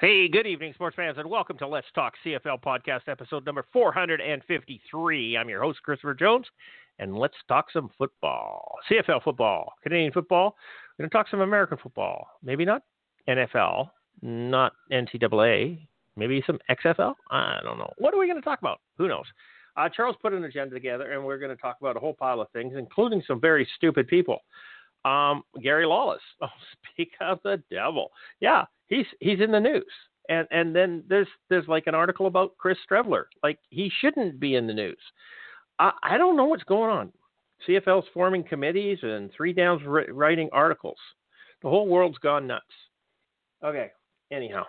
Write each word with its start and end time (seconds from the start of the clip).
Hey, 0.00 0.28
good 0.28 0.46
evening, 0.46 0.74
sports 0.74 0.94
fans, 0.94 1.18
and 1.18 1.28
welcome 1.28 1.58
to 1.58 1.66
Let's 1.66 1.88
Talk 1.92 2.14
CFL 2.24 2.62
podcast 2.62 3.08
episode 3.08 3.44
number 3.44 3.64
453. 3.72 5.36
I'm 5.36 5.48
your 5.48 5.60
host, 5.60 5.82
Christopher 5.82 6.14
Jones, 6.14 6.46
and 7.00 7.18
let's 7.18 7.34
talk 7.48 7.66
some 7.72 7.90
football. 7.98 8.76
CFL 8.88 9.24
football, 9.24 9.72
Canadian 9.82 10.12
football. 10.12 10.54
We're 10.96 11.02
going 11.02 11.10
to 11.10 11.12
talk 11.12 11.26
some 11.28 11.40
American 11.40 11.78
football. 11.82 12.28
Maybe 12.44 12.64
not 12.64 12.82
NFL, 13.28 13.90
not 14.22 14.74
NCAA, 14.92 15.80
maybe 16.14 16.44
some 16.46 16.60
XFL. 16.70 17.14
I 17.32 17.58
don't 17.64 17.78
know. 17.78 17.92
What 17.98 18.14
are 18.14 18.18
we 18.18 18.28
going 18.28 18.40
to 18.40 18.44
talk 18.44 18.60
about? 18.60 18.78
Who 18.98 19.08
knows? 19.08 19.26
Uh, 19.76 19.88
Charles 19.88 20.14
put 20.22 20.32
an 20.32 20.44
agenda 20.44 20.76
together, 20.76 21.10
and 21.10 21.24
we're 21.24 21.38
going 21.38 21.56
to 21.56 21.60
talk 21.60 21.78
about 21.80 21.96
a 21.96 22.00
whole 22.00 22.14
pile 22.14 22.40
of 22.40 22.48
things, 22.50 22.74
including 22.78 23.20
some 23.26 23.40
very 23.40 23.66
stupid 23.74 24.06
people. 24.06 24.44
Um, 25.04 25.42
Gary 25.60 25.86
Lawless. 25.86 26.22
Oh, 26.40 26.46
speak 26.92 27.10
of 27.20 27.40
the 27.42 27.60
devil. 27.68 28.12
Yeah, 28.38 28.62
he's 28.88 29.06
he's 29.20 29.40
in 29.40 29.52
the 29.52 29.60
news. 29.60 29.84
And 30.28 30.46
and 30.50 30.74
then 30.74 31.04
there's 31.08 31.28
there's 31.48 31.68
like 31.68 31.86
an 31.86 31.94
article 31.94 32.26
about 32.26 32.56
Chris 32.58 32.78
Streveler. 32.88 33.24
Like 33.42 33.58
he 33.70 33.90
shouldn't 34.00 34.38
be 34.38 34.56
in 34.56 34.66
the 34.66 34.74
news. 34.74 34.98
I 35.78 35.92
I 36.02 36.18
don't 36.18 36.36
know 36.36 36.44
what's 36.44 36.64
going 36.64 36.90
on. 36.90 37.12
CFL's 37.66 38.06
forming 38.14 38.44
committees 38.44 38.98
and 39.02 39.30
three 39.32 39.52
downs 39.52 39.82
writing 39.86 40.48
articles. 40.52 40.98
The 41.62 41.68
whole 41.68 41.88
world's 41.88 42.18
gone 42.18 42.46
nuts. 42.46 42.64
Okay. 43.64 43.90
Anyhow, 44.30 44.64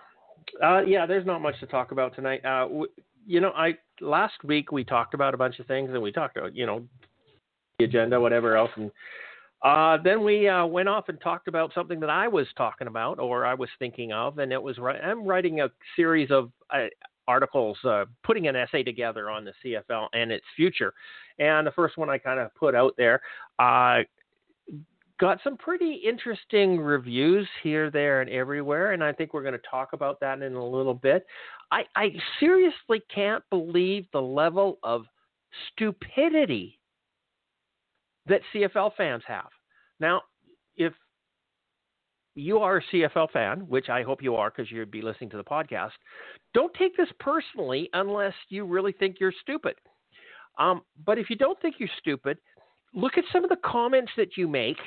uh, 0.62 0.80
yeah, 0.80 1.06
there's 1.06 1.26
not 1.26 1.40
much 1.42 1.58
to 1.60 1.66
talk 1.66 1.92
about 1.92 2.14
tonight. 2.14 2.44
Uh, 2.44 2.62
w- 2.62 2.88
you 3.26 3.40
know, 3.40 3.50
I 3.50 3.74
last 4.00 4.42
week 4.42 4.72
we 4.72 4.82
talked 4.82 5.14
about 5.14 5.34
a 5.34 5.36
bunch 5.36 5.58
of 5.58 5.66
things, 5.66 5.90
and 5.92 6.02
we 6.02 6.10
talked 6.10 6.36
about 6.36 6.56
you 6.56 6.66
know 6.66 6.82
the 7.78 7.84
agenda, 7.84 8.20
whatever 8.20 8.56
else, 8.56 8.70
and 8.76 8.90
uh, 9.62 9.98
then 10.02 10.24
we 10.24 10.48
uh, 10.48 10.64
went 10.64 10.88
off 10.88 11.08
and 11.08 11.20
talked 11.20 11.48
about 11.48 11.72
something 11.74 12.00
that 12.00 12.10
I 12.10 12.28
was 12.28 12.46
talking 12.56 12.86
about 12.86 13.18
or 13.18 13.44
I 13.44 13.54
was 13.54 13.68
thinking 13.78 14.12
of, 14.12 14.38
and 14.38 14.52
it 14.52 14.62
was 14.62 14.78
I'm 14.78 15.24
writing 15.24 15.60
a 15.60 15.70
series 15.96 16.30
of 16.30 16.50
uh, 16.70 16.86
articles, 17.28 17.76
uh, 17.84 18.06
putting 18.24 18.48
an 18.48 18.56
essay 18.56 18.82
together 18.82 19.30
on 19.30 19.44
the 19.44 19.52
CFL 19.64 20.08
and 20.14 20.32
its 20.32 20.46
future. 20.56 20.94
And 21.38 21.66
the 21.66 21.72
first 21.72 21.96
one 21.96 22.08
I 22.08 22.18
kind 22.18 22.40
of 22.40 22.54
put 22.54 22.74
out 22.74 22.94
there 22.96 23.20
uh, 23.58 24.00
got 25.20 25.38
some 25.44 25.56
pretty 25.58 26.00
interesting 26.04 26.80
reviews 26.80 27.46
here, 27.62 27.90
there, 27.90 28.22
and 28.22 28.30
everywhere, 28.30 28.92
and 28.92 29.04
I 29.04 29.12
think 29.12 29.34
we're 29.34 29.42
going 29.42 29.52
to 29.52 29.60
talk 29.70 29.92
about 29.92 30.18
that 30.20 30.40
in 30.40 30.54
a 30.54 30.64
little 30.64 30.94
bit. 30.94 31.26
I, 31.70 31.84
I 31.94 32.14
seriously 32.40 33.02
can't 33.14 33.44
believe 33.50 34.06
the 34.12 34.22
level 34.22 34.78
of 34.82 35.04
stupidity 35.72 36.79
that 38.30 38.40
CFL 38.54 38.92
fans 38.96 39.22
have. 39.26 39.48
Now, 39.98 40.22
if 40.76 40.92
you 42.34 42.58
are 42.58 42.78
a 42.78 42.82
CFL 42.92 43.30
fan, 43.32 43.60
which 43.68 43.88
I 43.88 44.02
hope 44.02 44.22
you 44.22 44.36
are 44.36 44.50
because 44.50 44.70
you'd 44.70 44.90
be 44.90 45.02
listening 45.02 45.30
to 45.30 45.36
the 45.36 45.44
podcast, 45.44 45.90
don't 46.54 46.72
take 46.74 46.96
this 46.96 47.08
personally 47.18 47.90
unless 47.92 48.32
you 48.48 48.64
really 48.64 48.92
think 48.92 49.16
you're 49.20 49.34
stupid. 49.42 49.74
Um, 50.58 50.82
but 51.04 51.18
if 51.18 51.28
you 51.28 51.36
don't 51.36 51.60
think 51.60 51.76
you're 51.78 51.88
stupid, 51.98 52.38
look 52.94 53.18
at 53.18 53.24
some 53.32 53.44
of 53.44 53.50
the 53.50 53.58
comments 53.64 54.12
that 54.16 54.36
you 54.36 54.48
make. 54.48 54.78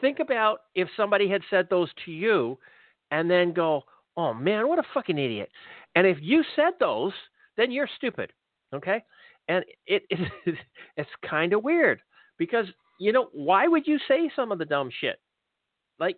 Think 0.00 0.18
about 0.18 0.60
if 0.74 0.88
somebody 0.96 1.28
had 1.28 1.42
said 1.48 1.68
those 1.70 1.88
to 2.04 2.10
you 2.10 2.58
and 3.12 3.30
then 3.30 3.52
go, 3.52 3.82
oh 4.16 4.34
man, 4.34 4.66
what 4.66 4.80
a 4.80 4.84
fucking 4.92 5.18
idiot. 5.18 5.50
And 5.94 6.06
if 6.06 6.18
you 6.20 6.42
said 6.56 6.72
those, 6.80 7.12
then 7.56 7.70
you're 7.70 7.88
stupid. 7.96 8.32
Okay? 8.74 9.02
And 9.48 9.64
it, 9.86 10.02
it 10.10 10.56
it's 10.96 11.10
kind 11.28 11.52
of 11.52 11.62
weird 11.62 12.00
because 12.38 12.66
you 12.98 13.12
know 13.12 13.28
why 13.32 13.66
would 13.66 13.86
you 13.86 13.98
say 14.08 14.30
some 14.34 14.52
of 14.52 14.58
the 14.58 14.64
dumb 14.64 14.90
shit? 15.00 15.20
Like 15.98 16.16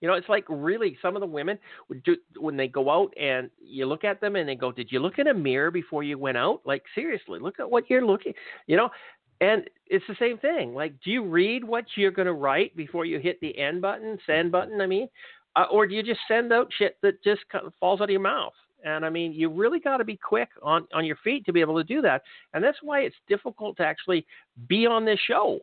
you 0.00 0.08
know 0.08 0.14
it's 0.14 0.28
like 0.28 0.44
really 0.48 0.96
some 1.00 1.16
of 1.16 1.20
the 1.20 1.26
women 1.26 1.58
would 1.88 2.02
do 2.02 2.16
when 2.38 2.56
they 2.56 2.68
go 2.68 2.90
out 2.90 3.12
and 3.20 3.50
you 3.58 3.86
look 3.86 4.04
at 4.04 4.20
them 4.20 4.36
and 4.36 4.48
they 4.48 4.54
go 4.54 4.72
did 4.72 4.90
you 4.90 5.00
look 5.00 5.18
in 5.18 5.28
a 5.28 5.34
mirror 5.34 5.70
before 5.70 6.02
you 6.02 6.18
went 6.18 6.36
out? 6.36 6.60
Like 6.64 6.82
seriously 6.94 7.38
look 7.40 7.60
at 7.60 7.70
what 7.70 7.88
you're 7.90 8.06
looking 8.06 8.34
you 8.66 8.76
know? 8.76 8.90
And 9.38 9.68
it's 9.86 10.04
the 10.08 10.16
same 10.18 10.38
thing 10.38 10.74
like 10.74 10.94
do 11.02 11.10
you 11.10 11.22
read 11.24 11.62
what 11.62 11.84
you're 11.96 12.10
going 12.10 12.26
to 12.26 12.32
write 12.32 12.74
before 12.76 13.04
you 13.04 13.18
hit 13.18 13.38
the 13.40 13.56
end 13.58 13.82
button 13.82 14.18
send 14.26 14.50
button 14.52 14.80
i 14.80 14.86
mean? 14.86 15.08
Uh, 15.56 15.64
or 15.70 15.86
do 15.86 15.94
you 15.94 16.02
just 16.02 16.20
send 16.28 16.52
out 16.52 16.68
shit 16.78 16.96
that 17.02 17.22
just 17.22 17.40
kind 17.50 17.66
of 17.66 17.72
falls 17.80 18.00
out 18.00 18.04
of 18.04 18.10
your 18.10 18.20
mouth 18.20 18.52
and 18.84 19.04
I 19.04 19.10
mean, 19.10 19.32
you 19.32 19.48
really 19.48 19.80
got 19.80 19.98
to 19.98 20.04
be 20.04 20.16
quick 20.16 20.48
on, 20.62 20.86
on 20.94 21.04
your 21.04 21.16
feet 21.24 21.44
to 21.46 21.52
be 21.52 21.60
able 21.60 21.76
to 21.76 21.84
do 21.84 22.00
that. 22.02 22.22
And 22.54 22.62
that's 22.62 22.78
why 22.82 23.00
it's 23.00 23.16
difficult 23.28 23.76
to 23.78 23.84
actually 23.84 24.26
be 24.68 24.86
on 24.86 25.04
this 25.04 25.18
show 25.26 25.60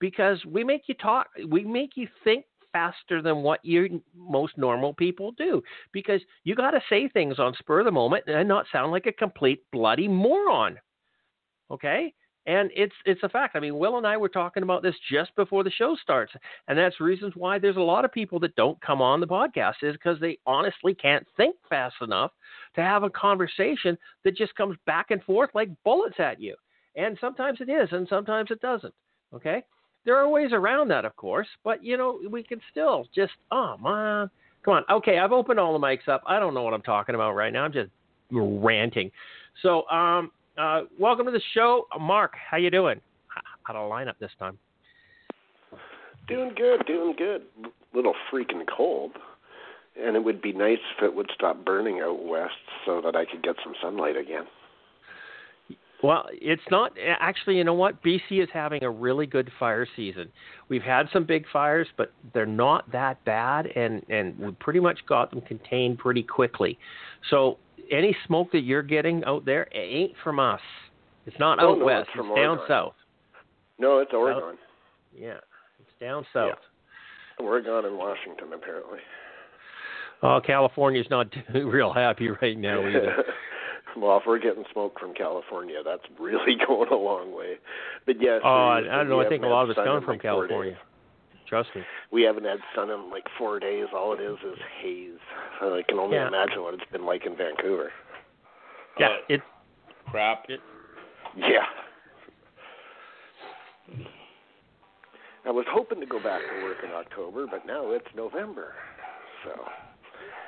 because 0.00 0.44
we 0.44 0.64
make 0.64 0.82
you 0.86 0.94
talk, 0.94 1.28
we 1.48 1.64
make 1.64 1.90
you 1.94 2.08
think 2.24 2.44
faster 2.72 3.22
than 3.22 3.42
what 3.42 3.64
you 3.64 4.02
most 4.16 4.58
normal 4.58 4.92
people 4.92 5.30
do 5.38 5.62
because 5.92 6.20
you 6.42 6.56
got 6.56 6.72
to 6.72 6.80
say 6.90 7.08
things 7.08 7.38
on 7.38 7.54
spur 7.54 7.78
of 7.78 7.84
the 7.84 7.92
moment 7.92 8.24
and 8.26 8.48
not 8.48 8.66
sound 8.72 8.90
like 8.90 9.06
a 9.06 9.12
complete 9.12 9.62
bloody 9.72 10.08
moron. 10.08 10.76
Okay? 11.70 12.12
And 12.46 12.70
it's 12.74 12.94
it's 13.06 13.22
a 13.22 13.28
fact. 13.28 13.56
I 13.56 13.60
mean, 13.60 13.78
Will 13.78 13.96
and 13.96 14.06
I 14.06 14.18
were 14.18 14.28
talking 14.28 14.62
about 14.62 14.82
this 14.82 14.94
just 15.10 15.34
before 15.34 15.64
the 15.64 15.70
show 15.70 15.96
starts, 16.02 16.32
and 16.68 16.78
that's 16.78 17.00
reasons 17.00 17.32
why 17.36 17.58
there's 17.58 17.76
a 17.76 17.80
lot 17.80 18.04
of 18.04 18.12
people 18.12 18.38
that 18.40 18.54
don't 18.54 18.78
come 18.82 19.00
on 19.00 19.20
the 19.20 19.26
podcast 19.26 19.76
is 19.82 19.94
because 19.94 20.20
they 20.20 20.38
honestly 20.46 20.94
can't 20.94 21.26
think 21.38 21.56
fast 21.70 21.94
enough 22.02 22.32
to 22.74 22.82
have 22.82 23.02
a 23.02 23.10
conversation 23.10 23.96
that 24.24 24.36
just 24.36 24.54
comes 24.56 24.76
back 24.84 25.10
and 25.10 25.22
forth 25.22 25.50
like 25.54 25.70
bullets 25.84 26.16
at 26.18 26.40
you. 26.40 26.54
And 26.96 27.16
sometimes 27.18 27.60
it 27.60 27.70
is, 27.70 27.88
and 27.92 28.06
sometimes 28.08 28.50
it 28.50 28.60
doesn't. 28.60 28.94
Okay, 29.32 29.62
there 30.04 30.16
are 30.16 30.28
ways 30.28 30.52
around 30.52 30.88
that, 30.88 31.06
of 31.06 31.16
course, 31.16 31.48
but 31.64 31.82
you 31.82 31.96
know 31.96 32.20
we 32.28 32.42
can 32.42 32.60
still 32.70 33.06
just 33.14 33.32
oh 33.52 33.76
man, 33.78 34.28
come 34.62 34.74
on. 34.74 34.84
Okay, 34.90 35.18
I've 35.18 35.32
opened 35.32 35.58
all 35.58 35.72
the 35.72 35.84
mics 35.84 36.08
up. 36.08 36.22
I 36.26 36.38
don't 36.38 36.52
know 36.52 36.62
what 36.62 36.74
I'm 36.74 36.82
talking 36.82 37.14
about 37.14 37.32
right 37.32 37.54
now. 37.54 37.64
I'm 37.64 37.72
just 37.72 37.90
ranting. 38.30 39.10
So 39.62 39.88
um, 39.88 40.30
uh, 40.58 40.82
welcome 40.98 41.26
to 41.26 41.32
the 41.32 41.42
show, 41.52 41.86
Mark. 42.00 42.32
How 42.50 42.56
you 42.56 42.70
doing? 42.70 43.00
How 43.64 43.72
to 43.72 43.82
line 43.82 44.08
up 44.08 44.18
this 44.18 44.30
time? 44.38 44.58
Doing 46.28 46.52
good, 46.56 46.86
doing 46.86 47.14
good. 47.16 47.42
Little 47.92 48.14
freaking 48.32 48.64
cold, 48.76 49.12
and 50.00 50.16
it 50.16 50.24
would 50.24 50.42
be 50.42 50.52
nice 50.52 50.78
if 50.96 51.04
it 51.04 51.14
would 51.14 51.30
stop 51.34 51.64
burning 51.64 52.00
out 52.00 52.24
west 52.24 52.52
so 52.84 53.00
that 53.00 53.16
I 53.16 53.24
could 53.24 53.42
get 53.42 53.56
some 53.62 53.74
sunlight 53.82 54.16
again. 54.16 54.44
Well, 56.02 56.26
it's 56.32 56.62
not 56.70 56.92
actually. 57.18 57.56
You 57.56 57.64
know 57.64 57.74
what? 57.74 58.02
BC 58.02 58.42
is 58.42 58.48
having 58.52 58.84
a 58.84 58.90
really 58.90 59.26
good 59.26 59.50
fire 59.58 59.86
season. 59.96 60.30
We've 60.68 60.82
had 60.82 61.08
some 61.12 61.24
big 61.24 61.46
fires, 61.52 61.86
but 61.96 62.12
they're 62.34 62.44
not 62.44 62.90
that 62.92 63.24
bad, 63.24 63.66
and 63.74 64.02
and 64.10 64.38
we 64.38 64.52
pretty 64.52 64.80
much 64.80 64.98
got 65.08 65.30
them 65.30 65.40
contained 65.40 65.98
pretty 65.98 66.22
quickly. 66.22 66.78
So 67.30 67.58
any 67.90 68.16
smoke 68.26 68.52
that 68.52 68.60
you're 68.60 68.82
getting 68.82 69.24
out 69.24 69.44
there 69.44 69.62
it 69.72 69.78
ain't 69.78 70.12
from 70.22 70.38
us. 70.38 70.60
It's 71.26 71.38
not 71.38 71.58
oh, 71.60 71.72
out 71.72 71.78
no, 71.78 71.84
west. 71.86 72.08
It's, 72.14 72.24
it's 72.26 72.36
down 72.36 72.58
south. 72.68 72.94
No, 73.78 73.98
it's 74.00 74.12
Oregon. 74.12 74.58
yeah, 75.18 75.38
it's 75.80 76.00
down 76.00 76.26
south. 76.32 76.58
Yeah. 77.38 77.44
Oregon 77.44 77.86
and 77.86 77.96
Washington, 77.96 78.52
apparently. 78.54 78.98
Oh, 80.22 80.40
California's 80.44 81.06
not 81.10 81.26
real 81.54 81.92
happy 81.92 82.28
right 82.28 82.58
now 82.58 82.80
either. 82.86 83.16
well, 83.96 84.16
if 84.18 84.24
we're 84.26 84.38
getting 84.38 84.64
smoke 84.72 84.98
from 84.98 85.14
California, 85.14 85.76
that's 85.84 86.02
really 86.18 86.56
going 86.66 86.88
a 86.90 86.96
long 86.96 87.36
way. 87.36 87.54
But 88.06 88.20
yes. 88.20 88.40
Oh, 88.44 88.48
I, 88.48 88.78
I 88.78 88.82
don't 88.82 89.08
know. 89.08 89.20
I 89.20 89.28
think 89.28 89.42
a 89.44 89.46
lot 89.46 89.64
of 89.64 89.70
it's 89.70 89.76
coming 89.76 90.02
from 90.02 90.12
like 90.14 90.22
California. 90.22 90.76
Trust 91.46 91.68
me. 91.76 91.82
We 92.10 92.22
haven't 92.22 92.44
had 92.44 92.58
sun 92.74 92.90
in 92.90 93.10
like 93.10 93.24
four 93.38 93.60
days. 93.60 93.86
All 93.94 94.14
it 94.14 94.20
is 94.20 94.38
is 94.44 94.58
haze. 94.82 95.18
So 95.60 95.74
I 95.74 95.82
can 95.82 95.98
only 95.98 96.16
Yeah. 96.16 96.28
imagine 96.28 96.62
what 96.62 96.74
it's 96.74 96.90
been 96.90 97.04
like 97.04 97.26
in 97.26 97.36
Vancouver. 97.36 97.90
Yeah, 98.98 99.08
Uh, 99.08 99.16
it 99.28 99.42
crap. 100.10 100.46
It- 100.48 100.60
Yeah. 101.36 101.66
I 105.46 105.50
was 105.50 105.66
hoping 105.68 106.00
to 106.00 106.06
go 106.06 106.18
back 106.22 106.40
to 106.40 106.62
work 106.64 106.78
in 106.82 106.90
October, 106.92 107.46
but 107.46 107.66
now 107.66 107.90
it's 107.90 108.06
November. 108.16 108.72
So. 109.44 109.50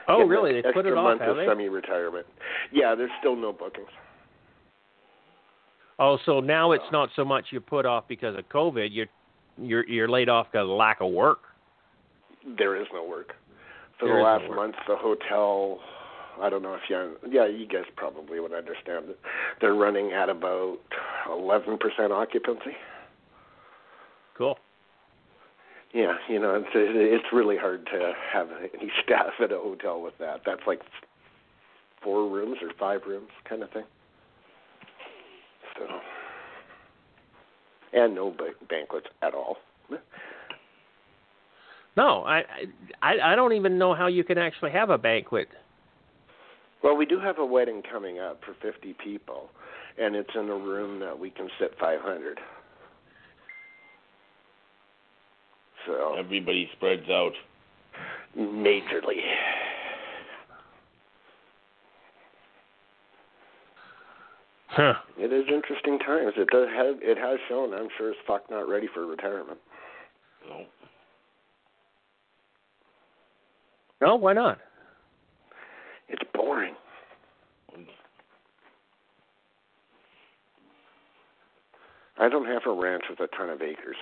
Oh, 0.09 0.25
really? 0.25 0.53
They 0.53 0.63
put 0.63 0.87
it 0.87 0.91
extra 0.91 0.99
off, 0.99 1.05
month 1.05 1.21
have 1.21 1.31
of 1.31 1.37
they? 1.37 1.47
semi-retirement. 1.47 2.27
Yeah, 2.73 2.95
there's 2.95 3.11
still 3.21 3.37
no 3.37 3.53
bookings. 3.53 3.89
Oh, 5.99 6.19
so 6.27 6.41
now 6.41 6.73
it's 6.73 6.85
uh, 6.89 6.93
not 6.93 7.09
so 7.17 7.25
much 7.25 7.47
you 7.51 7.61
put 7.61 7.87
off 7.87 8.05
because 8.09 8.37
of 8.37 8.49
COVID. 8.49 8.89
You're 8.93 9.07
you're 9.59 9.89
you're 9.89 10.09
laid 10.09 10.29
off 10.29 10.49
because 10.53 10.65
of 10.65 10.77
lack 10.77 11.01
of 11.01 11.11
work. 11.11 11.41
There 12.59 12.81
is 12.81 12.87
no 12.93 13.05
work. 13.05 13.33
For 13.99 14.09
There 14.09 14.19
the 14.19 14.23
last 14.23 14.45
no 14.49 14.57
month, 14.57 14.75
the 14.87 14.97
hotel. 14.97 15.81
I 16.41 16.51
don't 16.51 16.63
know 16.63 16.75
if 16.75 16.83
you. 16.91 17.17
Yeah, 17.31 17.47
you 17.47 17.67
guys 17.67 17.85
probably 17.97 18.41
would 18.41 18.53
understand 18.53 19.09
it. 19.09 19.19
They're 19.61 19.75
running 19.75 20.13
at 20.13 20.29
about 20.29 20.79
11% 21.31 21.79
occupancy. 22.11 22.77
Cool. 24.37 24.59
Yeah, 25.97 26.13
you 26.29 26.39
know, 26.39 26.55
it's 26.57 26.69
it's 26.75 27.33
really 27.33 27.57
hard 27.57 27.87
to 27.87 28.13
have 28.31 28.49
any 28.51 28.93
staff 29.03 29.33
at 29.43 29.51
a 29.51 29.57
hotel 29.57 30.03
with 30.03 30.13
that. 30.19 30.43
That's 30.45 30.61
like 30.67 30.83
four 32.05 32.29
rooms 32.29 32.59
or 32.61 32.69
five 32.79 33.01
rooms 33.07 33.31
kind 33.49 33.63
of 33.63 33.71
thing. 33.71 33.85
So, 35.79 35.87
and 37.95 38.15
no 38.15 38.35
banquets 38.69 39.07
at 39.23 39.35
all. 39.35 39.57
No, 41.97 42.25
I, 42.25 42.43
I 43.01 43.33
I 43.33 43.37
don't 43.37 43.55
even 43.55 43.79
know 43.79 43.95
how 43.95 44.07
you 44.07 44.23
can 44.23 44.37
actually 44.37 44.73
have 44.73 44.91
a 44.91 44.99
banquet. 44.99 45.49
Well, 46.83 46.95
we 46.95 47.07
do 47.07 47.19
have 47.19 47.39
a 47.39 47.47
wedding 47.47 47.83
coming 47.91 48.19
up 48.19 48.43
for 48.45 48.55
50 48.61 48.95
people, 49.03 49.49
and 49.99 50.15
it's 50.15 50.29
in 50.35 50.51
a 50.51 50.59
room 50.59 51.01
that 51.01 51.19
we 51.19 51.31
can 51.31 51.49
sit 51.59 51.71
500. 51.81 52.39
So, 55.87 56.17
Everybody 56.19 56.69
spreads 56.77 57.09
out. 57.09 57.33
majorly. 58.37 59.21
Huh. 64.69 64.95
It 65.17 65.33
is 65.33 65.45
interesting 65.49 65.99
times. 66.01 66.35
It 66.37 66.49
does 66.51 66.69
have 66.75 66.97
it 67.01 67.17
has 67.17 67.39
shown. 67.49 67.73
I'm 67.73 67.89
sure 67.97 68.11
as 68.11 68.17
fuck 68.27 68.51
not 68.51 68.69
ready 68.69 68.89
for 68.93 69.07
retirement. 69.07 69.59
No. 70.49 70.65
No, 74.03 74.17
why 74.17 74.35
not? 74.35 74.59
It's 76.09 76.23
boring. 76.35 76.75
I 82.19 82.29
don't 82.29 82.47
have 82.47 82.63
a 82.67 82.73
ranch 82.73 83.05
with 83.11 83.21
a 83.21 83.29
ton 83.37 83.51
of 83.51 83.63
acres 83.63 83.97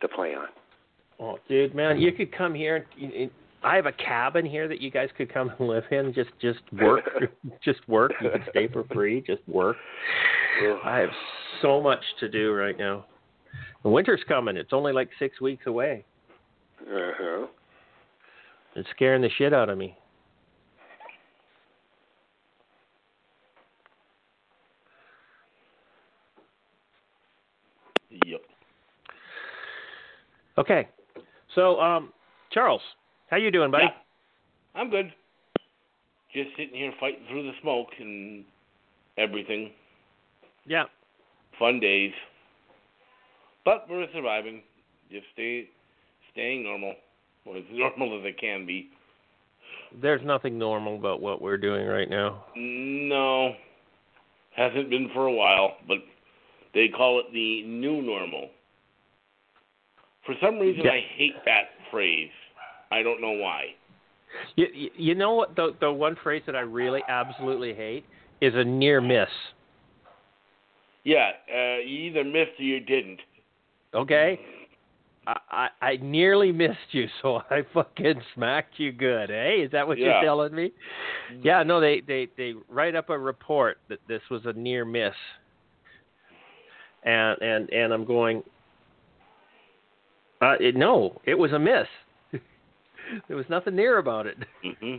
to 0.00 0.08
play 0.08 0.34
on. 0.34 0.48
Oh, 1.20 1.38
dude, 1.48 1.74
man, 1.74 2.00
you 2.00 2.12
could 2.12 2.32
come 2.32 2.54
here. 2.54 2.86
And, 3.00 3.30
I 3.62 3.76
have 3.76 3.84
a 3.84 3.92
cabin 3.92 4.46
here 4.46 4.68
that 4.68 4.80
you 4.80 4.90
guys 4.90 5.10
could 5.18 5.32
come 5.32 5.52
and 5.58 5.68
live 5.68 5.84
in. 5.90 6.14
Just, 6.14 6.30
just 6.40 6.60
work, 6.72 7.04
just 7.64 7.86
work. 7.88 8.12
You 8.22 8.30
could 8.30 8.44
stay 8.50 8.68
for 8.68 8.84
free. 8.84 9.22
Just 9.26 9.46
work. 9.46 9.76
I 10.84 10.98
have 10.98 11.10
so 11.60 11.80
much 11.80 12.02
to 12.20 12.28
do 12.28 12.52
right 12.52 12.78
now. 12.78 13.04
The 13.82 13.90
winter's 13.90 14.22
coming. 14.28 14.56
It's 14.56 14.72
only 14.72 14.92
like 14.92 15.10
six 15.18 15.40
weeks 15.40 15.66
away. 15.66 16.04
Uh 16.82 17.12
huh. 17.18 17.46
It's 18.76 18.88
scaring 18.90 19.20
the 19.20 19.30
shit 19.36 19.52
out 19.52 19.68
of 19.68 19.76
me. 19.76 19.96
Yep. 28.26 28.40
Okay, 30.58 30.88
so 31.54 31.80
um, 31.80 32.12
Charles, 32.52 32.82
how 33.28 33.36
you 33.36 33.50
doing, 33.50 33.70
buddy? 33.70 33.84
Yeah. 33.84 34.80
I'm 34.80 34.90
good. 34.90 35.12
Just 36.32 36.50
sitting 36.56 36.74
here 36.74 36.92
fighting 37.00 37.24
through 37.28 37.42
the 37.42 37.52
smoke 37.60 37.88
and 37.98 38.44
everything. 39.18 39.72
Yeah. 40.66 40.84
Fun 41.58 41.80
days. 41.80 42.12
But 43.64 43.86
we're 43.90 44.06
surviving. 44.14 44.62
Just 45.10 45.26
stay 45.32 45.68
staying 46.32 46.64
normal. 46.64 46.94
Well, 47.44 47.56
as 47.56 47.64
normal 47.72 48.18
as 48.20 48.24
it 48.24 48.40
can 48.40 48.66
be. 48.66 48.90
There's 50.00 50.24
nothing 50.24 50.56
normal 50.58 50.96
about 50.96 51.20
what 51.20 51.42
we're 51.42 51.58
doing 51.58 51.86
right 51.86 52.08
now. 52.08 52.44
No. 52.56 53.54
Hasn't 54.54 54.90
been 54.90 55.10
for 55.12 55.26
a 55.26 55.32
while, 55.32 55.72
but 55.88 55.98
they 56.74 56.88
call 56.88 57.20
it 57.20 57.26
the 57.32 57.62
new 57.64 58.02
normal. 58.02 58.50
For 60.30 60.36
some 60.46 60.60
reason 60.60 60.84
Yeah. 60.84 60.92
I 60.92 61.00
hate 61.16 61.44
that 61.44 61.70
phrase. 61.90 62.30
I 62.92 63.02
don't 63.02 63.20
know 63.20 63.32
why. 63.32 63.74
You, 64.54 64.90
you, 64.96 65.14
know 65.16 65.34
what? 65.34 65.56
The 65.56 65.74
the 65.80 65.92
one 65.92 66.14
phrase 66.22 66.42
that 66.46 66.54
I 66.54 66.60
really 66.60 67.02
absolutely 67.08 67.74
hate 67.74 68.04
is 68.40 68.54
a 68.54 68.62
near 68.62 69.00
miss. 69.00 69.28
Yeah, 71.02 71.32
uh, 71.52 71.78
you 71.78 72.10
either 72.10 72.22
missed 72.22 72.60
or 72.60 72.62
you 72.62 72.78
didn't. 72.78 73.18
Okay. 73.92 74.38
I, 75.26 75.36
I 75.50 75.68
I 75.84 75.96
nearly 75.96 76.52
missed 76.52 76.92
you, 76.92 77.08
so 77.22 77.38
I 77.50 77.62
fucking 77.74 78.22
smacked 78.34 78.78
you 78.78 78.92
good. 78.92 79.30
Hey, 79.30 79.62
is 79.64 79.72
that 79.72 79.88
what 79.88 79.98
Yeah. 79.98 80.12
you're 80.12 80.22
telling 80.22 80.54
me? 80.54 80.70
Yeah. 81.42 81.64
No, 81.64 81.80
they 81.80 82.02
they 82.06 82.28
they 82.36 82.54
write 82.68 82.94
up 82.94 83.10
a 83.10 83.18
report 83.18 83.78
that 83.88 83.98
this 84.06 84.22
was 84.30 84.42
a 84.44 84.52
near 84.52 84.84
miss, 84.84 85.14
and 87.02 87.36
and 87.42 87.68
and 87.70 87.92
I'm 87.92 88.04
going. 88.04 88.44
Uh, 90.40 90.54
it, 90.60 90.74
no, 90.76 91.20
it 91.24 91.34
was 91.38 91.52
a 91.52 91.58
miss. 91.58 91.86
there 93.28 93.36
was 93.36 93.46
nothing 93.48 93.76
near 93.76 93.98
about 93.98 94.26
it. 94.26 94.36
hmm 94.62 94.96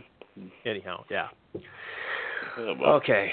Anyhow, 0.64 1.04
yeah. 1.10 1.28
Yeah, 1.54 2.72
well, 2.80 2.94
Okay. 2.94 3.30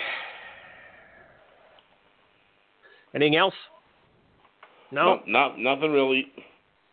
Anything 3.16 3.36
else? 3.38 3.54
No. 4.92 5.16
no, 5.16 5.22
not 5.28 5.60
nothing 5.60 5.92
really. 5.92 6.28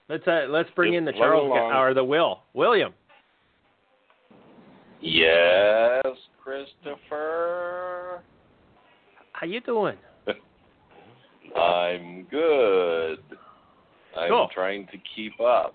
Let's 0.08 0.26
uh, 0.26 0.46
let's 0.48 0.70
bring 0.76 0.92
Just 0.92 0.98
in 0.98 1.04
the 1.04 1.12
plug 1.12 1.22
Charles 1.24 1.46
along. 1.46 1.70
guy- 1.72 1.78
or 1.80 1.94
the 1.94 2.04
Will 2.04 2.40
William. 2.54 2.92
Yes, 5.00 6.04
Christopher. 6.42 8.22
How 9.32 9.46
you 9.46 9.60
doing? 9.60 9.96
I'm 11.56 12.24
good. 12.30 13.18
I'm 14.18 14.28
Cool. 14.30 14.48
trying 14.54 14.86
to 14.86 14.98
keep 15.14 15.38
up. 15.40 15.74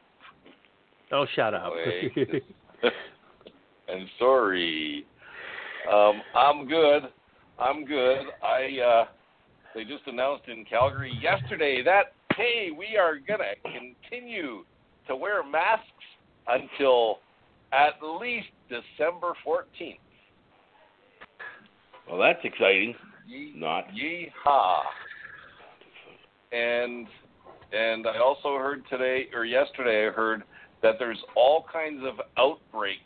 Oh, 1.11 1.25
shut 1.35 1.53
up. 1.53 1.73
Wait. 1.75 2.11
and 3.88 4.07
sorry. 4.17 5.05
Um, 5.91 6.21
I'm 6.35 6.67
good. 6.67 7.03
I'm 7.59 7.85
good. 7.85 8.21
I 8.43 8.79
uh 8.81 9.05
they 9.75 9.83
just 9.83 10.03
announced 10.07 10.47
in 10.47 10.65
Calgary 10.65 11.17
yesterday 11.21 11.83
that 11.83 12.13
hey, 12.35 12.69
we 12.75 12.97
are 12.97 13.15
gonna 13.17 13.53
continue 13.63 14.63
to 15.07 15.15
wear 15.15 15.44
masks 15.44 15.85
until 16.47 17.19
at 17.71 17.94
least 18.19 18.47
December 18.69 19.33
fourteenth. 19.44 19.99
Well, 22.09 22.19
that's 22.19 22.39
exciting. 22.44 22.95
Ye- 23.27 23.54
Not. 23.56 23.85
Yeehaw. 23.89 24.80
And 26.51 27.07
and 27.71 28.07
I 28.07 28.19
also 28.19 28.57
heard 28.57 28.83
today 28.90 29.28
or 29.33 29.45
yesterday 29.45 30.07
I 30.07 30.11
heard 30.11 30.44
that 30.81 30.95
there's 30.99 31.19
all 31.35 31.66
kinds 31.71 32.04
of 32.04 32.16
outbreaks 32.37 33.01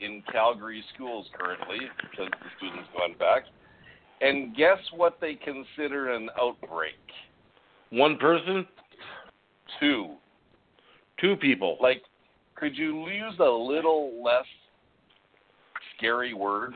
in 0.00 0.22
Calgary 0.30 0.82
schools 0.94 1.26
currently 1.38 1.78
because 2.00 2.30
the 2.30 2.48
students 2.56 2.88
going 2.96 3.14
back. 3.18 3.44
And 4.20 4.56
guess 4.56 4.78
what 4.94 5.18
they 5.20 5.34
consider 5.34 6.12
an 6.12 6.28
outbreak? 6.40 6.94
One 7.90 8.16
person, 8.18 8.66
Two. 9.78 10.14
two 11.20 11.36
people. 11.36 11.76
Like 11.80 12.02
could 12.58 12.76
you 12.76 13.08
use 13.08 13.34
a 13.38 13.44
little 13.44 14.22
less 14.22 14.44
scary 15.96 16.34
word, 16.34 16.74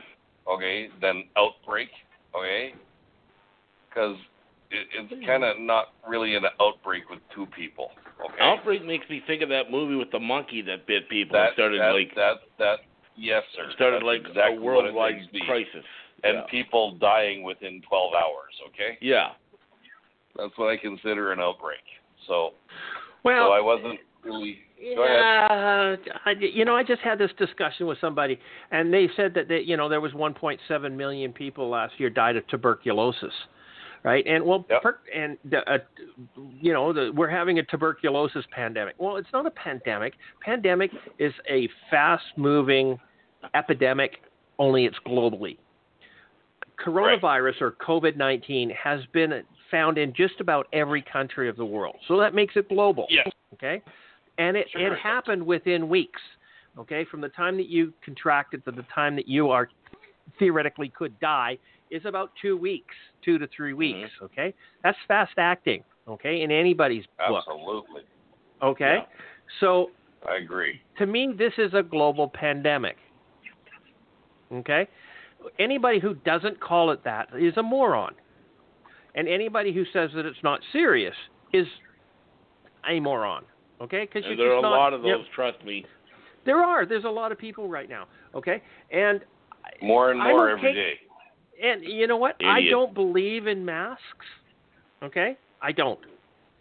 okay, 0.49 0.87
than 1.01 1.25
outbreak, 1.37 1.89
okay? 2.35 2.73
Because 3.89 4.15
it, 4.73 4.87
it's 5.11 5.25
kind 5.25 5.43
of 5.43 5.59
not 5.59 5.93
really 6.07 6.35
an 6.35 6.43
outbreak 6.59 7.09
with 7.09 7.19
two 7.33 7.45
people, 7.47 7.91
okay? 8.25 8.41
Outbreak 8.41 8.85
makes 8.85 9.07
me 9.09 9.21
think 9.25 9.41
of 9.41 9.49
that 9.49 9.71
movie 9.71 9.95
with 9.95 10.11
the 10.11 10.19
monkey 10.19 10.61
that 10.63 10.87
bit 10.87 11.07
people. 11.09 11.33
that 11.37 11.47
and 11.47 11.53
started 11.53 11.81
that, 11.81 11.93
like 11.93 12.15
that 12.15 12.33
that 12.59 12.75
yes, 13.15 13.43
sir. 13.55 13.71
started 13.75 13.97
That's 13.97 14.05
like 14.05 14.21
exactly 14.21 14.57
a 14.57 14.61
worldwide 14.61 15.15
crisis. 15.45 15.85
and 16.23 16.35
yeah. 16.35 16.41
people 16.49 16.97
dying 16.97 17.43
within 17.43 17.81
12 17.87 18.13
hours. 18.13 18.53
Okay, 18.69 18.97
yeah. 19.01 19.29
that's 20.37 20.57
what 20.57 20.69
I 20.69 20.77
consider 20.77 21.31
an 21.31 21.39
outbreak. 21.39 21.83
So, 22.27 22.51
well, 23.23 23.49
so 23.49 23.51
I 23.51 23.61
wasn't 23.61 23.99
really. 24.23 24.57
Go 24.95 25.03
ahead. 25.05 25.99
yeah, 26.05 26.13
I, 26.25 26.31
you 26.31 26.65
know, 26.65 26.75
I 26.75 26.83
just 26.83 27.01
had 27.01 27.17
this 27.17 27.31
discussion 27.37 27.87
with 27.87 27.97
somebody, 28.01 28.37
and 28.71 28.93
they 28.93 29.07
said 29.15 29.33
that 29.35 29.47
they, 29.47 29.59
you 29.61 29.77
know 29.77 29.87
there 29.87 30.01
was 30.01 30.11
1.7 30.11 30.91
million 30.95 31.31
people 31.31 31.69
last 31.69 31.93
year 31.99 32.09
died 32.09 32.35
of 32.35 32.45
tuberculosis, 32.47 33.31
right? 34.03 34.25
And 34.27 34.43
well, 34.45 34.65
Yep. 34.69 34.81
per, 34.83 34.99
and 35.13 35.37
the, 35.49 35.59
uh, 35.71 35.77
you 36.61 36.73
know, 36.73 36.91
the, 36.93 37.11
we're 37.15 37.29
having 37.29 37.59
a 37.59 37.63
tuberculosis 37.63 38.45
pandemic. 38.51 38.95
Well, 38.97 39.17
it's 39.17 39.31
not 39.33 39.45
a 39.45 39.51
pandemic. 39.51 40.13
Pandemic 40.41 40.91
is 41.19 41.33
a 41.49 41.69
fast-moving 41.89 42.99
epidemic, 43.53 44.17
only 44.59 44.85
it's 44.85 44.97
globally. 45.07 45.57
Coronavirus 46.83 47.61
or 47.61 47.71
COVID 47.71 48.17
19 48.17 48.69
has 48.71 49.01
been 49.13 49.43
found 49.71 49.97
in 49.97 50.13
just 50.13 50.39
about 50.39 50.67
every 50.73 51.01
country 51.01 51.47
of 51.47 51.55
the 51.55 51.65
world. 51.65 51.95
So 52.07 52.19
that 52.19 52.33
makes 52.33 52.55
it 52.55 52.67
global. 52.69 53.05
Yes. 53.09 53.29
Okay? 53.53 53.81
And 54.37 54.57
it, 54.57 54.67
Sure 54.71 54.81
it 54.81 54.93
it 54.93 54.99
happened 54.99 55.45
within 55.45 55.87
weeks. 55.87 56.21
okay, 56.79 57.05
from 57.05 57.21
the 57.21 57.29
time 57.29 57.55
that 57.57 57.67
you 57.69 57.93
contract 58.03 58.53
it 58.53 58.65
to 58.65 58.71
the 58.71 58.85
time 58.93 59.15
that 59.15 59.27
you 59.27 59.49
are 59.49 59.69
theoretically 60.39 60.89
could 60.89 61.17
die 61.19 61.57
is 61.93 62.05
about 62.05 62.31
two 62.41 62.57
weeks, 62.57 62.95
two 63.23 63.37
to 63.37 63.47
three 63.55 63.71
mm-hmm. 63.71 64.01
weeks. 64.01 64.11
Okay, 64.21 64.53
that's 64.83 64.97
fast 65.07 65.33
acting. 65.37 65.83
Okay, 66.07 66.41
in 66.41 66.51
anybody's 66.51 67.05
book. 67.17 67.43
Absolutely. 67.47 68.01
Okay, 68.61 68.97
Yeah. 68.99 69.05
so 69.59 69.91
I 70.27 70.37
agree. 70.37 70.81
to 70.97 71.05
me, 71.05 71.33
this 71.37 71.53
is 71.57 71.73
a 71.73 71.83
global 71.83 72.27
pandemic. 72.27 72.97
Okay? 74.51 74.87
Anybody 75.59 75.99
who 75.99 76.13
doesn't 76.13 76.59
call 76.59 76.91
it 76.91 77.03
that 77.03 77.29
is 77.37 77.55
a 77.57 77.63
moron. 77.63 78.13
And 79.15 79.27
anybody 79.27 79.73
who 79.73 79.83
says 79.91 80.09
that 80.15 80.25
it's 80.25 80.41
not 80.43 80.59
serious 80.71 81.15
is 81.51 81.67
a 82.89 82.99
moron. 82.99 83.43
Okay? 83.81 84.07
Because 84.11 84.23
there 84.37 84.51
are 84.51 84.57
a 84.57 84.61
lot 84.61 84.93
of 84.93 85.01
those, 85.01 85.25
trust 85.35 85.63
me. 85.65 85.85
there 86.45 86.63
are. 86.63 86.85
There's 86.85 87.03
a 87.03 87.09
lot 87.09 87.31
of 87.31 87.37
people 87.37 87.67
right 87.67 87.89
now. 87.89 88.07
Okay? 88.33 88.61
And 88.91 89.21
More 89.81 90.11
and 90.11 90.19
more 90.19 90.49
every 90.49 90.73
day. 90.73 90.93
And 91.61 91.83
you 91.83 92.07
know 92.07 92.17
what? 92.17 92.35
I 92.43 92.61
don't 92.69 92.93
believe 92.93 93.47
in 93.47 93.63
masks. 93.63 94.03
Okay? 95.01 95.37
I 95.61 95.71
don't. 95.71 95.99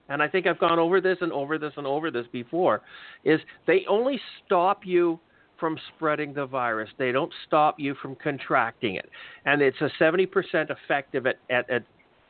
And 0.09 0.23
I 0.23 0.29
think 0.29 0.47
I've 0.47 0.59
gone 0.59 0.79
over 0.79 1.01
this 1.01 1.19
and 1.21 1.33
over 1.33 1.59
this 1.59 1.73
and 1.77 1.87
over 1.87 2.11
this 2.11 2.27
before. 2.33 2.83
Is 3.25 3.41
they 3.67 3.85
only 3.89 4.21
stop 4.45 4.85
you 4.85 5.19
from 5.63 5.79
spreading 5.95 6.35
the 6.35 6.45
virus. 6.45 6.91
They 6.99 7.13
don't 7.13 7.33
stop 7.47 7.79
you 7.79 7.95
from 8.03 8.17
contracting 8.17 8.97
it. 8.97 9.09
And 9.45 9.63
it's 9.63 9.81
a 9.81 9.89
70% 10.01 10.27
effective 10.71 11.25
at, 11.27 11.37
at, 11.51 11.71
at 11.71 11.85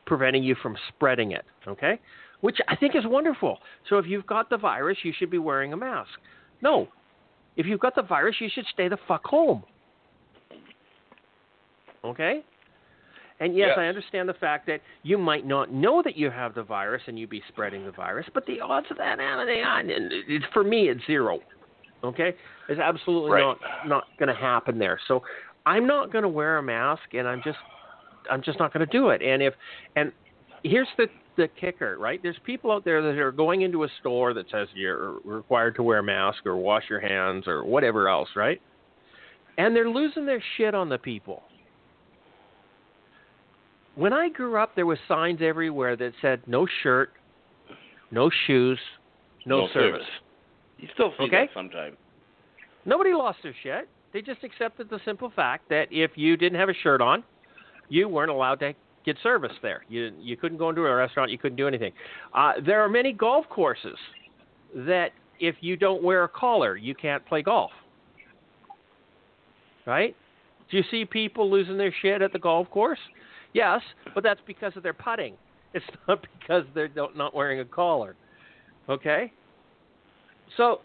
preventing 0.05 0.45
you 0.45 0.55
from 0.63 0.77
spreading 0.89 1.33
it. 1.33 1.45
Okay? 1.67 1.99
Which 2.43 2.59
I 2.69 2.77
think 2.77 2.95
is 2.95 3.05
wonderful. 3.07 3.59
So 3.89 3.97
if 3.97 4.07
you've 4.07 4.27
got 4.27 4.51
the 4.51 4.59
virus, 4.59 4.99
you 5.03 5.15
should 5.19 5.31
be 5.31 5.39
wearing 5.39 5.73
a 5.73 5.77
mask. 5.79 6.11
No. 6.61 6.89
If 7.57 7.65
you've 7.65 7.81
got 7.81 7.95
the 7.95 8.03
virus, 8.03 8.37
you 8.39 8.51
should 8.53 8.67
stay 8.71 8.89
the 8.89 8.99
fuck 9.09 9.25
home. 9.25 9.65
Okay? 12.05 12.45
And 13.43 13.57
yes, 13.57 13.71
Yes. 13.71 13.79
I 13.79 13.87
understand 13.87 14.29
the 14.29 14.35
fact 14.35 14.67
that 14.69 14.81
you 15.03 15.19
might 15.19 15.45
not 15.45 15.73
know 15.73 16.01
that 16.03 16.17
you 16.17 16.31
have 16.31 16.55
the 16.55 16.63
virus 16.63 17.03
and 17.09 17.19
you 17.19 17.27
be 17.27 17.43
spreading 17.49 17.85
the 17.85 17.91
virus, 17.91 18.25
but 18.33 18.47
the 18.47 18.61
odds 18.61 18.87
of 18.89 18.99
that 18.99 19.19
it's, 20.29 20.45
for 20.53 20.63
me, 20.63 20.89
it's 20.89 21.05
zero. 21.07 21.41
Okay, 22.05 22.35
it's 22.69 22.81
absolutely 22.81 23.33
Right. 23.33 23.41
not 23.41 23.59
not 23.87 24.05
going 24.19 24.29
to 24.29 24.41
happen 24.41 24.79
there. 24.79 24.99
So 25.09 25.23
I'm 25.67 25.87
not 25.89 26.13
going 26.13 26.23
to 26.23 26.29
wear 26.29 26.59
a 26.59 26.63
mask, 26.63 27.03
and 27.15 27.27
I'm 27.27 27.43
just 27.45 27.59
I'm 28.31 28.43
just 28.43 28.61
not 28.61 28.73
going 28.73 28.87
to 28.87 28.93
do 28.93 29.09
it. 29.09 29.23
And 29.23 29.43
if 29.43 29.55
and 29.97 30.13
here's 30.63 30.89
the 30.97 31.09
the 31.37 31.49
kicker, 31.61 31.97
right? 31.99 32.21
There's 32.23 32.39
people 32.45 32.71
out 32.71 32.85
there 32.85 33.03
that 33.03 33.19
are 33.19 33.33
going 33.33 33.63
into 33.63 33.83
a 33.85 33.89
store 34.01 34.35
that 34.35 34.49
says 34.51 34.69
you're 34.75 35.19
required 35.25 35.75
to 35.77 35.83
wear 35.83 35.99
a 35.99 36.03
mask 36.03 36.47
or 36.47 36.57
wash 36.57 36.85
your 36.89 37.01
hands 37.01 37.49
or 37.49 37.65
whatever 37.65 38.09
else, 38.09 38.29
right? 38.37 38.61
And 39.59 39.75
they're 39.75 39.89
losing 39.91 40.27
their 40.27 40.43
shit 40.57 40.75
on 40.75 40.89
the 40.89 40.99
people. 40.99 41.43
When 43.95 44.13
I 44.13 44.29
grew 44.31 44.57
up, 44.57 44.75
there 44.75 44.87
was 44.87 44.99
signs 45.07 45.41
everywhere 45.43 45.97
that 45.97 46.13
said 46.23 46.41
no 46.47 46.67
shirt, 46.83 47.13
no 48.11 48.31
shoes, 48.47 48.79
no, 49.45 49.69
service. 49.75 50.07
You 50.79 50.89
still 50.95 51.13
see 51.19 51.25
Okay. 51.25 51.47
that 51.47 51.55
sometimes. 51.55 51.97
Nobody 52.85 53.13
lost 53.13 53.39
their 53.43 53.55
shit. 53.63 53.89
They 54.13 54.23
just 54.23 54.43
accepted 54.45 54.91
the 54.91 54.99
simple 55.05 55.31
fact 55.31 55.69
that 55.69 55.89
if 55.91 56.13
you 56.17 56.37
didn't 56.37 56.59
have 56.59 56.69
a 56.69 56.75
shirt 56.75 57.01
on, 57.01 57.23
you 57.89 58.09
weren't 58.09 58.31
allowed 58.31 58.61
to 58.61 58.75
get 59.05 59.17
service 59.23 59.53
there. 59.63 59.85
You 59.89 60.13
you 60.19 60.37
couldn't 60.37 60.59
go 60.59 60.69
into 60.69 60.83
a 60.83 60.95
restaurant. 60.95 61.31
You 61.31 61.39
couldn't 61.39 61.57
do 61.57 61.69
anything. 61.69 61.93
Uh, 62.35 62.55
there 62.65 62.81
are 62.81 62.89
many 62.89 63.13
golf 63.13 63.49
courses 63.49 63.97
that 64.75 65.13
if 65.41 65.57
you 65.61 65.77
don't 65.77 66.03
wear 66.03 66.25
a 66.25 66.29
collar, 66.29 66.77
you 66.77 66.95
can't 66.95 67.25
play 67.27 67.43
golf. 67.43 67.73
Right? 69.87 70.15
Do 70.71 70.77
you 70.77 70.85
see 70.91 71.05
people 71.05 71.51
losing 71.51 71.77
their 71.77 71.93
shit 72.03 72.23
at 72.23 72.33
the 72.33 72.39
golf 72.39 72.71
course? 72.71 72.99
Yes, 73.53 73.81
but 74.15 74.23
that's 74.23 74.41
because 74.47 74.73
of 74.77 74.83
their 74.83 74.95
putting. 74.95 75.35
It's 75.75 75.87
not 76.07 76.21
because 76.39 76.65
they're 76.75 76.87
don't- 76.87 77.17
wearing 77.35 77.61
a 77.61 77.65
collar. 77.65 78.15
Okay? 78.91 79.33
So 80.59 80.81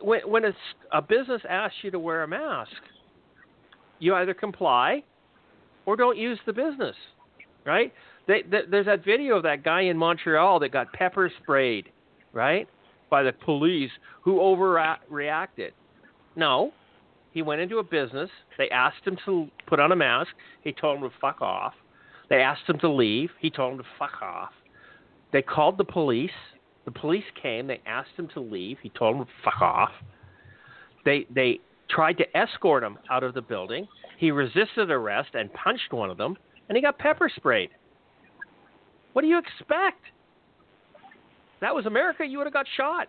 when 0.00 0.20
when 0.30 0.44
a, 0.44 0.52
a 0.92 1.02
business 1.02 1.42
asks 1.48 1.78
you 1.82 1.90
to 1.90 1.98
wear 1.98 2.22
a 2.22 2.28
mask, 2.28 2.70
you 3.98 4.14
either 4.14 4.34
comply 4.34 5.02
or 5.86 5.96
don't 5.96 6.16
use 6.16 6.38
the 6.46 6.52
business, 6.52 6.94
right? 7.66 7.92
They, 8.28 8.42
th 8.42 8.66
there's 8.70 8.86
that 8.86 9.04
video 9.04 9.36
of 9.38 9.42
that 9.42 9.64
guy 9.64 9.82
in 9.82 9.96
Montreal 9.96 10.60
that 10.60 10.70
got 10.70 10.92
pepper 10.92 11.32
sprayed, 11.42 11.86
right, 12.32 12.68
by 13.10 13.22
the 13.22 13.32
police 13.32 13.90
who 14.22 14.38
overreacted. 14.38 15.72
No, 16.36 16.72
he 17.32 17.42
went 17.42 17.60
into 17.60 17.78
a 17.78 17.82
business. 17.82 18.30
They 18.56 18.68
asked 18.70 19.04
him 19.04 19.16
to 19.24 19.48
put 19.66 19.80
on 19.80 19.92
a 19.92 19.96
mask. 19.96 20.30
He 20.62 20.72
told 20.72 21.00
them 21.00 21.10
to 21.10 21.16
fuck 21.20 21.40
off. 21.40 21.74
They 22.28 22.36
asked 22.36 22.68
him 22.68 22.78
to 22.80 22.88
leave. 22.88 23.30
He 23.40 23.50
told 23.50 23.72
them 23.72 23.78
to 23.78 23.90
fuck 23.98 24.22
off. 24.22 24.50
They 25.32 25.42
called 25.42 25.78
the 25.78 25.84
police. 25.84 26.30
The 26.84 26.90
police 26.90 27.24
came. 27.40 27.66
They 27.66 27.80
asked 27.86 28.10
him 28.16 28.28
to 28.34 28.40
leave. 28.40 28.78
He 28.82 28.90
told 28.90 29.16
them 29.16 29.24
to 29.26 29.30
fuck 29.44 29.60
off. 29.60 29.90
They 31.04 31.26
they 31.34 31.60
tried 31.90 32.18
to 32.18 32.36
escort 32.36 32.82
him 32.82 32.98
out 33.10 33.22
of 33.22 33.34
the 33.34 33.40
building. 33.40 33.86
He 34.18 34.30
resisted 34.30 34.90
arrest 34.90 35.30
and 35.34 35.52
punched 35.52 35.92
one 35.92 36.10
of 36.10 36.16
them, 36.16 36.36
and 36.68 36.76
he 36.76 36.82
got 36.82 36.98
pepper 36.98 37.30
sprayed. 37.34 37.70
What 39.12 39.22
do 39.22 39.28
you 39.28 39.38
expect? 39.38 40.02
That 41.60 41.74
was 41.74 41.86
America. 41.86 42.24
You 42.24 42.38
would 42.38 42.46
have 42.46 42.54
got 42.54 42.66
shot 42.76 43.08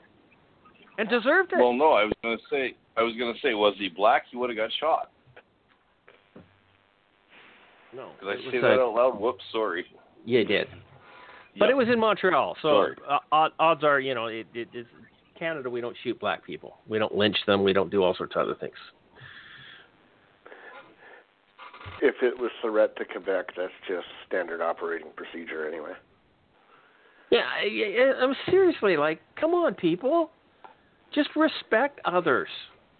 and 0.98 1.10
deserved 1.10 1.54
it. 1.54 1.60
Well, 1.60 1.74
no, 1.74 1.92
I 1.94 2.04
was 2.04 2.14
gonna 2.24 2.38
say, 2.50 2.76
I 2.98 3.04
was 3.04 3.16
gonna 3.18 3.38
say, 3.42 3.54
was 3.54 3.76
he 3.78 3.90
black? 3.90 4.24
He 4.32 4.38
would 4.38 4.50
have 4.50 4.58
got 4.58 4.70
shot. 4.80 5.12
No, 7.96 8.10
Did 8.20 8.30
I 8.30 8.34
it 8.34 8.52
say 8.52 8.58
a- 8.58 8.62
that 8.62 8.80
out 8.80 8.94
loud? 8.94 9.20
Whoops, 9.20 9.44
sorry. 9.52 9.86
Yeah, 10.26 10.40
you 10.40 10.46
did. 10.46 10.68
But 11.58 11.66
Yep. 11.66 11.70
it 11.72 11.78
was 11.78 11.88
in 11.92 12.00
Montreal, 12.00 12.56
so 12.62 12.88
uh, 13.08 13.20
odd- 13.32 13.54
odds 13.60 13.84
are, 13.84 14.00
you 14.00 14.14
know, 14.14 14.28
it, 14.28 14.46
it, 14.54 14.68
it's 14.74 14.88
Canada. 15.38 15.70
We 15.70 15.82
don't 15.82 15.96
shoot 16.04 16.20
black 16.20 16.46
people. 16.46 16.78
We 16.88 17.00
don't 17.00 17.16
lynch 17.16 17.38
them. 17.48 17.64
We 17.64 17.74
don't 17.74 17.90
do 17.90 18.04
all 18.04 18.14
sorts 18.16 18.36
of 18.36 18.44
other 18.44 18.56
things. 18.56 18.76
If 22.02 22.16
it 22.22 22.38
was 22.40 22.52
threat 22.62 22.96
to 22.98 23.06
Quebec, 23.06 23.48
that's 23.58 23.74
just 23.88 24.06
standard 24.28 24.62
operating 24.62 25.08
procedure 25.16 25.68
anyway. 25.68 25.92
Yeah, 27.30 27.42
I, 27.46 27.66
I, 27.66 28.24
I'm 28.24 28.34
seriously 28.50 28.96
like, 28.96 29.20
come 29.40 29.52
on, 29.54 29.74
people, 29.76 30.32
just 31.14 31.30
respect 31.36 32.00
others, 32.06 32.48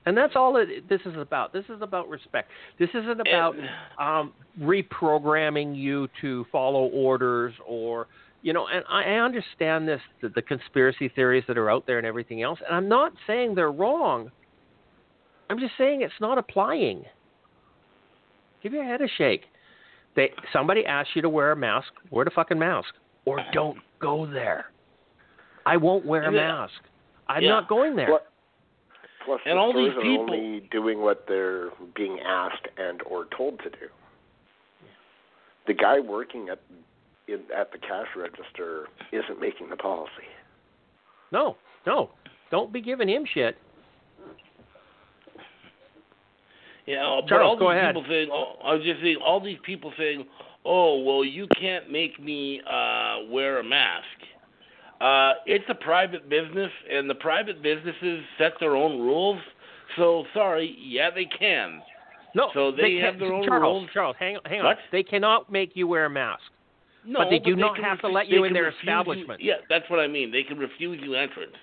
and 0.10 0.18
that's 0.18 0.36
all 0.36 0.58
it, 0.58 0.90
this 0.90 1.02
is 1.06 1.16
about. 1.16 1.54
This 1.54 1.66
is 1.70 1.84
about 1.84 2.10
respect. 2.10 2.50
This 2.80 2.90
isn't 2.96 3.22
about 3.22 3.56
um, 4.00 4.34
reprogramming 4.60 5.76
you 5.76 6.08
to 6.22 6.48
follow 6.52 6.88
orders 6.88 7.54
or 7.68 8.08
you 8.42 8.52
know. 8.52 8.66
And 8.68 8.84
I, 8.90 9.04
I 9.04 9.14
understand 9.20 9.88
this, 9.88 10.02
the, 10.24 10.30
the 10.30 10.42
conspiracy 10.42 11.10
theories 11.10 11.44
that 11.48 11.60
are 11.60 11.70
out 11.70 11.86
there 11.86 12.00
and 12.00 12.08
everything 12.08 12.42
else. 12.42 12.58
And 12.66 12.76
I'm 12.76 12.90
not 12.90 13.14
saying 13.28 13.54
they're 13.54 13.72
wrong. 13.72 14.32
I'm 15.52 15.60
just 15.60 15.74
saying 15.78 16.02
it's 16.02 16.12
not 16.20 16.40
applying. 16.40 17.06
Give 18.64 18.74
your 18.74 18.84
head 18.84 19.02
a 19.02 19.08
shake. 19.16 19.44
They 20.16 20.32
somebody 20.52 20.88
asks 20.88 21.12
you 21.14 21.22
to 21.22 21.30
wear 21.30 21.52
a 21.52 21.56
mask, 21.56 21.90
wear 22.10 22.26
the 22.26 22.32
fucking 22.32 22.58
mask, 22.58 22.90
or 23.26 23.42
don't 23.54 23.78
go 24.02 24.26
there. 24.26 24.72
I 25.68 25.78
won't 25.78 26.04
wear 26.04 26.24
a 26.24 26.32
mask. 26.32 26.74
I'm 27.28 27.44
Yeah. 27.44 27.50
not 27.50 27.70
going 27.70 27.96
there. 27.96 28.08
Plus, 28.08 28.22
plus 29.26 29.40
And 29.46 29.58
the 29.58 29.62
all 29.62 29.74
these 29.74 29.94
people- 30.02 30.34
are 30.34 30.36
only 30.36 30.60
doing 30.72 31.02
what 31.02 31.26
they're 31.28 31.70
being 31.96 32.20
asked 32.22 32.68
and 32.78 33.02
or 33.04 33.26
told 33.36 33.60
to 33.60 33.70
do. 33.70 33.88
The 35.68 35.74
guy 35.74 36.00
working 36.00 36.50
at 36.50 36.60
in, 37.28 37.42
at 37.56 37.72
the 37.72 37.78
cash 37.78 38.08
register 38.16 38.88
isn't 39.12 39.40
making 39.40 39.70
the 39.70 39.76
policy. 39.76 40.26
No, 41.32 41.58
no, 41.86 42.10
don't 42.50 42.74
be 42.74 42.82
giving 42.82 43.08
him 43.08 43.24
shit. 43.32 43.56
Yeah, 46.88 47.06
uh, 47.06 47.22
but 47.22 47.28
Charles, 47.30 47.50
all 47.52 47.58
go 47.58 47.70
these 47.72 47.78
ahead. 47.80 47.94
people 47.96 48.10
saying, 48.10 48.30
oh, 48.32 48.56
I 48.64 48.74
was 48.74 48.84
just 48.84 49.00
saying, 49.02 49.18
all 49.24 49.40
these 49.40 49.60
people 49.64 49.94
saying, 49.96 50.26
oh, 50.66 51.04
well, 51.04 51.24
you 51.24 51.48
can't 51.60 51.92
make 51.92 52.20
me 52.20 52.62
uh, 52.62 53.30
wear 53.30 53.60
a 53.60 53.64
mask. 53.64 54.06
Uh, 55.02 55.34
it's 55.46 55.66
a 55.70 55.76
private 55.76 56.30
business, 56.30 56.72
and 56.92 57.10
the 57.10 57.16
private 57.16 57.62
businesses 57.64 58.24
set 58.38 58.54
their 58.60 58.76
own 58.76 59.00
rules. 59.00 59.40
So 59.96 60.26
sorry, 60.34 60.76
yeah, 60.80 61.10
they 61.14 61.26
can. 61.26 61.82
No, 62.36 62.50
So 62.54 62.72
they 62.72 62.92
can't- 63.00 63.04
have 63.06 63.20
their 63.20 63.34
own 63.34 63.44
Charles, 63.46 63.82
rules? 63.82 63.90
Charles, 63.94 64.16
hang 64.20 64.36
on, 64.38 64.44
hang 64.46 64.60
on. 64.60 64.66
What? 64.68 64.78
They 64.92 65.04
cannot 65.04 65.52
make 65.52 65.76
you 65.76 65.88
wear 65.88 66.06
a 66.06 66.10
mask. 66.10 66.44
No, 67.06 67.20
But 67.20 67.30
they 67.30 67.40
do 67.40 67.56
not 67.56 67.76
can 67.76 67.84
have 67.86 68.02
to 68.02 68.08
let 68.10 68.28
you 68.28 68.44
in 68.44 68.54
their 68.54 68.66
refuse 68.66 68.84
you- 68.84 68.90
establishment. 68.90 69.42
Yeah, 69.42 69.56
that's 69.70 69.90
what 69.90 70.00
I 70.00 70.08
mean. 70.08 70.32
They 70.32 70.44
can 70.44 70.60
refuse 70.60 71.00
you 71.02 71.16
entrance. 71.16 71.56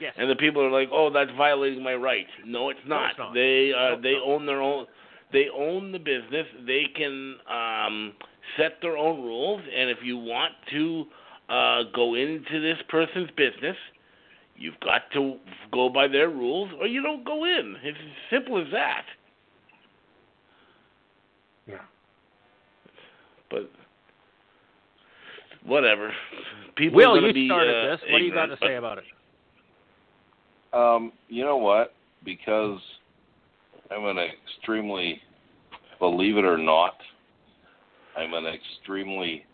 Yes. 0.00 0.14
And 0.16 0.28
the 0.28 0.34
people 0.34 0.60
are 0.64 0.70
like, 0.70 0.88
"Oh, 0.90 1.10
that's 1.10 1.30
violating 1.32 1.82
my 1.82 1.94
right." 1.94 2.26
No, 2.44 2.70
it's 2.70 2.80
No, 2.84 2.96
not. 2.96 3.10
it's 3.10 3.18
not. 3.18 3.34
They 3.34 3.72
uh, 3.72 3.90
No, 3.90 3.96
they 4.00 4.14
not. 4.14 4.22
own 4.24 4.46
their 4.46 4.60
own. 4.62 4.86
They 5.30 5.48
own 5.50 5.92
the 5.92 5.98
business. 6.00 6.46
They 6.66 6.86
can 6.86 7.38
um, 7.48 8.12
set 8.56 8.80
their 8.80 8.96
own 8.96 9.22
rules, 9.22 9.62
and 9.72 9.88
if 9.90 10.02
you 10.02 10.16
want 10.18 10.54
to 10.70 11.06
uh, 11.52 11.82
go 11.94 12.14
into 12.14 12.60
this 12.60 12.78
person's 12.88 13.30
business, 13.36 13.76
You've 14.62 14.78
got 14.80 15.02
to 15.14 15.38
go 15.72 15.88
by 15.88 16.06
their 16.06 16.28
rules, 16.28 16.70
or 16.78 16.86
you 16.86 17.02
don't 17.02 17.24
go 17.24 17.44
in. 17.44 17.74
It's 17.82 17.98
as 17.98 18.38
simple 18.38 18.60
as 18.60 18.68
that. 18.70 19.02
Yeah. 21.66 21.78
But 23.50 23.70
whatever. 25.64 26.12
People 26.76 26.98
Will, 26.98 27.16
are 27.16 27.26
you 27.26 27.32
be, 27.32 27.48
started 27.48 27.74
uh, 27.74 27.90
this. 27.90 28.00
What 28.08 28.18
do 28.18 28.24
you 28.24 28.32
got 28.32 28.46
to 28.46 28.52
ignorant, 28.52 28.72
say 28.72 28.76
about 28.76 28.98
it? 28.98 29.04
Um, 30.72 31.12
you 31.28 31.44
know 31.44 31.56
what? 31.56 31.92
Because 32.24 32.78
I'm 33.90 34.04
an 34.04 34.18
extremely, 34.18 35.20
believe 35.98 36.36
it 36.36 36.44
or 36.44 36.56
not, 36.58 36.94
I'm 38.16 38.32
an 38.34 38.44
extremely, 38.46 39.44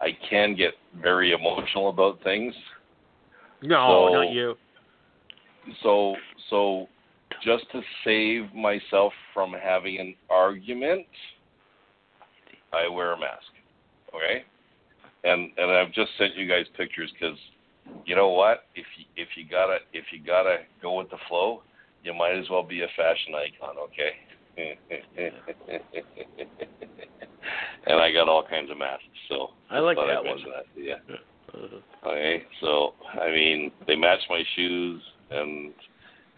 I 0.00 0.16
can 0.28 0.54
get 0.54 0.74
very 1.00 1.32
emotional 1.32 1.88
about 1.90 2.22
things. 2.22 2.54
No, 3.62 4.08
So- 4.08 4.14
not 4.14 4.30
you. 4.32 4.56
So, 5.82 6.16
so 6.48 6.88
just 7.44 7.70
to 7.72 7.82
save 8.02 8.52
myself 8.54 9.12
from 9.34 9.52
having 9.52 9.98
an 9.98 10.14
argument, 10.30 11.06
I 12.72 12.88
wear 12.88 13.12
a 13.12 13.18
mask. 13.18 13.52
Okay, 14.14 14.44
and 15.24 15.50
and 15.56 15.70
I've 15.70 15.92
just 15.92 16.10
sent 16.18 16.34
you 16.34 16.48
guys 16.48 16.66
pictures 16.76 17.12
because 17.12 17.38
you 18.06 18.16
know 18.16 18.30
what? 18.30 18.64
If 18.74 18.86
you, 18.96 19.04
if 19.16 19.28
you 19.36 19.44
gotta 19.48 19.78
if 19.92 20.06
you 20.12 20.20
gotta 20.24 20.58
go 20.82 20.98
with 20.98 21.10
the 21.10 21.18
flow, 21.28 21.62
you 22.02 22.14
might 22.14 22.36
as 22.36 22.48
well 22.50 22.62
be 22.62 22.82
a 22.82 22.88
fashion 22.96 23.34
icon. 23.34 23.76
Okay. 23.78 24.12
and 27.86 28.00
I 28.00 28.12
got 28.12 28.28
all 28.28 28.44
kinds 28.48 28.70
of 28.70 28.78
masks, 28.78 29.04
so 29.28 29.48
I 29.70 29.78
like 29.78 29.96
that 29.96 30.18
I'd 30.18 30.24
one. 30.24 30.38
that 30.54 30.74
to 30.74 30.80
you. 30.80 30.94
Uh, 30.94 31.16
Okay, 32.06 32.44
so 32.60 32.94
I 33.20 33.28
mean, 33.30 33.70
they 33.86 33.96
match 33.96 34.20
my 34.30 34.42
shoes, 34.56 35.02
and 35.30 35.72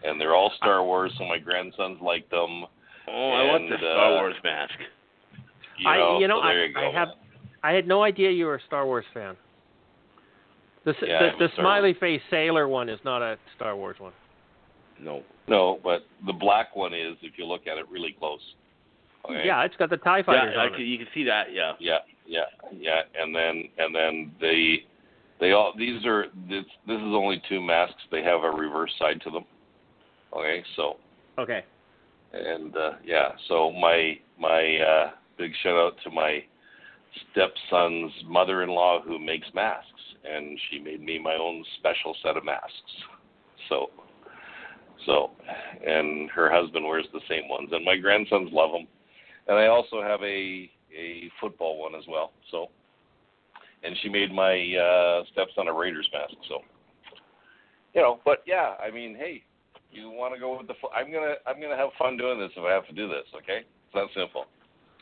and 0.03 0.19
they're 0.19 0.35
all 0.35 0.51
Star 0.57 0.83
Wars, 0.83 1.11
so 1.17 1.25
my 1.25 1.37
grandsons 1.37 1.99
like 2.01 2.29
them. 2.29 2.65
oh, 3.07 3.29
I 3.31 3.43
want 3.45 3.69
the 3.69 3.75
And, 3.75 3.79
Star 3.79 4.17
uh, 4.17 4.21
Wars 4.21 4.35
mask. 4.43 4.73
You 5.77 5.85
know, 5.85 5.89
I, 5.89 6.19
you 6.19 6.27
know, 6.27 6.41
so 6.41 6.47
I, 6.47 6.53
you. 6.53 6.73
I 6.75 6.91
have, 6.91 7.07
I 7.63 7.71
had 7.71 7.87
no 7.87 8.03
idea 8.03 8.31
you 8.31 8.45
were 8.45 8.55
a 8.55 8.61
Star 8.67 8.85
Wars 8.85 9.05
fan. 9.13 9.35
The 10.85 10.93
Yeah, 11.01 11.31
the, 11.39 11.47
the 11.47 11.53
smiley 11.55 11.93
face 11.99 12.21
sailor 12.29 12.67
one 12.67 12.89
is 12.89 12.99
not 13.05 13.21
a 13.21 13.37
Star 13.55 13.75
Wars 13.75 13.95
one. 13.99 14.11
No. 14.99 15.23
No, 15.47 15.79
but 15.83 16.05
the 16.25 16.33
black 16.33 16.75
one 16.75 16.93
is 16.93 17.15
if 17.21 17.33
you 17.37 17.45
look 17.45 17.67
at 17.67 17.77
it 17.77 17.87
really 17.89 18.15
close. 18.17 18.39
Okay. 19.29 19.43
Yeah, 19.45 19.63
it's 19.63 19.75
got 19.77 19.89
the 19.89 19.97
Tie 19.97 20.19
Yeah, 20.19 20.23
Fighters 20.23 20.55
I 20.57 20.67
can, 20.69 20.81
it. 20.81 20.85
you 20.85 20.97
can 20.97 21.07
see 21.13 21.23
that. 21.25 21.53
Yeah. 21.53 21.73
Yeah, 21.79 21.99
yeah, 22.25 22.41
yeah, 22.77 23.01
and 23.19 23.35
then 23.35 23.63
and 23.77 23.93
then 23.95 24.31
they 24.39 24.83
they 25.39 25.51
all 25.51 25.73
these 25.77 26.05
are 26.05 26.25
this 26.49 26.65
this 26.87 26.97
is 26.97 27.13
only 27.13 27.41
two 27.49 27.61
masks. 27.61 28.01
They 28.11 28.23
have 28.23 28.43
a 28.43 28.49
reverse 28.49 28.91
side 28.99 29.21
to 29.23 29.29
them. 29.29 29.45
Okay, 30.35 30.63
so 30.75 30.97
Okay. 31.37 31.63
and 32.33 32.75
uh 32.75 32.91
yeah, 33.05 33.29
so 33.47 33.71
my 33.71 34.17
my 34.39 34.77
uh 34.77 35.11
big 35.37 35.51
shout 35.61 35.75
out 35.75 35.93
to 36.03 36.09
my 36.09 36.43
stepson's 37.31 38.11
mother-in-law 38.25 39.01
who 39.03 39.19
makes 39.19 39.47
masks 39.53 39.89
and 40.25 40.57
she 40.69 40.79
made 40.79 41.01
me 41.01 41.19
my 41.19 41.35
own 41.35 41.63
special 41.79 42.15
set 42.23 42.37
of 42.37 42.45
masks. 42.45 42.71
So 43.69 43.89
so 45.05 45.31
and 45.85 46.29
her 46.31 46.51
husband 46.51 46.85
wears 46.85 47.05
the 47.13 47.21
same 47.29 47.49
ones 47.49 47.69
and 47.71 47.83
my 47.83 47.97
grandsons 47.97 48.49
love 48.51 48.71
them. 48.71 48.87
And 49.47 49.57
I 49.57 49.67
also 49.67 50.01
have 50.01 50.21
a 50.21 50.69
a 50.95 51.31
football 51.41 51.79
one 51.81 51.95
as 51.95 52.03
well. 52.07 52.31
So 52.51 52.67
and 53.83 53.95
she 54.01 54.09
made 54.09 54.31
my 54.31 54.53
uh 54.75 55.23
stepson 55.31 55.67
a 55.67 55.73
Raiders 55.73 56.09
mask. 56.13 56.35
So 56.47 56.59
you 57.93 58.01
know, 58.01 58.19
but 58.25 58.43
yeah, 58.47 58.73
I 58.83 58.89
mean, 58.89 59.15
hey, 59.15 59.43
you 59.91 60.09
want 60.09 60.33
to 60.33 60.39
go 60.39 60.57
with 60.57 60.67
the 60.67 60.73
I'm 60.95 61.11
going 61.11 61.23
to 61.23 61.35
I'm 61.49 61.59
to 61.61 61.77
have 61.77 61.89
fun 61.99 62.17
doing 62.17 62.39
this 62.39 62.51
if 62.55 62.63
I 62.63 62.71
have 62.71 62.87
to 62.87 62.93
do 62.93 63.07
this, 63.07 63.25
okay? 63.35 63.59
It's 63.59 63.93
that 63.93 64.07
simple. 64.19 64.45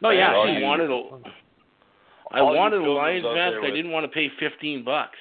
Oh 0.04 0.10
yeah. 0.10 0.34
I 0.34 0.58
you- 0.58 0.66
wanted 0.66 0.90
a, 0.92 1.02
I 2.32 2.42
wanted 2.42 2.82
a 2.82 2.92
Lions 2.92 3.24
mask. 3.24 3.58
I 3.64 3.70
didn't 3.70 3.92
want 3.92 4.04
to 4.06 4.10
pay 4.10 4.30
fifteen 4.40 4.84
bucks. 4.84 5.18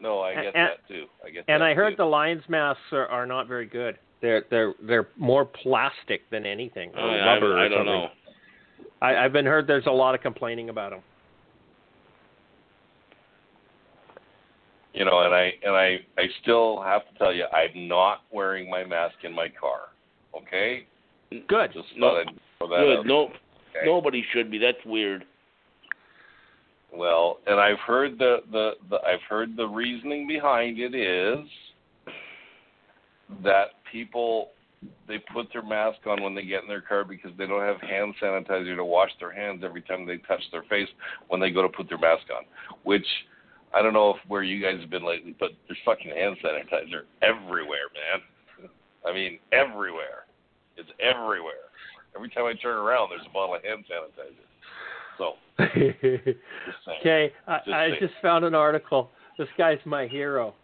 No, 0.00 0.20
I 0.20 0.34
get 0.34 0.44
And- 0.46 0.54
that 0.54 0.88
too. 0.88 1.06
I 1.24 1.30
get 1.30 1.44
And 1.48 1.60
that 1.62 1.66
I 1.66 1.74
heard 1.74 1.90
too. 1.90 1.96
the 1.96 2.04
Lions 2.06 2.42
masks 2.48 2.82
are, 2.92 3.06
are 3.08 3.26
not 3.26 3.46
very 3.48 3.66
good. 3.66 3.98
They're 4.20 4.44
they're 4.50 4.74
they're 4.82 5.08
more 5.16 5.44
plastic 5.44 6.28
than 6.30 6.44
anything, 6.46 6.90
or 6.96 7.00
Oh, 7.00 7.14
yeah, 7.14 7.24
rubber. 7.34 7.56
I, 7.56 7.62
or 7.62 7.64
I 7.64 7.68
don't 7.68 7.78
something. 7.78 7.94
know. 7.94 8.08
I, 9.00 9.16
I've 9.24 9.32
been 9.32 9.46
heard 9.46 9.66
there's 9.66 9.86
a 9.86 9.90
lot 9.92 10.14
of 10.16 10.20
complaining 10.20 10.68
about 10.70 10.90
them. 10.90 11.02
you 14.94 15.04
know, 15.04 15.20
and 15.20 15.34
I 15.34 15.52
and 15.64 15.74
I 15.76 15.98
I 16.16 16.24
still 16.42 16.82
have 16.82 17.02
to 17.12 17.18
tell 17.18 17.32
you 17.32 17.44
I'm 17.52 17.86
not 17.86 18.22
wearing 18.32 18.68
my 18.68 18.84
mask 18.84 19.14
in 19.22 19.32
my 19.34 19.48
car. 19.48 19.90
Okay? 20.36 20.86
Good. 21.46 21.72
Just 21.72 21.88
No. 21.96 22.10
thought 22.10 22.20
I'd 22.28 22.38
throw 22.58 22.68
that 22.68 22.76
Good. 22.78 22.98
out. 23.00 23.06
No, 23.06 23.20
Okay. 23.24 23.84
nobody 23.86 24.24
should 24.32 24.50
be. 24.50 24.58
That's 24.58 24.82
weird. 24.84 25.24
Well, 26.92 27.38
and 27.46 27.60
I've 27.60 27.78
heard 27.80 28.18
the, 28.18 28.38
the 28.50 28.72
the 28.88 28.96
I've 28.96 29.22
heard 29.28 29.56
the 29.56 29.66
reasoning 29.66 30.26
behind 30.26 30.78
it 30.78 30.94
is 30.94 31.46
that 33.44 33.66
people 33.90 34.50
they 35.06 35.18
put 35.32 35.48
their 35.52 35.62
mask 35.62 35.98
on 36.06 36.22
when 36.22 36.34
they 36.34 36.44
get 36.44 36.62
in 36.62 36.68
their 36.68 36.80
car 36.80 37.04
because 37.04 37.30
they 37.36 37.46
don't 37.46 37.62
have 37.62 37.80
hand 37.80 38.14
sanitizer 38.22 38.76
to 38.76 38.84
wash 38.84 39.10
their 39.18 39.32
hands 39.32 39.62
every 39.64 39.82
time 39.82 40.06
they 40.06 40.18
touch 40.18 40.42
their 40.52 40.62
face 40.64 40.88
when 41.28 41.40
they 41.40 41.50
go 41.50 41.62
to 41.62 41.68
put 41.68 41.88
their 41.88 41.98
mask 41.98 42.24
on. 42.34 42.44
Which 42.84 43.06
I 43.74 43.82
don't 43.82 43.92
know 43.92 44.10
if 44.10 44.16
where 44.28 44.42
you 44.42 44.62
guys 44.62 44.80
have 44.80 44.90
been 44.90 45.06
lately, 45.06 45.34
but 45.38 45.50
there's 45.66 45.78
fucking 45.84 46.10
hand 46.10 46.36
sanitizer 46.42 47.02
everywhere, 47.22 47.88
man. 47.92 48.70
I 49.06 49.12
mean, 49.12 49.38
everywhere. 49.52 50.26
It's 50.76 50.88
everywhere. 51.00 51.68
Every 52.16 52.30
time 52.30 52.46
I 52.46 52.54
turn 52.54 52.76
around, 52.76 53.10
there's 53.10 53.26
a 53.28 53.32
bottle 53.32 53.56
of 53.56 53.64
hand 53.64 53.84
sanitizer. 53.90 54.47
So, 55.18 55.34
okay, 55.60 57.32
I, 57.46 57.58
Just 57.58 57.74
I 57.74 57.90
just 58.00 58.14
found 58.22 58.44
an 58.44 58.54
article. 58.54 59.10
This 59.36 59.48
guy's 59.58 59.78
my 59.84 60.06
hero. 60.06 60.54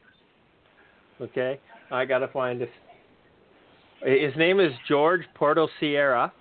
Okay, 1.21 1.61
I 1.91 2.05
gotta 2.05 2.29
find 2.29 2.61
this. 2.61 2.69
His 4.05 4.33
name 4.37 4.61
is 4.61 4.73
George 4.89 5.23
Porto 5.35 5.69
Sierra, 5.81 6.33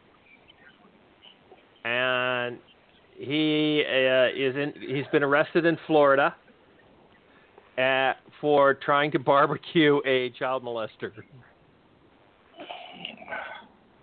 and 1.84 2.58
he 3.17 3.84
uh, 3.88 4.28
is 4.36 4.56
in. 4.56 4.73
He's 4.80 5.06
been 5.12 5.23
arrested 5.23 5.65
in 5.65 5.78
Florida 5.88 6.36
uh, 7.78 8.13
for 8.39 8.76
trying 8.76 9.12
to 9.12 9.19
barbecue 9.19 9.99
a 10.06 10.30
child 10.32 10.63
molester. 10.63 11.12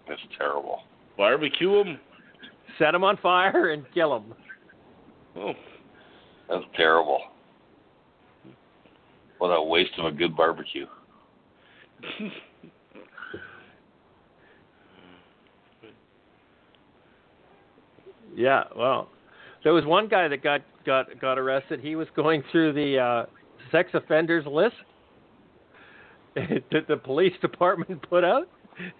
That's 0.08 0.20
terrible. 0.36 0.80
Barbecue 1.16 1.84
them. 1.84 2.00
Set 2.80 2.94
him 2.94 3.04
on 3.04 3.18
fire 3.18 3.70
and 3.70 3.84
kill 3.92 4.16
him. 4.16 4.34
Oh, 5.36 5.52
That's 6.48 6.64
terrible. 6.74 7.20
What 9.38 9.48
a 9.48 9.62
waste 9.62 9.92
of 9.98 10.06
a 10.06 10.10
good 10.10 10.34
barbecue. 10.34 10.86
Yeah, 18.36 18.64
well, 18.76 19.08
there 19.64 19.74
was 19.74 19.84
one 19.84 20.08
guy 20.08 20.28
that 20.28 20.42
got 20.42 20.62
got 20.86 21.20
got 21.20 21.38
arrested. 21.38 21.80
He 21.80 21.96
was 21.96 22.08
going 22.14 22.42
through 22.50 22.72
the 22.72 22.98
uh, 22.98 23.26
sex 23.72 23.90
offenders 23.92 24.46
list 24.46 24.76
that 26.36 26.86
the 26.88 26.96
police 26.96 27.34
department 27.40 28.08
put 28.08 28.24
out, 28.24 28.48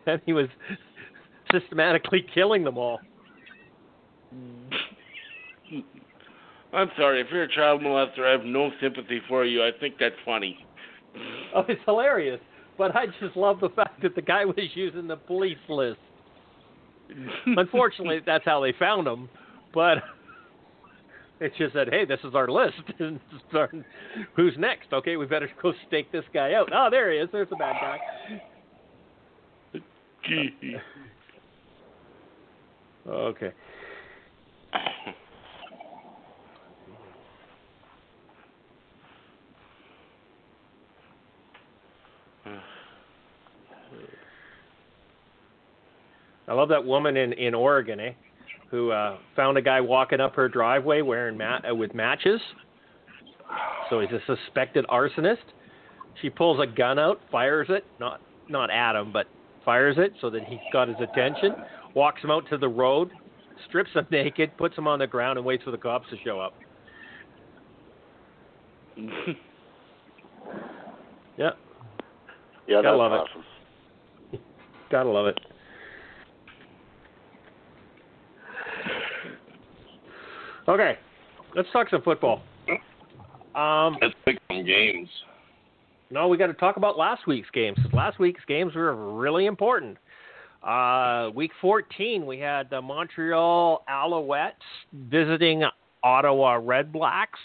and 0.07 0.21
he 0.27 0.33
was 0.33 0.49
systematically 1.53 2.27
killing 2.35 2.65
them 2.65 2.77
all. 2.77 2.99
I'm 6.73 6.91
sorry. 6.97 7.21
If 7.21 7.29
you're 7.33 7.45
a 7.45 7.53
child 7.53 7.81
molester, 7.83 8.21
I 8.27 8.33
have 8.33 8.45
no 8.45 8.71
sympathy 8.81 9.21
for 9.29 9.45
you. 9.45 9.63
I 9.63 9.71
think 9.79 9.95
that's 9.99 10.15
funny. 10.25 10.59
Oh, 11.53 11.65
it's 11.67 11.81
hilarious. 11.87 12.39
But 12.79 12.95
I 12.95 13.07
just 13.21 13.37
love 13.37 13.59
the 13.59 13.71
fact 13.71 14.01
that 14.03 14.15
the 14.15 14.23
guy 14.23 14.45
was 14.45 14.57
using 14.75 15.09
the 15.09 15.17
police 15.17 15.59
list. 15.69 15.99
Unfortunately, 17.47 18.21
that's 18.25 18.45
how 18.45 18.61
they 18.61 18.73
found 18.79 19.09
him. 19.09 19.29
But 19.75 19.99
it 21.41 21.53
just 21.59 21.75
said, 21.75 21.89
"Hey, 21.91 22.05
this 22.05 22.21
is 22.23 22.35
our 22.37 22.49
list. 22.49 22.77
Who's 24.37 24.55
next? 24.57 24.93
Okay, 24.93 25.17
we 25.17 25.27
better 25.27 25.51
go 25.61 25.73
stake 25.89 26.13
this 26.13 26.25
guy 26.33 26.55
out. 26.55 26.69
Oh, 26.73 26.89
there 26.91 27.13
he 27.13 27.19
is. 27.19 27.29
There's 27.33 27.51
the 27.51 27.57
bad 27.57 27.75
guy. 27.81 27.99
Okay. 33.09 33.53
I 46.51 46.53
love 46.53 46.69
that 46.71 46.85
woman 46.85 47.17
in 47.17 47.33
in 47.35 47.55
Oregon, 47.55 48.01
eh, 48.01 48.13
who 48.71 48.91
uh, 48.91 49.19
found 49.37 49.57
a 49.57 49.63
guy 49.63 49.81
walking 49.81 50.21
up 50.21 50.35
her 50.35 50.49
driveway 50.49 51.01
wearing 51.01 51.39
mat 51.39 51.65
uh, 51.71 51.75
with 51.75 51.95
matches. 51.95 52.41
So 53.89 54.01
he's 54.01 54.11
a 54.11 54.21
suspected 54.27 54.85
arsonist. 54.89 55.39
She 56.21 56.29
pulls 56.29 56.61
a 56.61 56.67
gun 56.67 56.99
out, 56.99 57.21
fires 57.31 57.69
it, 57.71 57.85
not 58.01 58.21
not 58.49 58.69
at 58.71 58.97
him, 58.97 59.13
but 59.13 59.27
fires 59.65 59.97
it 59.99 60.13
so 60.21 60.29
that 60.31 60.43
he's 60.45 60.59
got 60.73 60.89
his 60.89 60.97
attention. 61.01 61.55
Walks 61.95 62.23
him 62.23 62.31
out 62.33 62.49
to 62.51 62.59
the 62.59 62.69
road, 62.69 63.11
strips 63.69 63.91
him 63.95 64.07
naked, 64.13 64.57
puts 64.57 64.77
him 64.77 64.89
on 64.89 64.99
the 64.99 65.07
ground, 65.07 65.39
and 65.39 65.47
waits 65.47 65.63
for 65.63 65.71
the 65.71 65.79
cops 65.79 66.09
to 66.11 66.17
show 66.25 66.41
up. 66.41 66.53
Yeah, 71.39 71.51
Yeah, 72.67 72.83
Gotta 72.83 72.89
that's 72.89 72.99
love 72.99 73.13
it. 73.13 73.17
awesome. 73.17 73.45
gotta 74.91 75.09
love 75.09 75.27
it. 75.29 75.41
Okay, 80.69 80.99
let's 81.55 81.69
talk 81.73 81.89
some 81.91 82.03
football. 82.03 82.43
Um, 83.55 83.97
Let's 84.01 84.15
pick 84.25 84.39
some 84.49 84.65
games. 84.65 85.09
No, 86.11 86.29
we 86.29 86.37
got 86.37 86.49
to 86.49 86.55
talk 86.55 86.77
about 86.77 86.97
last 86.97 87.27
week's 87.27 87.51
games. 87.51 87.79
Last 87.93 88.19
week's 88.19 88.45
games 88.47 88.75
were 88.75 88.95
really 89.15 89.47
important. 89.47 89.97
Uh, 90.63 91.31
week 91.35 91.53
14, 91.61 92.27
we 92.27 92.39
had 92.39 92.69
the 92.71 92.81
Montreal 92.81 93.85
Alouettes 93.89 94.53
visiting 94.93 95.65
Ottawa 96.03 96.61
Red 96.63 96.93
Blacks. 96.93 97.39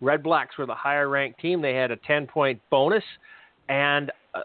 Red 0.00 0.22
Blacks 0.22 0.58
were 0.58 0.66
the 0.66 0.74
higher 0.74 1.08
ranked 1.08 1.40
team. 1.40 1.62
They 1.62 1.74
had 1.74 1.90
a 1.90 1.96
10 1.96 2.26
point 2.26 2.60
bonus, 2.70 3.04
and 3.68 4.10
uh, 4.34 4.40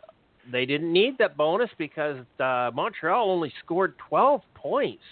they 0.51 0.65
didn't 0.65 0.91
need 0.91 1.17
that 1.17 1.35
bonus 1.35 1.69
because 1.77 2.17
uh, 2.39 2.71
Montreal 2.73 3.29
only 3.29 3.51
scored 3.63 3.95
12 4.09 4.41
points. 4.53 5.03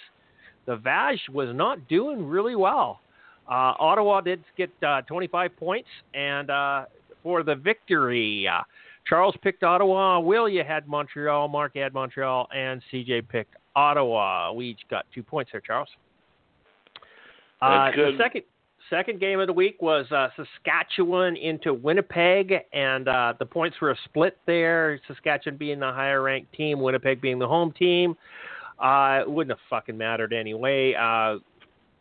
The 0.70 0.78
Vaj 0.78 1.18
was 1.34 1.50
not 1.56 1.88
doing 1.88 2.28
really 2.28 2.56
well. 2.56 3.02
Uh, 3.50 3.74
Ottawa 3.80 4.22
did 4.22 4.44
get 4.56 4.70
uh, 4.88 5.02
25 5.02 5.58
points, 5.58 5.90
and 6.14 6.52
uh, 6.52 6.86
for 7.24 7.42
the 7.42 7.56
victory. 7.56 8.48
Uh, 8.48 8.62
Charles 9.08 9.34
picked 9.42 9.64
Ottawa. 9.64 10.20
Will, 10.20 10.48
you 10.48 10.64
had 10.64 10.88
Montreal. 10.88 11.48
Mark 11.48 11.76
had 11.76 11.92
Montreal, 11.96 12.48
and 12.56 12.84
CJ 12.94 13.28
picked 13.30 13.56
Ottawa. 13.76 14.54
We 14.54 14.68
each 14.68 14.82
got 14.92 15.08
two 15.12 15.24
points 15.24 15.50
there, 15.52 15.60
Charles. 15.60 15.90
Uh, 17.60 17.90
The 17.96 18.18
second 18.20 18.44
second 18.92 19.20
game 19.20 19.40
of 19.40 19.48
the 19.48 19.54
week 19.54 19.82
was 19.82 20.06
uh, 20.12 20.28
Saskatchewan 20.36 21.36
into 21.36 21.74
Winnipeg, 21.74 22.54
and 22.74 23.08
uh, 23.08 23.34
the 23.40 23.46
points 23.46 23.78
were 23.82 23.90
a 23.90 23.98
split 24.06 24.38
there. 24.46 25.02
Saskatchewan 25.08 25.58
being 25.58 25.80
the 25.80 25.92
higher 25.92 26.22
ranked 26.22 26.54
team, 26.54 26.80
Winnipeg 26.80 27.22
being 27.22 27.40
the 27.40 27.48
home 27.48 27.72
team. 27.72 28.16
Uh, 28.80 29.20
it 29.22 29.30
wouldn't 29.30 29.52
have 29.58 29.66
fucking 29.70 29.98
mattered 29.98 30.34
anyway. 30.34 30.94
Uh, 30.94 31.38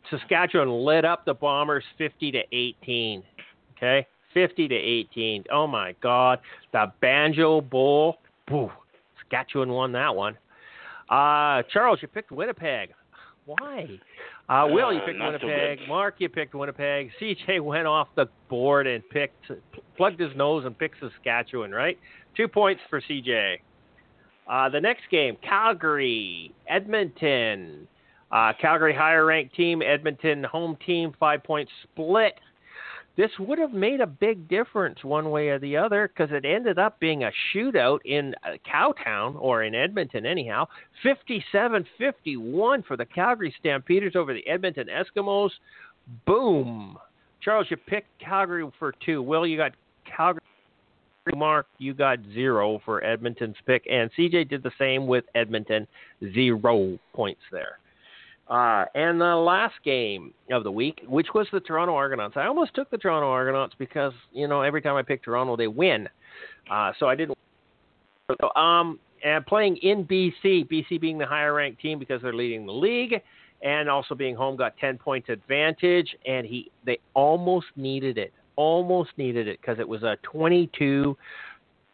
Saskatchewan 0.09 0.69
lit 0.85 1.05
up 1.05 1.25
the 1.25 1.33
Bombers 1.33 1.83
50 1.97 2.31
to 2.31 2.41
18. 2.51 3.23
Okay, 3.77 4.05
50 4.33 4.67
to 4.67 4.75
18. 4.75 5.43
Oh 5.51 5.67
my 5.67 5.93
God, 6.01 6.39
the 6.71 6.91
Banjo 7.01 7.61
Bowl. 7.61 8.17
Boo. 8.47 8.71
Saskatchewan 9.21 9.69
won 9.69 9.91
that 9.93 10.15
one. 10.15 10.37
Uh, 11.09 11.63
Charles, 11.71 11.99
you 12.01 12.07
picked 12.07 12.31
Winnipeg. 12.31 12.93
Why? 13.45 13.87
Uh, 14.47 14.67
Will, 14.69 14.93
you 14.93 14.99
Uh, 14.99 15.05
picked 15.05 15.19
so 15.19 15.25
Winnipeg. 15.25 15.79
good. 15.79 15.87
Mark, 15.87 16.15
you 16.19 16.29
picked 16.29 16.53
Winnipeg. 16.53 17.11
CJ 17.19 17.59
went 17.61 17.87
off 17.87 18.07
the 18.15 18.27
board 18.47 18.85
and 18.87 19.07
picked, 19.09 19.51
plugged 19.97 20.19
his 20.19 20.35
nose 20.35 20.65
and 20.65 20.77
picked 20.77 20.99
Saskatchewan. 20.99 21.71
Right? 21.71 21.97
Two 22.35 22.47
points 22.47 22.81
for 22.89 23.01
CJ. 23.01 23.59
Uh, 24.49 24.67
the 24.67 24.81
next 24.81 25.03
game, 25.11 25.37
Calgary, 25.47 26.51
Edmonton. 26.67 27.87
Uh, 28.31 28.51
Calgary 28.59 28.93
higher 28.95 29.25
ranked 29.25 29.55
team, 29.55 29.81
Edmonton 29.81 30.43
home 30.43 30.77
team, 30.85 31.13
five 31.19 31.43
point 31.43 31.69
split. 31.83 32.33
This 33.15 33.31
would 33.37 33.59
have 33.59 33.73
made 33.73 34.01
a 34.01 34.07
big 34.07 34.47
difference 34.47 35.03
one 35.03 35.29
way 35.29 35.49
or 35.49 35.59
the 35.59 35.75
other 35.75 36.07
because 36.07 36.31
it 36.31 36.45
ended 36.45 36.79
up 36.79 36.99
being 36.99 37.23
a 37.23 37.31
shootout 37.53 37.99
in 38.05 38.33
uh, 38.43 38.51
Cowtown 38.65 39.35
or 39.39 39.63
in 39.63 39.75
Edmonton, 39.75 40.25
anyhow. 40.25 40.65
57 41.03 41.85
51 41.97 42.83
for 42.83 42.95
the 42.95 43.05
Calgary 43.05 43.53
Stampeders 43.59 44.15
over 44.15 44.33
the 44.33 44.47
Edmonton 44.47 44.87
Eskimos. 44.87 45.49
Boom. 46.25 46.97
Charles, 47.41 47.67
you 47.69 47.77
picked 47.77 48.07
Calgary 48.19 48.69
for 48.79 48.93
two. 49.05 49.21
Will, 49.21 49.45
you 49.45 49.57
got 49.57 49.73
Calgary. 50.05 50.41
Mark, 51.35 51.67
you 51.77 51.93
got 51.93 52.19
zero 52.33 52.81
for 52.85 53.03
Edmonton's 53.03 53.55
pick, 53.65 53.85
and 53.89 54.09
CJ 54.17 54.49
did 54.49 54.63
the 54.63 54.71
same 54.77 55.07
with 55.07 55.25
Edmonton, 55.35 55.87
zero 56.33 56.97
points 57.13 57.41
there. 57.51 57.79
Uh, 58.49 58.85
and 58.95 59.21
the 59.21 59.35
last 59.35 59.75
game 59.85 60.33
of 60.51 60.63
the 60.63 60.71
week, 60.71 61.01
which 61.07 61.27
was 61.35 61.47
the 61.51 61.59
Toronto 61.59 61.93
Argonauts. 61.93 62.35
I 62.35 62.47
almost 62.47 62.73
took 62.73 62.89
the 62.89 62.97
Toronto 62.97 63.29
Argonauts 63.29 63.75
because 63.77 64.11
you 64.33 64.47
know 64.47 64.61
every 64.61 64.81
time 64.81 64.95
I 64.95 65.03
pick 65.03 65.23
Toronto, 65.23 65.55
they 65.55 65.67
win. 65.67 66.09
Uh, 66.69 66.91
so 66.99 67.07
I 67.07 67.15
didn't. 67.15 67.37
So, 68.41 68.59
um, 68.59 68.99
and 69.23 69.45
playing 69.45 69.77
in 69.77 70.03
BC, 70.03 70.67
BC 70.67 70.99
being 70.99 71.19
the 71.19 71.27
higher 71.27 71.53
ranked 71.53 71.79
team 71.79 71.99
because 71.99 72.23
they're 72.23 72.33
leading 72.33 72.65
the 72.65 72.73
league, 72.73 73.21
and 73.61 73.87
also 73.87 74.15
being 74.15 74.35
home 74.35 74.55
got 74.55 74.75
ten 74.77 74.97
points 74.97 75.29
advantage, 75.29 76.15
and 76.25 76.47
he 76.47 76.71
they 76.85 76.97
almost 77.13 77.67
needed 77.75 78.17
it, 78.17 78.33
almost 78.59 79.11
needed 79.15 79.47
it 79.47 79.61
because 79.61 79.79
it 79.79 79.87
was 79.87 80.03
a 80.03 80.17
22 80.23 81.17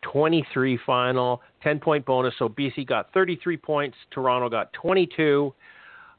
23 0.01 0.79
final, 0.85 1.41
10 1.63 1.79
point 1.79 2.05
bonus. 2.05 2.33
So 2.39 2.49
BC 2.49 2.87
got 2.87 3.13
33 3.13 3.55
points, 3.57 3.95
Toronto 4.11 4.49
got 4.49 4.73
22. 4.73 5.53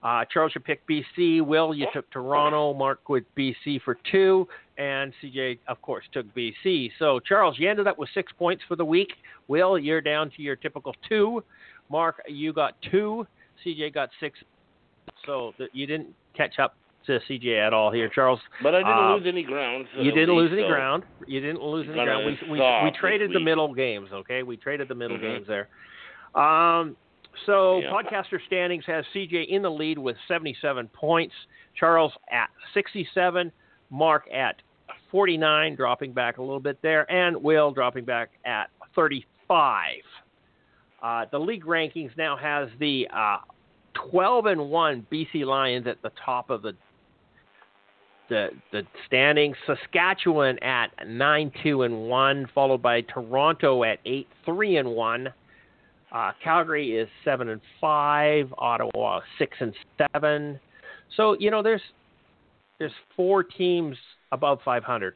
Uh, 0.02 0.24
Charles, 0.32 0.52
you 0.54 0.61
picked 0.61 0.88
BC. 0.88 1.44
Will, 1.44 1.74
you 1.74 1.88
took 1.92 2.09
Toronto. 2.11 2.74
Mark 2.74 3.09
with 3.09 3.24
BC 3.37 3.82
for 3.82 3.98
two. 4.11 4.46
And 4.78 5.12
CJ, 5.20 5.59
of 5.66 5.82
course, 5.82 6.04
took 6.12 6.26
BC. 6.35 6.90
So, 6.98 7.18
Charles, 7.18 7.59
you 7.59 7.68
ended 7.68 7.88
up 7.88 7.98
with 7.98 8.09
six 8.14 8.30
points 8.38 8.62
for 8.68 8.76
the 8.76 8.85
week. 8.85 9.12
Will, 9.48 9.78
you're 9.78 10.00
down 10.00 10.30
to 10.37 10.42
your 10.42 10.54
typical 10.54 10.94
two. 11.09 11.42
Mark, 11.90 12.22
you 12.28 12.52
got 12.52 12.76
two. 12.88 13.26
CJ 13.64 13.94
got 13.94 14.11
six. 14.20 14.38
So, 15.24 15.54
you 15.72 15.88
didn't 15.88 16.09
catch 16.37 16.61
up 16.61 16.76
to 17.07 17.21
CJ 17.29 17.59
at 17.66 17.73
all 17.73 17.90
here, 17.90 18.09
Charles. 18.09 18.40
But 18.62 18.75
I 18.75 18.79
didn't 18.79 18.92
Uh, 18.92 19.14
lose 19.16 19.27
any 19.27 19.42
ground. 19.42 19.87
so 19.95 20.01
You 20.03 20.12
didn't 20.12 20.35
lose 20.35 20.53
any 20.53 20.62
so- 20.62 20.69
ground. 20.69 21.05
You 21.27 21.40
didn't 21.40 21.62
lose 21.62 21.87
any 21.88 22.03
ground. 22.05 22.25
We 22.27 22.38
we, 22.51 22.61
we 22.85 22.90
traded 22.92 23.33
the 23.33 23.40
middle 23.40 23.73
games. 23.75 24.12
Okay, 24.12 24.42
we 24.42 24.57
traded 24.57 24.88
the 24.88 24.95
middle 24.95 25.16
Mhm. 25.16 25.21
games 25.23 25.47
there. 25.47 25.69
Um, 26.35 26.97
so 27.45 27.81
Yeah. 27.81 27.90
podcaster 27.90 28.40
standings 28.47 28.85
has 28.87 29.07
CJ 29.12 29.42
in 29.45 29.62
the 29.62 29.71
lead 29.71 29.99
with 29.99 30.16
77 30.29 30.88
points. 30.88 31.35
Charles 31.75 32.12
at 32.31 32.49
67. 32.75 33.53
Mark 33.90 34.29
at 34.33 34.61
49, 35.11 35.75
dropping 35.77 36.12
back 36.12 36.38
a 36.38 36.42
little 36.42 36.61
bit 36.61 36.81
there, 36.83 37.11
and 37.11 37.42
Will 37.42 37.71
dropping 37.71 38.05
back 38.05 38.31
at 38.45 38.71
35. 38.95 40.03
Uh, 41.03 41.27
the 41.31 41.38
league 41.38 41.64
rankings 41.64 42.16
now 42.16 42.35
has 42.37 42.69
the 42.79 43.07
uh, 43.12 43.38
12 44.11 44.47
and 44.47 44.71
one 44.71 45.07
BC 45.11 45.45
Lions 45.45 45.87
at 45.87 46.01
the 46.03 46.11
top 46.25 46.51
of 46.51 46.62
the 46.62 46.75
the 48.29 48.49
the 48.73 48.83
standings. 49.07 49.57
Saskatchewan 49.67 50.59
at 50.62 50.89
nine 51.07 51.53
two 51.62 51.83
and 51.83 52.09
one, 52.09 52.47
followed 52.55 52.83
by 52.83 53.03
Toronto 53.03 53.85
at 53.85 53.99
eight 54.05 54.29
three 54.45 54.77
and 54.77 54.89
one. 54.89 55.33
Uh, 56.12 56.33
Calgary 56.43 56.97
is 56.97 57.09
seven 57.25 57.49
and 57.49 57.61
five. 57.81 58.53
Ottawa 58.59 59.21
six 59.39 59.57
and 59.61 59.75
seven. 59.99 60.59
So 61.17 61.37
you 61.39 61.51
know 61.51 61.62
there's 61.62 61.83
there's 62.79 62.93
four 63.17 63.43
teams 63.43 63.97
above 64.33 64.59
500, 64.65 65.15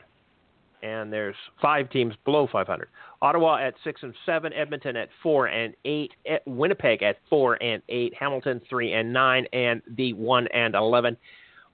and 0.82 1.12
there's 1.12 1.36
five 1.60 1.90
teams 1.90 2.14
below 2.24 2.48
500. 2.50 2.88
Ottawa 3.22 3.58
at 3.58 3.74
six 3.84 4.02
and 4.02 4.14
seven. 4.24 4.52
Edmonton 4.54 4.96
at 4.96 5.08
four 5.22 5.46
and 5.46 5.74
eight. 5.84 6.12
Winnipeg 6.46 7.02
at 7.02 7.16
four 7.28 7.62
and 7.62 7.82
eight. 7.88 8.14
Hamilton 8.18 8.60
three 8.68 8.94
and 8.94 9.12
nine, 9.12 9.46
and 9.52 9.82
the 9.96 10.14
one 10.14 10.46
and 10.54 10.74
eleven. 10.74 11.16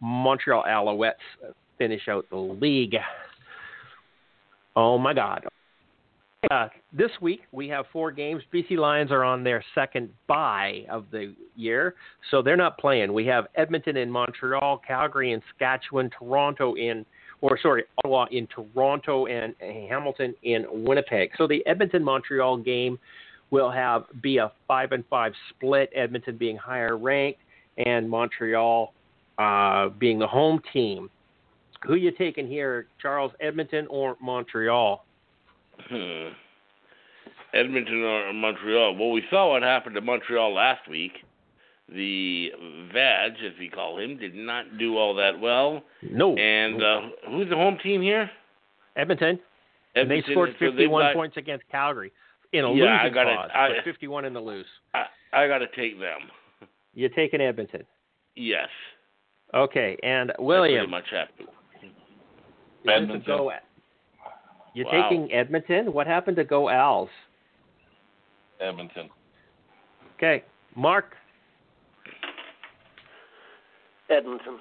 Montreal 0.01 0.65
Alouettes 0.65 1.15
finish 1.79 2.09
out 2.09 2.27
the 2.31 2.37
league. 2.37 2.97
Oh 4.75 4.99
my 4.99 5.15
God. 5.15 5.47
Uh, 6.51 6.69
this 6.93 7.11
week 7.21 7.41
we 7.51 7.69
have 7.69 7.87
four 7.93 8.13
games. 8.13 8.43
BC 8.53 8.77
Lions 8.77 9.11
are 9.11 9.25
on 9.25 9.43
their 9.43 9.65
second 9.75 10.11
bye 10.29 10.85
of 10.91 11.07
the 11.11 11.35
year, 11.57 11.95
so 12.31 12.41
they're 12.41 12.57
not 12.57 12.79
playing. 12.79 13.13
We 13.13 13.27
have 13.27 13.47
Edmonton 13.57 13.97
in 13.97 14.11
Montreal, 14.11 14.81
Calgary 14.87 15.33
in 15.33 15.43
Saskatchewan, 15.51 16.11
Toronto 16.17 16.75
in, 16.75 17.05
or 17.41 17.59
sorry, 17.61 17.85
Ottawa 17.99 18.27
in 18.31 18.47
Toronto, 18.47 19.27
and 19.27 19.55
Hamilton 19.61 20.35
in 20.45 20.67
Winnipeg. 20.71 21.31
So 21.37 21.49
the 21.49 21.67
Edmonton 21.67 22.05
Montreal 22.05 22.59
game 22.59 22.99
will 23.51 23.71
have 23.71 24.05
be 24.23 24.37
a 24.37 24.53
five 24.69 24.93
and 24.93 25.05
five 25.09 25.33
split. 25.51 25.91
Edmonton 25.97 26.37
being 26.37 26.57
higher 26.57 26.97
ranked, 26.97 27.41
and 27.79 28.09
Montreal 28.09 28.93
uh, 29.39 29.89
being 29.99 30.19
the 30.19 30.27
home 30.27 30.61
team. 30.73 31.11
Who 31.87 31.95
you 31.95 32.11
taking 32.11 32.49
here, 32.49 32.87
Charles? 33.01 33.33
Edmonton 33.41 33.87
or 33.89 34.17
Montreal? 34.21 35.05
Hmm. 35.89 36.29
Edmonton 37.55 38.03
or 38.03 38.33
Montreal. 38.33 38.97
Well, 38.97 39.11
we 39.13 39.23
saw 39.31 39.51
what 39.53 39.63
happened 39.63 39.95
to 39.95 40.01
Montreal 40.01 40.53
last 40.55 40.89
week. 40.89 41.13
The 41.89 42.51
Vag, 42.93 43.33
as 43.45 43.53
we 43.61 43.69
call 43.69 43.99
him, 44.01 44.19
did 44.19 44.35
not 44.35 44.77
do 44.79 44.97
all 44.97 45.15
that 45.15 45.39
well. 45.39 45.83
No. 46.03 46.37
And 46.37 46.83
uh, 46.83 47.01
who's 47.29 47.49
the 47.49 47.55
home 47.55 47.79
team 47.83 48.03
here? 48.03 48.29
Edmonton. 48.97 49.39
And 49.95 50.11
they 50.11 50.17
Edmonton, 50.19 50.33
scored 50.35 50.51
so 50.59 50.67
51 50.71 51.03
got- 51.03 51.15
points 51.15 51.37
against 51.37 51.65
Calgary 51.71 52.13
in 52.53 52.65
a 52.65 52.73
Yeah, 52.75 52.85
I 52.87 53.03
losing 53.05 53.15
gotta- 53.15 53.37
cause, 53.37 53.51
I- 53.55 53.69
but 53.77 53.85
51 53.85 54.25
in 54.25 54.33
the 54.35 54.41
lose. 54.41 54.67
I, 54.95 55.05
I 55.33 55.47
got 55.47 55.59
to 55.59 55.69
take 55.77 56.01
them. 56.01 56.23
You're 56.95 57.11
taking 57.11 57.41
Edmonton. 57.41 57.85
Yes. 58.35 58.69
Okay, 59.55 59.97
and 60.03 60.33
I 60.33 60.35
William, 60.43 60.87
pretty 60.87 60.91
much 60.91 61.05
have 61.11 61.29
Edmonton. 62.89 63.23
Go, 63.27 63.53
you're 64.75 64.87
Wow. 64.87 65.09
taking 65.09 65.33
Edmonton. 65.33 65.93
What 65.93 66.07
happened 66.07 66.37
to 66.37 66.45
go 66.45 66.69
Als? 66.69 67.09
Edmonton. 68.61 69.09
Okay, 70.17 70.45
Mark. 70.75 71.17
Edmonton. 74.09 74.59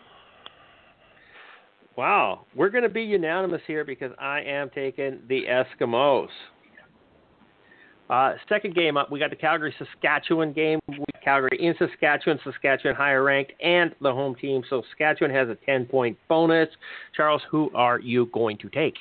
Wow, 1.96 2.46
we're 2.56 2.70
going 2.70 2.84
to 2.84 2.90
be 2.90 3.04
unanimous 3.04 3.62
here 3.68 3.86
because 3.86 4.12
I 4.20 4.42
am 4.42 4.70
taking 4.70 5.22
the 5.28 5.46
Eskimos. 5.46 6.30
Uh, 8.10 8.34
second 8.48 8.76
game 8.76 8.98
up, 8.98 9.12
we 9.12 9.20
got 9.20 9.32
the 9.32 9.36
Calgary 9.36 9.74
Saskatchewan 9.80 10.54
game. 10.54 10.80
We 10.88 11.00
Calgary 11.24 11.58
in 11.60 11.74
Saskatchewan, 11.80 12.40
Saskatchewan 12.44 12.96
higher 12.96 13.24
ranked, 13.24 13.54
and 13.60 13.96
the 14.00 14.12
home 14.12 14.36
team. 14.36 14.62
So 14.70 14.84
Saskatchewan 14.90 15.34
has 15.34 15.50
a 15.50 15.58
10 15.66 15.88
point 15.88 16.18
bonus. 16.30 16.70
Charles, 17.18 17.42
who 17.50 17.72
are 17.74 18.00
you 18.00 18.28
going 18.28 18.60
to 18.60 18.70
take? 18.70 18.94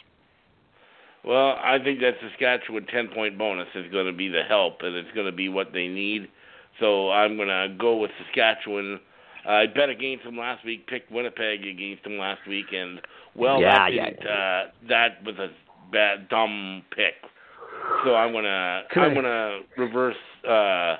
Well, 1.22 1.56
I 1.62 1.78
think 1.84 2.00
that 2.00 2.12
Saskatchewan 2.22 2.86
10 2.86 3.08
point 3.14 3.38
bonus 3.38 3.68
is 3.74 3.90
going 3.92 4.06
to 4.06 4.12
be 4.12 4.28
the 4.28 4.42
help, 4.48 4.78
and 4.80 4.96
it's 4.96 5.12
going 5.14 5.26
to 5.26 5.32
be 5.32 5.50
what 5.50 5.72
they 5.74 5.86
need. 5.86 6.28
So 6.80 7.10
I'm 7.10 7.36
going 7.36 7.48
to 7.48 7.74
go 7.78 7.98
with 7.98 8.10
Saskatchewan. 8.24 9.00
I 9.46 9.66
bet 9.66 9.90
against 9.90 10.24
them 10.24 10.38
last 10.38 10.64
week, 10.64 10.86
picked 10.86 11.12
Winnipeg 11.12 11.66
against 11.66 12.04
them 12.04 12.16
last 12.16 12.40
week, 12.48 12.66
and, 12.72 13.00
well, 13.36 13.60
Yeah, 13.60 13.74
that, 13.74 13.92
yeah, 13.92 14.10
didn't, 14.10 14.26
Uh, 14.26 14.64
that 14.88 15.24
was 15.24 15.34
a 15.36 15.48
bad, 15.92 16.30
dumb 16.30 16.82
pick. 16.96 17.14
So 18.04 18.14
I'm 18.14 18.32
going 18.32 18.44
to 18.44 18.82
Could- 18.90 19.02
I'm 19.02 19.14
going 19.14 19.24
to 19.24 19.60
reverse. 19.76 20.16
Uh, 20.48 20.96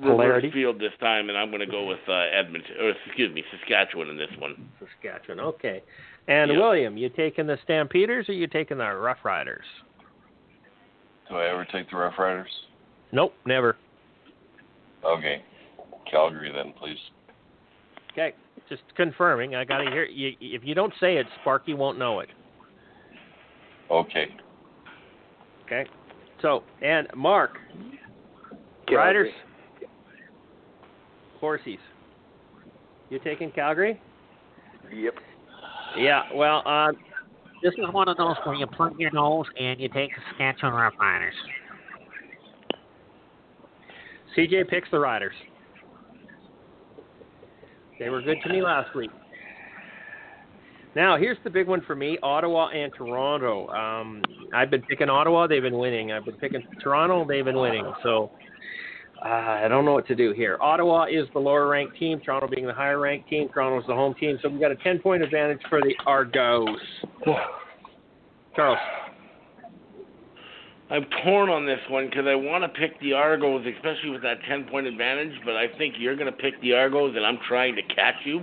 reverse 0.00 0.44
field 0.52 0.78
this 0.78 0.92
time, 1.00 1.28
and 1.28 1.36
I'm 1.36 1.48
going 1.50 1.60
to 1.60 1.66
go 1.66 1.84
with 1.84 1.98
uh, 2.08 2.12
Edmonton, 2.12 2.76
or 2.80 2.92
excuse 3.06 3.34
me, 3.34 3.42
Saskatchewan 3.50 4.08
in 4.08 4.16
this 4.16 4.30
one. 4.38 4.70
Saskatchewan, 4.78 5.40
okay. 5.40 5.82
And 6.28 6.52
Yeah. 6.52 6.58
William, 6.58 6.96
you 6.96 7.08
taking 7.08 7.46
the 7.46 7.58
Stampeders 7.64 8.28
or 8.28 8.32
you 8.32 8.46
taking 8.46 8.78
the 8.78 8.84
Rough 8.84 9.24
Riders? 9.24 9.64
Do 11.28 11.36
I 11.36 11.48
ever 11.48 11.64
take 11.64 11.90
the 11.90 11.96
Rough 11.96 12.18
Riders? 12.18 12.50
Nope, 13.12 13.34
never. 13.44 13.76
Okay. 15.04 15.42
Calgary 16.10 16.52
then, 16.54 16.72
please. 16.78 16.98
Okay, 18.12 18.34
just 18.68 18.82
confirming. 18.96 19.54
I 19.54 19.64
got 19.64 19.78
to 19.78 19.90
hear 19.90 20.04
you. 20.04 20.32
If 20.40 20.62
you 20.64 20.74
don't 20.74 20.92
say 21.00 21.16
it, 21.16 21.26
Sparky 21.40 21.74
won't 21.74 21.98
know 21.98 22.20
it. 22.20 22.28
Okay. 23.90 24.26
Okay. 25.66 25.86
So, 26.40 26.62
and 26.82 27.08
Mark, 27.16 27.58
Calgary. 28.86 28.96
Riders, 28.96 29.32
horses. 31.40 31.78
You 33.10 33.18
taking 33.18 33.50
Calgary? 33.50 34.00
Yep. 34.94 35.14
Yeah. 35.96 36.22
Well, 36.34 36.62
uh, 36.66 36.92
This 37.62 37.72
is 37.74 37.92
one 37.92 38.08
of 38.08 38.16
those 38.16 38.36
where 38.44 38.54
you 38.54 38.66
plug 38.66 38.94
your 38.98 39.10
nose 39.10 39.46
and 39.58 39.80
you 39.80 39.88
take 39.88 40.10
the 40.10 40.22
Saskatchewan 40.30 40.74
Roughriders. 40.74 41.32
CJ 44.36 44.68
picks 44.68 44.88
the 44.90 44.98
Riders. 44.98 45.34
They 47.98 48.10
were 48.10 48.22
good 48.22 48.36
to 48.44 48.48
me 48.48 48.62
last 48.62 48.94
week. 48.94 49.10
Now, 50.98 51.16
here's 51.16 51.38
the 51.44 51.50
big 51.50 51.68
one 51.68 51.80
for 51.86 51.94
me 51.94 52.18
Ottawa 52.24 52.70
and 52.70 52.92
Toronto. 52.92 53.68
Um, 53.68 54.20
I've 54.52 54.68
been 54.68 54.82
picking 54.82 55.08
Ottawa, 55.08 55.46
they've 55.46 55.62
been 55.62 55.78
winning. 55.78 56.10
I've 56.10 56.24
been 56.24 56.34
picking 56.34 56.60
Toronto, 56.82 57.24
they've 57.24 57.44
been 57.44 57.56
winning. 57.56 57.88
So 58.02 58.32
uh, 59.24 59.28
I 59.28 59.68
don't 59.68 59.84
know 59.84 59.92
what 59.92 60.08
to 60.08 60.16
do 60.16 60.32
here. 60.32 60.58
Ottawa 60.60 61.04
is 61.04 61.28
the 61.34 61.38
lower 61.38 61.68
ranked 61.68 61.96
team, 62.00 62.18
Toronto 62.18 62.48
being 62.48 62.66
the 62.66 62.74
higher 62.74 62.98
ranked 62.98 63.28
team. 63.30 63.48
Toronto's 63.48 63.86
the 63.86 63.94
home 63.94 64.16
team. 64.18 64.40
So 64.42 64.48
we've 64.48 64.60
got 64.60 64.72
a 64.72 64.76
10 64.76 64.98
point 64.98 65.22
advantage 65.22 65.60
for 65.68 65.80
the 65.80 65.94
Argos. 66.04 66.80
Charles. 68.56 68.78
I'm 70.90 71.06
torn 71.22 71.48
on 71.48 71.64
this 71.64 71.78
one 71.90 72.06
because 72.10 72.24
I 72.26 72.34
want 72.34 72.64
to 72.64 72.76
pick 72.76 73.00
the 73.00 73.12
Argos, 73.12 73.64
especially 73.76 74.10
with 74.10 74.22
that 74.22 74.38
10 74.48 74.64
point 74.64 74.88
advantage, 74.88 75.38
but 75.44 75.54
I 75.54 75.66
think 75.78 75.94
you're 75.96 76.16
going 76.16 76.26
to 76.26 76.36
pick 76.36 76.60
the 76.60 76.72
Argos 76.72 77.14
and 77.14 77.24
I'm 77.24 77.38
trying 77.46 77.76
to 77.76 77.82
catch 77.94 78.16
you. 78.24 78.42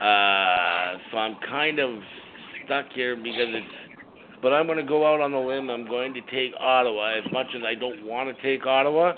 Uh, 0.00 0.96
so 1.10 1.18
I'm 1.18 1.36
kind 1.46 1.78
of 1.78 2.00
stuck 2.64 2.86
here 2.94 3.16
because 3.16 3.48
it's. 3.48 3.66
But 4.42 4.54
I'm 4.54 4.64
going 4.64 4.78
to 4.78 4.84
go 4.84 5.06
out 5.06 5.20
on 5.20 5.32
the 5.32 5.38
limb. 5.38 5.68
I'm 5.68 5.86
going 5.86 6.14
to 6.14 6.22
take 6.22 6.54
Ottawa 6.58 7.18
as 7.18 7.30
much 7.30 7.48
as 7.54 7.62
I 7.62 7.74
don't 7.74 8.06
want 8.06 8.34
to 8.34 8.42
take 8.42 8.66
Ottawa. 8.66 9.12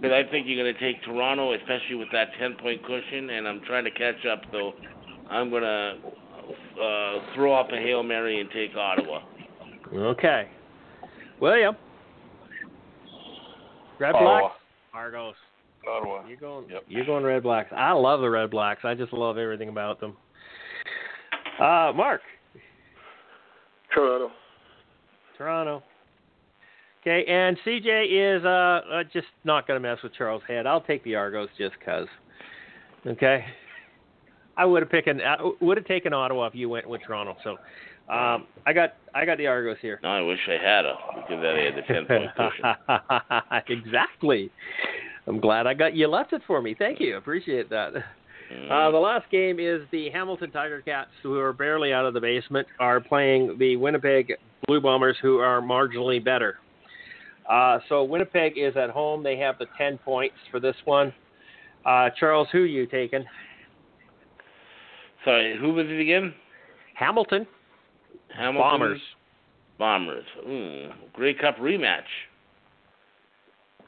But 0.00 0.12
I 0.12 0.22
think 0.30 0.46
you're 0.46 0.62
going 0.62 0.74
to 0.74 0.80
take 0.80 1.02
Toronto, 1.04 1.52
especially 1.52 1.96
with 1.96 2.08
that 2.12 2.28
10 2.38 2.54
point 2.54 2.82
cushion, 2.82 3.30
and 3.30 3.46
I'm 3.46 3.60
trying 3.66 3.84
to 3.84 3.90
catch 3.90 4.24
up. 4.30 4.40
So 4.50 4.72
I'm 5.30 5.50
going 5.50 5.62
to 5.62 5.96
uh, 6.80 7.34
throw 7.34 7.54
up 7.54 7.68
a 7.72 7.76
Hail 7.76 8.02
Mary 8.02 8.40
and 8.40 8.50
take 8.50 8.74
Ottawa. 8.74 9.20
Okay. 9.94 10.48
William. 11.40 11.76
Red 13.98 14.14
Ottawa. 14.14 14.40
Blacks. 14.40 14.54
Argos. 14.94 15.34
Ottawa. 15.88 16.26
You're 16.26 16.36
going. 16.36 16.68
Yep. 16.70 16.84
You're 16.88 17.06
going 17.06 17.24
Red 17.24 17.42
Blacks. 17.42 17.70
I 17.74 17.92
love 17.92 18.20
the 18.20 18.30
Red 18.30 18.50
Blacks. 18.50 18.80
I 18.84 18.94
just 18.94 19.12
love 19.12 19.38
everything 19.38 19.68
about 19.68 20.00
them. 20.00 20.16
Uh, 21.58 21.92
Mark, 21.94 22.20
Toronto. 23.94 24.30
Toronto. 25.38 25.82
Okay, 27.02 27.24
and 27.30 27.58
CJ 27.66 28.38
is 28.38 28.44
uh, 28.44 28.48
uh 28.48 29.04
just 29.12 29.26
not 29.44 29.66
going 29.66 29.80
to 29.80 29.88
mess 29.88 29.98
with 30.02 30.14
Charles' 30.14 30.42
head. 30.48 30.66
I'll 30.66 30.80
take 30.80 31.04
the 31.04 31.14
Argos 31.14 31.48
just 31.58 31.74
'cause. 31.84 32.08
Okay. 33.06 33.44
I 34.56 34.64
would 34.64 34.82
have 34.82 34.90
picked. 34.90 35.08
I 35.08 35.36
would 35.60 35.76
have 35.76 35.86
taken 35.86 36.12
Ottawa 36.12 36.46
if 36.46 36.54
you 36.54 36.68
went 36.68 36.88
with 36.88 37.02
Toronto. 37.02 37.36
So, 37.42 37.50
um, 38.12 38.46
I 38.66 38.72
got 38.72 38.94
I 39.14 39.24
got 39.24 39.38
the 39.38 39.46
Argos 39.46 39.76
here. 39.80 40.00
No, 40.02 40.10
I 40.10 40.20
wish 40.20 40.38
I 40.48 40.64
had 40.64 40.84
a 40.84 40.94
because 41.16 41.42
then 41.42 41.56
I 41.56 41.62
had 41.62 41.74
the 41.76 41.82
10 41.82 42.06
point 42.06 42.30
cushion. 42.36 43.78
exactly. 43.84 44.50
I'm 45.26 45.40
glad 45.40 45.66
I 45.66 45.74
got 45.74 45.94
you 45.94 46.06
left 46.08 46.32
it 46.32 46.42
for 46.46 46.60
me. 46.60 46.74
Thank 46.78 47.00
you. 47.00 47.16
Appreciate 47.16 47.70
that. 47.70 47.92
Mm. 48.52 48.70
Uh, 48.70 48.90
the 48.90 48.98
last 48.98 49.30
game 49.30 49.58
is 49.58 49.82
the 49.90 50.10
Hamilton 50.10 50.50
Tiger 50.50 50.82
Cats, 50.82 51.10
who 51.22 51.38
are 51.38 51.52
barely 51.52 51.92
out 51.92 52.04
of 52.04 52.14
the 52.14 52.20
basement, 52.20 52.68
are 52.78 53.00
playing 53.00 53.56
the 53.58 53.76
Winnipeg 53.76 54.34
Blue 54.66 54.80
Bombers, 54.80 55.16
who 55.22 55.38
are 55.38 55.62
marginally 55.62 56.22
better. 56.22 56.58
Uh, 57.50 57.78
so 57.88 58.04
Winnipeg 58.04 58.54
is 58.56 58.76
at 58.76 58.90
home. 58.90 59.22
They 59.22 59.36
have 59.38 59.58
the 59.58 59.66
10 59.78 59.98
points 59.98 60.36
for 60.50 60.60
this 60.60 60.76
one. 60.84 61.12
Uh, 61.86 62.10
Charles, 62.18 62.48
who 62.52 62.60
you 62.60 62.86
taking? 62.86 63.24
Sorry, 65.24 65.56
who 65.58 65.72
was 65.72 65.86
it 65.88 66.00
again? 66.00 66.34
Hamilton 66.94 67.46
Hamilton 68.36 68.60
Bombers. 68.60 69.00
Bombers. 69.78 70.24
Ooh, 70.46 70.90
Grey 71.12 71.34
Cup 71.34 71.56
rematch. 71.58 72.02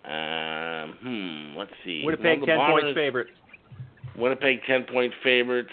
Um, 0.06 0.92
hmm. 1.02 1.58
Let's 1.58 1.72
see. 1.84 2.02
Winnipeg 2.04 2.38
Well, 2.40 2.46
the 2.46 2.46
10 2.46 2.58
points 2.58 2.82
Bombers- 2.84 2.94
favorite. 2.94 3.26
Winnipeg 4.16 4.60
ten 4.66 4.84
point 4.84 5.12
favorites. 5.22 5.68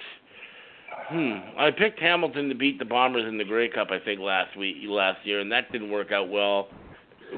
Hmm. 1.07 1.37
I 1.57 1.71
picked 1.71 1.99
Hamilton 1.99 2.49
to 2.49 2.55
beat 2.55 2.77
the 2.77 2.83
Bombers 2.85 3.25
in 3.27 3.37
the 3.37 3.43
Grey 3.45 3.69
Cup. 3.69 3.89
I 3.91 3.99
think 3.99 4.19
last 4.19 4.57
week, 4.57 4.77
last 4.85 5.25
year, 5.25 5.39
and 5.39 5.49
that 5.51 5.71
didn't 5.71 5.91
work 5.91 6.11
out 6.11 6.29
well. 6.29 6.67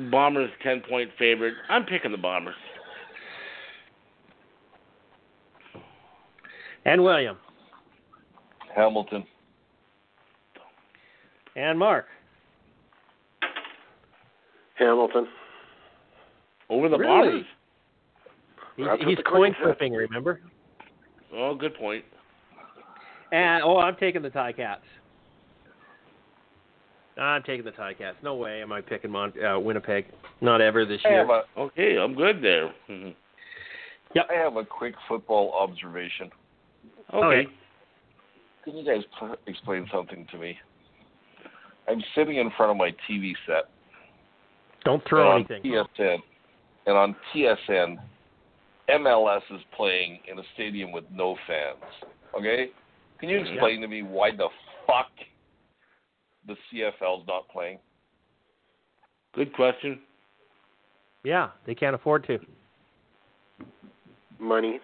Bombers 0.09 0.49
ten 0.63 0.81
point 0.81 1.11
favorite. 1.19 1.53
I'm 1.69 1.83
picking 1.85 2.11
the 2.11 2.17
Bombers. 2.17 2.55
And 6.85 7.03
William. 7.03 7.37
Hamilton. 8.75 9.25
And 11.55 11.77
Mark. 11.79 12.05
Hamilton. 14.75 15.27
Over 16.69 16.89
the 16.89 16.97
Really? 16.97 17.43
Bombers. 18.77 18.97
He's, 18.99 19.07
he's 19.07 19.17
coin 19.25 19.53
coin 19.53 19.55
flipping, 19.61 19.93
remember? 19.93 20.41
Oh, 21.33 21.55
good 21.55 21.75
point. 21.75 22.03
And 23.31 23.63
oh, 23.63 23.77
I'm 23.77 23.95
taking 23.95 24.21
the 24.21 24.29
Ti-Cats. 24.29 24.81
I'm 27.17 27.43
taking 27.43 27.63
the 27.63 27.71
Ti-Cats. 27.71 28.17
No 28.23 28.35
way 28.35 28.61
am 28.61 28.71
I 28.71 28.81
picking 28.81 29.11
Mon- 29.11 29.33
uh, 29.43 29.59
Winnipeg. 29.59 30.05
Not 30.41 30.59
ever 30.61 30.85
this 30.85 30.99
year. 31.05 31.25
a 31.25 31.43
Okay, 31.59 31.97
I'm 31.97 32.13
good 32.13 32.41
there. 32.41 32.73
Mhm. 32.89 33.15
Yep. 34.13 34.27
I 34.29 34.33
have 34.35 34.55
a 34.57 34.65
quick 34.65 34.95
football 35.07 35.53
observation. 35.53 36.29
Okay. 37.13 37.47
Can 38.63 38.77
you 38.77 38.85
guys 38.85 39.03
pl- 39.19 39.35
explain 39.47 39.87
something 39.91 40.25
to 40.31 40.37
me? 40.37 40.57
I'm 41.87 42.01
sitting 42.15 42.37
in 42.37 42.49
front 42.57 42.71
of 42.71 42.77
my 42.77 42.91
TV 43.07 43.33
set. 43.45 43.65
Don't 44.83 45.03
throw 45.07 45.35
anything. 45.35 45.61
On 45.77 45.87
TSN, 45.97 46.17
and 46.85 46.95
on 46.97 47.15
TSN, 47.33 47.97
MLS 48.89 49.41
is 49.51 49.61
playing 49.75 50.19
in 50.31 50.37
a 50.39 50.43
stadium 50.53 50.91
with 50.91 51.03
no 51.11 51.35
fans. 51.47 51.77
Okay? 52.37 52.67
Can 53.19 53.29
you 53.29 53.39
explain 53.39 53.81
to 53.81 53.87
me 53.87 54.03
why 54.03 54.31
the 54.31 54.47
fuck 54.85 55.07
the 56.47 56.55
CFL's 56.71 57.25
not 57.27 57.47
playing? 57.49 57.79
Good 59.33 59.53
question. 59.53 59.99
Yeah, 61.23 61.49
they 61.65 61.73
can't 61.73 61.95
afford 61.95 62.25
to. 62.27 62.37
Money. 64.39 64.79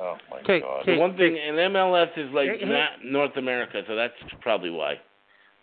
Oh 0.00 0.16
my 0.30 0.38
Okay, 0.40 0.60
God. 0.60 0.80
okay. 0.82 0.94
The 0.96 1.00
one 1.00 1.16
thing, 1.16 1.38
and 1.38 1.56
MLS 1.56 2.10
is 2.18 2.30
like 2.34 2.48
Hey, 2.50 2.58
hey. 2.60 2.64
not 2.66 3.04
North 3.04 3.36
America, 3.36 3.82
so 3.86 3.94
that's 3.94 4.12
probably 4.40 4.70
why. 4.70 4.94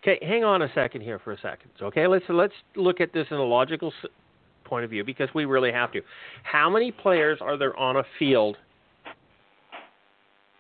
Okay, 0.02 0.18
hang 0.26 0.44
on 0.44 0.64
a 0.64 0.74
second 0.74 1.02
here 1.02 1.20
for 1.20 1.34
a 1.34 1.38
second. 1.42 1.70
Okay, 1.82 2.08
let's 2.08 2.24
let's 2.30 2.54
look 2.76 3.02
at 3.02 3.14
this 3.14 3.28
in 3.30 3.38
a 3.38 3.44
logical 3.44 3.90
s- 4.04 4.10
point 4.72 4.86
of 4.86 4.90
view 4.90 5.04
because 5.04 5.28
we 5.36 5.44
really 5.44 5.72
have 5.74 5.92
to. 5.92 6.02
How 6.44 6.70
many 6.70 6.92
players 6.94 7.40
are 7.42 7.58
there 7.58 7.76
on 7.78 7.98
a 7.98 8.04
field 8.18 8.56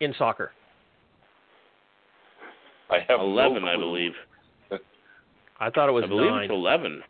in 0.01 0.13
soccer? 0.19 0.51
I 2.89 2.97
have 3.07 3.19
no 3.21 3.25
Eleven, 3.25 3.63
I 3.63 3.77
believe. 3.77 4.11
I 5.61 5.69
thought 5.69 5.87
it 5.87 5.93
was 5.93 6.03
I 6.03 6.07
believe 6.07 6.29
nine. 6.29 6.43
it's 6.43 6.51
eleven. 6.51 7.01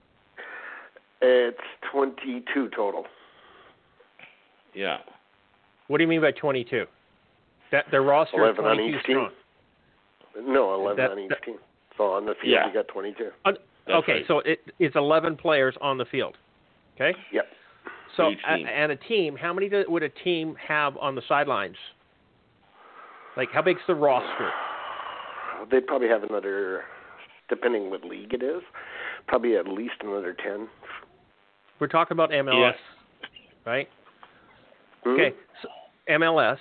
It's 1.23 1.57
22 1.91 2.69
total. 2.75 3.05
Yeah. 4.75 4.97
What 5.87 5.97
do 5.97 6.03
you 6.03 6.07
mean 6.07 6.21
by 6.21 6.31
22? 6.31 6.85
That 7.71 7.85
their 7.91 8.01
roster 8.03 8.47
is 8.49 8.55
11 8.59 8.65
on 8.65 8.75
22 8.77 8.97
each 8.97 9.05
team. 9.05 9.27
strong. 10.35 10.53
No, 10.53 10.73
11 10.75 10.97
That- 10.97 11.11
on 11.11 11.19
each 11.19 11.29
that- 11.29 11.43
team. 11.43 11.57
So 11.97 12.11
on 12.13 12.25
the 12.25 12.33
field, 12.35 12.45
Yeah. 12.53 12.67
you 12.67 12.73
got 12.73 12.87
22. 12.87 13.31
That's 13.45 13.57
okay, 13.89 14.13
right. 14.13 14.27
so 14.27 14.39
it, 14.39 14.59
it's 14.79 14.95
11 14.95 15.35
players 15.37 15.75
on 15.81 15.97
the 15.97 16.05
field. 16.05 16.37
Okay? 16.95 17.17
Yep. 17.31 17.45
So 18.17 18.31
a, 18.47 18.51
and 18.51 18.91
a 18.91 18.95
team, 18.97 19.37
how 19.37 19.53
many 19.53 19.69
do, 19.69 19.85
would 19.87 20.03
a 20.03 20.09
team 20.09 20.55
have 20.67 20.97
on 20.97 21.15
the 21.15 21.21
sidelines? 21.27 21.77
Like 23.37 23.49
how 23.53 23.61
big's 23.61 23.79
the 23.87 23.95
roster? 23.95 24.49
They'd 25.71 25.87
probably 25.87 26.09
have 26.09 26.23
another, 26.23 26.83
depending 27.47 27.89
what 27.89 28.03
league 28.03 28.33
it 28.33 28.43
is, 28.43 28.61
probably 29.27 29.55
at 29.55 29.67
least 29.67 29.93
another 30.01 30.35
10. 30.43 30.67
We're 31.79 31.87
talking 31.87 32.15
about 32.15 32.31
MLS, 32.31 32.73
right? 33.65 33.87
Hmm? 35.03 35.09
Okay, 35.11 35.33
so 35.61 35.69
MLS, 36.09 36.57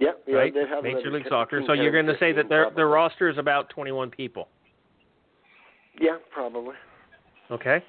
Yeah, 0.00 0.10
yeah, 0.26 0.36
right? 0.36 0.52
they'd 0.52 0.68
have 0.68 0.82
Major 0.82 1.10
League 1.10 1.22
10, 1.24 1.30
Soccer. 1.30 1.58
10, 1.60 1.66
So 1.68 1.72
you're 1.74 1.92
going 1.92 2.06
to 2.06 2.18
say 2.18 2.32
that 2.32 2.48
their 2.48 2.64
probably. 2.64 2.76
their 2.76 2.88
roster 2.88 3.28
is 3.28 3.38
about 3.38 3.70
21 3.70 4.10
people. 4.10 4.48
Yeah, 6.00 6.16
probably. 6.32 6.74
Okay. 7.50 7.82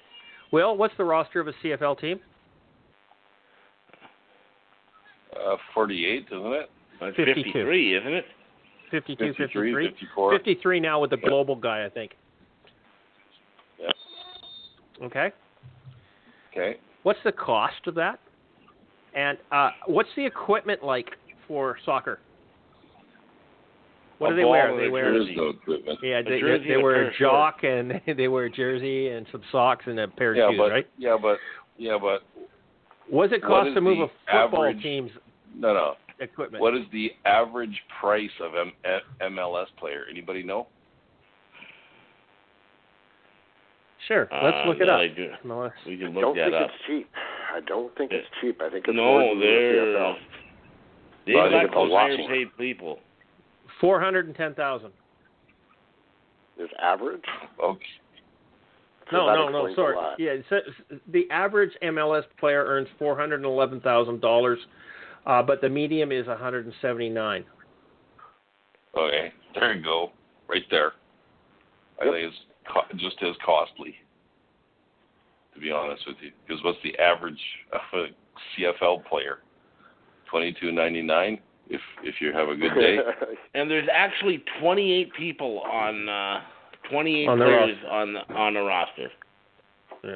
Will, 0.51 0.75
what's 0.77 0.93
the 0.97 1.03
roster 1.03 1.39
of 1.39 1.47
a 1.47 1.53
CFL 1.63 1.99
team? 1.99 2.19
Uh, 5.35 5.55
48, 5.73 6.25
isn't 6.31 6.53
it? 6.53 6.69
That's 6.99 7.15
52. 7.15 7.43
53, 7.43 7.97
isn't 7.97 8.13
it? 8.13 8.25
52, 8.91 9.33
53, 9.37 9.47
53. 9.47 9.87
54. 9.91 10.37
53 10.37 10.79
now 10.79 10.99
with 10.99 11.11
the 11.11 11.17
global 11.17 11.55
guy, 11.55 11.85
I 11.85 11.89
think. 11.89 12.11
Yep. 13.79 13.91
Okay. 15.03 15.31
Okay. 16.51 16.79
What's 17.03 17.19
the 17.23 17.31
cost 17.31 17.85
of 17.85 17.95
that? 17.95 18.19
And 19.15 19.37
uh, 19.51 19.69
what's 19.85 20.09
the 20.15 20.25
equipment 20.25 20.83
like 20.83 21.11
for 21.47 21.77
soccer? 21.85 22.19
What 24.19 24.31
A 24.33 24.35
do 24.35 24.41
they 24.41 24.45
wear? 24.45 24.77
They 24.77 24.89
wear 24.89 25.13
jersey. 25.13 25.35
no 25.35 25.53
yeah, 26.03 26.21
they, 26.21 26.39
jersey 26.39 26.67
they 26.67 26.73
and 26.75 26.83
wear 26.83 26.93
pair 26.95 27.03
a 27.05 27.07
of 27.07 27.13
jock 27.15 27.63
and 27.63 28.01
they 28.17 28.27
wear 28.27 28.45
a 28.45 28.49
jersey 28.51 29.09
and 29.09 29.25
some 29.31 29.41
socks 29.51 29.85
and 29.87 29.99
a 29.99 30.07
pair 30.07 30.31
of 30.31 30.37
Yeah, 30.37 30.49
shoes, 30.51 30.57
but 30.59 30.71
right? 30.71 30.87
yeah, 30.97 31.17
but 31.21 31.37
yeah, 31.77 31.97
but 31.99 32.21
What 33.09 33.29
does 33.29 33.37
it 33.37 33.41
cost 33.43 33.73
to 33.73 33.81
move 33.81 33.99
a 33.99 34.07
football 34.31 34.65
average- 34.65 34.83
team's 34.83 35.11
no, 35.55 35.73
no. 35.73 35.93
equipment? 36.19 36.61
What 36.61 36.75
is 36.75 36.83
the 36.91 37.11
average 37.25 37.81
price 38.01 38.29
of 38.41 38.51
M- 38.55 38.73
M- 39.21 39.33
MLS 39.35 39.67
player? 39.79 40.03
Anybody 40.11 40.43
know? 40.43 40.67
Sure, 44.07 44.27
let's 44.43 44.57
Uh, 44.63 44.67
look 44.67 44.79
it 44.81 44.85
no, 44.85 44.93
up. 44.93 44.99
I 44.99 45.07
do. 45.07 45.31
MLS. 45.45 45.71
We 45.85 45.97
can 45.97 46.07
look 46.13 46.17
I 46.17 46.21
don't 46.21 46.35
that 46.35 46.43
think 46.51 46.55
up. 46.55 46.71
it's 46.73 46.83
cheap. 46.87 47.09
I 47.53 47.59
don't 47.61 47.95
think 47.97 48.11
it's 48.11 48.27
cheap. 48.41 48.61
I 48.61 48.69
think 48.69 48.85
it's 48.87 48.95
No, 48.95 49.03
more 49.19 49.29
than 49.29 49.39
they're 49.39 49.73
CFL. 49.85 50.17
they've 51.25 51.35
Well, 51.35 51.49
got 51.51 51.63
it's 51.65 51.71
a 51.71 51.75
those 51.75 51.89
lot 51.91 52.09
higher 52.09 52.17
paid 52.27 52.57
people. 52.57 52.99
Four 53.79 53.99
hundred 53.99 54.27
and 54.27 54.35
ten 54.35 54.53
thousand. 54.55 54.91
Is 56.57 56.69
average? 56.81 57.23
Okay. 57.63 57.85
So 59.11 59.25
No, 59.25 59.49
no, 59.49 59.67
no. 59.67 59.75
Sorry. 59.75 59.95
Yeah, 60.17 60.35
says 60.49 60.61
the 61.11 61.29
average 61.31 61.71
MLS 61.83 62.23
player 62.39 62.63
earns 62.65 62.87
four 62.99 63.17
hundred 63.17 63.37
and 63.37 63.45
eleven 63.45 63.79
thousand 63.79 64.21
dollars, 64.21 64.59
uh, 65.25 65.41
but 65.41 65.61
the 65.61 65.69
medium 65.69 66.11
is 66.11 66.27
one 66.27 66.37
hundred 66.37 66.65
and 66.65 66.73
seventy 66.81 67.09
nine. 67.09 67.45
Okay. 68.97 69.31
There 69.55 69.73
you 69.73 69.83
go. 69.83 70.11
Right 70.47 70.63
there. 70.69 70.91
I 72.01 72.05
Yep. 72.05 72.13
think 72.13 72.33
it's 72.33 72.37
co- 72.71 72.97
just 72.97 73.21
as 73.23 73.35
costly. 73.45 73.95
To 75.53 75.59
be 75.59 75.71
honest 75.71 76.05
with 76.07 76.17
you, 76.21 76.31
because 76.47 76.63
what's 76.63 76.77
the 76.83 76.97
average 76.99 77.41
of 77.71 77.81
a 77.93 78.05
CFL 78.57 79.05
player? 79.05 79.39
Twenty 80.29 80.53
two 80.59 80.71
ninety 80.71 81.01
nine. 81.01 81.39
If 81.69 81.81
if 82.03 82.15
you 82.19 82.33
have 82.33 82.49
a 82.49 82.55
good 82.55 82.73
day. 82.73 82.97
And 83.53 83.69
there's 83.69 83.87
actually 83.91 84.43
28 84.61 85.13
people 85.13 85.59
on 85.59 86.09
uh, 86.09 86.41
28 86.89 87.27
On 87.27 87.39
the 87.39 87.45
players 87.45 87.77
on 87.89 88.13
the, 88.13 88.33
on 88.33 88.53
the 88.53 88.61
roster. 88.61 89.09
Yeah. 90.03 90.15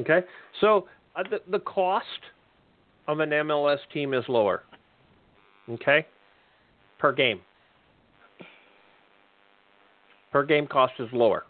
Okay, 0.00 0.26
so 0.60 0.88
uh, 1.16 1.22
the 1.30 1.40
the 1.50 1.60
cost 1.60 2.06
of 3.06 3.20
an 3.20 3.30
MLS 3.30 3.78
team 3.92 4.12
is 4.14 4.24
lower. 4.28 4.62
Okay, 5.70 6.06
per 6.98 7.12
game. 7.12 7.40
Per 10.32 10.44
game 10.44 10.66
cost 10.66 10.94
is 10.98 11.08
lower. 11.12 11.44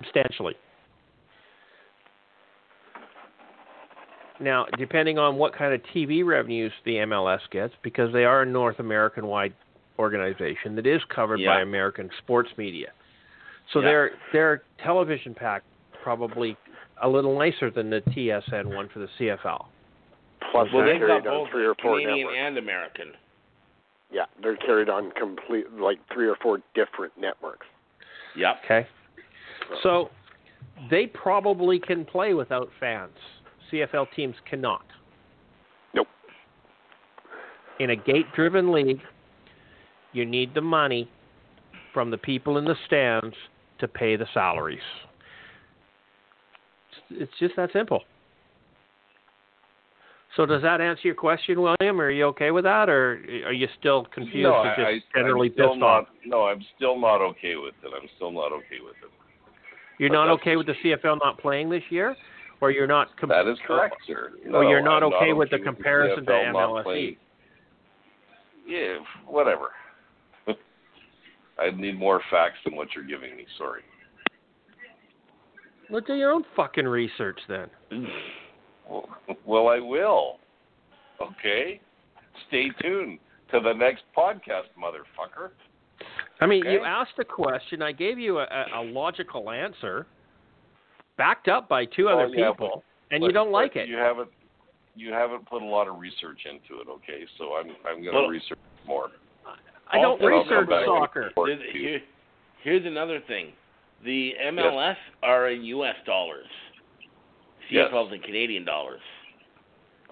Substantially. 0.00 0.54
Now, 4.44 4.66
depending 4.78 5.18
on 5.18 5.36
what 5.36 5.56
kind 5.56 5.72
of 5.72 5.80
TV 5.94 6.24
revenues 6.24 6.70
the 6.84 6.96
MLS 6.96 7.40
gets, 7.50 7.72
because 7.82 8.12
they 8.12 8.24
are 8.24 8.42
a 8.42 8.46
North 8.46 8.78
American 8.78 9.26
wide 9.26 9.54
organization 9.98 10.76
that 10.76 10.86
is 10.86 11.00
covered 11.14 11.40
by 11.44 11.60
American 11.62 12.10
sports 12.18 12.50
media. 12.58 12.88
So 13.72 13.80
Yeah. 13.80 13.86
their 13.86 14.10
their 14.32 14.62
television 14.78 15.34
pack 15.34 15.62
probably 16.02 16.56
a 17.00 17.08
little 17.08 17.36
nicer 17.38 17.70
than 17.70 17.88
the 17.88 18.02
TSN 18.02 18.74
one 18.74 18.88
for 18.90 18.98
the 18.98 19.08
CFL. 19.18 19.68
Plus, 20.50 20.70
Well, 20.72 20.84
they're 20.84 20.98
they've 20.98 21.06
got 21.08 21.24
both 21.24 21.48
three 21.50 21.64
or 21.64 21.74
four 21.76 21.98
Canadian 21.98 22.26
networks. 22.26 22.38
and 22.38 22.58
American. 22.58 23.12
Yeah, 24.10 24.26
they're 24.42 24.56
carried 24.56 24.90
on 24.90 25.10
complete 25.12 25.72
like 25.72 25.98
three 26.12 26.28
or 26.28 26.36
four 26.36 26.60
different 26.74 27.16
networks. 27.16 27.66
Yep. 28.36 28.64
Okay. 28.64 28.86
So 29.82 30.10
they 30.90 31.06
probably 31.06 31.78
can 31.78 32.04
play 32.04 32.34
without 32.34 32.70
fans. 32.78 33.16
CFL 33.74 34.06
teams 34.14 34.36
cannot. 34.48 34.84
Nope. 35.94 36.06
In 37.80 37.90
a 37.90 37.96
gate 37.96 38.26
driven 38.34 38.72
league, 38.72 39.00
you 40.12 40.24
need 40.24 40.54
the 40.54 40.60
money 40.60 41.10
from 41.92 42.10
the 42.10 42.18
people 42.18 42.58
in 42.58 42.64
the 42.64 42.76
stands 42.86 43.34
to 43.80 43.88
pay 43.88 44.16
the 44.16 44.26
salaries. 44.32 44.78
It's 47.10 47.32
just 47.38 47.56
that 47.56 47.70
simple. 47.72 48.02
So 50.36 50.46
does 50.46 50.62
that 50.62 50.80
answer 50.80 51.02
your 51.04 51.14
question, 51.14 51.60
William? 51.60 52.00
Are 52.00 52.10
you 52.10 52.24
okay 52.26 52.50
with 52.50 52.64
that, 52.64 52.88
or 52.88 53.22
are 53.46 53.52
you 53.52 53.68
still 53.78 54.04
confused 54.12 54.42
no, 54.42 54.54
or 54.54 54.74
just 54.76 54.80
I, 54.80 54.98
generally 55.16 55.48
I'm 55.48 55.54
still 55.54 55.68
pissed 55.70 55.80
not, 55.80 55.86
off? 55.86 56.08
No, 56.26 56.46
I'm 56.46 56.60
still 56.74 56.98
not 56.98 57.20
okay 57.20 57.54
with 57.54 57.74
it. 57.84 57.90
I'm 57.94 58.08
still 58.16 58.32
not 58.32 58.52
okay 58.52 58.82
with 58.82 58.96
it. 59.02 59.10
You're 59.98 60.08
but 60.08 60.14
not 60.14 60.28
okay 60.30 60.56
with 60.56 60.66
the 60.66 60.74
CFL 60.84 61.18
not 61.22 61.38
playing 61.38 61.70
this 61.70 61.84
year, 61.88 62.16
or 62.64 62.70
you're 62.70 62.86
not? 62.86 63.14
Com- 63.18 63.28
That 63.28 63.46
is 63.46 63.58
correct, 63.66 63.96
sir. 64.06 64.30
Oh, 64.54 64.62
you're 64.62 64.80
No, 64.80 64.98
not 64.98 65.02
I'm 65.02 65.12
okay 65.12 65.32
with 65.34 65.50
the 65.50 65.56
okay 65.56 65.64
comparison 65.64 66.24
to 66.24 66.30
CFL 66.32 66.52
not 66.54 66.68
MLSE. 66.70 66.82
playing. 66.84 67.16
Yeah, 68.66 68.96
whatever. 69.26 69.68
I 71.58 71.70
need 71.76 71.98
more 71.98 72.22
facts 72.30 72.56
than 72.64 72.74
what 72.74 72.88
you're 72.94 73.04
giving 73.04 73.36
me. 73.36 73.44
Sorry. 73.58 73.82
Well, 75.90 76.00
do 76.06 76.14
your 76.14 76.32
own 76.32 76.44
fucking 76.56 76.86
research 76.88 77.38
then. 77.48 77.68
Well, 78.86 79.08
well, 79.46 79.68
I 79.68 79.78
will. 79.80 80.36
Okay. 81.18 81.80
Stay 82.48 82.68
tuned 82.82 83.18
to 83.50 83.58
the 83.60 83.72
next 83.72 84.02
podcast, 84.14 84.64
motherfucker. 84.78 85.52
I 86.42 86.44
mean, 86.46 86.66
you 86.66 86.80
asked 86.84 87.14
a 87.18 87.24
question. 87.24 87.80
I 87.80 87.92
gave 87.92 88.18
you 88.18 88.40
a, 88.40 88.46
a 88.76 88.82
logical 88.82 89.50
answer, 89.50 90.06
backed 91.16 91.48
up 91.48 91.68
by 91.68 91.84
two 91.84 92.06
Well, 92.06 92.18
other 92.20 92.28
yeah, 92.34 92.50
people, 92.50 92.82
and 93.10 93.20
But- 93.20 93.26
you 93.26 93.32
don't 93.32 93.50
like 93.52 93.76
it. 93.76 93.88
You 93.88 93.96
haven't. 93.96 94.30
You 94.96 95.12
haven't 95.12 95.44
put 95.46 95.60
a 95.60 95.64
lot 95.66 95.88
of 95.88 95.98
research 95.98 96.46
into 96.46 96.80
it. 96.80 96.88
Okay, 96.88 97.26
so 97.36 97.56
I'm 97.56 97.70
I'm 97.86 98.02
going 98.02 98.14
to 98.14 98.20
Well- 98.20 98.28
research 98.28 98.58
more. 98.86 99.10
I 99.90 100.00
don't 100.00 100.12
Also, 100.22 100.24
research 100.26 100.68
soccer. 100.86 101.20
report 101.20 101.50
Here's, 101.50 101.72
here, 101.72 102.02
here's 102.62 102.86
another 102.86 103.20
thing. 103.20 103.52
The 104.02 104.34
MLS 104.46 104.96
are 105.22 105.48
in 105.50 105.62
U.S. 105.64 105.96
dollars. 106.06 106.46
Yes. 107.70 107.90
CFL's 107.90 108.12
in 108.12 108.20
Canadian 108.20 108.64
dollars. 108.64 109.00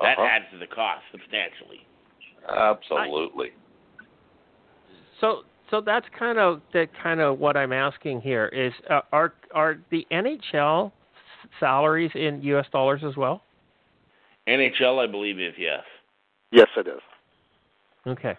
That 0.00 0.18
Uh-huh. 0.18 0.22
adds 0.26 0.44
to 0.52 0.58
the 0.58 0.66
cost 0.66 1.02
substantially. 1.10 1.86
Absolutely. 2.48 3.52
So, 5.20 5.44
so 5.72 5.80
that's 5.80 6.06
kind 6.18 6.38
of 6.38 6.60
that 6.74 6.88
kind 7.02 7.18
of 7.18 7.38
what 7.38 7.56
I'm 7.56 7.72
asking 7.72 8.20
here 8.20 8.46
is 8.48 8.72
uh, 8.90 9.00
are 9.10 9.32
are 9.54 9.78
the 9.90 10.06
NHL 10.12 10.92
salaries 11.58 12.10
in 12.14 12.42
U.S. 12.42 12.66
dollars 12.70 13.00
as 13.04 13.16
well? 13.16 13.42
NHL, 14.46 15.02
I 15.02 15.10
believe, 15.10 15.40
is 15.40 15.54
yes. 15.58 15.80
Yes, 16.50 16.68
it 16.76 16.86
is. 16.86 17.00
Okay. 18.06 18.36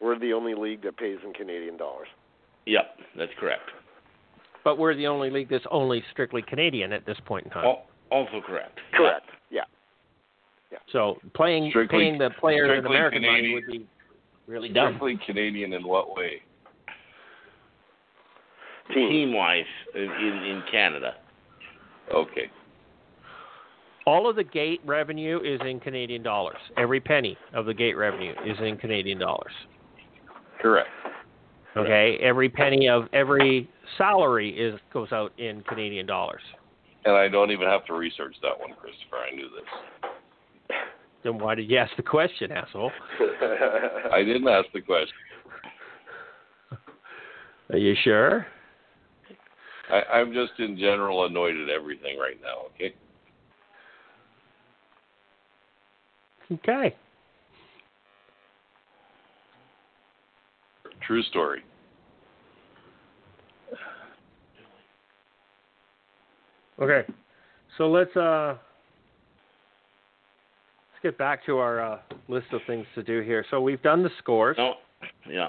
We're 0.00 0.18
the 0.18 0.34
only 0.34 0.54
league 0.54 0.82
that 0.82 0.98
pays 0.98 1.16
in 1.24 1.32
Canadian 1.32 1.78
dollars. 1.78 2.08
Yep, 2.66 2.98
that's 3.16 3.32
correct. 3.40 3.70
But 4.62 4.76
we're 4.76 4.94
the 4.94 5.06
only 5.06 5.30
league 5.30 5.48
that's 5.48 5.64
only 5.70 6.02
strictly 6.12 6.42
Canadian 6.42 6.92
at 6.92 7.06
this 7.06 7.16
point 7.24 7.46
in 7.46 7.50
time. 7.50 7.64
Al- 7.64 7.86
also 8.10 8.42
correct. 8.46 8.78
Correct. 8.92 9.24
Yeah. 10.88 10.92
So 10.92 11.18
playing 11.34 11.70
Strictly- 11.70 11.98
paying 11.98 12.18
the 12.18 12.30
players 12.38 12.70
in 12.70 12.84
strictly 12.84 12.96
American 12.96 13.22
money 13.22 13.36
Canadian. 13.36 13.54
would 13.54 13.66
be 13.66 13.86
really 14.46 14.68
dumb. 14.68 14.94
Strictly 14.96 15.18
Canadian 15.26 15.72
in 15.74 15.86
what 15.86 16.16
way? 16.16 16.42
Team. 18.94 19.10
Team 19.10 19.32
wise 19.34 19.64
in, 19.94 20.02
in 20.02 20.42
in 20.44 20.62
Canada. 20.70 21.14
Okay. 22.14 22.50
All 24.06 24.26
of 24.30 24.36
the 24.36 24.44
gate 24.44 24.80
revenue 24.86 25.40
is 25.44 25.60
in 25.66 25.78
Canadian 25.80 26.22
dollars. 26.22 26.56
Every 26.78 26.98
penny 27.00 27.36
of 27.52 27.66
the 27.66 27.74
gate 27.74 27.94
revenue 27.98 28.32
is 28.46 28.56
in 28.60 28.78
Canadian 28.78 29.18
dollars. 29.18 29.52
Correct. 30.62 30.88
Okay, 31.76 32.16
every 32.22 32.48
penny 32.48 32.88
of 32.88 33.04
every 33.12 33.68
salary 33.98 34.50
is 34.58 34.80
goes 34.92 35.12
out 35.12 35.32
in 35.38 35.62
Canadian 35.64 36.06
dollars. 36.06 36.40
And 37.04 37.14
I 37.14 37.28
don't 37.28 37.50
even 37.52 37.68
have 37.68 37.84
to 37.86 37.92
research 37.92 38.34
that 38.42 38.58
one, 38.58 38.70
Christopher. 38.80 39.18
I 39.30 39.34
knew 39.36 39.48
this. 39.50 40.07
Then 41.24 41.38
why 41.38 41.54
did 41.54 41.70
you 41.70 41.76
ask 41.78 41.94
the 41.96 42.02
question, 42.02 42.52
asshole? 42.52 42.92
I 44.12 44.22
didn't 44.22 44.46
ask 44.48 44.66
the 44.72 44.80
question. 44.80 45.14
Are 47.70 47.78
you 47.78 47.94
sure? 48.02 48.46
I, 49.90 50.18
I'm 50.18 50.32
just 50.32 50.52
in 50.58 50.76
general 50.76 51.26
annoyed 51.26 51.56
at 51.56 51.68
everything 51.68 52.18
right 52.18 52.38
now. 52.40 52.66
Okay. 52.74 52.94
Okay. 56.52 56.96
True 61.06 61.22
story. 61.24 61.62
Okay. 66.80 67.06
So 67.76 67.90
let's 67.90 68.14
uh 68.16 68.56
let's 70.98 71.14
get 71.14 71.18
back 71.18 71.44
to 71.46 71.58
our 71.58 71.80
uh, 71.80 71.98
list 72.28 72.46
of 72.52 72.60
things 72.66 72.86
to 72.94 73.02
do 73.02 73.20
here. 73.20 73.44
So 73.50 73.60
we've 73.60 73.82
done 73.82 74.02
the 74.02 74.10
scores. 74.18 74.56
No, 74.58 74.74
yeah. 75.28 75.48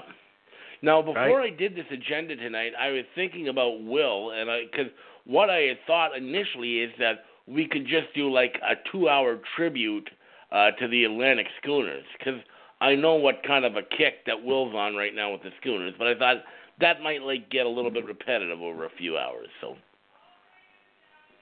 Now, 0.82 1.02
before 1.02 1.38
Right. 1.38 1.52
I 1.52 1.56
did 1.56 1.74
this 1.74 1.86
agenda 1.90 2.36
tonight, 2.36 2.72
I 2.78 2.90
was 2.90 3.04
thinking 3.14 3.48
about 3.48 3.82
Will, 3.82 4.30
and 4.30 4.50
I 4.50 4.62
because 4.70 4.90
what 5.24 5.50
I 5.50 5.58
had 5.60 5.78
thought 5.86 6.16
initially 6.16 6.78
is 6.80 6.90
that 6.98 7.24
we 7.46 7.66
could 7.66 7.84
just 7.86 8.14
do 8.14 8.32
like 8.32 8.54
a 8.62 8.74
two-hour 8.90 9.40
tribute 9.56 10.08
uh, 10.52 10.70
to 10.72 10.88
the 10.88 11.04
Atlantic 11.04 11.46
Schooners, 11.62 12.04
because 12.18 12.40
I 12.80 12.94
know 12.94 13.16
what 13.16 13.42
kind 13.46 13.64
of 13.64 13.76
a 13.76 13.82
kick 13.82 14.24
that 14.26 14.42
Will's 14.42 14.74
on 14.74 14.94
right 14.96 15.14
now 15.14 15.32
with 15.32 15.42
the 15.42 15.50
Schooners, 15.60 15.94
but 15.98 16.06
I 16.06 16.14
thought 16.16 16.36
that 16.80 17.02
might 17.02 17.22
like 17.22 17.50
get 17.50 17.66
a 17.66 17.68
little 17.68 17.90
bit 17.90 18.06
repetitive 18.06 18.60
over 18.60 18.86
a 18.86 18.90
few 18.96 19.18
hours. 19.18 19.48
So, 19.60 19.76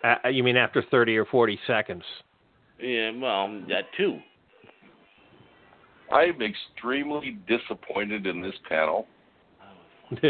Uh, 0.03 0.29
you 0.29 0.43
mean 0.43 0.57
after 0.57 0.83
30 0.83 1.17
or 1.17 1.27
40 1.27 1.61
seconds? 1.67 2.05
Yeah, 2.81 3.11
well, 3.21 3.61
that 3.69 3.85
too. 3.97 4.19
I'm 6.13 6.41
extremely 6.41 7.39
disappointed 7.47 8.27
in 8.27 8.41
this 8.43 8.55
panel. 8.69 9.07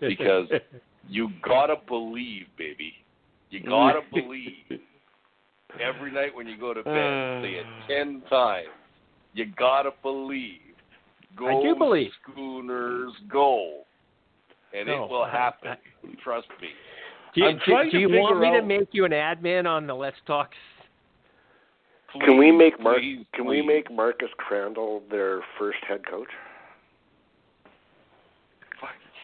Because- 0.00 0.48
You 1.08 1.28
gotta 1.42 1.76
believe, 1.86 2.46
baby. 2.58 2.92
You 3.50 3.60
gotta 3.62 4.00
believe. 4.12 4.80
Every 5.80 6.10
night 6.10 6.34
when 6.34 6.46
you 6.48 6.56
go 6.58 6.72
to 6.74 6.82
bed, 6.82 7.42
say 7.42 7.60
it 7.60 7.66
ten 7.88 8.22
times. 8.30 8.68
You 9.34 9.46
gotta 9.58 9.90
believe. 10.02 10.60
Go 11.36 11.60
I 11.60 11.62
do 11.62 11.76
believe. 11.76 12.10
Schooners, 12.22 13.12
go, 13.30 13.82
and 14.74 14.88
No, 14.88 15.04
it 15.04 15.10
will 15.10 15.22
I- 15.24 15.30
happen. 15.30 15.76
Trust 16.24 16.48
me. 16.62 16.68
do 17.34 17.42
you, 17.42 17.46
I'm 17.48 17.90
do 17.90 17.98
you 17.98 18.08
want 18.08 18.40
me 18.40 18.46
figure 18.46 18.60
to 18.62 18.66
make 18.66 18.88
you 18.92 19.04
an 19.04 19.12
admin 19.12 19.66
on 19.66 19.86
the 19.86 19.94
Let's 19.94 20.16
Talk? 20.26 20.50
Can 22.12 22.38
we 22.38 22.50
make 22.50 22.80
Mark? 22.80 22.98
please, 22.98 23.26
Can 23.34 23.46
we 23.46 23.62
make 23.62 23.90
Marcus 23.92 24.28
Crandell 24.40 25.02
their 25.10 25.40
first 25.58 25.78
head 25.86 26.00
coach? 26.08 26.28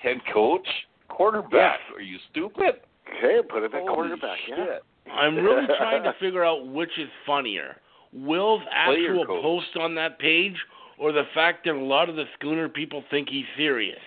head 0.02 0.18
coach, 0.32 0.66
quarterback? 1.08 1.78
Are 1.94 2.00
you 2.00 2.18
stupid? 2.30 2.80
Okay, 3.08 3.38
put 3.48 3.62
it 3.62 3.66
at 3.66 3.82
Holy 3.82 3.94
quarterback. 3.94 4.38
Yeah. 4.48 5.12
I'm 5.12 5.36
really 5.36 5.66
trying 5.78 6.02
to 6.02 6.12
figure 6.20 6.44
out 6.44 6.66
which 6.66 6.90
is 6.98 7.08
funnier. 7.26 7.76
Will's 8.12 8.62
actual 8.72 9.24
post 9.26 9.76
on 9.80 9.94
that 9.94 10.18
page 10.18 10.56
or 10.98 11.12
the 11.12 11.22
fact 11.34 11.64
that 11.64 11.74
a 11.74 11.78
lot 11.78 12.08
of 12.08 12.16
the 12.16 12.24
schooner 12.34 12.68
people 12.68 13.04
think 13.10 13.28
he's 13.28 13.44
serious. 13.56 13.98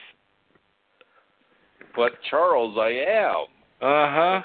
But 1.96 2.12
Charles, 2.30 2.78
I 2.78 2.90
am. 2.90 3.46
Uh 3.82 4.12
huh. 4.12 4.42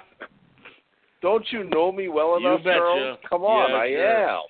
Don't 1.23 1.45
you 1.51 1.65
know 1.65 1.93
me 1.93 2.09
well 2.09 2.37
enough. 2.37 2.63
Charles? 2.63 3.19
Come 3.29 3.43
on, 3.43 3.71
Yeah, 3.71 3.77
I 3.77 3.89
sure. 3.89 4.29
am. 4.31 4.41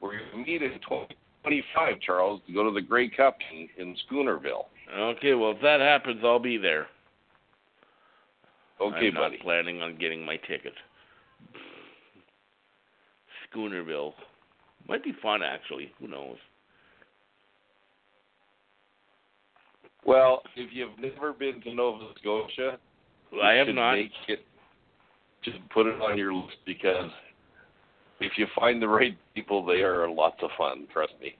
We're 0.00 0.18
going 0.18 0.30
to 0.30 0.36
meet 0.50 0.62
in 0.62 0.72
2025, 0.80 2.00
Charles, 2.00 2.40
to 2.46 2.52
go 2.52 2.64
to 2.64 2.70
the 2.72 2.80
Grey 2.80 3.08
Cup 3.08 3.36
in, 3.52 3.68
in 3.78 3.96
Schoonerville. 4.08 4.66
Okay, 4.96 5.34
well 5.34 5.52
if 5.52 5.60
that 5.62 5.80
happens, 5.80 6.20
I'll 6.24 6.38
be 6.38 6.58
there. 6.58 6.86
Okay, 8.80 9.08
I'm 9.08 9.14
not 9.14 9.20
buddy. 9.30 9.38
planning 9.38 9.82
on 9.82 9.96
getting 9.98 10.24
my 10.24 10.36
ticket. 10.36 10.74
Schoonerville 13.54 14.12
might 14.88 15.02
be 15.02 15.12
fun 15.22 15.42
actually. 15.42 15.92
Who 15.98 16.08
knows? 16.08 16.36
Well, 20.06 20.42
if 20.54 20.70
you've 20.72 20.98
never 20.98 21.32
been 21.32 21.60
to 21.62 21.74
Nova 21.74 22.06
Scotia, 22.20 22.78
I 23.42 23.52
you 23.54 23.58
have 23.58 23.74
not. 23.74 23.94
Make 23.94 24.10
it, 24.28 24.40
just 25.44 25.58
put 25.70 25.86
it 25.86 26.00
on 26.00 26.16
your 26.16 26.32
list 26.32 26.56
because 26.64 27.10
if 28.20 28.32
you 28.36 28.46
find 28.58 28.80
the 28.80 28.88
right 28.88 29.16
people, 29.34 29.64
they 29.64 29.82
are 29.82 30.08
lots 30.08 30.36
of 30.42 30.50
fun. 30.56 30.86
Trust 30.92 31.12
me. 31.20 31.36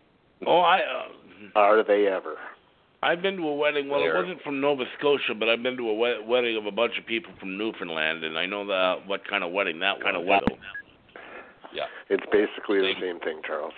Oh, 0.47 0.59
I. 0.59 0.79
Uh, 0.79 1.59
Are 1.59 1.85
they 1.85 2.07
ever? 2.07 2.37
I've 3.03 3.23
been 3.23 3.37
to 3.37 3.43
a 3.43 3.55
wedding. 3.55 3.89
Well, 3.89 4.01
it 4.01 4.13
wasn't 4.13 4.43
from 4.43 4.61
Nova 4.61 4.85
Scotia, 4.99 5.35
but 5.39 5.49
I've 5.49 5.63
been 5.63 5.77
to 5.77 5.91
a 5.91 5.95
we- 5.95 6.27
wedding 6.27 6.57
of 6.57 6.67
a 6.67 6.71
bunch 6.73 6.99
of 6.99 7.07
people 7.07 7.33
from 7.39 7.57
Newfoundland, 7.57 8.25
and 8.25 8.37
I 8.39 8.47
know 8.47 8.67
that 8.67 9.07
what 9.07 9.27
kind 9.29 9.45
of 9.45 9.53
wedding 9.53 9.79
that 9.81 10.03
kind 10.03 10.17
of 10.17 10.25
wedding. 10.25 10.59
Yeah. 11.75 11.85
It's 12.09 12.25
basically 12.33 12.81
the 12.81 12.93
Same. 12.95 13.19
same 13.19 13.21
thing, 13.21 13.41
Charles. 13.47 13.75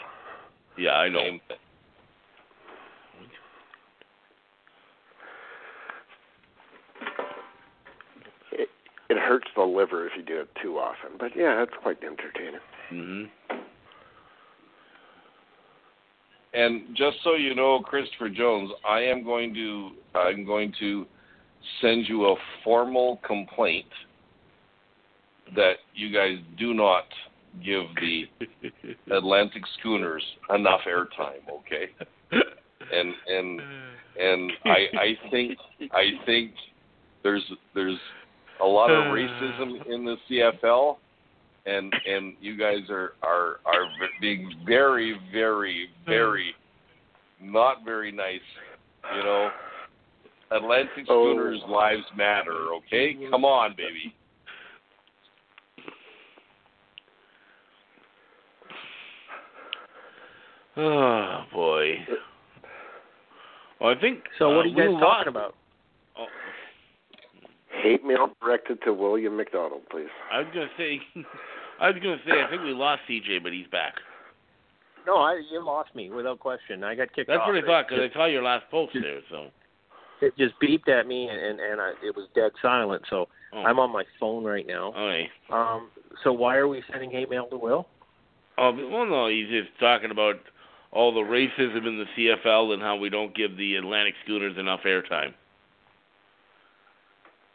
Yeah, 0.78 0.92
I 0.92 1.08
know. 1.08 1.20
Same 1.20 1.40
It, 9.08 9.14
it 9.14 9.18
hurts 9.18 9.48
the 9.56 9.62
liver 9.62 10.06
if 10.06 10.12
you 10.16 10.22
do 10.22 10.40
it 10.40 10.48
too 10.62 10.78
often, 10.78 11.10
but 11.18 11.36
yeah, 11.36 11.62
it's 11.62 11.72
quite 11.82 11.98
entertaining. 12.02 12.60
Mm-hmm. 12.92 13.54
And 16.54 16.96
just 16.96 17.18
so 17.22 17.34
you 17.34 17.54
know, 17.54 17.80
Christopher 17.80 18.30
Jones, 18.30 18.70
I 18.88 19.00
am 19.00 19.22
going 19.22 19.52
to 19.54 19.90
I'm 20.18 20.44
going 20.44 20.72
to 20.80 21.06
send 21.80 22.08
you 22.08 22.26
a 22.26 22.36
formal 22.64 23.20
complaint 23.26 23.86
that 25.54 25.74
you 25.94 26.12
guys 26.12 26.36
do 26.58 26.74
not 26.74 27.04
give 27.64 27.84
the 28.00 28.24
Atlantic 29.16 29.62
schooners 29.78 30.22
enough 30.54 30.80
airtime, 30.88 31.48
okay? 31.60 31.90
And 32.30 33.14
and 33.26 33.60
and 34.18 34.52
I 34.64 34.86
I 34.98 35.30
think 35.30 35.58
I 35.92 36.10
think 36.24 36.52
there's 37.22 37.44
there's 37.74 37.98
a 38.60 38.66
lot 38.66 38.90
of 38.90 39.04
hmm. 39.04 39.10
racism 39.10 39.86
in 39.92 40.04
the 40.04 40.16
CFL 40.30 40.96
and 41.66 41.92
and 42.06 42.34
you 42.40 42.56
guys 42.56 42.88
are 42.90 43.12
are 43.22 43.60
are 43.66 43.84
being 44.20 44.52
very 44.66 45.16
very 45.32 45.88
hmm. 46.04 46.10
very 46.10 46.54
not 47.40 47.84
very 47.84 48.10
nice 48.10 48.40
you 49.14 49.22
know 49.22 49.50
atlantic 50.50 51.04
Oh. 51.08 51.32
schooners 51.32 51.60
lives 51.68 52.04
matter 52.16 52.72
okay 52.78 53.16
come 53.30 53.44
on 53.44 53.74
baby 53.76 54.14
Oh 60.80 61.40
boy. 61.52 61.94
Uh, 61.94 62.14
well, 63.80 63.90
I 63.96 64.00
think. 64.00 64.20
So 64.38 64.50
uh, 64.50 64.56
what 64.56 64.66
are 64.66 64.68
you 64.68 64.76
we 64.76 64.82
guys 64.82 64.90
lost- 64.92 65.02
talking 65.02 65.28
about? 65.28 65.54
Oh, 66.16 66.26
Hate 67.82 68.04
mail 68.04 68.30
directed 68.40 68.82
to 68.84 68.92
William 68.92 69.36
McDonald, 69.36 69.82
please. 69.90 70.08
I 70.32 70.38
was 70.38 70.48
gonna 70.52 70.70
say, 70.76 71.00
I 71.80 71.90
was 71.90 71.96
gonna 72.02 72.18
say 72.26 72.42
I 72.42 72.50
think 72.50 72.62
we 72.62 72.72
lost 72.72 73.02
CJ, 73.08 73.42
but 73.42 73.52
he's 73.52 73.66
back. 73.68 73.94
No, 75.06 75.16
I 75.16 75.40
you 75.50 75.64
lost 75.64 75.94
me 75.94 76.10
without 76.10 76.38
question. 76.38 76.84
I 76.84 76.94
got 76.94 77.12
kicked 77.14 77.28
That's 77.28 77.40
off. 77.40 77.48
what 77.48 77.56
I 77.56 77.66
thought 77.66 77.88
because 77.88 78.04
just- 78.04 78.16
I 78.16 78.20
saw 78.20 78.26
your 78.26 78.42
last 78.42 78.64
post 78.70 78.96
there. 79.00 79.20
So 79.30 79.46
it 80.20 80.36
just 80.36 80.54
beeped 80.60 80.88
at 80.88 81.06
me 81.06 81.28
and 81.28 81.40
and, 81.40 81.60
and 81.60 81.80
I, 81.80 81.90
it 82.02 82.14
was 82.14 82.28
dead 82.34 82.52
silent. 82.60 83.02
So 83.08 83.28
oh. 83.52 83.62
I'm 83.62 83.78
on 83.78 83.92
my 83.92 84.04
phone 84.18 84.44
right 84.44 84.66
now. 84.66 84.92
okay. 84.92 85.30
Um, 85.50 85.90
so 86.24 86.32
why 86.32 86.56
are 86.56 86.68
we 86.68 86.82
sending 86.90 87.10
hate 87.10 87.30
mail 87.30 87.46
to 87.46 87.56
Will? 87.56 87.86
Oh 88.58 88.72
well, 88.72 89.06
no, 89.06 89.28
he's 89.28 89.48
just 89.48 89.70
talking 89.78 90.10
about 90.10 90.36
all 90.90 91.12
the 91.12 91.20
racism 91.20 91.86
in 91.86 91.98
the 91.98 92.06
CFL 92.16 92.72
and 92.72 92.82
how 92.82 92.96
we 92.96 93.08
don't 93.08 93.34
give 93.34 93.56
the 93.56 93.76
Atlantic 93.76 94.14
Schooners 94.24 94.56
enough 94.58 94.80
airtime. 94.84 95.32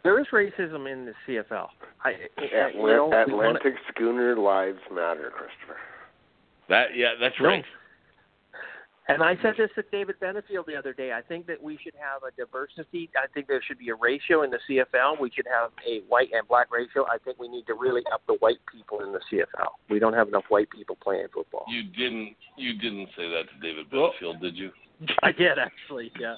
There 0.03 0.19
is 0.19 0.27
racism 0.33 0.91
in 0.91 1.05
the 1.05 1.13
CFL. 1.27 1.67
I, 2.03 2.11
Atla- 2.37 2.71
you 2.81 2.87
know, 2.87 3.05
we 3.25 3.33
wanna- 3.33 3.49
Atlantic 3.59 3.75
schooner 3.89 4.35
lives 4.37 4.79
matter, 4.91 5.31
Christopher. 5.31 5.77
That 6.69 6.95
yeah, 6.95 7.15
that's 7.19 7.39
No. 7.39 7.47
right. 7.49 7.65
And 9.09 9.21
I 9.21 9.35
said 9.41 9.55
this 9.57 9.69
to 9.75 9.83
David 9.91 10.17
Benefield 10.21 10.65
the 10.65 10.77
other 10.77 10.93
day. 10.93 11.11
I 11.11 11.21
think 11.21 11.45
that 11.47 11.61
we 11.61 11.77
should 11.83 11.93
have 11.95 12.23
a 12.23 12.31
diversity. 12.37 13.09
I 13.21 13.27
think 13.33 13.47
there 13.47 13.61
should 13.61 13.77
be 13.77 13.89
a 13.89 13.95
ratio 13.95 14.43
in 14.43 14.49
the 14.49 14.59
CFL. 14.65 15.19
We 15.19 15.29
should 15.29 15.47
have 15.51 15.71
a 15.85 15.99
white 16.07 16.29
and 16.31 16.47
black 16.47 16.71
ratio. 16.71 17.05
I 17.11 17.17
think 17.17 17.37
we 17.37 17.49
need 17.49 17.67
to 17.67 17.73
really 17.73 18.01
up 18.13 18.21
the 18.27 18.35
white 18.35 18.59
people 18.71 19.01
in 19.01 19.11
the 19.11 19.19
CFL. 19.29 19.71
We 19.89 19.99
don't 19.99 20.13
have 20.13 20.29
enough 20.29 20.45
white 20.47 20.69
people 20.69 20.95
playing 21.03 21.27
football. 21.33 21.65
You 21.67 21.83
didn't 21.83 22.35
you 22.55 22.73
didn't 22.79 23.09
say 23.17 23.29
that 23.29 23.43
to 23.49 23.59
David 23.61 23.87
Well- 23.91 24.13
did 24.41 24.55
you? 24.55 24.71
I 25.23 25.33
did 25.33 25.59
actually, 25.59 26.09
yeah. 26.17 26.35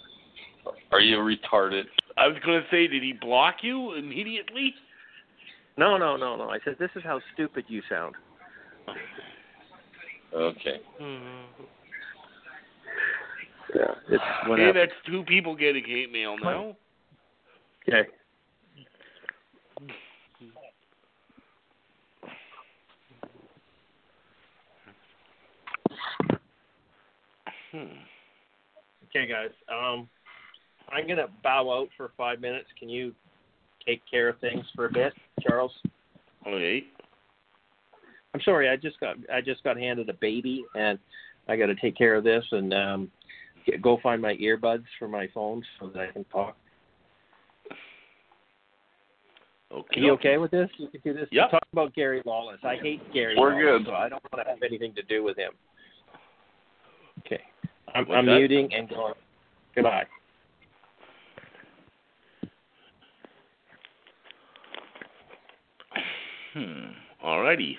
Are 0.91 0.99
you 0.99 1.18
retarded? 1.18 1.84
I 2.18 2.28
was 2.28 2.38
gonna 2.45 2.63
say, 2.72 2.88
did 2.88 3.03
he 3.03 3.13
block 3.13 3.57
you 3.61 3.93
immediately? 3.93 4.74
No, 5.78 5.97
no, 5.97 6.16
no, 6.16 6.36
no. 6.36 6.49
I 6.49 6.59
said 6.63 6.76
this 6.80 6.91
is 6.95 7.03
how 7.03 7.20
stupid 7.34 7.66
you 7.68 7.82
sound. 7.89 8.16
Okay. 10.34 10.80
Yeah, 13.76 13.95
it's 14.09 14.24
Hey, 14.43 14.49
whatever. 14.49 14.80
that's 14.80 14.93
two 15.05 15.24
people 15.24 15.55
getting 15.55 15.84
hate 15.84 16.11
mail 16.11 16.38
now. 16.38 16.76
Okay. 17.88 18.07
Hmm. 27.72 27.86
Okay, 29.09 29.28
guys. 29.28 29.49
Um, 29.70 30.09
I'm 30.91 31.07
gonna 31.07 31.27
bow 31.43 31.71
out 31.71 31.89
for 31.97 32.11
five 32.17 32.39
minutes. 32.39 32.67
Can 32.79 32.89
you 32.89 33.13
take 33.86 34.01
care 34.09 34.29
of 34.29 34.39
things 34.39 34.65
for 34.75 34.86
a 34.86 34.91
bit, 34.91 35.13
Charles? 35.41 35.71
Okay. 36.47 36.86
I'm 38.33 38.41
sorry. 38.41 38.69
I 38.69 38.75
just 38.75 38.99
got 38.99 39.15
I 39.33 39.41
just 39.41 39.63
got 39.63 39.77
handed 39.77 40.09
a 40.09 40.13
baby, 40.13 40.65
and 40.75 40.99
I 41.47 41.55
got 41.55 41.67
to 41.67 41.75
take 41.75 41.95
care 41.95 42.15
of 42.15 42.23
this 42.23 42.43
and 42.51 42.73
um, 42.73 43.11
get, 43.65 43.81
go 43.81 43.99
find 44.01 44.21
my 44.21 44.36
earbuds 44.36 44.83
for 44.99 45.07
my 45.07 45.27
phone 45.33 45.63
so 45.79 45.88
that 45.88 45.99
I 45.99 46.11
can 46.11 46.23
talk. 46.25 46.57
Okay. 49.71 49.99
Are 49.99 50.03
you 50.03 50.11
okay 50.13 50.38
with 50.38 50.51
this? 50.51 50.69
You 50.77 50.88
can 50.88 51.01
do 51.01 51.13
this. 51.13 51.27
Yep. 51.31 51.51
Talk 51.51 51.63
about 51.73 51.93
Gary 51.93 52.21
Lawless. 52.25 52.59
I 52.63 52.75
hate 52.81 53.01
Gary. 53.13 53.36
We're 53.38 53.51
Lawless, 53.51 53.86
good. 53.86 53.91
So 53.91 53.95
I 53.95 54.09
don't 54.09 54.23
want 54.31 54.45
to 54.45 54.49
have 54.49 54.63
anything 54.63 54.93
to 54.95 55.03
do 55.03 55.23
with 55.23 55.38
him. 55.38 55.51
Okay. 57.25 57.41
I'm, 57.93 58.09
I'm 58.11 58.25
muting 58.25 58.73
and 58.73 58.88
going. 58.89 59.13
Goodbye. 59.73 60.05
Hmm. 66.55 67.25
Alrighty. 67.25 67.73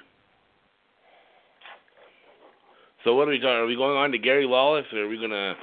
So 3.05 3.15
what 3.15 3.27
are 3.27 3.31
we 3.31 3.39
talking? 3.39 3.51
Are 3.57 3.67
we 3.67 3.75
going 3.77 3.97
on 3.97 4.11
to 4.13 4.19
Gary 4.19 4.45
Lawless, 4.47 4.85
or 4.93 5.05
are 5.05 5.09
we 5.09 5.19
gonna 5.19 5.55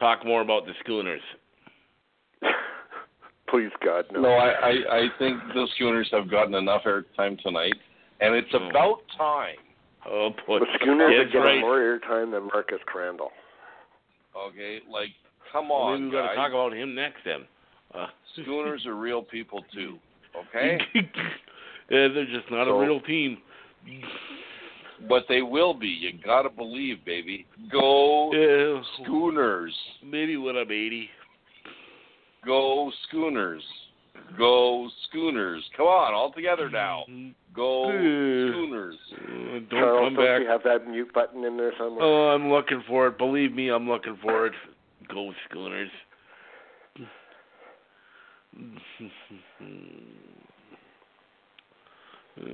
talk 0.00 0.24
more 0.26 0.40
about 0.40 0.66
the 0.66 0.72
Schooners? 0.80 1.20
Please 3.48 3.70
God, 3.84 4.06
no. 4.12 4.20
No, 4.22 4.28
I, 4.30 4.48
I, 4.48 4.70
I 4.98 5.08
think 5.18 5.38
the 5.54 5.66
Schooners 5.76 6.08
have 6.12 6.30
gotten 6.30 6.54
enough 6.54 6.82
airtime 6.84 7.40
tonight, 7.42 7.74
and 8.20 8.34
it's 8.34 8.50
Hmm. 8.50 8.68
about 8.70 8.98
time. 9.16 9.56
Oh 10.10 10.30
boy. 10.46 10.58
the 10.60 10.66
Schooners 10.80 11.12
Yeah, 11.12 11.20
are 11.20 11.24
getting 11.26 11.40
right. 11.42 11.60
more 11.60 11.78
airtime 11.78 12.32
than 12.32 12.48
Marcus 12.52 12.80
Crandell. 12.92 13.28
Okay, 14.48 14.80
like 14.90 15.10
come 15.52 15.70
on, 15.70 15.92
Maybe 16.00 16.06
we 16.06 16.12
got 16.12 16.30
to 16.30 16.34
talk 16.36 16.50
about 16.50 16.72
him 16.72 16.94
next 16.94 17.18
then. 17.24 17.42
Uh, 17.94 18.06
Schooners 18.42 18.86
are 18.86 18.94
real 18.96 19.22
people 19.22 19.64
too. 19.72 19.98
Okay, 20.54 20.78
yeah, 20.94 21.02
they're 21.90 22.26
just 22.26 22.50
not 22.50 22.66
So- 22.66 22.80
a 22.80 22.84
real 22.84 23.00
team. 23.00 23.38
but 25.08 25.24
they 25.28 25.42
will 25.42 25.74
be. 25.74 25.88
You 25.88 26.12
gotta 26.24 26.50
believe, 26.50 27.04
baby. 27.04 27.46
Go 27.70 28.32
Yeah, 28.34 28.82
Schooners. 29.02 29.74
maybe 30.02 30.36
when 30.36 30.56
I'm 30.56 30.70
80. 30.70 31.10
Go 32.44 32.90
Schooners. 33.08 33.62
Go 34.38 34.88
Schooners. 35.08 35.68
Come 35.76 35.86
on, 35.86 36.14
all 36.14 36.30
together 36.32 36.68
now. 36.70 37.04
Go 37.54 37.88
Schooners. 37.90 38.96
Uh, 39.12 39.16
don't 39.18 39.70
Charles, 39.70 40.06
come 40.06 40.14
don't 40.14 40.24
back. 40.26 40.40
you 40.42 40.48
have 40.48 40.62
that 40.64 40.86
mute 40.86 41.12
button 41.12 41.44
in 41.44 41.56
there 41.56 41.72
somewhere? 41.78 42.04
Oh, 42.04 42.28
I'm 42.30 42.50
looking 42.50 42.82
for 42.86 43.08
it. 43.08 43.18
Believe 43.18 43.54
me, 43.54 43.68
I'm 43.70 43.88
looking 43.88 44.16
for 44.22 44.46
it. 44.46 44.52
Go 45.08 45.32
Schooners. 45.48 45.90
Uh, 52.38 52.44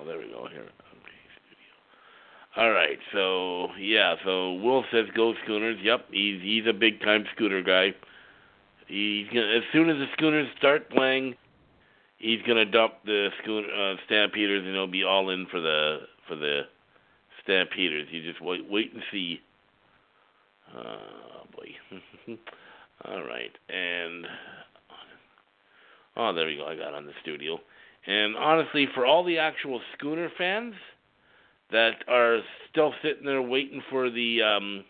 oh, 0.00 0.04
there 0.06 0.18
we 0.18 0.28
go. 0.28 0.46
Here. 0.50 0.66
All 2.56 2.70
right. 2.70 2.98
So 3.12 3.68
yeah. 3.78 4.16
So 4.24 4.54
Will 4.54 4.84
says 4.92 5.06
go 5.14 5.34
Schooners. 5.44 5.78
Yep. 5.82 6.06
He's 6.10 6.42
he's 6.42 6.66
a 6.66 6.72
big 6.72 7.00
time 7.02 7.24
Schooner 7.34 7.62
guy. 7.62 7.94
He's 8.88 9.28
gonna 9.28 9.56
as 9.56 9.62
soon 9.72 9.90
as 9.90 9.96
the 9.96 10.06
Schooners 10.16 10.48
start 10.58 10.90
playing, 10.90 11.34
he's 12.18 12.40
gonna 12.46 12.64
dump 12.64 12.94
the 13.04 13.28
schooner 13.42 13.68
uh, 13.68 13.96
Stampeders 14.06 14.64
and 14.64 14.74
he'll 14.74 14.86
be 14.86 15.04
all 15.04 15.30
in 15.30 15.46
for 15.50 15.60
the 15.60 15.98
for 16.26 16.34
the 16.34 16.62
Stampeders. 17.44 18.08
You 18.10 18.22
just 18.22 18.42
wait 18.42 18.68
wait 18.68 18.92
and 18.92 19.02
see. 19.12 19.40
Oh 20.76 21.46
boy. 21.54 22.36
all 23.04 23.22
right. 23.22 23.52
And 23.68 24.26
oh, 26.16 26.32
there 26.32 26.46
we 26.46 26.56
go. 26.56 26.66
I 26.66 26.76
got 26.76 26.94
on 26.94 27.06
the 27.06 27.12
studio. 27.22 27.60
And 28.08 28.36
honestly, 28.36 28.88
for 28.94 29.04
all 29.04 29.22
the 29.22 29.36
actual 29.36 29.82
Schooner 29.92 30.30
fans 30.38 30.72
that 31.70 31.96
are 32.08 32.38
still 32.70 32.94
sitting 33.02 33.26
there 33.26 33.42
waiting 33.42 33.82
for 33.90 34.08
the 34.08 34.40
um, 34.40 34.84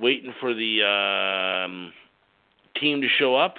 waiting 0.00 0.32
for 0.38 0.54
the 0.54 0.84
um, 0.84 1.92
team 2.80 3.00
to 3.00 3.08
show 3.18 3.34
up, 3.34 3.56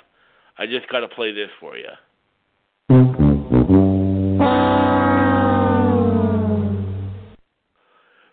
I 0.58 0.66
just 0.66 0.88
got 0.88 1.02
to 1.02 1.10
play 1.10 1.34
this 1.34 1.50
for 1.60 1.76
you. 1.76 1.90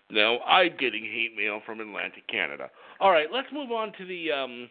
Now 0.09 0.39
I'm 0.47 0.77
getting 0.79 1.03
hate 1.03 1.33
mail 1.37 1.61
from 1.67 1.81
Atlantic 1.81 2.29
Canada. 2.29 2.71
All 3.01 3.11
right, 3.11 3.27
let's 3.33 3.49
move 3.53 3.73
on 3.73 3.93
to 3.99 4.07
the 4.07 4.31
um, 4.31 4.71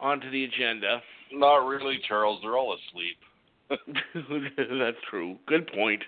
onto 0.00 0.30
the 0.30 0.44
agenda. 0.44 1.02
Not 1.30 1.66
really, 1.66 2.00
Charles. 2.08 2.40
They're 2.42 2.56
all 2.56 2.74
asleep. 2.74 3.18
that's 3.70 4.96
true. 5.10 5.36
Good 5.46 5.70
point. 5.72 6.02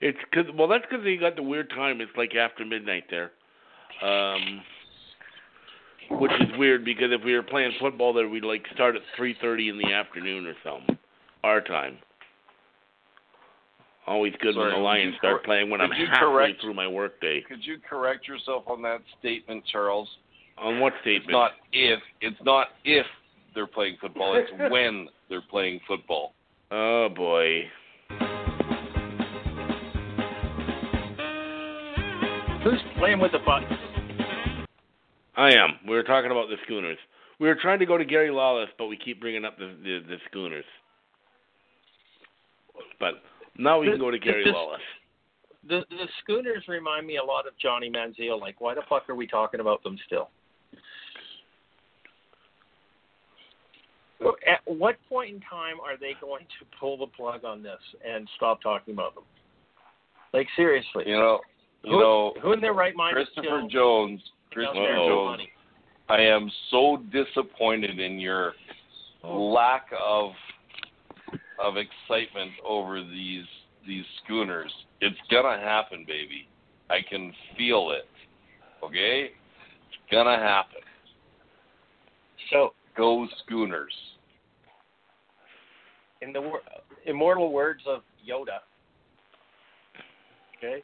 It's 0.00 0.18
cause, 0.32 0.44
well, 0.54 0.68
that's 0.68 0.84
because 0.88 1.04
they 1.04 1.16
got 1.16 1.36
the 1.36 1.42
weird 1.42 1.70
time. 1.70 2.00
It's 2.00 2.10
like 2.16 2.34
after 2.34 2.64
midnight 2.64 3.04
there, 3.10 3.32
um, 4.02 4.60
which 6.10 6.32
is 6.32 6.48
weird 6.58 6.84
because 6.84 7.08
if 7.10 7.24
we 7.24 7.34
were 7.34 7.42
playing 7.42 7.72
football 7.80 8.12
there, 8.12 8.28
we'd 8.28 8.44
like 8.44 8.64
start 8.74 8.96
at 8.96 9.02
three 9.16 9.34
thirty 9.40 9.68
in 9.68 9.78
the 9.78 9.92
afternoon 9.92 10.46
or 10.46 10.54
something, 10.62 10.98
our 11.44 11.60
time. 11.60 11.98
Always 14.06 14.34
good 14.40 14.54
Sorry, 14.54 14.66
when 14.72 14.76
the 14.80 14.84
Lions 14.84 15.14
start 15.18 15.38
cor- 15.38 15.44
playing 15.44 15.70
when 15.70 15.80
I'm 15.80 15.90
halfway 15.90 16.18
correct- 16.18 16.60
through 16.60 16.74
my 16.74 16.86
workday. 16.86 17.42
Could 17.48 17.64
you 17.64 17.78
correct 17.88 18.28
yourself 18.28 18.64
on 18.68 18.82
that 18.82 19.00
statement, 19.18 19.64
Charles? 19.70 20.08
On 20.58 20.78
what 20.78 20.92
statement? 21.00 21.24
It's 21.24 21.32
not 21.32 21.52
if. 21.72 22.00
It's 22.20 22.44
not 22.44 22.68
if 22.84 23.06
they're 23.54 23.66
playing 23.66 23.96
football. 24.00 24.36
It's 24.36 24.50
when 24.70 25.08
they're 25.28 25.42
playing 25.50 25.80
football. 25.88 26.34
Oh 26.70 27.08
boy. 27.14 27.62
Who's 32.64 32.80
playing 32.98 33.20
with 33.20 33.32
the 33.32 33.38
buttons? 33.46 33.78
I 35.36 35.52
am. 35.52 35.78
We 35.86 35.94
were 35.94 36.02
talking 36.02 36.30
about 36.30 36.48
the 36.48 36.56
schooners. 36.64 36.98
We 37.38 37.46
were 37.48 37.54
trying 37.54 37.78
to 37.78 37.86
go 37.86 37.96
to 37.98 38.04
Gary 38.04 38.30
Lawless, 38.30 38.70
but 38.78 38.86
we 38.86 38.96
keep 38.96 39.20
bringing 39.20 39.44
up 39.44 39.58
the 39.58 39.66
the, 39.82 40.00
the 40.08 40.16
schooners. 40.28 40.64
But 42.98 43.22
now 43.58 43.80
we 43.80 43.88
can 43.88 43.98
go 43.98 44.10
to 44.10 44.18
Gary 44.18 44.44
This- 44.44 44.54
Lawless. 44.54 44.80
The 45.68 45.84
the 45.90 46.06
Schooners 46.22 46.62
remind 46.68 47.06
me 47.06 47.16
a 47.16 47.24
lot 47.24 47.46
of 47.46 47.58
Johnny 47.58 47.90
Manziel. 47.90 48.40
Like, 48.40 48.60
why 48.60 48.74
the 48.74 48.82
fuck 48.88 49.08
are 49.08 49.16
we 49.16 49.26
talking 49.26 49.58
about 49.58 49.82
them 49.82 49.98
still? 50.06 50.30
At 54.20 54.60
what 54.64 54.96
point 55.08 55.34
in 55.34 55.40
time 55.40 55.80
are 55.80 55.96
they 55.98 56.14
going 56.20 56.44
to 56.58 56.66
pull 56.78 56.96
the 56.96 57.06
plug 57.06 57.44
on 57.44 57.62
this 57.62 57.80
and 58.06 58.28
stop 58.36 58.62
talking 58.62 58.94
about 58.94 59.14
them? 59.14 59.24
Like 60.32 60.48
seriously, 60.56 61.04
You 61.06 61.16
know, 61.16 61.40
you 61.82 61.92
who, 61.92 62.00
know, 62.00 62.34
who 62.42 62.52
in 62.52 62.60
their 62.60 62.72
right 62.72 62.94
mind 62.96 63.14
Christopher 63.14 63.62
Jones. 63.70 64.20
Christopher 64.50 64.96
Jones. 64.96 65.30
money? 65.30 65.50
I 66.08 66.20
am 66.20 66.50
so 66.70 66.98
disappointed 67.12 67.98
in 67.98 68.18
your 68.18 68.54
oh. 69.24 69.50
lack 69.50 69.86
of 70.02 70.32
of 71.58 71.74
excitement 71.76 72.52
over 72.66 73.02
these 73.02 73.44
these 73.86 74.04
schooners. 74.24 74.72
It's 75.00 75.16
gonna 75.30 75.58
happen, 75.58 76.04
baby. 76.06 76.48
I 76.90 76.98
can 77.08 77.32
feel 77.56 77.92
it. 77.92 78.08
Okay? 78.84 79.30
It's 79.30 80.12
gonna 80.12 80.38
happen. 80.38 80.80
So, 82.50 82.72
Go 82.96 83.26
schooners. 83.44 83.92
in 86.22 86.32
the 86.32 86.40
wor- 86.40 86.62
immortal 87.04 87.52
words 87.52 87.82
of 87.86 88.00
Yoda, 88.26 88.60
okay, 90.56 90.82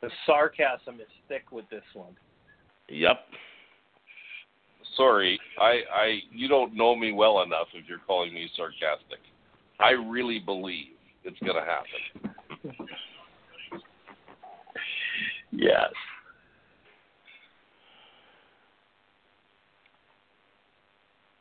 the 0.00 0.10
sarcasm 0.26 1.00
is 1.00 1.06
thick 1.28 1.52
with 1.52 1.68
this 1.70 1.84
one. 1.94 2.16
Yep. 2.88 3.20
Sorry, 4.96 5.38
I, 5.60 5.80
I 5.94 6.18
you 6.32 6.48
don't 6.48 6.74
know 6.74 6.96
me 6.96 7.12
well 7.12 7.42
enough 7.42 7.68
if 7.74 7.88
you're 7.88 7.98
calling 8.06 8.34
me 8.34 8.48
sarcastic. 8.56 9.20
I 9.78 9.90
really 9.90 10.38
believe 10.38 10.92
it's 11.24 11.38
gonna 11.40 11.64
happen. 11.64 12.34
Yes. 15.54 15.92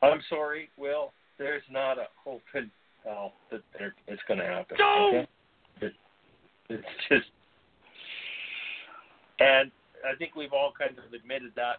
I'm 0.02 0.22
sorry, 0.30 0.70
Will. 0.78 1.14
There's 1.38 1.64
not 1.72 1.98
a 1.98 2.06
open 2.26 2.72
hell 3.04 3.34
that 3.52 3.62
there, 3.78 3.94
it's 4.08 4.22
going 4.28 4.40
to 4.40 4.46
happen. 4.46 4.78
No! 4.80 5.10
Okay? 5.10 5.28
It, 5.82 5.94
it's 6.70 6.88
just, 7.10 7.28
and 9.40 9.72
I 10.06 10.16
think 10.18 10.36
we've 10.36 10.54
all 10.54 10.72
kind 10.78 10.98
of 10.98 11.14
admitted 11.14 11.52
that 11.56 11.78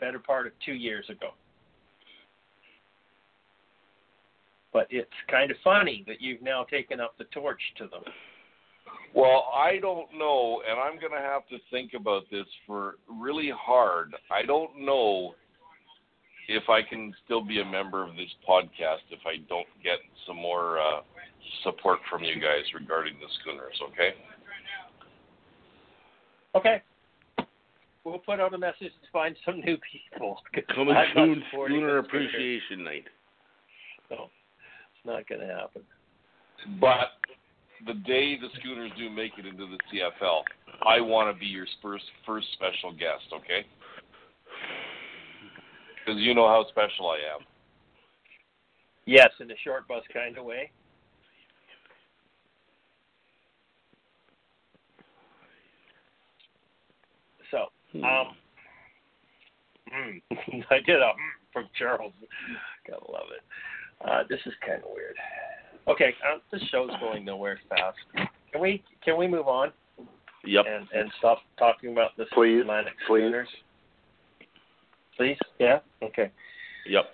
better 0.00 0.18
part 0.18 0.46
of 0.46 0.52
two 0.64 0.72
years 0.72 1.06
ago. 1.08 1.30
But 4.72 4.86
it's 4.90 5.10
kind 5.28 5.50
of 5.50 5.56
funny 5.64 6.04
that 6.06 6.20
you've 6.20 6.42
now 6.42 6.64
taken 6.64 7.00
up 7.00 7.14
the 7.18 7.24
torch 7.24 7.60
to 7.78 7.84
them. 7.84 8.02
Well, 9.14 9.48
I 9.54 9.78
don't 9.78 10.06
know, 10.16 10.62
and 10.68 10.78
I'm 10.78 11.00
going 11.00 11.12
to 11.12 11.18
have 11.18 11.46
to 11.48 11.58
think 11.70 11.92
about 11.94 12.22
this 12.30 12.46
for 12.66 12.94
really 13.08 13.50
hard. 13.52 14.14
I 14.30 14.44
don't 14.44 14.78
know 14.80 15.34
if 16.50 16.68
I 16.68 16.82
can 16.82 17.14
still 17.24 17.44
be 17.44 17.60
a 17.60 17.64
member 17.64 18.02
of 18.02 18.16
this 18.16 18.30
podcast 18.46 19.06
if 19.10 19.20
I 19.24 19.36
don't 19.48 19.68
get 19.84 19.98
some 20.26 20.36
more 20.36 20.80
uh, 20.80 21.00
support 21.62 22.00
from 22.10 22.24
you 22.24 22.34
guys 22.40 22.66
regarding 22.74 23.14
the 23.14 23.26
schooners, 23.40 23.78
okay? 23.92 24.14
Okay. 26.56 26.82
We'll 28.02 28.18
put 28.18 28.40
out 28.40 28.52
a 28.52 28.58
message 28.58 28.90
to 28.90 29.08
find 29.12 29.36
some 29.44 29.60
new 29.60 29.78
people. 29.92 30.38
Coming 30.74 30.96
I'm 30.96 31.14
not 31.14 31.26
soon, 31.26 31.42
supporting 31.50 31.78
Schooner 31.78 32.02
this 32.02 32.08
Appreciation 32.08 32.82
Night. 32.82 33.04
No, 34.10 34.24
it's 34.24 35.06
not 35.06 35.28
going 35.28 35.46
to 35.46 35.54
happen. 35.54 35.82
But 36.80 37.14
the 37.86 37.94
day 37.94 38.36
the 38.36 38.48
schooners 38.58 38.90
do 38.98 39.08
make 39.08 39.32
it 39.38 39.46
into 39.46 39.66
the 39.66 39.78
CFL, 39.92 40.42
I 40.84 41.00
want 41.00 41.32
to 41.32 41.38
be 41.38 41.46
your 41.46 41.66
first 41.80 42.04
first 42.26 42.46
special 42.54 42.90
guest, 42.90 43.30
okay? 43.32 43.64
Because 46.04 46.20
you 46.20 46.34
know 46.34 46.46
how 46.48 46.64
special 46.70 47.08
I 47.10 47.16
am. 47.36 47.44
Yes, 49.06 49.30
in 49.40 49.50
a 49.50 49.54
short 49.64 49.86
bus 49.88 50.02
kind 50.12 50.38
of 50.38 50.44
way. 50.44 50.70
So, 57.50 57.66
Hmm. 57.92 58.04
um, 58.04 58.36
mm, 59.92 60.22
I 60.70 60.78
did 60.80 60.96
a 61.00 61.12
mm 61.12 61.30
from 61.52 61.68
Charles. 61.76 62.12
Gotta 62.86 63.10
love 63.10 63.26
it. 63.36 63.42
Uh, 64.08 64.22
this 64.28 64.38
is 64.46 64.52
kind 64.64 64.80
of 64.84 64.90
weird. 64.94 65.16
Okay, 65.88 66.14
um, 66.32 66.40
this 66.52 66.62
show's 66.70 66.90
going 67.00 67.24
nowhere 67.24 67.58
fast. 67.68 67.98
Can 68.52 68.60
we 68.60 68.84
can 69.02 69.16
we 69.16 69.26
move 69.26 69.48
on 69.48 69.72
Yep. 70.44 70.64
and 70.68 70.86
and 70.94 71.10
stop 71.18 71.38
talking 71.58 71.90
about 71.90 72.16
this 72.16 72.28
Please, 72.32 72.60
Atlantic 72.60 72.94
please. 73.08 73.22
schooners? 73.22 73.48
Please, 75.20 75.36
yeah, 75.58 75.80
okay. 76.02 76.30
Yep. 76.88 77.04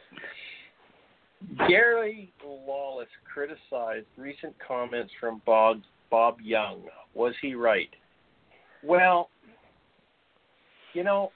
Gary 1.68 2.32
Lawless 2.46 3.08
criticized 3.24 4.06
recent 4.16 4.54
comments 4.64 5.12
from 5.18 5.42
Bob 5.44 5.80
Bob 6.08 6.40
Young. 6.40 6.82
Was 7.14 7.34
he 7.42 7.56
right? 7.56 7.90
Well, 8.84 9.28
you 10.94 11.02
know, 11.02 11.32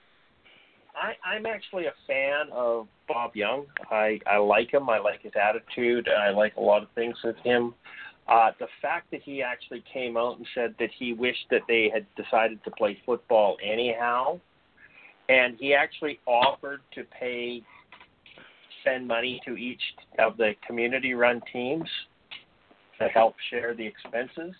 I 0.94 1.14
I'm 1.28 1.44
actually 1.44 1.86
a 1.86 1.92
fan 2.06 2.52
of 2.52 2.86
Bob 3.08 3.34
Young. 3.34 3.66
I 3.90 4.20
I 4.28 4.36
like 4.36 4.72
him. 4.72 4.88
I 4.88 5.00
like 5.00 5.22
his 5.22 5.32
attitude. 5.34 6.08
I 6.08 6.30
like 6.30 6.54
a 6.54 6.60
lot 6.60 6.84
of 6.84 6.88
things 6.94 7.16
with 7.24 7.36
him. 7.38 7.74
Uh, 8.28 8.52
the 8.60 8.68
fact 8.80 9.10
that 9.10 9.22
he 9.24 9.42
actually 9.42 9.82
came 9.92 10.16
out 10.16 10.36
and 10.36 10.46
said 10.54 10.76
that 10.78 10.90
he 10.96 11.14
wished 11.14 11.46
that 11.50 11.62
they 11.66 11.90
had 11.92 12.06
decided 12.14 12.62
to 12.62 12.70
play 12.70 12.96
football 13.04 13.56
anyhow, 13.60 14.38
and 15.30 15.56
he 15.60 15.74
actually 15.74 16.18
offered 16.26 16.80
to 16.92 17.04
pay 17.04 17.62
send 18.84 19.06
money 19.06 19.40
to 19.46 19.56
each 19.56 19.80
of 20.18 20.36
the 20.36 20.54
community 20.66 21.14
run 21.14 21.40
teams 21.52 21.88
to 22.98 23.06
help 23.08 23.34
share 23.48 23.74
the 23.74 23.86
expenses. 23.86 24.54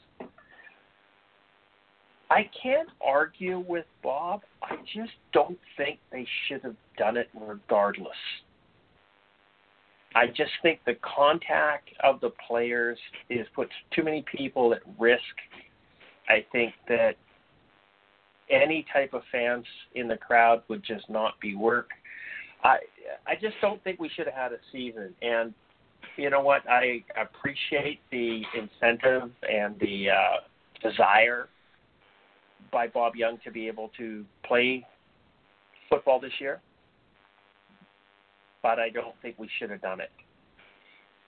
I 2.30 2.48
can't 2.62 2.88
argue 3.04 3.58
with 3.58 3.86
Bob. 4.02 4.42
I 4.62 4.76
just 4.94 5.12
don't 5.32 5.58
think 5.76 5.98
they 6.12 6.26
should 6.46 6.62
have 6.62 6.76
done 6.96 7.16
it 7.16 7.28
regardless. 7.34 8.08
I 10.14 10.26
just 10.28 10.52
think 10.62 10.80
the 10.86 10.96
contact 11.02 11.88
of 12.04 12.20
the 12.20 12.30
players 12.46 12.98
is 13.28 13.46
puts 13.56 13.72
too 13.92 14.04
many 14.04 14.24
people 14.32 14.72
at 14.72 14.80
risk. 14.98 15.22
I 16.28 16.44
think 16.52 16.74
that 16.88 17.16
any 18.50 18.84
type 18.92 19.14
of 19.14 19.22
fans 19.30 19.64
in 19.94 20.08
the 20.08 20.16
crowd 20.16 20.62
would 20.68 20.82
just 20.82 21.08
not 21.08 21.38
be 21.40 21.54
work. 21.54 21.90
I 22.62 22.78
I 23.26 23.34
just 23.40 23.54
don't 23.60 23.82
think 23.84 24.00
we 24.00 24.10
should 24.10 24.26
have 24.26 24.34
had 24.34 24.52
a 24.52 24.58
season. 24.72 25.14
And 25.22 25.54
you 26.16 26.30
know 26.30 26.40
what? 26.40 26.62
I 26.68 27.04
appreciate 27.20 28.00
the 28.10 28.42
incentive 28.54 29.30
and 29.48 29.78
the 29.80 30.10
uh, 30.10 30.88
desire 30.88 31.48
by 32.72 32.86
Bob 32.86 33.16
Young 33.16 33.38
to 33.44 33.50
be 33.50 33.66
able 33.66 33.90
to 33.98 34.24
play 34.44 34.84
football 35.88 36.20
this 36.20 36.32
year. 36.38 36.60
But 38.62 38.78
I 38.78 38.90
don't 38.90 39.14
think 39.22 39.38
we 39.38 39.48
should 39.58 39.70
have 39.70 39.80
done 39.80 40.00
it. 40.00 40.10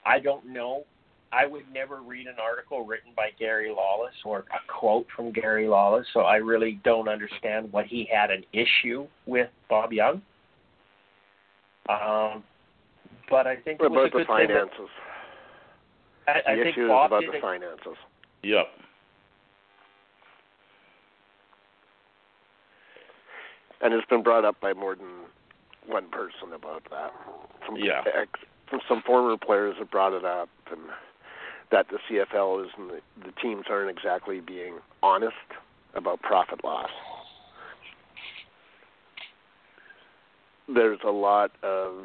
I 0.04 0.18
don't 0.18 0.46
know. 0.46 0.84
I 1.32 1.46
would 1.46 1.64
never 1.72 2.02
read 2.02 2.26
an 2.26 2.34
article 2.40 2.84
written 2.84 3.12
by 3.16 3.30
Gary 3.38 3.70
Lawless 3.74 4.14
or 4.24 4.40
a 4.40 4.58
quote 4.68 5.06
from 5.16 5.32
Gary 5.32 5.66
Lawless, 5.66 6.06
so 6.12 6.20
I 6.20 6.36
really 6.36 6.78
don't 6.84 7.08
understand 7.08 7.72
what 7.72 7.86
he 7.86 8.06
had 8.12 8.30
an 8.30 8.44
issue 8.52 9.06
with 9.26 9.48
Bob 9.70 9.92
Young. 9.92 10.20
Um, 11.88 12.44
but 13.30 13.46
I 13.46 13.56
think 13.56 13.80
it 13.80 13.90
was 13.90 13.92
about 13.92 14.00
a 14.00 14.10
the 14.10 14.10
good 14.10 14.26
thing 14.26 14.48
that- 14.54 14.68
finances? 14.68 14.88
I, 16.28 16.52
I 16.52 16.54
the 16.56 16.62
think 16.62 16.76
issue 16.76 16.84
is 16.84 16.88
Bob 16.88 17.06
about 17.12 17.20
did 17.22 17.32
the 17.32 17.38
a- 17.38 17.40
finances. 17.40 17.96
Yep. 18.42 18.66
And 23.80 23.92
it's 23.94 24.06
been 24.08 24.22
brought 24.22 24.44
up 24.44 24.60
by 24.60 24.72
more 24.72 24.94
than 24.94 25.08
one 25.86 26.08
person 26.10 26.52
about 26.54 26.84
that. 26.90 27.12
Some 27.66 27.76
Yeah. 27.76 28.04
ex, 28.14 28.30
from 28.68 28.80
some 28.86 29.02
former 29.02 29.36
players 29.36 29.76
have 29.78 29.90
brought 29.90 30.12
it 30.12 30.24
up, 30.24 30.48
and 30.70 30.80
that 31.72 31.86
the 31.88 31.98
CFL 32.08 32.64
is 32.64 32.70
and 32.78 32.90
the, 32.90 33.00
the 33.24 33.32
teams 33.42 33.64
aren't 33.68 33.90
exactly 33.90 34.40
being 34.40 34.78
honest 35.02 35.34
about 35.94 36.22
profit 36.22 36.62
loss. 36.62 36.90
There's 40.72 41.00
a 41.04 41.10
lot 41.10 41.50
of 41.62 42.04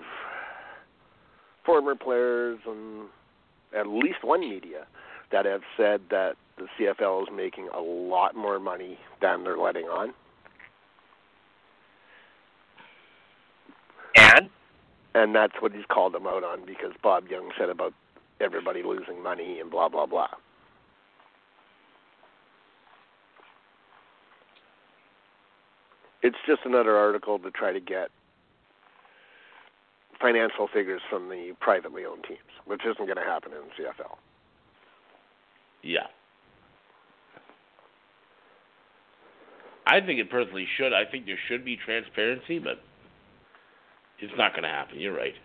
former 1.66 1.96
players 1.96 2.60
and 2.66 3.08
at 3.78 3.88
least 3.88 4.24
one 4.24 4.40
media 4.42 4.88
that 5.32 5.46
have 5.46 5.62
said 5.76 6.02
that 6.10 6.36
the 6.58 6.68
CFL 6.80 7.24
is 7.24 7.28
making 7.36 7.70
a 7.76 7.82
lot 7.82 8.36
more 8.36 8.60
money 8.60 8.98
than 9.22 9.44
they're 9.44 9.58
letting 9.58 9.86
on. 9.86 10.14
and 14.18 14.50
and 15.16 15.34
that's 15.34 15.54
what 15.62 15.72
he's 15.72 15.86
called 15.90 16.14
them 16.14 16.28
out 16.28 16.44
on 16.44 16.66
because 16.66 16.92
Bob 17.02 17.28
Young 17.28 17.52
said 17.58 17.70
about 17.70 17.94
everybody 18.42 18.84
losing 18.84 19.22
money 19.22 19.60
and 19.60 19.70
blah 19.72 19.90
blah 19.90 20.06
blah. 20.06 20.30
It's 26.24 26.38
just 26.46 26.62
another 26.66 26.98
article 26.98 27.40
to 27.40 27.52
try 27.52 27.72
to 27.72 27.80
get 27.80 28.10
financial 30.20 30.68
figures 30.68 31.02
from 31.10 31.30
the 31.30 31.54
privately 31.60 32.06
owned 32.06 32.24
teams, 32.28 32.40
which 32.66 32.82
isn't 32.84 33.06
going 33.06 33.18
to 33.18 33.24
happen 33.24 33.52
in 33.54 33.60
the 33.60 33.84
CFL. 33.84 34.18
Yeah. 35.84 36.08
I 39.86 40.02
think 40.02 40.20
it 40.20 40.30
personally 40.30 40.68
should. 40.76 40.92
I 40.92 41.06
think 41.10 41.26
there 41.28 41.40
should 41.48 41.64
be 41.64 41.78
transparency, 41.78 42.60
but 42.60 42.82
it's 44.20 44.34
not 44.38 44.52
going 44.52 44.64
to 44.64 44.70
happen. 44.70 45.00
You're 45.00 45.16
right. 45.16 45.36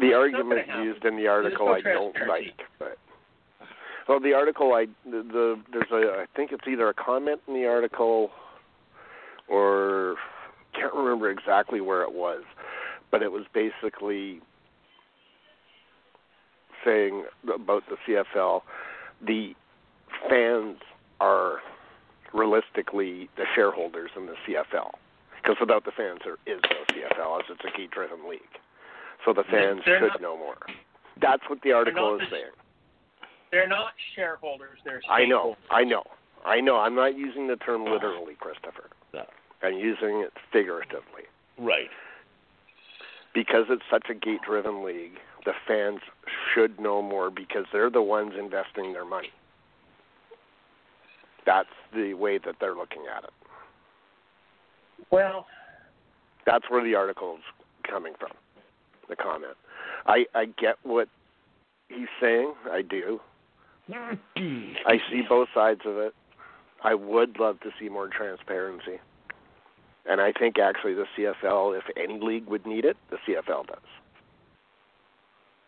The 0.00 0.14
argument 0.14 0.66
used 0.82 1.04
in 1.04 1.16
the 1.16 1.26
article 1.28 1.68
I 1.68 1.80
don't 1.80 2.16
like, 2.28 2.58
but 2.78 2.98
well, 4.08 4.20
the 4.20 4.32
article 4.32 4.72
I 4.72 4.86
the, 5.04 5.22
the 5.22 5.60
there's 5.72 5.90
a 5.92 6.22
I 6.22 6.26
think 6.34 6.52
it's 6.52 6.66
either 6.66 6.88
a 6.88 6.94
comment 6.94 7.40
in 7.46 7.54
the 7.54 7.66
article 7.66 8.30
or 9.48 10.16
can't 10.74 10.94
remember 10.94 11.30
exactly 11.30 11.80
where 11.80 12.02
it 12.02 12.12
was, 12.12 12.42
but 13.10 13.22
it 13.22 13.30
was 13.30 13.44
basically 13.52 14.40
saying 16.84 17.24
about 17.52 17.82
the 17.88 17.96
CFL, 18.06 18.62
the 19.24 19.52
fans 20.28 20.78
are 21.20 21.58
realistically 22.32 23.28
the 23.36 23.44
shareholders 23.54 24.10
in 24.16 24.26
the 24.26 24.34
CFL. 24.46 24.90
Because 25.42 25.56
without 25.60 25.84
the 25.84 25.92
fans, 25.92 26.20
there 26.24 26.36
is 26.46 26.60
no 26.70 26.94
CFL, 26.94 27.40
as 27.40 27.44
it's 27.50 27.60
a 27.64 27.76
gate-driven 27.76 28.28
league. 28.28 28.40
So 29.24 29.32
the 29.32 29.44
fans 29.44 29.82
They're 29.84 29.98
should 30.00 30.08
not- 30.08 30.20
know 30.20 30.36
more. 30.36 30.56
That's 31.20 31.42
what 31.48 31.60
the 31.62 31.72
article 31.72 32.14
is 32.14 32.20
the- 32.20 32.36
saying. 32.36 32.52
They're 33.50 33.68
not 33.68 33.92
shareholders. 34.14 34.78
They're 34.84 35.02
I 35.08 35.24
know. 35.24 35.56
I 35.70 35.84
know, 35.84 36.04
I 36.44 36.60
know. 36.60 36.76
I'm 36.78 36.94
not 36.94 37.16
using 37.16 37.48
the 37.48 37.56
term 37.56 37.84
literally, 37.84 38.34
Christopher. 38.36 38.90
No. 39.12 39.26
I'm 39.62 39.74
using 39.74 40.20
it 40.20 40.32
figuratively. 40.52 41.24
Right. 41.58 41.90
Because 43.34 43.66
it's 43.68 43.82
such 43.90 44.08
a 44.08 44.14
gate-driven 44.14 44.82
league, 44.84 45.18
the 45.44 45.52
fans 45.66 46.00
should 46.52 46.80
know 46.80 47.02
more 47.02 47.28
because 47.30 47.66
they're 47.72 47.90
the 47.90 48.02
ones 48.02 48.34
investing 48.36 48.92
their 48.92 49.04
money. 49.04 49.32
That's 51.44 51.68
the 51.92 52.14
way 52.14 52.38
that 52.38 52.56
they're 52.60 52.74
looking 52.74 53.06
at 53.14 53.24
it. 53.24 53.30
Well, 55.10 55.46
That's 56.46 56.68
where 56.70 56.82
the 56.82 56.94
article's 56.94 57.40
coming 57.82 58.14
from. 58.18 58.30
The 59.10 59.16
comment. 59.16 59.56
I 60.06 60.24
I 60.34 60.46
get 60.46 60.76
what 60.82 61.08
he's 61.88 62.08
saying. 62.20 62.54
I 62.70 62.82
do. 62.82 63.20
I 63.92 64.98
see 65.10 65.22
both 65.28 65.48
sides 65.52 65.80
of 65.84 65.98
it. 65.98 66.14
I 66.82 66.94
would 66.94 67.38
love 67.38 67.60
to 67.60 67.70
see 67.78 67.88
more 67.88 68.08
transparency. 68.08 69.00
And 70.06 70.20
I 70.20 70.32
think 70.32 70.58
actually 70.58 70.94
the 70.94 71.04
CFL, 71.16 71.76
if 71.76 71.84
any 71.96 72.18
league 72.18 72.46
would 72.46 72.66
need 72.66 72.84
it, 72.84 72.96
the 73.10 73.18
CFL 73.28 73.66
does. 73.66 73.78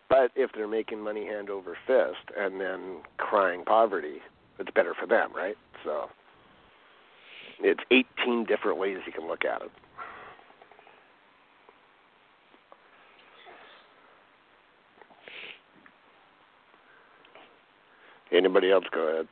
But 0.09 0.31
if 0.37 0.51
they're 0.55 0.69
making 0.69 1.01
money 1.01 1.27
hand 1.27 1.51
over 1.51 1.77
fist 1.87 2.37
and 2.39 2.61
then 2.61 2.99
crying 3.19 3.65
poverty, 3.65 4.19
it's 4.59 4.71
better 4.71 4.95
for 4.99 5.07
them, 5.07 5.31
right? 5.35 5.57
So 5.85 6.09
it's 7.61 7.81
18 7.91 8.45
different 8.45 8.79
ways 8.79 8.99
you 9.07 9.13
can 9.13 9.27
look 9.27 9.45
at 9.45 9.63
it. 9.63 9.71
Anybody 18.33 18.71
else 18.71 18.85
go 18.93 19.09
ahead? 19.09 19.29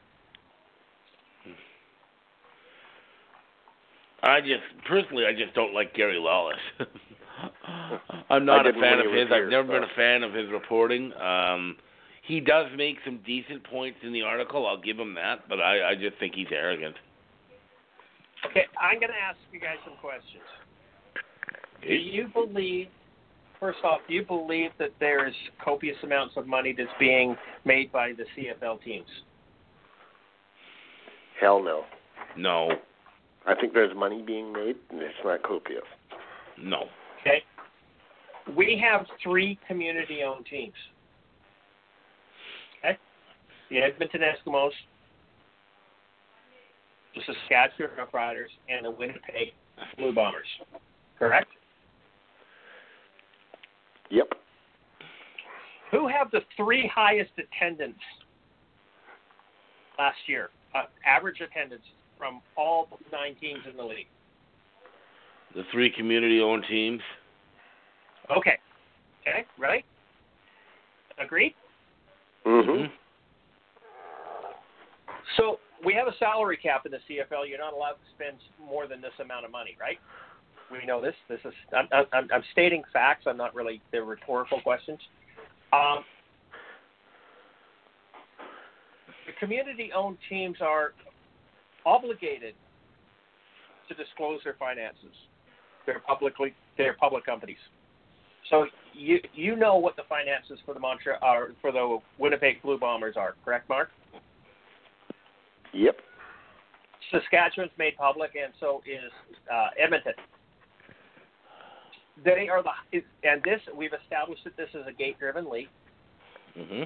I 4.22 4.40
just 4.40 4.62
personally, 4.86 5.24
I 5.24 5.32
just 5.32 5.54
don't 5.54 5.72
like 5.72 5.94
Gary 5.94 6.18
Lawless. 6.18 6.58
I'm 8.30 8.44
not 8.44 8.66
a 8.66 8.72
fan 8.72 8.98
of 8.98 9.06
he 9.06 9.12
was 9.12 9.18
his. 9.20 9.28
I've 9.32 9.48
never 9.48 9.66
so. 9.66 9.72
been 9.72 9.82
a 9.84 9.94
fan 9.96 10.22
of 10.22 10.34
his 10.34 10.50
reporting. 10.50 11.12
Um, 11.14 11.76
he 12.22 12.38
does 12.40 12.66
make 12.76 12.96
some 13.04 13.20
decent 13.24 13.64
points 13.64 13.98
in 14.02 14.12
the 14.12 14.22
article. 14.22 14.66
I'll 14.66 14.80
give 14.80 14.98
him 14.98 15.14
that, 15.14 15.48
but 15.48 15.60
I, 15.60 15.90
I 15.90 15.94
just 15.94 16.18
think 16.18 16.34
he's 16.34 16.46
arrogant. 16.52 16.96
okay. 18.46 18.66
I'm 18.80 19.00
going 19.00 19.10
to 19.10 19.18
ask 19.18 19.38
you 19.52 19.58
guys 19.58 19.76
some 19.84 19.96
questions. 20.00 20.44
Do 21.82 21.94
you 21.94 22.28
believe, 22.28 22.88
first 23.60 23.78
off, 23.84 24.00
do 24.08 24.14
you 24.14 24.24
believe 24.24 24.70
that 24.78 24.90
there's 24.98 25.34
copious 25.62 25.96
amounts 26.02 26.34
of 26.36 26.46
money 26.46 26.74
that's 26.76 26.90
being 26.98 27.36
made 27.64 27.92
by 27.92 28.12
the 28.12 28.24
CFL 28.36 28.82
teams? 28.82 29.06
Hell 31.40 31.62
no. 31.62 31.84
No, 32.36 32.70
I 33.46 33.54
think 33.54 33.72
there's 33.72 33.94
money 33.96 34.22
being 34.22 34.52
made, 34.52 34.76
and 34.90 35.00
it's 35.00 35.14
not 35.24 35.42
copious. 35.42 35.82
no. 36.60 36.84
Okay. 37.20 37.42
We 38.56 38.82
have 38.82 39.06
three 39.22 39.58
community-owned 39.68 40.46
teams. 40.46 40.74
Okay. 42.78 42.98
The 43.70 43.78
Edmonton 43.78 44.22
Eskimos, 44.22 44.70
the 47.14 47.20
Saskatchewan 47.26 47.90
Roughriders, 47.98 48.48
and 48.68 48.86
the 48.86 48.90
Winnipeg 48.90 49.52
Blue 49.96 50.14
Bombers. 50.14 50.46
Correct. 51.18 51.48
Yep. 54.10 54.32
Who 55.90 56.08
have 56.08 56.30
the 56.30 56.40
three 56.56 56.90
highest 56.92 57.32
attendance 57.38 57.98
last 59.98 60.18
year? 60.26 60.50
Uh, 60.74 60.84
average 61.04 61.40
attendance 61.40 61.82
from 62.16 62.40
all 62.56 62.88
nine 63.10 63.34
teams 63.40 63.60
in 63.68 63.76
the 63.76 63.82
league. 63.82 64.06
The 65.54 65.62
three 65.72 65.90
community-owned 65.90 66.64
teams. 66.68 67.00
Okay. 68.30 68.58
Okay. 69.22 69.44
Right. 69.58 69.84
Agreed. 71.18 71.54
Mhm. 72.46 72.90
So 75.36 75.58
we 75.84 75.92
have 75.94 76.06
a 76.06 76.16
salary 76.18 76.56
cap 76.56 76.86
in 76.86 76.92
the 76.92 77.00
CFL. 77.08 77.46
You're 77.46 77.58
not 77.58 77.72
allowed 77.72 77.94
to 77.94 78.10
spend 78.14 78.38
more 78.58 78.86
than 78.86 79.00
this 79.00 79.12
amount 79.18 79.44
of 79.44 79.50
money, 79.50 79.76
right? 79.80 79.98
We 80.70 80.86
know 80.86 81.00
this. 81.00 81.14
This 81.28 81.40
is 81.44 81.52
I'm, 81.76 81.88
I'm, 82.12 82.28
I'm 82.32 82.42
stating 82.52 82.82
facts. 82.92 83.24
I'm 83.26 83.36
not 83.36 83.54
really 83.54 83.80
they're 83.90 84.04
rhetorical 84.04 84.60
questions. 84.60 85.00
Um, 85.72 86.04
the 89.26 89.32
community-owned 89.38 90.18
teams 90.28 90.56
are 90.60 90.92
obligated 91.84 92.54
to 93.88 93.94
disclose 93.94 94.40
their 94.44 94.56
finances. 94.58 95.14
They're 95.86 96.00
publicly 96.00 96.54
they're 96.76 96.94
public 96.94 97.24
companies. 97.26 97.58
So 98.48 98.66
you 98.94 99.18
you 99.34 99.56
know 99.56 99.76
what 99.76 99.96
the 99.96 100.02
finances 100.08 100.58
for 100.64 100.74
the 100.74 100.80
Montreal 100.80 101.18
are 101.22 101.48
for 101.60 101.72
the 101.72 101.98
Winnipeg 102.18 102.62
Blue 102.62 102.78
Bombers 102.78 103.16
are, 103.16 103.34
correct, 103.44 103.68
Mark? 103.68 103.90
Yep. 105.72 105.96
Saskatchewan's 107.10 107.72
made 107.78 107.96
public, 107.96 108.32
and 108.40 108.52
so 108.60 108.82
is 108.86 109.10
uh, 109.52 109.68
Edmonton. 109.82 110.12
They 112.24 112.48
are 112.48 112.62
the 112.62 113.00
and 113.22 113.42
this 113.42 113.60
we've 113.74 113.92
established 113.92 114.44
that 114.44 114.56
this 114.56 114.68
is 114.74 114.86
a 114.86 114.92
gate-driven 114.92 115.48
league. 115.50 115.68
hmm 116.54 116.82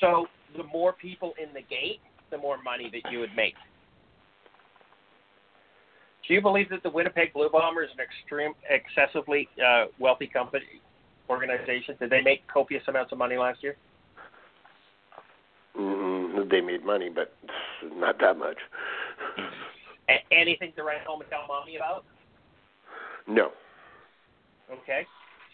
So 0.00 0.26
the 0.56 0.64
more 0.64 0.92
people 0.92 1.34
in 1.42 1.52
the 1.54 1.62
gate, 1.62 2.00
the 2.30 2.38
more 2.38 2.62
money 2.62 2.90
that 2.92 3.10
you 3.10 3.20
would 3.20 3.34
make. 3.34 3.54
Do 6.26 6.34
you 6.34 6.42
believe 6.42 6.68
that 6.68 6.82
the 6.82 6.90
Winnipeg 6.90 7.32
Blue 7.32 7.48
Bombers 7.48 7.88
is 7.88 7.96
an 7.96 8.04
extreme, 8.04 8.52
excessively 8.68 9.48
uh, 9.64 9.86
wealthy 9.98 10.26
company 10.26 10.66
organization? 11.30 11.96
Did 11.98 12.10
they 12.10 12.20
make 12.20 12.46
copious 12.52 12.82
amounts 12.86 13.12
of 13.12 13.18
money 13.18 13.38
last 13.38 13.62
year? 13.62 13.76
mm 15.78 16.50
They 16.50 16.60
made 16.60 16.84
money, 16.84 17.08
but 17.08 17.32
not 17.94 18.18
that 18.20 18.36
much. 18.36 18.58
A- 20.10 20.24
anything 20.30 20.72
to 20.76 20.82
write 20.82 21.00
home 21.06 21.22
and 21.22 21.30
tell 21.30 21.46
mommy 21.48 21.76
about? 21.76 22.04
No. 23.26 23.52
Okay. 24.72 25.06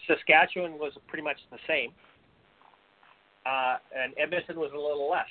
Saskatchewan 0.06 0.78
was 0.78 0.92
pretty 1.08 1.22
much 1.22 1.38
the 1.50 1.58
same. 1.66 1.90
Uh, 3.46 3.76
and 3.96 4.14
Edmonton 4.18 4.58
was 4.58 4.70
a 4.72 4.78
little 4.78 5.10
less. 5.10 5.26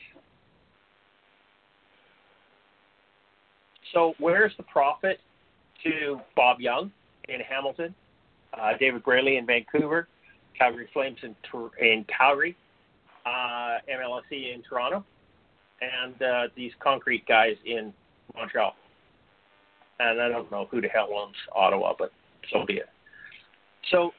So 3.94 4.14
where's 4.20 4.54
the 4.58 4.64
profit 4.64 5.20
to 5.84 6.20
Bob 6.36 6.60
Young 6.60 6.92
in 7.30 7.40
Hamilton, 7.40 7.94
uh, 8.60 8.72
David 8.80 9.04
Braley 9.04 9.38
in 9.38 9.46
Vancouver, 9.46 10.08
Calgary 10.58 10.88
Flames 10.94 11.18
in, 11.24 11.36
in 11.80 12.06
Calgary, 12.06 12.56
uh, 13.26 13.78
in 13.88 14.64
Toronto, 14.68 15.04
and 15.82 16.22
uh, 16.22 16.48
these 16.56 16.72
concrete 16.80 17.26
guys 17.28 17.56
in 17.66 17.94
Montreal. 18.36 18.76
And 20.00 20.22
I 20.22 20.30
don't 20.30 20.52
know 20.52 20.68
who 20.70 20.82
the 20.82 20.88
hell 20.88 21.10
owns 21.14 21.36
Ottawa, 21.56 21.94
but 21.98 22.12
so 22.52 22.66
be 22.66 22.76
it. 22.76 22.90
So 23.92 24.12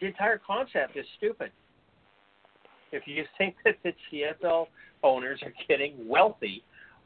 the 0.00 0.06
entire 0.06 0.40
concept 0.44 0.96
is 0.96 1.06
stupid. 1.16 1.50
If 2.92 3.04
you 3.06 3.24
think 3.38 3.56
that 3.64 3.76
the 3.82 3.92
CFL 4.12 4.66
owners 5.02 5.40
are 5.42 5.52
getting 5.68 6.08
wealthy 6.08 6.62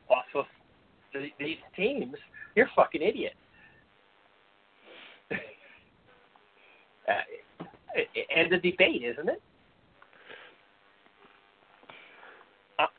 off 0.09 0.25
of 0.35 0.45
the, 1.13 1.29
these 1.39 1.59
teams, 1.77 2.17
you're 2.55 2.67
a 2.67 2.71
fucking 2.75 3.03
idiot. 3.03 3.35
uh, 5.31 5.37
end 8.35 8.53
of 8.53 8.63
debate, 8.63 9.03
isn't 9.05 9.29
it? 9.29 9.43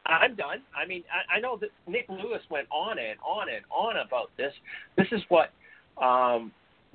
I'm 0.05 0.35
done. 0.35 0.61
I 0.75 0.85
mean, 0.85 1.03
I, 1.11 1.37
I 1.37 1.39
know 1.39 1.57
that 1.57 1.69
Nick 1.87 2.05
Lewis 2.09 2.41
went 2.49 2.67
on 2.69 2.99
and 2.99 3.17
on 3.25 3.47
and 3.49 3.63
on 3.71 4.05
about 4.05 4.29
this. 4.37 4.53
This 4.97 5.07
is 5.11 5.21
what, 5.29 5.51
um, 6.01 6.51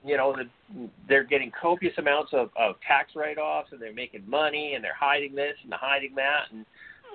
you 0.06 0.16
know, 0.16 0.34
the, 0.34 0.88
they're 1.08 1.24
getting 1.24 1.50
copious 1.60 1.94
amounts 1.98 2.32
of, 2.32 2.50
of 2.56 2.76
tax 2.86 3.12
write-offs, 3.16 3.70
and 3.72 3.80
they're 3.80 3.92
making 3.92 4.28
money, 4.28 4.74
and 4.74 4.84
they're 4.84 4.94
hiding 4.98 5.34
this 5.34 5.54
and 5.64 5.72
hiding 5.74 6.14
that. 6.14 6.44
And 6.52 6.64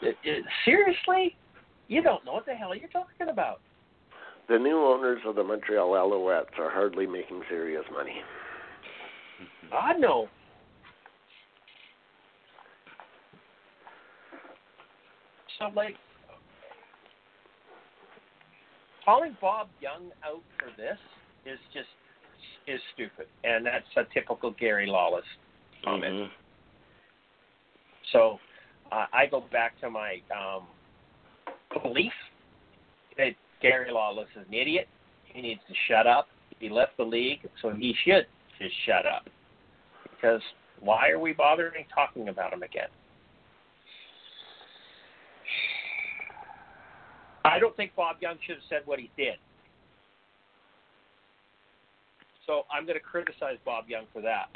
it, 0.02 0.16
it, 0.24 0.46
seriously, 0.66 1.36
you 1.88 2.02
don't 2.02 2.26
know 2.26 2.34
what 2.34 2.46
the 2.46 2.54
hell 2.54 2.76
you're 2.76 2.90
talking 2.90 3.30
about. 3.30 3.62
The 4.50 4.58
new 4.58 4.80
owners 4.80 5.22
of 5.26 5.36
the 5.36 5.44
Montreal 5.44 5.92
Alouettes 5.92 6.60
are 6.60 6.70
hardly 6.70 7.08
making 7.08 7.42
serious 7.50 7.86
money. 7.94 8.22
God 9.70 9.96
no. 10.00 10.28
So 15.58 15.70
like 15.76 15.96
calling 19.06 19.38
Bob 19.40 19.68
Young 19.80 20.12
out 20.26 20.42
for 20.58 20.70
this 20.76 20.98
is 21.46 21.60
just 21.74 21.88
is 22.68 22.80
stupid, 22.94 23.28
and 23.44 23.66
that's 23.66 23.86
a 23.98 24.04
typical 24.14 24.52
Gary 24.52 24.88
Lawless 24.88 25.26
comment. 25.84 26.14
Mhm. 26.14 26.30
So 28.12 28.40
uh, 28.92 29.06
I 29.14 29.26
go 29.26 29.42
back 29.52 29.80
to 29.82 29.90
my 29.90 30.22
um, 30.36 30.68
belief 31.82 32.14
that 33.18 33.34
Gary 33.62 33.92
Lawless 33.92 34.28
is 34.36 34.46
an 34.48 34.54
idiot. 34.54 34.88
He 35.26 35.42
needs 35.42 35.62
to 35.68 35.74
shut 35.88 36.08
up. 36.08 36.28
He 36.60 36.70
left 36.70 36.98
the 36.98 37.04
league, 37.04 37.48
so 37.62 37.72
he 37.72 37.96
should 38.04 38.28
just 38.60 38.76
shut 38.86 39.06
up. 39.06 39.28
Because 40.04 40.42
why 40.80 41.10
are 41.10 41.20
we 41.20 41.34
bothering 41.34 41.86
talking 41.94 42.30
about 42.30 42.54
him 42.54 42.64
again? 42.64 42.90
I 47.44 47.60
don't 47.60 47.76
think 47.76 47.96
Bob 47.96 48.18
Young 48.22 48.36
should 48.46 48.58
have 48.58 48.64
said 48.70 48.82
what 48.86 49.00
he 49.00 49.10
did. 49.18 49.36
So 52.48 52.64
I'm 52.72 52.86
going 52.86 52.98
to 52.98 53.04
criticize 53.04 53.58
Bob 53.66 53.86
Young 53.88 54.06
for 54.14 54.22
that. 54.22 54.50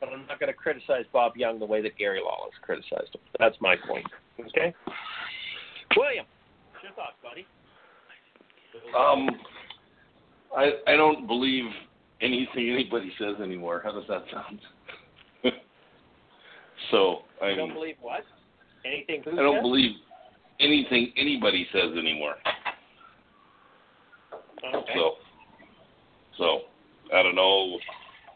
But 0.00 0.08
I'm 0.08 0.26
not 0.26 0.40
going 0.40 0.52
to 0.52 0.56
criticize 0.56 1.04
Bob 1.12 1.36
Young 1.36 1.58
the 1.58 1.66
way 1.66 1.82
that 1.82 1.96
Gary 1.96 2.20
Lawless 2.24 2.54
criticized 2.62 3.14
him. 3.14 3.20
That's 3.38 3.56
my 3.60 3.76
point. 3.88 4.06
Okay? 4.40 4.74
William, 5.96 6.26
what's 6.72 6.82
your 6.82 6.92
thoughts, 6.92 7.16
buddy? 7.22 7.46
Um, 8.96 9.28
I 10.56 10.92
I 10.92 10.96
don't 10.96 11.26
believe 11.26 11.64
anything 12.20 12.70
anybody 12.70 13.12
says 13.18 13.36
anymore. 13.42 13.80
How 13.84 13.92
does 13.92 14.04
that 14.08 14.24
sound? 14.32 14.60
so 16.90 17.18
I 17.42 17.50
You 17.50 17.56
don't 17.56 17.74
believe 17.74 17.96
what? 18.00 18.22
Anything 18.84 19.22
I 19.26 19.36
don't 19.36 19.56
said? 19.56 19.62
believe 19.62 19.90
anything 20.60 21.12
anybody 21.16 21.66
says 21.72 21.96
anymore. 21.98 22.34
Okay. 24.74 24.92
So, 24.94 25.12
so 26.38 26.58
I 27.12 27.22
don't 27.22 27.34
know 27.34 27.78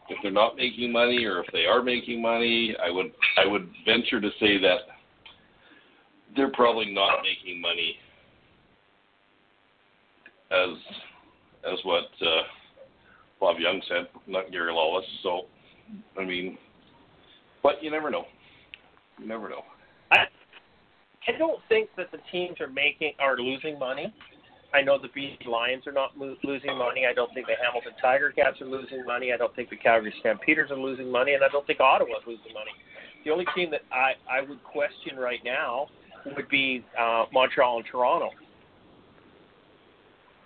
if 0.09 0.17
they're 0.21 0.31
not 0.31 0.55
making 0.55 0.91
money 0.91 1.25
or 1.25 1.39
if 1.39 1.47
they 1.51 1.65
are 1.65 1.81
making 1.81 2.21
money. 2.21 2.75
I 2.83 2.91
would 2.91 3.11
I 3.37 3.47
would 3.47 3.69
venture 3.85 4.21
to 4.21 4.29
say 4.39 4.57
that 4.59 4.79
they're 6.35 6.51
probably 6.51 6.93
not 6.93 7.19
making 7.23 7.61
money 7.61 7.95
as 10.51 10.77
as 11.71 11.79
what 11.83 12.05
uh, 12.21 12.43
Bob 13.39 13.57
Young 13.59 13.81
said, 13.87 14.07
not 14.27 14.51
Gary 14.51 14.71
Lawless. 14.71 15.05
So, 15.23 15.41
I 16.17 16.23
mean, 16.23 16.57
but 17.63 17.83
you 17.83 17.91
never 17.91 18.09
know. 18.09 18.25
You 19.19 19.27
never 19.27 19.49
know. 19.49 19.63
I 21.27 21.37
don't 21.37 21.59
think 21.67 21.89
that 21.97 22.09
the 22.11 22.19
teams 22.31 22.61
are 22.61 22.69
making 22.69 23.13
are 23.19 23.37
losing 23.37 23.77
money. 23.77 24.13
I 24.73 24.81
know 24.81 24.97
the 24.99 25.07
BC 25.07 25.47
Lions 25.47 25.87
are 25.87 25.91
not 25.93 26.17
lo- 26.17 26.35
losing 26.43 26.77
money. 26.77 27.05
I 27.09 27.13
don't 27.13 27.33
think 27.33 27.47
the 27.47 27.53
Hamilton 27.63 27.93
Tiger 28.01 28.31
Cats 28.31 28.59
are 28.61 28.65
losing 28.65 29.05
money. 29.05 29.31
I 29.33 29.37
don't 29.37 29.55
think 29.55 29.69
the 29.69 29.77
Calgary 29.77 30.13
Stampeders 30.19 30.71
are 30.71 30.77
losing 30.77 31.09
money, 31.11 31.33
and 31.33 31.43
I 31.43 31.47
don't 31.49 31.65
think 31.65 31.79
Ottawa's 31.79 32.23
losing 32.27 32.53
money. 32.53 32.71
The 33.23 33.31
only 33.31 33.45
team 33.55 33.71
that 33.71 33.81
I 33.91 34.13
I 34.29 34.41
would 34.41 34.63
question 34.63 35.17
right 35.17 35.39
now 35.43 35.87
would 36.35 36.49
be 36.49 36.83
uh, 36.99 37.25
Montreal 37.31 37.77
and 37.77 37.85
Toronto. 37.85 38.29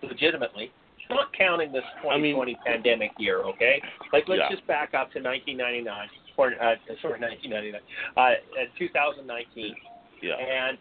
Legitimately, 0.03 0.71
not 1.09 1.31
counting 1.37 1.71
this 1.71 1.83
I 2.09 2.17
mean- 2.17 2.33
2020 2.35 2.57
pandemic 2.65 3.11
year. 3.19 3.39
Okay, 3.39 3.81
like 4.13 4.27
let's 4.27 4.39
Yeah. 4.39 4.49
just 4.49 4.65
back 4.67 4.93
up 4.93 5.11
to 5.13 5.19
1999 5.21 6.09
or 6.37 6.53
uh, 6.61 6.75
sorry 7.01 7.19
1999, 7.19 7.81
uh, 8.17 8.19
uh, 8.19 8.65
2019 8.79 9.75
Yeah. 10.21 10.35
and 10.37 10.77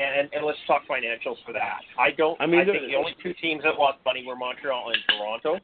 and 0.00 0.28
and 0.32 0.44
let's 0.44 0.58
talk 0.66 0.82
financials 0.88 1.36
for 1.44 1.52
that. 1.52 1.80
I 1.98 2.10
don't. 2.10 2.40
I 2.40 2.46
mean, 2.46 2.60
I 2.60 2.64
think 2.64 2.86
the 2.88 2.96
only 2.96 3.14
two 3.22 3.34
teams 3.34 3.62
that 3.64 3.78
lost 3.78 3.98
money 4.04 4.24
were 4.26 4.36
Montreal 4.36 4.90
and 4.90 4.98
Toronto, 5.08 5.60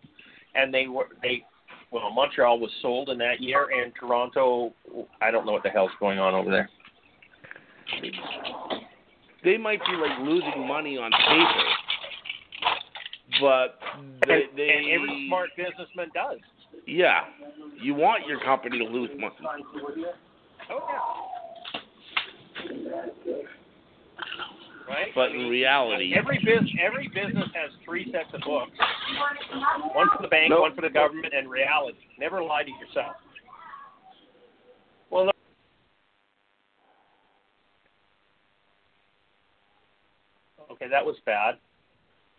and 0.55 0.72
they 0.72 0.87
were 0.87 1.09
they. 1.22 1.45
Well, 1.93 2.11
Montreal 2.11 2.59
was 2.59 2.70
sold 2.82 3.11
in 3.11 3.18
that 3.18 3.41
year, 3.41 3.68
and 3.70 3.93
Toronto. 3.99 4.72
I 5.20 5.30
don't 5.30 5.47
know 5.47 5.53
what 5.53 5.62
the 5.62 5.70
hell's 5.70 5.93
going 6.01 6.18
on 6.18 6.34
over 6.34 6.51
there. 6.51 6.68
They 9.45 9.57
might 9.57 9.80
be 9.80 9.93
like 9.93 10.18
losing 10.20 10.66
money 10.66 10.99
on 10.99 11.12
paper, 11.12 11.64
but 13.41 13.78
they, 14.26 14.34
and, 14.34 14.43
they 14.57 14.68
and 14.70 14.87
every 14.93 15.26
smart 15.28 15.51
businessman 15.57 16.09
does. 16.12 16.41
yeah, 16.87 17.20
you 17.80 17.95
want 17.95 18.26
your 18.26 18.41
company 18.41 18.78
to 18.78 18.84
lose 18.84 19.11
money. 19.18 19.34
Oh 20.68 20.89
yeah. 20.89 21.26
Right. 24.89 25.09
But 25.14 25.30
I 25.30 25.34
in 25.34 25.49
reality, 25.49 26.14
every 26.16 26.39
business 26.39 26.70
every 26.84 27.09
business 27.09 27.49
has 27.55 27.70
three 27.84 28.11
sets 28.12 28.28
of 28.34 28.41
books. 28.43 28.70
One 29.95 30.09
for 30.14 30.22
the 30.22 30.28
bank, 30.28 30.51
Nope. 30.51 30.61
one 30.61 30.74
for 30.74 30.82
the 30.82 30.91
government, 30.91 31.34
and 31.37 31.51
reality. 31.51 31.99
Never 32.18 32.43
lie 32.43 32.62
to 32.62 32.70
yourself. 32.70 33.16
Well, 35.11 35.24
no. 35.26 35.32
Okay, 40.72 40.89
that 40.89 41.05
was 41.05 41.16
bad. 41.26 41.57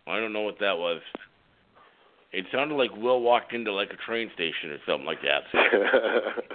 I 0.06 0.18
don't 0.18 0.32
know 0.32 0.42
what 0.42 0.58
that 0.60 0.76
was. 0.76 1.00
It 2.32 2.46
sounded 2.52 2.74
like 2.76 2.94
Will 2.96 3.20
walked 3.20 3.52
into 3.52 3.72
like 3.72 3.90
a 3.90 3.96
train 4.06 4.30
station 4.34 4.70
or 4.70 4.78
something 4.86 5.06
like 5.06 5.18
that. 5.22 5.42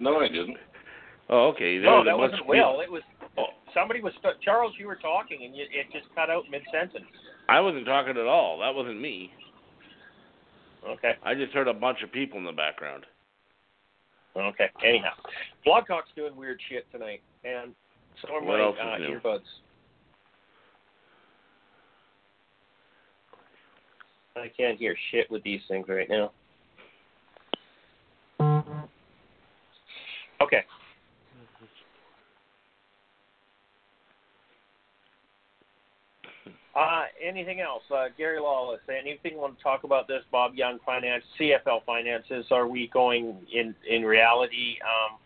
No, 0.00 0.18
I 0.18 0.26
didn't. 0.26 0.56
Oh, 1.30 1.48
okay. 1.54 1.78
There 1.78 1.88
No, 1.88 1.98
was 1.98 2.06
that 2.06 2.18
wasn't 2.18 2.40
of 2.40 2.46
Will. 2.48 2.80
It 2.80 2.90
was 2.90 3.02
Oh. 3.38 3.46
Somebody 3.74 4.00
was 4.00 4.12
Charles. 4.42 4.72
You 4.78 4.86
were 4.86 4.96
talking, 4.96 5.44
and 5.44 5.54
you, 5.54 5.64
it 5.64 5.86
just 5.92 6.06
cut 6.14 6.30
out 6.30 6.44
mid 6.50 6.62
sentence. 6.72 7.04
I 7.48 7.60
wasn't 7.60 7.84
talking 7.84 8.16
at 8.16 8.26
all. 8.26 8.60
That 8.60 8.74
wasn't 8.74 9.00
me. 9.00 9.30
Okay. 10.88 11.12
I 11.22 11.34
just 11.34 11.52
heard 11.52 11.68
a 11.68 11.74
bunch 11.74 11.98
of 12.02 12.12
people 12.12 12.38
in 12.38 12.44
the 12.44 12.52
background. 12.52 13.04
Okay. 14.36 14.68
Anyhow, 14.84 15.12
Blog 15.64 15.86
Talk's 15.86 16.08
doing 16.16 16.34
weird 16.36 16.60
shit 16.68 16.90
tonight, 16.90 17.22
and 17.44 17.72
so 18.22 18.34
are 18.34 18.40
my 18.40 18.60
uh, 18.60 18.98
earbuds. 18.98 19.40
I 24.36 24.50
can't 24.56 24.78
hear 24.78 24.96
shit 25.12 25.30
with 25.30 25.44
these 25.44 25.60
things 25.68 25.86
right 25.88 26.08
now. 26.08 26.32
Uh, 36.74 37.04
anything 37.22 37.60
else? 37.60 37.82
Uh, 37.94 38.06
Gary 38.18 38.40
Lawless, 38.40 38.80
anything 38.88 39.32
you 39.32 39.38
want 39.38 39.56
to 39.56 39.62
talk 39.62 39.84
about 39.84 40.08
this? 40.08 40.22
Bob 40.32 40.54
Young 40.54 40.78
finance, 40.84 41.22
CFL 41.38 41.84
finances. 41.86 42.46
Are 42.50 42.66
we 42.66 42.88
going 42.92 43.36
in 43.52 43.74
in 43.88 44.02
reality? 44.02 44.76
Um, 44.82 45.18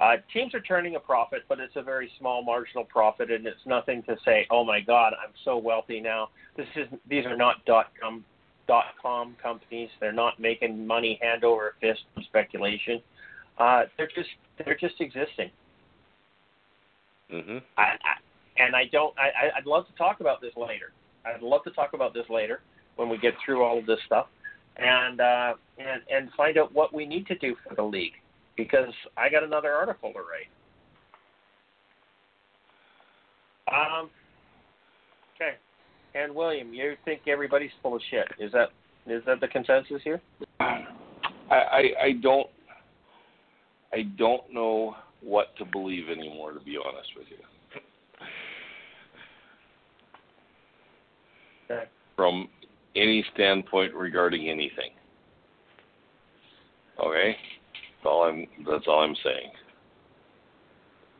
uh, 0.00 0.16
teams 0.32 0.54
are 0.54 0.60
turning 0.60 0.96
a 0.96 1.00
profit, 1.00 1.42
but 1.48 1.58
it's 1.60 1.74
a 1.76 1.82
very 1.82 2.10
small 2.18 2.42
marginal 2.42 2.84
profit, 2.84 3.30
and 3.30 3.46
it's 3.46 3.66
nothing 3.66 4.02
to 4.04 4.16
say, 4.24 4.46
"Oh 4.50 4.64
my 4.64 4.80
God, 4.80 5.12
I'm 5.22 5.32
so 5.44 5.58
wealthy 5.58 6.00
now." 6.00 6.30
This 6.56 6.68
is 6.76 6.88
these 7.06 7.26
are 7.26 7.36
not 7.36 7.64
dot 7.66 7.90
com 8.00 8.24
dot 8.66 8.94
com 9.00 9.36
companies. 9.42 9.90
They're 10.00 10.12
not 10.12 10.40
making 10.40 10.86
money 10.86 11.18
hand 11.20 11.44
over 11.44 11.74
fist 11.80 12.00
from 12.14 12.22
speculation. 12.24 13.02
Uh, 13.58 13.82
they're 13.96 14.08
just 14.14 14.30
they're 14.64 14.76
just 14.76 15.00
existing. 15.00 15.50
Mm-hmm. 17.30 17.58
I, 17.76 17.82
I 17.82 18.14
and 18.58 18.74
I 18.74 18.84
don't. 18.90 19.14
I, 19.18 19.56
I'd 19.56 19.66
love 19.66 19.86
to 19.86 19.92
talk 19.94 20.20
about 20.20 20.40
this 20.40 20.52
later. 20.56 20.92
I'd 21.24 21.42
love 21.42 21.64
to 21.64 21.70
talk 21.70 21.92
about 21.94 22.14
this 22.14 22.26
later 22.28 22.60
when 22.96 23.08
we 23.08 23.18
get 23.18 23.34
through 23.44 23.64
all 23.64 23.78
of 23.78 23.86
this 23.86 23.98
stuff, 24.06 24.26
and 24.76 25.20
uh, 25.20 25.54
and 25.78 26.02
and 26.10 26.30
find 26.36 26.58
out 26.58 26.74
what 26.74 26.92
we 26.92 27.06
need 27.06 27.26
to 27.28 27.38
do 27.38 27.56
for 27.66 27.74
the 27.74 27.82
league 27.82 28.14
because 28.56 28.92
I 29.16 29.28
got 29.28 29.42
another 29.42 29.72
article 29.72 30.12
to 30.12 30.18
write. 30.18 30.48
Um. 33.72 34.10
Okay. 35.36 35.54
And 36.14 36.34
William, 36.34 36.72
you 36.74 36.94
think 37.04 37.22
everybody's 37.28 37.70
full 37.82 37.94
of 37.94 38.02
shit? 38.10 38.26
Is 38.38 38.50
that 38.52 38.70
is 39.06 39.22
that 39.26 39.40
the 39.40 39.48
consensus 39.48 40.02
here? 40.02 40.20
I, 40.60 40.84
I 41.50 41.82
I 42.02 42.12
don't 42.22 42.48
I 43.92 44.02
don't 44.16 44.52
know 44.52 44.96
what 45.20 45.56
to 45.56 45.64
believe 45.64 46.08
anymore 46.08 46.52
to 46.52 46.60
be 46.60 46.76
honest 46.76 47.08
with 47.16 47.26
you. 47.30 47.36
Okay. 51.70 51.84
from 52.16 52.48
any 52.96 53.24
standpoint 53.34 53.94
regarding 53.94 54.48
anything. 54.48 54.90
Okay, 57.04 57.36
that's 57.36 58.06
all 58.06 58.24
I'm. 58.24 58.46
That's 58.68 58.84
all 58.88 59.00
I'm 59.00 59.16
saying. 59.22 59.50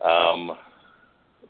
Um, 0.05 0.57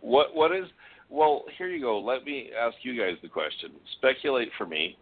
what 0.00 0.34
what 0.34 0.54
is? 0.54 0.66
Well, 1.10 1.44
here 1.56 1.68
you 1.68 1.80
go. 1.80 1.98
Let 1.98 2.24
me 2.24 2.50
ask 2.58 2.76
you 2.82 2.98
guys 2.98 3.16
the 3.22 3.28
question. 3.28 3.70
Speculate 3.96 4.50
for 4.58 4.66
me. 4.66 4.96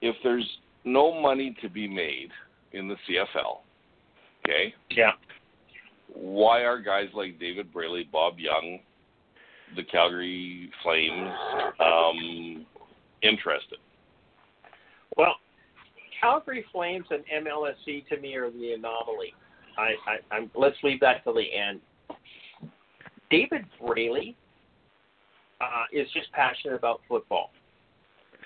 If 0.00 0.16
there's 0.24 0.48
no 0.84 1.20
money 1.20 1.54
to 1.60 1.68
be 1.68 1.86
made 1.86 2.30
in 2.72 2.88
the 2.88 2.96
CFL, 3.06 3.58
okay, 4.46 4.74
Yeah. 4.90 5.12
why 6.14 6.64
are 6.64 6.78
guys 6.80 7.08
like 7.12 7.38
David 7.38 7.70
Braley, 7.70 8.08
Bob 8.10 8.38
Young, 8.38 8.78
the 9.76 9.82
Calgary 9.84 10.70
Flames 10.82 11.30
um, 11.80 12.66
interested? 13.22 13.78
Well, 15.16 15.36
Calgary 16.20 16.64
Flames 16.72 17.06
and 17.10 17.24
MLSE 17.44 18.06
to 18.08 18.20
me 18.20 18.34
are 18.36 18.50
the 18.50 18.72
anomaly. 18.72 19.34
I, 19.78 19.92
I, 20.06 20.34
I'm 20.34 20.50
let's 20.54 20.76
leave 20.82 21.00
that 21.00 21.24
till 21.24 21.34
the 21.34 21.46
end. 21.52 21.80
David 23.30 23.64
Braley 23.80 24.36
uh, 25.60 25.84
is 25.92 26.06
just 26.12 26.30
passionate 26.32 26.74
about 26.74 27.00
football, 27.08 27.50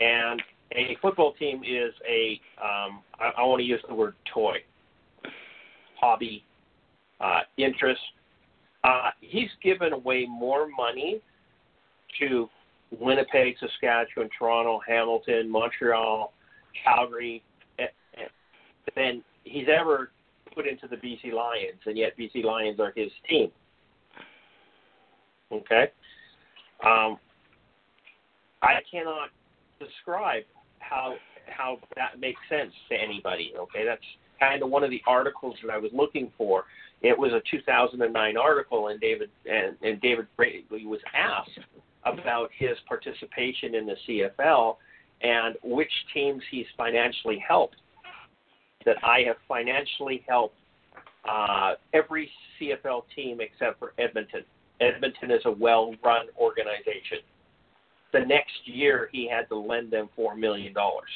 and 0.00 0.42
a 0.72 0.96
football 1.00 1.32
team 1.34 1.62
is 1.64 1.92
a 2.08 2.40
um, 2.62 3.02
I, 3.18 3.32
I 3.38 3.44
want 3.44 3.60
to 3.60 3.64
use 3.64 3.80
the 3.88 3.94
word 3.94 4.14
toy, 4.32 4.56
hobby, 6.00 6.44
uh, 7.20 7.40
interest. 7.56 8.00
Uh, 8.84 9.10
he's 9.22 9.48
given 9.62 9.94
away 9.94 10.26
more 10.28 10.68
money 10.68 11.20
to 12.20 12.48
Winnipeg, 13.00 13.56
Saskatchewan, 13.58 14.28
Toronto, 14.38 14.78
Hamilton, 14.86 15.50
Montreal, 15.50 16.32
Calgary 16.84 17.42
eh, 17.78 17.86
eh, 18.18 18.26
than 18.94 19.24
he's 19.44 19.66
ever 19.74 20.10
put 20.54 20.66
into 20.66 20.86
the 20.86 20.96
BC 20.96 21.32
Lions, 21.32 21.80
and 21.86 21.96
yet 21.96 22.16
BC 22.18 22.44
Lions 22.44 22.78
are 22.78 22.92
his 22.94 23.10
team. 23.28 23.50
Okay, 25.50 25.86
um, 26.84 27.18
I 28.62 28.80
cannot 28.90 29.30
describe 29.78 30.44
how 30.78 31.14
how 31.46 31.78
that 31.96 32.20
makes 32.20 32.40
sense 32.48 32.72
to 32.90 32.96
anybody. 32.96 33.52
Okay, 33.58 33.84
that's 33.84 34.02
kind 34.40 34.62
of 34.62 34.70
one 34.70 34.82
of 34.82 34.90
the 34.90 35.02
articles 35.06 35.56
that 35.62 35.72
I 35.72 35.78
was 35.78 35.90
looking 35.94 36.30
for. 36.36 36.64
It 37.02 37.18
was 37.18 37.32
a 37.32 37.42
2009 37.50 38.36
article, 38.36 38.88
and 38.88 39.00
David 39.00 39.30
and, 39.50 39.76
and 39.82 40.00
David 40.00 40.26
Braley 40.36 40.86
was 40.86 41.00
asked 41.14 41.58
about 42.04 42.50
his 42.56 42.76
participation 42.88 43.74
in 43.74 43.86
the 43.86 43.96
CFL 44.08 44.76
and 45.22 45.56
which 45.62 45.90
teams 46.12 46.42
he's 46.50 46.66
financially 46.76 47.42
helped. 47.46 47.76
That 48.84 48.96
I 49.02 49.20
have 49.26 49.36
financially 49.48 50.22
helped 50.28 50.56
uh, 51.28 51.74
every 51.94 52.30
CFL 52.60 53.04
team 53.16 53.40
except 53.40 53.78
for 53.78 53.94
Edmonton. 53.98 54.42
Edmonton 54.80 55.30
is 55.30 55.40
a 55.46 55.50
well-run 55.50 56.26
organization. 56.38 57.18
The 58.12 58.20
next 58.20 58.52
year, 58.66 59.08
he 59.10 59.28
had 59.28 59.48
to 59.48 59.56
lend 59.56 59.90
them 59.90 60.10
four 60.14 60.36
million 60.36 60.72
dollars. 60.74 61.08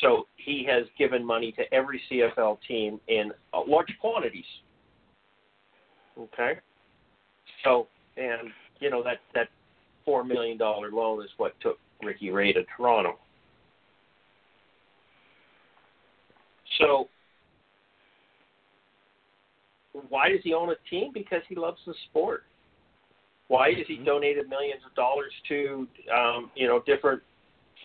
So 0.00 0.26
he 0.36 0.66
has 0.68 0.84
given 0.98 1.24
money 1.24 1.52
to 1.52 1.74
every 1.74 2.00
CFL 2.10 2.58
team 2.66 3.00
in 3.08 3.32
uh, 3.52 3.60
large 3.66 3.94
quantities. 4.00 4.44
Okay. 6.18 6.58
So 7.64 7.86
and 8.16 8.48
you 8.80 8.90
know 8.90 9.02
that 9.02 9.18
that 9.34 9.48
four 10.04 10.24
million 10.24 10.56
dollar 10.56 10.90
loan 10.90 11.22
is 11.22 11.30
what 11.36 11.54
took 11.60 11.78
Ricky 12.02 12.30
Ray 12.30 12.52
to 12.52 12.62
Toronto. 12.76 13.18
So 16.78 17.08
why 20.08 20.30
does 20.30 20.40
he 20.42 20.54
own 20.54 20.70
a 20.70 20.76
team? 20.88 21.10
Because 21.12 21.42
he 21.48 21.54
loves 21.54 21.78
the 21.86 21.94
sport. 22.08 22.44
Why 23.48 23.72
has 23.72 23.86
he 23.88 23.96
donated 23.96 24.48
millions 24.48 24.82
of 24.88 24.94
dollars 24.94 25.32
to 25.48 25.86
um, 26.14 26.50
you 26.54 26.66
know 26.66 26.82
different 26.86 27.22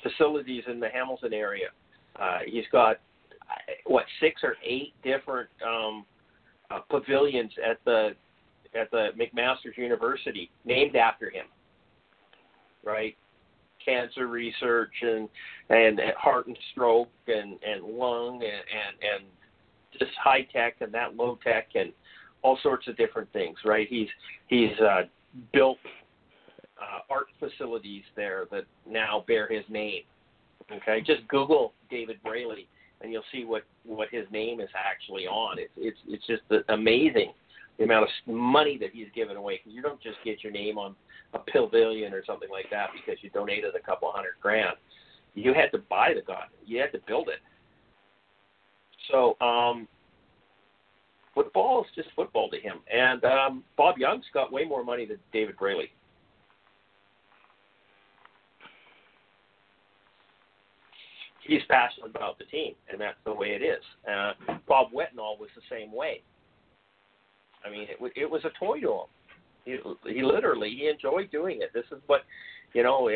facilities 0.04 0.64
in 0.68 0.80
the 0.80 0.90
Hamilton 0.90 1.34
area? 1.34 1.68
Uh, 2.20 2.40
he's 2.46 2.66
got 2.72 2.98
uh, 3.42 3.74
what 3.86 4.06
six 4.20 4.42
or 4.44 4.56
eight 4.64 4.94
different 5.04 5.50
um, 5.66 6.06
uh, 6.72 6.80
pavilions 6.90 7.52
at 7.64 7.78
the 7.86 8.16
at 8.80 8.92
the 8.92 9.10
McMaster's 9.18 9.78
University 9.78 10.50
named 10.66 10.96
after 10.96 11.30
him. 11.30 11.46
Right, 12.84 13.16
cancer 13.84 14.28
research 14.28 14.94
and 15.02 15.30
and 15.70 16.00
heart 16.18 16.48
and 16.48 16.58
stroke 16.72 17.10
and 17.28 17.58
and 17.64 17.84
lung 17.84 18.36
and 18.36 18.44
and, 18.44 19.24
and 19.24 19.26
this 20.00 20.10
high 20.22 20.48
tech 20.54 20.76
and 20.82 20.94
that 20.94 21.16
low 21.16 21.40
tech 21.44 21.70
and 21.76 21.92
all 22.42 22.60
sorts 22.62 22.88
of 22.88 22.98
different 22.98 23.32
things. 23.34 23.58
Right, 23.66 23.88
he's 23.90 24.10
he's 24.48 24.78
uh, 24.80 25.04
built 25.54 25.80
uh, 26.80 27.00
art 27.10 27.28
facilities 27.40 28.04
there 28.16 28.46
that 28.52 28.66
now 28.88 29.24
bear 29.28 29.48
his 29.48 29.64
name. 29.70 30.04
Okay, 30.72 31.02
just 31.02 31.28
Google 31.28 31.74
David 31.90 32.18
Braley 32.24 32.68
and 33.02 33.12
you'll 33.12 33.24
see 33.32 33.46
what 33.46 33.64
what 33.84 34.10
his 34.12 34.26
name 34.32 34.60
is 34.60 34.70
actually 34.76 35.28
on. 35.28 35.60
It's 35.60 35.72
it's 35.78 35.98
it's 36.08 36.26
just 36.28 36.42
amazing 36.70 37.34
the 37.78 37.84
amount 37.84 38.04
of 38.04 38.34
money 38.34 38.78
that 38.80 38.92
he's 38.94 39.08
given 39.14 39.36
away 39.36 39.60
because 39.62 39.76
you 39.76 39.82
don't 39.82 40.02
just 40.02 40.18
get 40.24 40.44
your 40.44 40.52
name 40.52 40.78
on 40.78 40.96
a 41.34 41.40
pavilion 41.40 42.14
or 42.14 42.24
something 42.26 42.50
like 42.50 42.68
that 42.72 42.90
because 42.94 43.22
you 43.22 43.30
donated 43.32 43.76
a 43.76 43.86
couple 43.86 44.10
hundred 44.12 44.34
grand. 44.42 44.78
You 45.34 45.54
had 45.54 45.72
to 45.74 45.80
buy 45.90 46.14
the 46.16 46.22
gun. 46.22 46.48
You 46.66 46.80
had 46.80 46.94
to 46.94 47.00
build 47.06 47.28
it. 47.28 47.40
So 49.12 49.36
um, 49.46 49.90
football 51.34 51.84
is 51.84 51.88
just 51.96 52.16
football 52.16 52.50
to 52.50 52.58
him. 52.58 52.78
And 52.92 53.24
um, 53.26 53.64
Bob 53.76 53.98
Young's 53.98 54.24
got 54.34 54.54
way 54.54 54.64
more 54.64 54.86
money 54.86 55.06
than 55.06 55.18
David 55.34 55.58
Braley. 55.58 55.92
He's 61.48 61.62
passionate 61.70 62.10
about 62.10 62.40
the 62.40 62.46
team, 62.46 62.74
and 62.92 63.00
that's 63.00 63.18
the 63.24 63.34
way 63.34 63.50
it 63.50 63.62
is. 63.62 63.84
Uh, 64.10 64.34
Bob 64.68 64.88
Wetenhall 64.92 65.40
was 65.40 65.50
the 65.56 65.62
same 65.70 65.94
way. 65.94 66.22
I 67.64 67.70
mean, 67.70 67.88
it, 67.90 68.14
it 68.16 68.30
was 68.30 68.44
a 68.46 68.52
toy 68.60 68.80
to 68.82 68.92
him. 68.92 69.08
He, 69.66 69.78
he 70.14 70.24
literally 70.24 70.70
he 70.70 70.88
enjoyed 70.88 71.32
doing 71.32 71.62
it. 71.62 71.72
This 71.74 71.86
is 71.92 72.02
what, 72.08 72.22
you 72.74 72.84
know, 72.84 73.10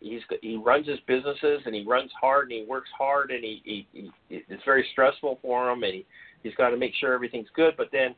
he's 0.00 0.20
he 0.42 0.56
runs 0.56 0.86
his 0.86 0.98
businesses 1.06 1.60
and 1.66 1.74
he 1.74 1.84
runs 1.84 2.10
hard 2.20 2.50
and 2.50 2.60
he 2.60 2.66
works 2.68 2.90
hard 2.96 3.30
and 3.30 3.42
he, 3.42 3.60
he, 3.64 3.86
he 3.92 4.10
it's 4.30 4.62
very 4.64 4.86
stressful 4.92 5.38
for 5.42 5.70
him 5.70 5.82
and 5.82 5.94
he 5.94 6.06
he's 6.42 6.54
got 6.54 6.70
to 6.70 6.76
make 6.76 6.92
sure 7.00 7.12
everything's 7.12 7.48
good. 7.54 7.74
But 7.76 7.88
then 7.90 8.14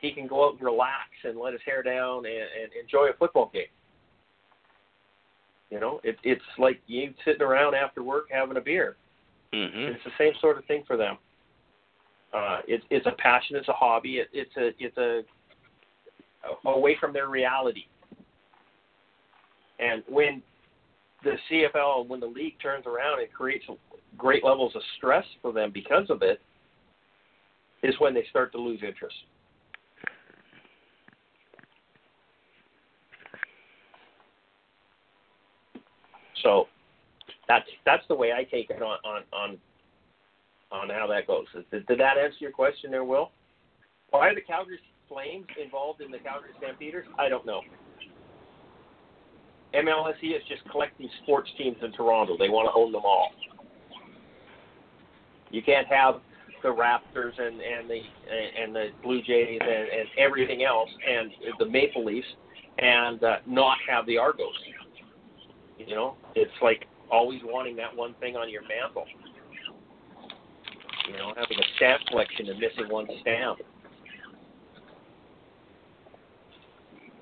he 0.00 0.12
can 0.12 0.26
go 0.26 0.46
out 0.46 0.54
and 0.54 0.62
relax 0.62 1.08
and 1.24 1.38
let 1.38 1.54
his 1.54 1.62
hair 1.64 1.82
down 1.82 2.26
and, 2.26 2.34
and 2.36 2.72
enjoy 2.80 3.06
a 3.06 3.16
football 3.18 3.50
game. 3.52 3.64
You 5.74 5.80
know, 5.80 6.00
it, 6.04 6.16
it's 6.22 6.40
like 6.56 6.80
you 6.86 7.12
sitting 7.24 7.42
around 7.42 7.74
after 7.74 8.04
work 8.04 8.26
having 8.30 8.56
a 8.56 8.60
beer. 8.60 8.94
Mm-hmm. 9.52 9.92
It's 9.94 10.04
the 10.04 10.12
same 10.16 10.32
sort 10.40 10.56
of 10.56 10.64
thing 10.66 10.84
for 10.86 10.96
them. 10.96 11.18
Uh, 12.32 12.60
it's 12.68 12.84
it's 12.90 13.06
a 13.06 13.12
passion, 13.18 13.56
it's 13.56 13.66
a 13.66 13.72
hobby, 13.72 14.18
it, 14.18 14.28
it's 14.32 14.56
a 14.56 14.70
it's 14.78 14.96
a 14.96 15.22
away 16.64 16.96
from 17.00 17.12
their 17.12 17.28
reality. 17.28 17.86
And 19.80 20.04
when 20.08 20.44
the 21.24 21.34
CFL, 21.50 22.06
when 22.06 22.20
the 22.20 22.26
league 22.26 22.54
turns 22.62 22.86
around 22.86 23.18
and 23.18 23.32
creates 23.32 23.64
great 24.16 24.44
levels 24.44 24.76
of 24.76 24.82
stress 24.96 25.24
for 25.42 25.52
them 25.52 25.72
because 25.74 26.08
of 26.08 26.22
it, 26.22 26.40
is 27.82 27.96
when 27.98 28.14
they 28.14 28.24
start 28.30 28.52
to 28.52 28.58
lose 28.58 28.78
interest. 28.86 29.16
So 36.44 36.68
that's 37.48 37.66
that's 37.84 38.04
the 38.08 38.14
way 38.14 38.30
I 38.32 38.44
take 38.44 38.70
it 38.70 38.80
on 38.80 38.98
on 39.04 39.22
on, 39.32 39.58
on 40.70 40.90
how 40.90 41.08
that 41.08 41.26
goes. 41.26 41.46
Did, 41.72 41.86
did 41.86 41.98
that 41.98 42.18
answer 42.18 42.36
your 42.38 42.52
question 42.52 42.92
there, 42.92 43.02
Will? 43.02 43.32
Why 44.10 44.28
are 44.28 44.34
the 44.34 44.42
Calgary 44.42 44.78
Flames 45.08 45.46
involved 45.60 46.00
in 46.00 46.12
the 46.12 46.18
Calgary 46.18 46.50
Stampeders? 46.58 47.06
I 47.18 47.28
don't 47.28 47.44
know. 47.44 47.62
MLSE 49.74 50.36
is 50.36 50.42
just 50.48 50.62
collecting 50.70 51.08
sports 51.24 51.50
teams 51.58 51.76
in 51.82 51.90
Toronto. 51.92 52.36
They 52.38 52.48
want 52.48 52.68
to 52.72 52.78
own 52.78 52.92
them 52.92 53.02
all. 53.04 53.30
You 55.50 55.62
can't 55.62 55.86
have 55.88 56.20
the 56.62 56.68
Raptors 56.68 57.38
and 57.38 57.60
and 57.60 57.90
the 57.90 58.00
and 58.62 58.74
the 58.74 58.88
Blue 59.02 59.20
Jays 59.22 59.58
and, 59.60 59.70
and 59.70 60.08
everything 60.18 60.62
else 60.62 60.90
and 61.08 61.30
the 61.58 61.66
Maple 61.66 62.04
Leafs 62.04 62.26
and 62.78 63.22
uh, 63.22 63.36
not 63.46 63.78
have 63.88 64.06
the 64.06 64.18
Argos. 64.18 64.54
You 65.78 65.94
know, 65.94 66.16
it's 66.34 66.52
like 66.62 66.86
always 67.10 67.40
wanting 67.44 67.76
that 67.76 67.94
one 67.94 68.14
thing 68.20 68.36
on 68.36 68.50
your 68.50 68.62
mantle. 68.62 69.04
You 71.08 71.16
know, 71.18 71.34
having 71.36 71.58
a 71.58 71.76
stamp 71.76 72.02
collection 72.08 72.48
and 72.48 72.58
missing 72.58 72.90
one 72.90 73.06
stamp. 73.20 73.58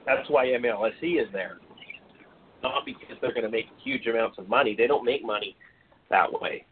That's 0.06 0.28
why 0.28 0.46
MLSE 0.46 1.22
is 1.22 1.28
there. 1.32 1.58
not 2.62 2.84
because 2.84 3.16
they're 3.20 3.32
going 3.32 3.44
to 3.44 3.50
make 3.50 3.66
huge 3.82 4.06
amounts 4.06 4.38
of 4.38 4.48
money. 4.48 4.74
They 4.76 4.86
don't 4.86 5.04
make 5.04 5.24
money 5.24 5.56
that 6.10 6.32
way. 6.40 6.66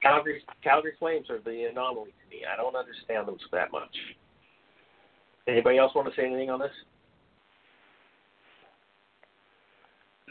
Calgary 0.00 0.42
Calgary 0.64 0.92
Flames 0.98 1.30
are 1.30 1.38
the 1.40 1.68
anomaly 1.70 2.10
to 2.10 2.36
me. 2.36 2.42
I 2.50 2.56
don't 2.56 2.74
understand 2.74 3.28
them 3.28 3.36
that 3.52 3.70
much. 3.70 3.94
Anybody 5.46 5.78
else 5.78 5.94
want 5.94 6.08
to 6.08 6.20
say 6.20 6.26
anything 6.26 6.50
on 6.50 6.58
this? 6.58 6.70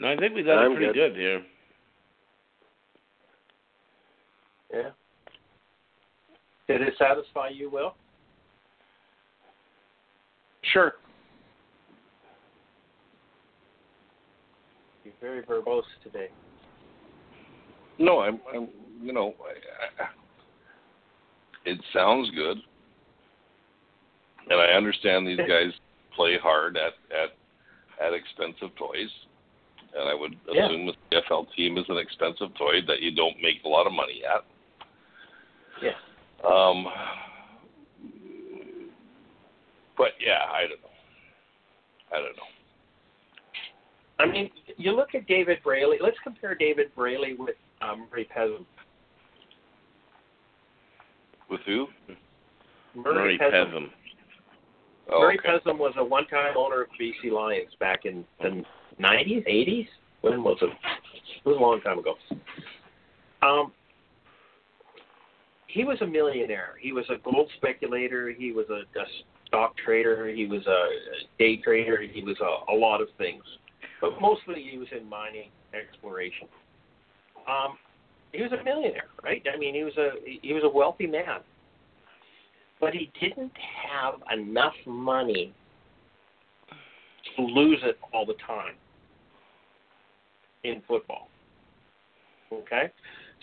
No, 0.02 0.08
I 0.08 0.16
think 0.16 0.34
we 0.34 0.42
got 0.42 0.58
I'm 0.58 0.72
it 0.72 0.74
pretty 0.74 0.92
good. 0.92 1.14
good 1.14 1.16
here. 1.16 1.42
Yeah. 4.74 4.90
Did 6.66 6.82
it 6.82 6.94
satisfy 6.98 7.50
you, 7.50 7.70
Will? 7.70 7.94
Sure. 10.72 10.94
You're 15.04 15.14
very 15.20 15.44
verbose 15.44 15.82
today. 16.02 16.30
No, 18.00 18.22
I'm, 18.22 18.40
I'm 18.52 18.68
you 19.00 19.12
know, 19.12 19.34
I, 19.40 20.02
I, 20.02 20.08
it 21.64 21.78
sounds 21.92 22.28
good, 22.34 22.56
and 24.50 24.60
I 24.60 24.72
understand 24.76 25.28
these 25.28 25.36
guys 25.48 25.70
play 26.16 26.38
hard 26.42 26.76
at 26.76 26.94
at 27.12 28.04
at 28.04 28.14
expensive 28.14 28.74
toys, 28.76 29.10
and 29.94 30.08
I 30.08 30.14
would 30.14 30.36
Yeah. 30.50 30.66
assume 30.66 30.86
the 30.86 30.94
CFL 31.10 31.46
team 31.54 31.78
is 31.78 31.88
an 31.88 31.98
expensive 31.98 32.54
toy 32.54 32.80
that 32.82 33.00
you 33.00 33.10
don't 33.10 33.40
make 33.40 33.62
a 33.64 33.68
lot 33.68 33.86
of 33.86 33.92
money 33.92 34.24
at. 34.24 34.44
Yeah. 35.80 35.96
Um, 36.44 36.90
but 39.96 40.12
yeah, 40.20 40.50
I 40.50 40.62
don't 40.66 40.82
know. 40.82 40.90
I 42.12 42.16
don't 42.16 42.36
know. 42.36 42.42
I 44.18 44.26
mean, 44.26 44.50
you 44.76 44.92
look 44.92 45.14
at 45.14 45.26
David 45.26 45.58
Braley. 45.64 45.98
Let's 46.00 46.18
compare 46.22 46.54
David 46.54 46.94
Braley 46.94 47.34
with 47.34 47.56
um, 47.80 48.06
Murray 48.10 48.28
Pezim. 48.36 48.64
With 51.50 51.60
who? 51.66 51.88
Murray 52.94 53.38
Pezim. 53.38 53.90
Oh, 55.10 55.20
Murray 55.20 55.38
okay. 55.38 55.58
Pezim 55.58 55.78
was 55.78 55.92
a 55.96 56.04
one-time 56.04 56.56
owner 56.56 56.82
of 56.82 56.88
BC 57.00 57.32
Lions 57.32 57.74
back 57.80 58.04
in 58.04 58.24
the 58.40 58.64
90s, 59.00 59.46
80s. 59.48 59.86
When 60.20 60.42
was 60.42 60.58
it? 60.62 60.70
It 61.44 61.48
was 61.48 61.56
a 61.56 61.60
long 61.60 61.80
time 61.80 61.98
ago. 61.98 62.14
Um, 63.42 63.72
he 65.66 65.84
was 65.84 65.98
a 66.00 66.06
millionaire. 66.06 66.74
He 66.80 66.92
was 66.92 67.04
a 67.10 67.16
gold 67.22 67.50
speculator. 67.56 68.30
He 68.30 68.52
was 68.52 68.66
a, 68.70 68.82
a 68.98 69.04
stock 69.46 69.74
trader. 69.84 70.28
He 70.28 70.46
was 70.46 70.64
a 70.66 70.84
day 71.38 71.56
trader. 71.56 72.00
He 72.00 72.22
was 72.22 72.36
a, 72.40 72.72
a 72.72 72.76
lot 72.76 73.00
of 73.00 73.08
things, 73.18 73.42
but 74.00 74.20
mostly 74.20 74.66
he 74.70 74.78
was 74.78 74.88
in 74.96 75.08
mining 75.08 75.50
exploration. 75.74 76.46
Um, 77.48 77.76
he 78.32 78.42
was 78.42 78.52
a 78.52 78.62
millionaire, 78.62 79.08
right? 79.24 79.42
I 79.52 79.58
mean, 79.58 79.74
he 79.74 79.82
was 79.82 79.96
a 79.96 80.10
he 80.24 80.52
was 80.52 80.62
a 80.64 80.68
wealthy 80.68 81.06
man 81.06 81.40
but 82.82 82.92
he 82.92 83.10
didn't 83.20 83.52
have 83.88 84.14
enough 84.36 84.74
money 84.84 85.54
to 87.36 87.42
lose 87.42 87.78
it 87.84 87.96
all 88.12 88.26
the 88.26 88.34
time 88.44 88.74
in 90.64 90.82
football. 90.86 91.28
Okay? 92.52 92.90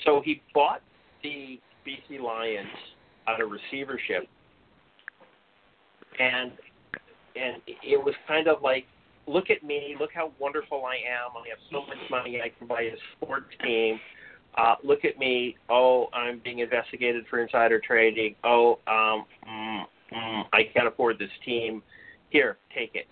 So 0.06 0.22
he 0.24 0.42
bought 0.54 0.82
the 1.24 1.60
BC 1.86 2.22
Lions 2.22 2.68
out 3.28 3.42
of 3.42 3.50
receivership 3.52 4.28
and 6.20 6.52
and 7.36 7.62
it 7.68 8.04
was 8.04 8.14
kind 8.28 8.48
of 8.48 8.62
like 8.62 8.86
look 9.28 9.50
at 9.50 9.64
me, 9.64 9.96
look 10.00 10.10
how 10.14 10.32
wonderful 10.40 10.84
I 10.86 10.96
am. 10.96 11.32
I 11.38 11.50
have 11.50 11.60
so 11.72 11.82
much 11.88 11.98
money 12.10 12.42
I 12.42 12.50
can 12.58 12.68
buy 12.68 12.82
a 12.82 12.96
sports 13.16 13.54
team. 13.64 14.00
Uh, 14.58 14.76
look 14.84 15.06
at 15.06 15.20
me. 15.20 15.56
Oh, 15.70 16.08
I'm 16.14 16.42
being 16.44 16.60
investigated 16.60 17.26
for 17.30 17.40
insider 17.40 17.80
trading. 17.80 18.36
Oh, 18.44 18.80
um, 18.88 19.26
mm, 19.48 19.84
mm, 20.12 20.44
I 20.52 20.64
can't 20.74 20.88
afford 20.88 21.20
this 21.20 21.30
team. 21.46 21.84
Here, 22.32 22.58
take 22.76 22.96
it. 22.96 23.06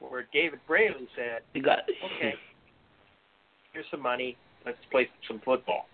Where 0.00 0.26
David 0.32 0.60
Braley 0.66 1.06
said, 1.14 1.42
You 1.54 1.62
got 1.62 1.80
okay, 2.16 2.34
here's 3.72 3.86
some 3.90 4.02
money. 4.02 4.36
Let's 4.64 4.78
play 4.90 5.08
some 5.28 5.40
football. 5.44 5.86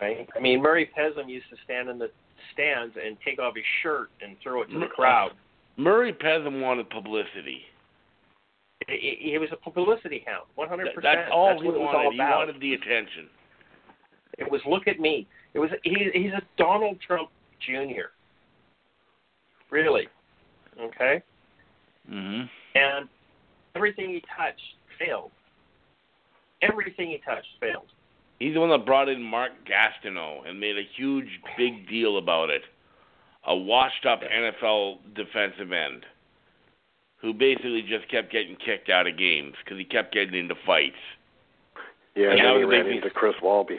Right? 0.00 0.28
I 0.36 0.40
mean, 0.40 0.62
Murray 0.62 0.88
Pezim 0.96 1.28
used 1.28 1.50
to 1.50 1.56
stand 1.64 1.88
in 1.88 1.98
the 1.98 2.10
stands 2.52 2.94
and 3.04 3.16
take 3.24 3.40
off 3.40 3.54
his 3.56 3.64
shirt 3.82 4.10
and 4.22 4.36
throw 4.42 4.62
it 4.62 4.70
to 4.70 4.78
the 4.78 4.86
crowd. 4.86 5.32
Murray 5.76 6.12
Pezim 6.12 6.60
wanted 6.60 6.88
publicity. 6.90 7.62
He, 8.88 9.16
he 9.20 9.38
was 9.38 9.48
a 9.52 9.56
publicity 9.56 10.24
hound, 10.26 10.46
100%. 10.56 10.84
That- 10.84 11.02
That's 11.02 11.30
all 11.32 11.48
That's 11.48 11.62
he 11.62 11.66
what 11.66 11.74
it 11.74 11.78
was 11.80 11.94
wanted. 11.94 12.12
He 12.12 12.18
wanted 12.20 12.60
the 12.60 12.74
attention. 12.74 13.28
It 14.38 14.50
was 14.50 14.60
look 14.68 14.86
at 14.86 15.00
me. 15.00 15.26
It 15.54 15.58
was 15.58 15.70
he, 15.82 16.10
he's 16.14 16.32
a 16.32 16.42
Donald 16.56 16.98
Trump 17.04 17.30
Jr. 17.60 18.12
Really, 19.70 20.08
okay. 20.80 21.22
hmm 22.08 22.42
And 22.74 23.08
everything 23.74 24.10
he 24.10 24.22
touched 24.36 24.60
failed. 24.98 25.30
Everything 26.62 27.08
he 27.10 27.18
touched 27.24 27.48
failed. 27.60 27.86
He's 28.38 28.54
the 28.54 28.60
one 28.60 28.70
that 28.70 28.86
brought 28.86 29.08
in 29.08 29.22
Mark 29.22 29.52
Gastineau 29.66 30.48
and 30.48 30.58
made 30.60 30.78
a 30.78 30.86
huge, 30.96 31.28
big 31.56 31.88
deal 31.88 32.18
about 32.18 32.50
it. 32.50 32.62
A 33.46 33.56
washed-up 33.56 34.20
NFL 34.22 34.98
defensive 35.14 35.72
end 35.72 36.04
who 37.20 37.32
basically 37.32 37.82
just 37.82 38.08
kept 38.10 38.30
getting 38.30 38.56
kicked 38.64 38.90
out 38.90 39.06
of 39.06 39.18
games 39.18 39.54
because 39.64 39.76
he 39.78 39.84
kept 39.84 40.12
getting 40.14 40.34
into 40.38 40.54
fights. 40.64 40.94
Yeah, 42.14 42.30
And 42.30 42.40
and 42.40 42.40
that 42.40 42.52
then 42.52 42.54
he 42.56 42.62
the 42.62 42.66
big 42.66 42.70
ran 42.70 42.84
thing. 42.86 42.96
into 42.96 43.10
Chris 43.10 43.34
Walby. 43.42 43.78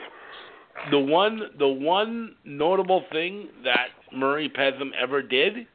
The 0.91 0.99
one, 0.99 1.41
the 1.57 1.67
one 1.67 2.35
notable 2.45 3.03
thing 3.11 3.49
that 3.63 3.87
Murray 4.13 4.49
Pezim 4.49 4.91
ever 5.01 5.21
did, 5.21 5.67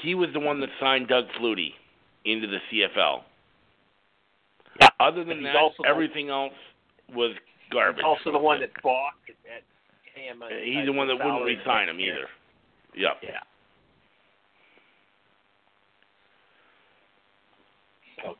he 0.00 0.14
was 0.14 0.30
the 0.32 0.40
one 0.40 0.60
that 0.60 0.70
signed 0.80 1.08
Doug 1.08 1.24
Flutie 1.38 1.72
into 2.24 2.46
the 2.46 2.58
CFL. 2.70 3.22
Yeah. 4.80 4.88
Other 5.00 5.24
than 5.24 5.38
He's 5.38 5.46
that, 5.46 5.56
also 5.56 5.82
the- 5.82 5.88
everything 5.88 6.30
else 6.30 6.54
was 7.14 7.34
garbage. 7.70 7.98
He's 7.98 8.04
also 8.04 8.32
the 8.32 8.38
one 8.38 8.60
that 8.60 8.70
balked 8.82 9.30
at 9.30 9.62
him. 10.14 10.42
He's 10.62 10.86
the 10.86 10.92
one 10.92 11.08
that 11.08 11.16
wouldn't 11.16 11.44
re-sign 11.44 11.88
him 11.88 12.00
either. 12.00 12.28
Yep. 12.94 13.18
Yeah. 13.22 13.40
So, 18.22 18.36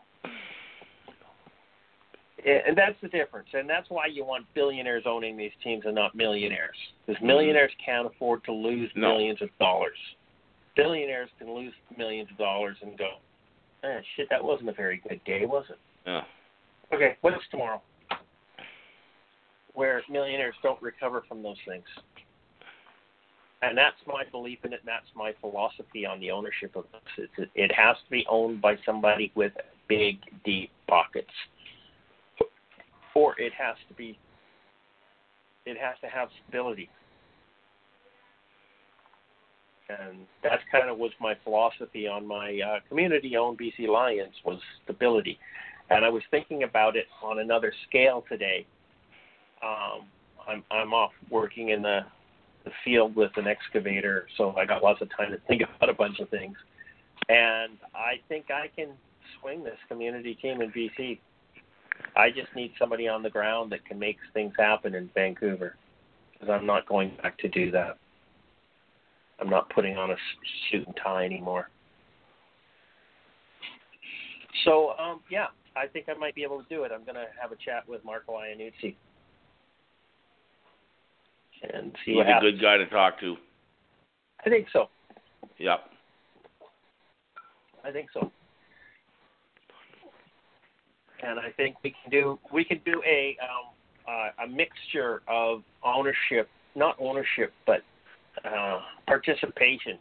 Yeah, 2.45 2.59
and 2.67 2.77
that's 2.77 2.99
the 3.01 3.09
difference, 3.09 3.49
and 3.55 3.69
that's 3.69 3.89
why 3.89 4.07
you 4.07 4.25
want 4.25 4.47
billionaires 4.55 5.05
owning 5.07 5.37
these 5.37 5.53
teams 5.63 5.85
and 5.87 5.95
not 5.95 6.15
millionaires, 6.15 6.77
because 7.07 7.23
millionaires 7.23 7.71
can't 7.85 8.07
afford 8.07 8.43
to 8.45 8.53
lose 8.53 8.91
Mm-hmm. 8.91 9.01
No. 9.01 9.09
millions 9.15 9.43
of 9.43 9.49
dollars. 9.59 9.99
Billionaires 10.77 11.29
can 11.39 11.55
lose 11.55 11.73
millions 11.97 12.29
of 12.31 12.39
dollars 12.39 12.77
and 12.83 12.97
go, 12.97 13.11
eh, 13.85 14.01
shit, 14.17 14.29
that 14.31 14.43
wasn't 14.43 14.69
a 14.69 14.73
very 14.73 15.03
good 15.09 15.21
day, 15.25 15.45
was 15.45 15.65
it? 15.69 15.79
Yeah. 16.07 16.23
Okay, 16.93 17.17
what's 17.21 17.37
tomorrow? 17.51 17.81
Where 19.75 20.03
millionaires 20.11 20.55
don't 20.63 20.81
recover 20.83 21.25
from 21.29 21.43
those 21.43 21.57
things. 21.67 21.85
And 23.63 23.79
that's 23.79 23.97
my 24.07 24.25
belief 24.31 24.59
in 24.65 24.73
it, 24.73 24.81
and 24.81 24.89
that's 24.89 25.07
my 25.15 25.33
philosophy 25.41 26.05
on 26.05 26.19
the 26.21 26.31
ownership 26.31 26.75
of 26.75 26.85
this. 26.93 27.29
It's, 27.39 27.51
it 27.55 27.73
has 27.73 27.97
to 28.05 28.11
be 28.11 28.27
owned 28.29 28.61
by 28.61 28.77
somebody 28.85 29.31
with 29.35 29.53
big, 29.89 30.19
deep 30.45 30.71
pockets. 30.89 31.31
Or 33.15 33.39
it 33.39 33.53
has 33.53 33.77
to 33.89 33.95
be, 33.95 34.19
it 35.65 35.79
has 35.79 35.95
to 36.01 36.09
have 36.09 36.29
stability. 36.49 36.91
And 40.01 40.27
that's 40.43 40.63
kind 40.71 40.89
of 40.89 40.99
was 40.99 41.13
my 41.21 41.35
philosophy 41.45 42.07
on 42.07 42.27
my 42.27 42.61
uh, 42.61 42.81
community-owned 42.89 43.59
BC 43.59 43.89
Lions 43.89 44.35
was 44.45 44.59
stability. 44.85 45.39
And 45.91 46.05
I 46.05 46.09
was 46.09 46.23
thinking 46.31 46.63
about 46.63 46.97
it 46.97 47.07
on 47.23 47.41
another 47.41 47.73
scale 47.89 48.25
today. 48.29 48.67
Um, 49.63 50.07
I'm 50.49 50.65
I'm 50.71 50.93
off 50.93 51.13
working 51.31 51.71
in 51.71 51.83
the 51.83 52.01
the 52.65 52.71
field 52.85 53.17
with 53.17 53.33
an 53.37 53.47
excavator, 53.47 54.27
so 54.37 54.55
I 54.57 54.65
got 54.65 54.83
lots 54.83 55.01
of 55.03 55.09
time 55.17 55.33
to 55.33 55.39
think 55.49 55.63
about 55.77 55.91
a 55.91 55.95
bunch 55.95 56.21
of 56.21 56.29
things. 56.29 56.57
And 57.29 57.79
I 57.95 58.21
think 58.29 58.51
I 58.51 58.69
can 58.75 58.91
swing 59.41 59.65
this 59.65 59.79
community 59.89 60.35
team 60.35 60.61
in 60.61 60.71
BC. 60.71 61.19
I 62.17 62.31
just 62.31 62.55
need 62.55 62.73
somebody 62.79 63.09
on 63.09 63.23
the 63.23 63.31
ground 63.31 63.73
that 63.73 63.85
can 63.85 63.99
make 63.99 64.19
things 64.33 64.53
happen 64.59 64.95
in 64.95 65.11
Vancouver, 65.15 65.77
because 66.33 66.49
I'm 66.51 66.67
not 66.67 66.87
going 66.87 67.17
back 67.23 67.39
to 67.39 67.49
do 67.49 67.71
that. 67.73 67.99
I'm 69.41 69.51
not 69.51 69.69
putting 69.71 69.97
on 69.97 70.11
a 70.11 70.17
suit 70.71 70.87
and 70.87 70.97
tie 71.03 71.25
anymore. 71.25 71.69
So, 74.65 74.91
um, 74.99 75.21
yeah, 75.31 75.47
I 75.77 75.87
think 75.87 76.07
I 76.09 76.19
might 76.19 76.35
be 76.35 76.43
able 76.43 76.63
to 76.63 76.69
do 76.69 76.85
it. 76.85 76.93
I'm 76.95 77.05
going 77.05 77.15
to 77.15 77.27
have 77.41 77.53
a 77.53 77.57
chat 77.57 77.89
with 77.89 78.05
Marco 78.05 78.35
Iannuzzi 78.35 78.95
and 81.75 81.93
see 82.05 82.13
He's 82.13 82.21
a 82.21 82.25
happens. 82.25 82.53
good 82.53 82.63
guy 82.63 82.77
to 82.77 82.87
talk 82.87 83.19
to. 83.21 83.37
I 84.45 84.51
think 84.51 84.67
so. 84.73 84.89
Yep. 85.59 85.81
I 87.85 87.91
think 87.91 88.09
so. 88.13 88.31
And 91.25 91.39
I 91.39 91.51
think 91.57 91.77
we 91.85 91.91
can 92.03 92.11
do 92.11 92.39
we 92.53 92.65
can 92.65 92.81
do 92.85 93.01
a 93.07 93.37
um, 93.43 93.73
uh, 94.09 94.45
a 94.45 94.49
mixture 94.49 95.23
of 95.29 95.63
ownership, 95.85 96.49
not 96.75 96.97
ownership, 96.99 97.53
but 97.65 97.83
uh, 98.45 98.81
participation 99.07 99.99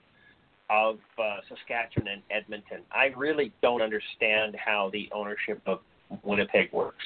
of 0.70 1.00
uh, 1.20 1.38
Saskatchewan 1.50 2.08
and 2.08 2.22
Edmonton. 2.32 2.80
I 2.92 3.08
really 3.18 3.52
don't 3.62 3.82
understand 3.82 4.56
how 4.64 4.90
the 4.94 5.10
ownership 5.12 5.62
of 5.66 5.80
Winnipeg 6.24 6.72
works. 6.72 7.04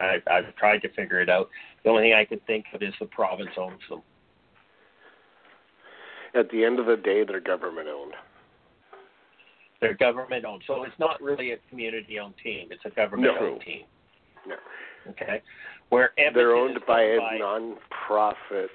I, 0.00 0.16
I've 0.30 0.54
tried 0.56 0.78
to 0.82 0.88
figure 0.90 1.20
it 1.20 1.28
out. 1.28 1.48
The 1.84 1.90
only 1.90 2.04
thing 2.04 2.14
I 2.14 2.24
can 2.24 2.40
think 2.46 2.64
of 2.74 2.82
is 2.82 2.94
the 2.98 3.06
province 3.06 3.50
owns 3.56 3.80
them. 3.88 4.02
At 6.34 6.50
the 6.50 6.64
end 6.64 6.80
of 6.80 6.86
the 6.86 6.96
day, 6.96 7.22
they're 7.24 7.40
government 7.40 7.88
owned. 7.88 8.14
They're 9.80 9.94
government 9.94 10.44
owned, 10.44 10.62
so 10.66 10.82
it's 10.84 10.98
not 10.98 11.20
really 11.20 11.52
a 11.52 11.58
community 11.68 12.18
owned 12.18 12.34
team. 12.42 12.68
It's 12.70 12.84
a 12.86 12.90
government 12.90 13.36
owned 13.38 13.58
No. 13.58 13.64
team. 13.64 13.84
No. 14.46 14.56
Okay, 15.10 15.42
where 15.90 16.12
Edmonton 16.18 16.34
They're 16.34 16.56
owned 16.56 16.78
by 16.86 17.02
a 17.02 17.18
by, 17.18 17.36
non-profit 17.38 18.70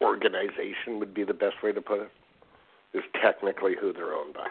organization 0.00 0.98
would 0.98 1.14
be 1.14 1.24
the 1.24 1.34
best 1.34 1.56
way 1.62 1.72
to 1.72 1.80
put 1.80 2.00
it. 2.00 2.10
Is 2.92 3.04
technically 3.22 3.74
who 3.80 3.92
they're 3.92 4.14
owned 4.14 4.34
by. 4.34 4.48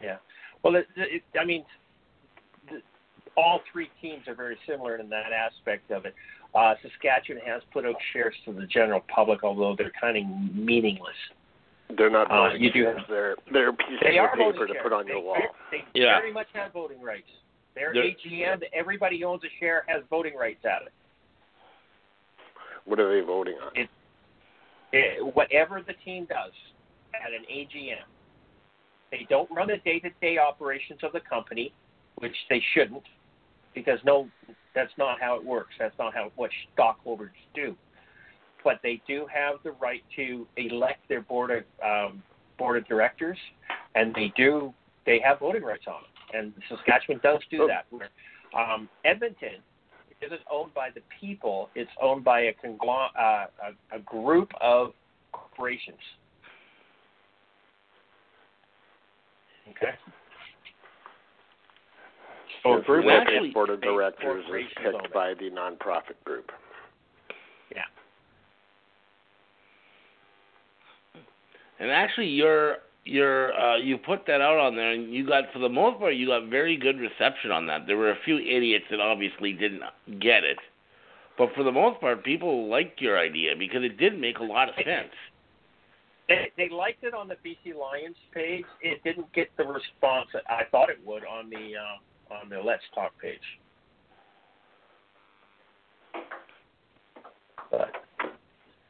Yeah. 0.00 0.18
Well, 0.62 0.76
it, 0.76 0.86
it, 0.96 1.22
I 1.40 1.44
mean, 1.44 1.64
the, 2.70 2.80
all 3.36 3.60
three 3.72 3.88
teams 4.00 4.28
are 4.28 4.36
very 4.36 4.56
similar 4.68 4.96
in 4.98 5.08
that 5.08 5.32
aspect 5.32 5.90
of 5.90 6.04
it. 6.06 6.14
Uh, 6.54 6.74
Saskatchewan 6.80 7.42
has 7.44 7.60
put 7.72 7.84
out 7.84 7.96
shares 8.12 8.34
to 8.44 8.52
the 8.52 8.66
general 8.66 9.02
public, 9.12 9.42
although 9.42 9.74
they're 9.76 9.90
kind 10.00 10.16
of 10.16 10.54
meaningless. 10.54 11.16
They're 11.96 12.08
not 12.08 12.30
Uh, 12.30 12.54
you 12.54 12.70
do 12.70 12.84
have- 12.86 12.98
They're 13.08 13.34
they're 13.52 13.72
pieces 13.72 13.98
They 14.00 14.18
of 14.18 14.30
paper 14.34 14.66
to 14.68 14.72
shares. 14.74 14.82
put 14.84 14.92
on 14.92 15.06
they, 15.06 15.12
your 15.14 15.22
wall. 15.22 15.36
They 15.72 15.84
Yeah. 15.94 16.20
very 16.20 16.32
much 16.32 16.46
have 16.52 16.72
voting 16.72 17.02
rights. 17.02 17.28
Their 17.74 17.92
They're- 17.92 18.04
AGM, 18.04 18.62
everybody 18.72 19.18
who 19.18 19.26
owns 19.26 19.42
a 19.42 19.48
share, 19.58 19.84
has 19.88 20.04
voting 20.08 20.36
rights 20.36 20.64
at 20.64 20.82
it. 20.82 20.92
What 22.84 23.00
are 23.00 23.12
they 23.12 23.26
voting 23.26 23.54
on? 23.60 23.72
It- 23.74 23.90
Whatever 25.34 25.82
the 25.86 25.94
team 26.04 26.26
does 26.28 26.52
at 27.14 27.32
an 27.32 27.44
AGM, 27.50 28.06
they 29.10 29.26
don't 29.28 29.50
run 29.50 29.68
the 29.68 29.78
day-to-day 29.78 30.38
operations 30.38 31.00
of 31.02 31.12
the 31.12 31.20
company, 31.20 31.72
which 32.16 32.36
they 32.50 32.62
shouldn't, 32.74 33.04
because 33.74 33.98
no, 34.04 34.28
that's 34.74 34.92
not 34.98 35.20
how 35.20 35.36
it 35.36 35.44
works. 35.44 35.74
That's 35.78 35.96
not 35.98 36.14
how 36.14 36.30
what 36.36 36.50
stockholders 36.72 37.32
do. 37.54 37.76
But 38.64 38.80
they 38.82 39.00
do 39.06 39.26
have 39.32 39.56
the 39.64 39.72
right 39.72 40.02
to 40.16 40.46
elect 40.56 41.08
their 41.08 41.22
board 41.22 41.50
of 41.50 41.64
um, 41.84 42.22
board 42.58 42.76
of 42.76 42.86
directors, 42.88 43.38
and 43.94 44.14
they 44.14 44.32
do 44.36 44.74
they 45.06 45.20
have 45.24 45.38
voting 45.38 45.62
rights 45.62 45.84
on 45.86 46.02
it. 46.02 46.36
And 46.36 46.52
Saskatchewan 46.68 47.20
does 47.22 47.40
do 47.50 47.66
that. 47.68 47.86
Where, 47.90 48.10
um, 48.56 48.88
Edmonton 49.04 49.62
isn't 50.20 50.40
owned 50.50 50.74
by 50.74 50.90
the 50.94 51.00
people; 51.20 51.70
it's 51.74 51.90
owned 52.00 52.24
by 52.24 52.40
a 52.40 52.52
conglo- 52.54 53.08
uh, 53.18 53.46
a, 53.92 53.96
a 53.96 54.00
group 54.00 54.50
of 54.60 54.92
corporations. 55.32 55.98
Okay. 59.70 59.92
So 62.62 62.78
a 62.78 62.82
group 62.82 63.04
the 63.04 63.14
of 63.14 63.22
actually- 63.22 63.50
board 63.50 63.70
of 63.70 63.80
directors 63.80 64.44
is 64.46 64.66
picked 64.82 65.12
by 65.14 65.34
the 65.34 65.50
nonprofit 65.50 66.22
group. 66.24 66.50
Yeah. 67.74 67.82
And 71.78 71.90
actually, 71.90 72.26
you're 72.26 72.78
you're 73.08 73.58
uh, 73.58 73.76
you 73.76 73.96
put 73.96 74.26
that 74.26 74.40
out 74.40 74.58
on 74.58 74.76
there, 74.76 74.92
and 74.92 75.12
you 75.12 75.26
got 75.26 75.44
for 75.52 75.58
the 75.58 75.68
most 75.68 75.98
part, 75.98 76.14
you 76.14 76.26
got 76.26 76.48
very 76.48 76.76
good 76.76 76.98
reception 76.98 77.50
on 77.50 77.66
that. 77.66 77.86
There 77.86 77.96
were 77.96 78.10
a 78.10 78.18
few 78.24 78.38
idiots 78.38 78.84
that 78.90 79.00
obviously 79.00 79.52
didn't 79.52 79.82
get 80.20 80.44
it, 80.44 80.58
but 81.38 81.48
for 81.54 81.64
the 81.64 81.72
most 81.72 82.00
part, 82.00 82.22
people 82.22 82.68
liked 82.68 83.00
your 83.00 83.18
idea 83.18 83.54
because 83.58 83.82
it 83.82 83.96
did 83.96 84.18
make 84.18 84.38
a 84.38 84.44
lot 84.44 84.68
of 84.68 84.74
sense. 84.76 85.12
They, 86.28 86.52
they 86.58 86.68
liked 86.68 87.02
it 87.04 87.14
on 87.14 87.28
the 87.28 87.36
BC 87.36 87.74
Lions 87.74 88.16
page. 88.34 88.66
It 88.82 89.02
didn't 89.02 89.32
get 89.32 89.48
the 89.56 89.64
response 89.64 90.28
that 90.34 90.42
I 90.48 90.64
thought 90.70 90.90
it 90.90 90.98
would 91.04 91.24
on 91.24 91.48
the 91.48 91.76
um, 91.76 92.42
on 92.42 92.48
the 92.50 92.60
Let's 92.60 92.82
Talk 92.94 93.12
page. 93.20 93.38
But 97.70 97.92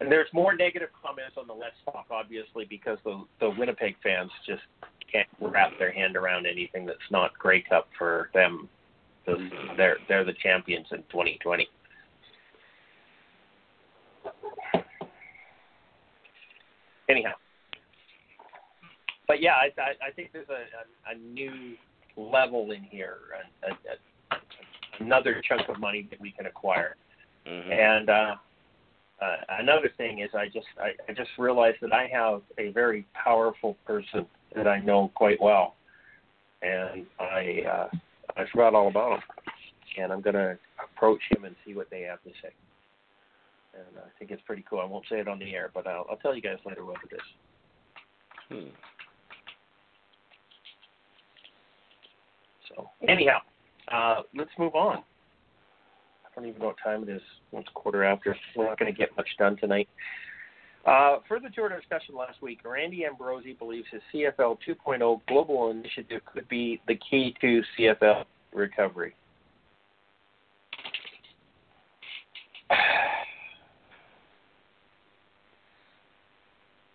and 0.01 0.11
there's 0.11 0.29
more 0.33 0.55
negative 0.55 0.91
comments 1.03 1.37
on 1.37 1.47
the 1.47 1.53
Let's 1.53 1.75
Talk, 1.85 2.07
obviously, 2.11 2.65
because 2.65 2.99
the 3.05 3.25
the 3.41 3.51
Winnipeg 3.51 3.97
fans 4.03 4.31
just 4.47 4.63
can't 5.11 5.29
wrap 5.41 5.73
their 5.79 5.93
hand 5.93 6.17
around 6.17 6.47
anything 6.47 6.87
that's 6.87 6.99
not 7.11 7.37
Grey 7.39 7.63
Cup 7.63 7.89
for 7.99 8.31
them. 8.35 8.69
They're 9.77 9.99
they're 10.09 10.25
the 10.25 10.35
champions 10.43 10.87
in 10.93 10.99
2020. 11.11 11.69
Anyhow, 17.11 17.33
but 19.27 19.43
yeah, 19.43 19.53
I 19.53 19.81
I, 19.81 20.09
I 20.09 20.11
think 20.15 20.31
there's 20.33 20.49
a, 20.49 21.13
a 21.13 21.15
a 21.15 21.19
new 21.19 21.75
level 22.17 22.71
in 22.73 22.83
here, 22.83 23.19
a, 23.63 23.71
a, 23.71 24.37
a, 24.37 25.05
another 25.05 25.43
chunk 25.47 25.69
of 25.69 25.79
money 25.79 26.07
that 26.11 26.21
we 26.21 26.31
can 26.33 26.47
acquire. 26.47 26.97
hmm 27.47 27.71
And 27.71 28.11
uh, 28.11 28.35
uh, 29.21 29.37
another 29.59 29.91
thing 29.97 30.21
is, 30.21 30.31
I 30.35 30.47
just 30.47 30.67
I, 30.81 30.91
I 31.11 31.15
just 31.15 31.31
realized 31.39 31.79
that 31.83 31.93
I 31.93 32.09
have 32.13 32.43
a 32.59 32.71
very 32.71 33.05
powerful 33.13 33.77
person 33.87 34.27
that 34.55 34.69
I 34.69 34.81
know 34.81 35.11
quite 35.15 35.41
well, 35.41 35.75
and 36.63 37.05
I 37.19 37.63
uh, 37.69 37.89
I 38.37 38.45
forgot 38.53 38.75
all 38.75 38.89
about 38.89 39.15
him, 39.15 39.23
and 39.99 40.13
I'm 40.13 40.21
going 40.21 40.35
to 40.35 40.57
approach 40.83 41.21
him 41.31 41.45
and 41.45 41.57
see 41.67 41.75
what 41.75 41.91
they 41.91 42.03
have 42.03 42.23
to 42.23 42.31
say. 42.43 42.53
And 43.75 43.99
I 43.99 44.09
think 44.19 44.31
it's 44.31 44.43
pretty 44.47 44.65
cool. 44.69 44.81
I 44.81 44.85
won't 44.85 45.05
say 45.11 45.19
it 45.19 45.29
on 45.29 45.39
the 45.39 45.55
air, 45.55 45.71
but 45.75 45.87
I'll, 45.87 46.07
I'll 46.11 46.17
tell 46.17 46.35
you 46.35 46.43
guys 46.43 46.59
later 46.65 46.85
what 46.85 46.97
it 47.11 47.15
is. 47.15 47.21
Hmm. 48.49 48.69
So 52.69 52.91
anyhow, 53.09 53.39
uh, 53.93 54.23
let's 54.37 54.51
move 54.59 54.75
on. 54.75 55.03
I 56.39 56.41
don't 56.41 56.51
even 56.51 56.61
know 56.61 56.69
what 56.69 56.77
time 56.85 57.03
it 57.03 57.09
is. 57.09 57.23
It's 57.53 57.69
quarter 57.75 58.05
after. 58.05 58.37
We're 58.55 58.67
not 58.67 58.79
going 58.79 58.93
to 58.93 58.97
get 58.97 59.09
much 59.17 59.27
done 59.41 59.57
tonight. 59.57 59.89
Uh, 60.87 61.17
further 61.29 61.49
to 61.49 61.63
our 61.63 61.69
discussion 61.69 62.15
last 62.15 62.41
week, 62.41 62.61
Randy 62.65 63.05
Ambrosie 63.05 63.55
believes 63.55 63.89
his 63.91 64.01
CFL 64.15 64.57
2.0 64.67 65.21
global 65.27 65.73
initiative 65.73 66.21
could 66.33 66.49
be 66.49 66.81
the 66.87 66.95
key 67.11 67.35
to 67.41 67.63
CFL 67.77 68.25
recovery. 68.55 69.15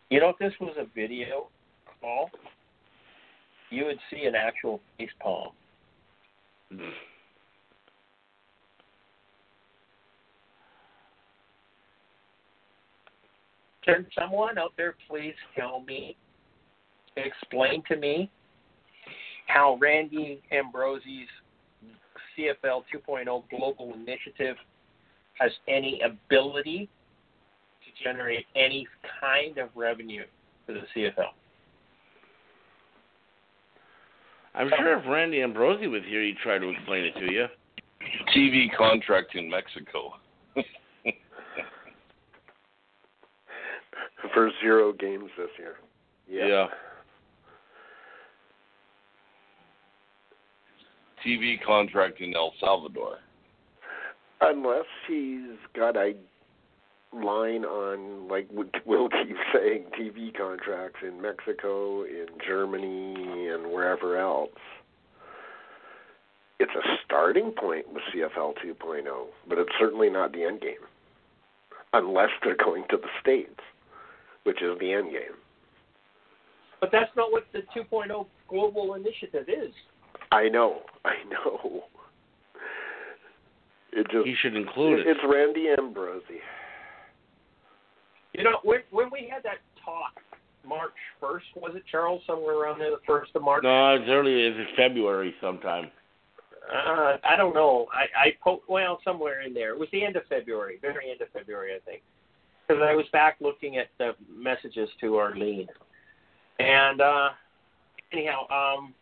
You 0.10 0.20
know, 0.20 0.30
if 0.30 0.38
this 0.38 0.53
was 0.61 0.76
a 0.78 0.86
video 0.94 1.48
call, 1.99 2.30
you 3.72 3.86
would 3.86 3.98
see 4.11 4.26
an 4.26 4.36
actual 4.36 4.80
face 4.99 5.10
palm. 5.20 5.49
Can 13.85 14.05
someone 14.18 14.57
out 14.57 14.73
there 14.77 14.95
please 15.10 15.34
tell 15.57 15.81
me, 15.81 16.15
explain 17.18 17.84
to 17.89 17.97
me 17.97 18.31
how 19.47 19.77
Randy 19.81 20.41
Ambrosie's 20.51 21.27
CFL 22.38 22.84
2.0 22.93 23.43
global 23.49 23.93
initiative 23.93 24.55
has 25.39 25.51
any 25.68 26.01
ability 26.01 26.89
to 27.84 28.03
generate 28.03 28.45
any 28.55 28.88
kind 29.19 29.57
of 29.57 29.69
revenue 29.76 30.23
for 30.65 30.73
the 30.73 30.81
CFL? 30.95 31.34
I'm 34.55 34.69
sure 34.77 34.99
if 34.99 35.05
Randy 35.07 35.41
Ambrosie 35.41 35.88
was 35.88 36.03
here, 36.07 36.23
he'd 36.23 36.38
try 36.38 36.60
to 36.60 36.69
explain 36.69 37.05
it 37.05 37.14
to 37.19 37.31
you. 37.31 37.47
TV 38.35 38.68
contract 38.77 39.35
in 39.35 39.49
Mexico. 39.49 40.14
For 44.34 44.52
zero 44.62 44.94
games 44.94 45.30
this 45.38 45.50
year. 45.60 45.76
Yeah. 46.30 46.68
TV 51.26 51.62
contract 51.64 52.20
in 52.22 52.36
El 52.36 52.54
Salvador. 52.60 53.18
Unless 54.41 54.86
he's 55.08 55.58
got 55.76 55.95
a 55.95 56.14
line 57.14 57.64
on, 57.66 58.28
like 58.28 58.48
Will 58.86 59.10
keep 59.10 59.36
saying, 59.54 59.86
TV 60.00 60.36
contracts 60.36 61.00
in 61.06 61.22
Mexico, 61.22 62.04
in 62.04 62.28
Germany, 62.45 63.50
and 63.50 63.72
wherever 63.72 64.18
else. 64.18 64.50
It's 66.60 66.72
a 66.76 66.98
starting 67.06 67.52
point 67.52 67.91
with 67.94 68.04
CFL 68.14 68.54
2.0, 68.66 69.04
but 69.48 69.58
it's 69.58 69.70
certainly 69.80 70.10
not 70.10 70.32
the 70.32 70.44
end 70.44 70.62
game. 70.62 70.76
unless 71.94 72.30
they're 72.44 72.56
going 72.56 72.84
to 72.90 72.98
the 72.98 73.08
states, 73.22 73.60
which 74.44 74.61
is 74.61 74.78
the 74.80 74.91
end 74.94 75.11
game. 75.11 75.38
But 76.80 76.90
that's 76.91 77.11
not 77.15 77.32
what 77.32 77.45
the 77.53 77.60
2.0 77.76 78.26
global 78.49 78.94
initiative 78.95 79.48
is. 79.48 79.74
I 80.32 80.49
know, 80.49 80.82
I 81.06 81.15
know. 81.30 81.84
It 83.94 84.07
just 84.11 84.26
He 84.26 84.36
should 84.41 84.56
include 84.56 84.99
it. 85.02 85.07
it's 85.07 85.20
Randy 85.28 85.68
Ambrosie. 85.78 86.41
You 88.34 88.44
know, 88.44 88.57
when 88.64 88.80
when 88.90 89.10
we 89.11 89.30
had 89.32 89.44
that 89.44 89.57
talk, 89.86 90.20
March 90.68 90.91
first, 91.22 91.45
was 91.56 91.74
it 91.76 91.84
Charles? 91.91 92.24
Somewhere 92.26 92.56
around 92.57 92.80
there, 92.80 92.90
the 92.90 92.98
first 93.06 93.30
of 93.36 93.44
March. 93.44 93.61
No, 93.64 93.94
it's 93.94 94.10
early. 94.10 94.34
It's 94.41 94.72
February 94.76 95.36
sometime. 95.40 95.91
Uh, 96.74 97.18
I 97.24 97.36
don't 97.38 97.53
know. 97.53 97.86
I 97.94 98.06
I 98.30 98.38
po- 98.44 98.64
well 98.68 98.99
somewhere 99.03 99.41
in 99.41 99.53
there. 99.53 99.70
It 99.74 99.80
was 99.80 99.90
the 99.91 100.03
end 100.03 100.15
of 100.15 100.24
February, 100.28 100.80
very 100.82 101.11
end 101.11 101.22
of 101.22 101.28
February, 101.32 101.74
I 101.76 101.80
think, 101.88 102.02
because 102.68 102.81
I 102.84 102.94
was 102.94 103.06
back 103.11 103.38
looking 103.41 103.77
at 103.77 103.88
the 103.98 104.11
messages 104.34 104.90
to 105.02 105.18
Arlene, 105.18 105.68
and 106.60 107.02
uh, 107.02 107.30
anyhow, 108.11 108.48
um, 108.49 108.94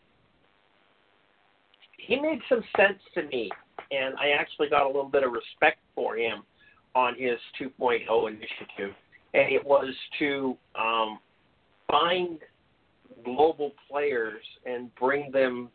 he 1.98 2.20
made 2.20 2.40
some 2.50 2.64
sense 2.76 3.00
to 3.16 3.24
me, 3.24 3.50
and 3.92 4.16
I 4.16 4.32
actually 4.40 4.70
got 4.70 4.84
a 4.84 4.88
little 4.88 5.10
bit 5.10 5.24
of 5.24 5.32
respect 5.32 5.80
for 5.96 6.18
him 6.18 6.44
on 6.96 7.16
his 7.18 7.38
2.0 7.60 8.28
initiative, 8.28 8.96
and 9.34 9.52
it 9.52 9.66
was 9.66 9.94
to 10.20 10.58
um, 10.76 11.20
find 11.90 12.40
global 13.24 13.72
players 13.90 14.42
and 14.66 14.94
bring 14.96 15.32
them 15.32 15.70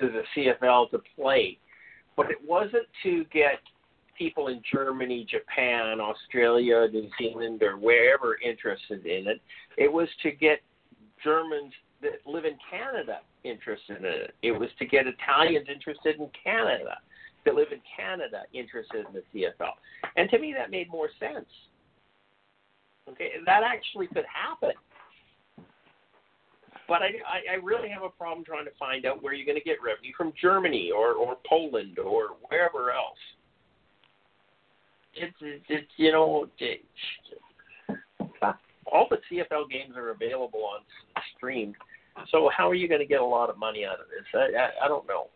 to 0.00 0.08
the 0.08 0.22
CFL 0.36 0.90
to 0.90 1.00
play. 1.16 1.58
But 2.16 2.30
it 2.30 2.38
wasn't 2.46 2.86
to 3.02 3.24
get 3.32 3.60
people 4.16 4.48
in 4.48 4.62
Germany, 4.72 5.26
Japan, 5.30 6.00
Australia, 6.00 6.86
New 6.92 7.08
Zealand, 7.18 7.62
or 7.62 7.76
wherever 7.76 8.36
interested 8.44 9.06
in 9.06 9.26
it. 9.26 9.40
It 9.76 9.92
was 9.92 10.08
to 10.22 10.30
get 10.30 10.60
Germans 11.22 11.72
that 12.02 12.20
live 12.26 12.44
in 12.44 12.56
Canada 12.70 13.20
interested 13.44 13.98
in 13.98 14.04
it. 14.04 14.34
It 14.42 14.52
was 14.52 14.68
to 14.78 14.86
get 14.86 15.06
Italians 15.06 15.66
interested 15.72 16.16
in 16.18 16.28
Canada 16.42 16.98
that 17.44 17.54
live 17.54 17.68
in 17.72 17.80
Canada 17.96 18.42
interested 18.52 19.06
in 19.06 19.14
the 19.14 19.22
CFL. 19.32 19.72
And 20.16 20.28
to 20.30 20.38
me, 20.38 20.54
that 20.56 20.70
made 20.70 20.90
more 20.90 21.08
sense. 21.18 21.46
Okay, 23.08 23.30
that 23.46 23.62
actually 23.64 24.08
could 24.08 24.24
happen. 24.26 24.72
But 26.88 27.02
I, 27.02 27.06
I, 27.26 27.54
I 27.54 27.54
really 27.62 27.88
have 27.88 28.02
a 28.02 28.08
problem 28.08 28.44
trying 28.44 28.64
to 28.64 28.70
find 28.78 29.06
out 29.06 29.22
where 29.22 29.32
you're 29.32 29.46
going 29.46 29.58
to 29.58 29.64
get 29.64 29.78
revenue 29.82 30.12
from 30.16 30.32
Germany 30.40 30.90
or, 30.96 31.12
or 31.12 31.36
Poland 31.48 31.98
or 31.98 32.36
wherever 32.48 32.90
else. 32.90 33.18
It's, 35.16 35.36
it's, 35.40 35.64
it's 35.68 35.90
you 35.96 36.12
know, 36.12 36.46
it, 36.58 36.80
all 38.86 39.08
the 39.10 39.18
CFL 39.30 39.70
games 39.70 39.96
are 39.96 40.10
available 40.10 40.64
on 40.64 40.80
stream. 41.36 41.74
So 42.30 42.50
how 42.54 42.68
are 42.68 42.74
you 42.74 42.88
going 42.88 43.00
to 43.00 43.06
get 43.06 43.20
a 43.20 43.24
lot 43.24 43.50
of 43.50 43.58
money 43.58 43.84
out 43.84 44.00
of 44.00 44.06
this? 44.08 44.24
I, 44.34 44.58
I, 44.58 44.84
I 44.84 44.88
don't 44.88 45.06
know. 45.06 45.28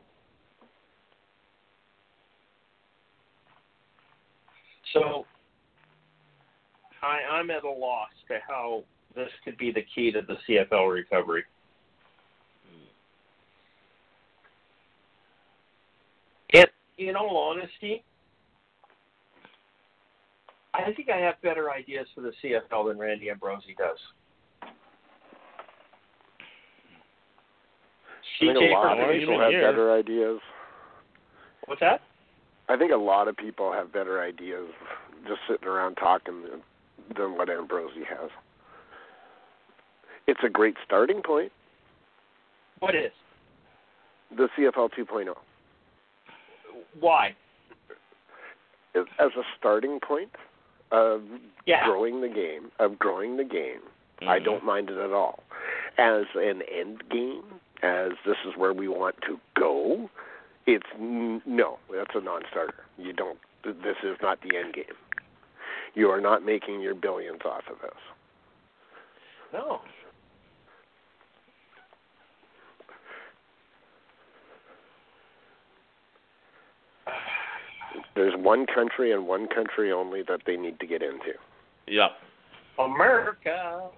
So 4.92 5.24
I, 7.02 7.18
I'm 7.32 7.50
at 7.50 7.64
a 7.64 7.70
loss 7.70 8.08
to 8.28 8.38
how 8.46 8.84
this 9.14 9.28
could 9.44 9.56
be 9.56 9.72
the 9.72 9.84
key 9.94 10.10
to 10.12 10.20
the 10.22 10.36
CFL 10.48 10.92
recovery. 10.92 11.44
Hmm. 12.68 12.86
It, 16.50 16.70
in 16.98 17.16
all 17.16 17.36
honesty, 17.36 18.04
I 20.86 20.92
think 20.92 21.08
I 21.10 21.18
have 21.18 21.40
better 21.42 21.70
ideas 21.70 22.06
for 22.14 22.20
the 22.20 22.32
CFL 22.42 22.88
than 22.88 22.98
Randy 22.98 23.30
Ambrosie 23.30 23.74
does. 23.76 23.98
I 28.42 28.52
think 28.52 28.56
a 28.56 28.72
lot 28.72 28.98
of 28.98 29.10
people 29.10 29.38
have 29.40 29.50
here. 29.50 29.70
better 29.70 29.92
ideas. 29.92 30.40
What's 31.66 31.80
that? 31.80 32.00
I 32.68 32.76
think 32.76 32.92
a 32.92 32.96
lot 32.96 33.28
of 33.28 33.36
people 33.36 33.72
have 33.72 33.92
better 33.92 34.22
ideas 34.22 34.68
just 35.26 35.40
sitting 35.48 35.68
around 35.68 35.96
talking 35.96 36.42
than, 36.42 36.62
than 37.16 37.36
what 37.36 37.50
Ambrosie 37.50 38.04
has. 38.08 38.30
It's 40.26 40.40
a 40.44 40.48
great 40.48 40.76
starting 40.86 41.22
point, 41.22 41.52
What 42.78 42.94
is? 42.94 43.10
the 44.36 44.48
CFL 44.56 44.90
2.0. 44.96 45.34
Why? 46.98 47.34
As 48.94 49.04
as 49.18 49.30
a 49.36 49.42
starting 49.58 50.00
point 50.00 50.30
of 50.90 51.22
Yeah. 51.66 51.84
growing 51.84 52.20
the 52.20 52.28
game, 52.28 52.72
of 52.78 52.98
growing 52.98 53.36
the 53.36 53.44
game, 53.44 53.82
I 54.22 54.38
Mhm. 54.38 54.44
don't 54.44 54.64
mind 54.64 54.90
it 54.90 54.98
at 54.98 55.12
all. 55.12 55.42
As 55.96 56.26
an 56.34 56.62
end 56.62 57.08
game, 57.08 57.60
as 57.82 58.12
this 58.24 58.36
is 58.44 58.56
where 58.56 58.72
we 58.72 58.88
want 58.88 59.20
to 59.22 59.40
go, 59.54 60.10
it's 60.66 60.86
n- 60.94 61.42
no, 61.46 61.78
that's 61.90 62.14
a 62.14 62.20
non-starter. 62.20 62.84
You 62.98 63.12
don't. 63.12 63.38
This 63.62 63.96
is 64.02 64.20
not 64.20 64.40
the 64.42 64.56
end 64.56 64.74
game. 64.74 64.96
You 65.94 66.10
are 66.10 66.20
not 66.20 66.42
making 66.42 66.80
your 66.80 66.94
billions 66.94 67.42
off 67.44 67.68
of 67.68 67.80
this. 67.80 67.98
No. 69.52 69.82
There's 78.14 78.34
one 78.36 78.66
country 78.66 79.12
and 79.12 79.26
one 79.26 79.46
country 79.46 79.92
only 79.92 80.22
that 80.28 80.40
they 80.46 80.56
need 80.56 80.80
to 80.80 80.86
get 80.86 81.02
into. 81.02 81.32
Yeah. 81.86 82.08
America. 82.78 83.88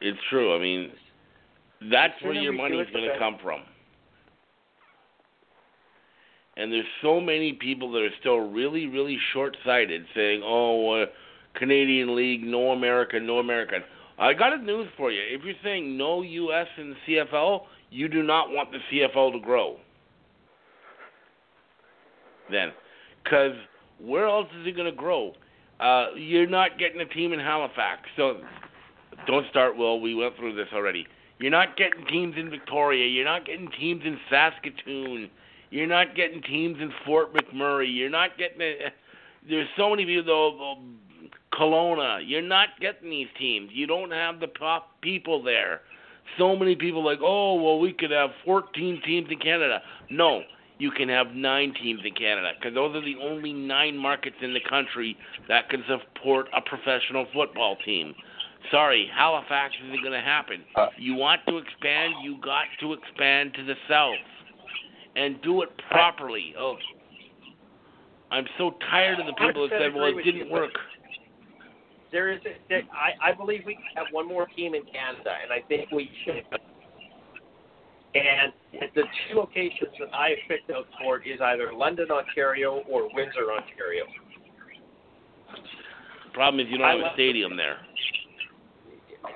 It's 0.00 0.18
true. 0.28 0.54
I 0.54 0.60
mean, 0.60 0.90
that's 1.90 2.14
where 2.22 2.34
your 2.34 2.52
we 2.52 2.58
do 2.58 2.62
money's 2.62 2.92
going 2.92 3.08
to 3.08 3.18
come 3.18 3.38
from. 3.42 3.62
And 6.58 6.72
there's 6.72 6.86
so 7.02 7.20
many 7.20 7.52
people 7.52 7.92
that 7.92 8.00
are 8.00 8.14
still 8.20 8.38
really, 8.38 8.86
really 8.86 9.18
short-sighted, 9.32 10.06
saying, 10.14 10.42
"Oh, 10.42 11.02
uh, 11.02 11.06
Canadian 11.54 12.16
League, 12.16 12.42
no 12.42 12.70
American, 12.70 13.26
no 13.26 13.38
American." 13.38 13.82
I 14.18 14.32
got 14.32 14.54
a 14.54 14.56
news 14.56 14.88
for 14.96 15.10
you. 15.10 15.20
If 15.20 15.44
you're 15.44 15.54
saying 15.62 15.98
no 15.98 16.22
U.S. 16.22 16.66
in 16.78 16.90
the 16.90 16.96
CFL, 17.06 17.66
you 17.90 18.08
do 18.08 18.22
not 18.22 18.50
want 18.50 18.70
the 18.72 18.78
CFL 18.90 19.32
to 19.32 19.40
grow. 19.40 19.76
Then, 22.50 22.72
because 23.22 23.52
where 24.00 24.26
else 24.26 24.48
is 24.60 24.66
it 24.66 24.76
going 24.76 24.90
to 24.90 24.96
grow? 24.96 25.32
Uh, 25.80 26.14
you're 26.16 26.46
not 26.46 26.78
getting 26.78 27.00
a 27.00 27.06
team 27.06 27.32
in 27.32 27.40
Halifax, 27.40 28.02
so 28.16 28.40
don't 29.26 29.46
start, 29.50 29.76
Will. 29.76 30.00
We 30.00 30.14
went 30.14 30.36
through 30.36 30.54
this 30.54 30.68
already. 30.72 31.06
You're 31.38 31.50
not 31.50 31.76
getting 31.76 32.06
teams 32.06 32.34
in 32.38 32.48
Victoria. 32.48 33.06
You're 33.06 33.24
not 33.24 33.44
getting 33.44 33.68
teams 33.78 34.02
in 34.04 34.18
Saskatoon. 34.30 35.30
You're 35.70 35.86
not 35.86 36.14
getting 36.14 36.40
teams 36.42 36.78
in 36.80 36.92
Fort 37.04 37.34
McMurray. 37.34 37.94
You're 37.94 38.10
not 38.10 38.38
getting. 38.38 38.60
A, 38.60 38.92
there's 39.48 39.68
so 39.76 39.90
many 39.90 40.06
people 40.06 40.24
though. 40.24 40.78
Kelowna. 41.52 42.22
You're 42.24 42.42
not 42.42 42.68
getting 42.80 43.10
these 43.10 43.28
teams. 43.38 43.70
You 43.72 43.86
don't 43.86 44.12
have 44.12 44.40
the 44.40 44.46
top 44.46 45.00
people 45.00 45.42
there. 45.42 45.82
So 46.38 46.56
many 46.56 46.76
people 46.76 47.04
like, 47.04 47.18
oh 47.22 47.54
well, 47.54 47.78
we 47.78 47.92
could 47.92 48.10
have 48.10 48.30
14 48.44 49.02
teams 49.04 49.28
in 49.30 49.38
Canada. 49.38 49.80
No, 50.10 50.42
you 50.78 50.90
can 50.90 51.08
have 51.08 51.28
nine 51.28 51.72
teams 51.82 52.00
in 52.04 52.14
Canada 52.14 52.52
because 52.58 52.74
those 52.74 52.94
are 52.94 53.00
the 53.00 53.16
only 53.22 53.52
nine 53.52 53.96
markets 53.96 54.36
in 54.42 54.52
the 54.52 54.60
country 54.68 55.16
that 55.48 55.68
can 55.70 55.82
support 55.88 56.46
a 56.56 56.60
professional 56.60 57.26
football 57.32 57.76
team. 57.84 58.14
Sorry, 58.70 59.08
Halifax 59.14 59.74
isn't 59.86 60.02
going 60.02 60.12
to 60.12 60.20
happen. 60.20 60.64
Uh, 60.74 60.88
you 60.98 61.14
want 61.14 61.40
to 61.48 61.58
expand, 61.58 62.14
you 62.22 62.38
got 62.42 62.64
to 62.80 62.94
expand 62.94 63.54
to 63.54 63.64
the 63.64 63.74
south 63.88 64.16
and 65.14 65.40
do 65.42 65.62
it 65.62 65.70
properly. 65.90 66.54
Oh, 66.58 66.76
I'm 68.30 68.46
so 68.58 68.74
tired 68.90 69.20
of 69.20 69.26
the 69.26 69.32
people 69.34 69.68
that 69.68 69.78
said, 69.80 69.94
"Well, 69.94 70.06
it 70.06 70.22
didn't 70.24 70.50
work." 70.50 70.72
There 72.16 72.32
is. 72.32 72.40
A, 72.46 72.56
there, 72.70 72.80
I, 72.96 73.28
I 73.28 73.34
believe 73.34 73.60
we 73.66 73.76
have 73.94 74.06
one 74.10 74.26
more 74.26 74.46
team 74.56 74.74
in 74.74 74.80
Canada, 74.84 75.36
and 75.42 75.52
I 75.52 75.60
think 75.68 75.90
we 75.92 76.08
should. 76.24 76.44
And 78.14 78.54
the 78.94 79.02
two 79.28 79.36
locations 79.36 79.92
that 80.00 80.08
I 80.14 80.30
have 80.30 80.38
picked 80.48 80.70
out 80.70 80.86
for 80.98 81.18
is 81.18 81.38
either 81.44 81.74
London, 81.74 82.06
Ontario, 82.10 82.80
or 82.88 83.02
Windsor, 83.12 83.52
Ontario. 83.52 84.04
The 85.52 86.32
problem 86.32 86.64
is 86.64 86.72
you 86.72 86.78
don't 86.78 86.86
I 86.86 86.92
have 86.92 87.12
a 87.12 87.12
stadium 87.12 87.54
there. 87.54 87.76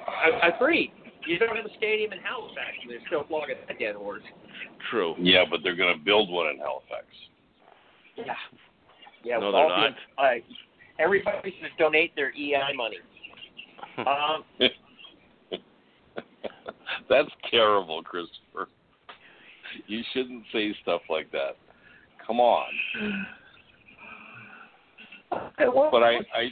I, 0.09 0.49
I 0.49 0.57
agree. 0.57 0.91
You 1.27 1.39
don't 1.39 1.55
have 1.55 1.67
a 1.67 1.77
stadium 1.77 2.15
in 2.15 2.21
Halifax, 2.21 2.81
and 2.81 2.91
they're 2.91 3.07
still 3.09 3.25
flogging 3.29 3.57
that 3.69 3.79
dead 3.79 3.95
horse. 3.95 4.23
True. 4.91 5.17
Yeah, 5.21 5.45
but 5.51 5.61
they're 5.63 5.77
going 5.77 5.99
to 5.99 6.03
build 6.03 6.31
one 6.31 6.47
in 6.47 6.57
Halifax. 6.57 7.05
Yeah. 8.17 8.25
Yeah. 9.23 9.39
No, 9.39 9.53
they're 9.53 9.69
not. 9.69 9.91
the- 10.17 10.23
I, 10.23 10.43
everybody 11.01 11.55
should 11.61 11.71
donate 11.79 12.15
their 12.15 12.31
EI 12.31 12.75
money. 12.77 12.99
Um, 13.99 14.45
That's 17.09 17.31
terrible, 17.51 18.03
Christopher. 18.03 18.69
You 19.87 20.03
shouldn't 20.13 20.45
say 20.53 20.75
stuff 20.83 21.03
like 21.09 21.31
that. 21.33 21.57
Come 22.27 22.41
on. 22.41 22.67
But 25.31 26.03
I, 26.03 26.19
I, 26.35 26.51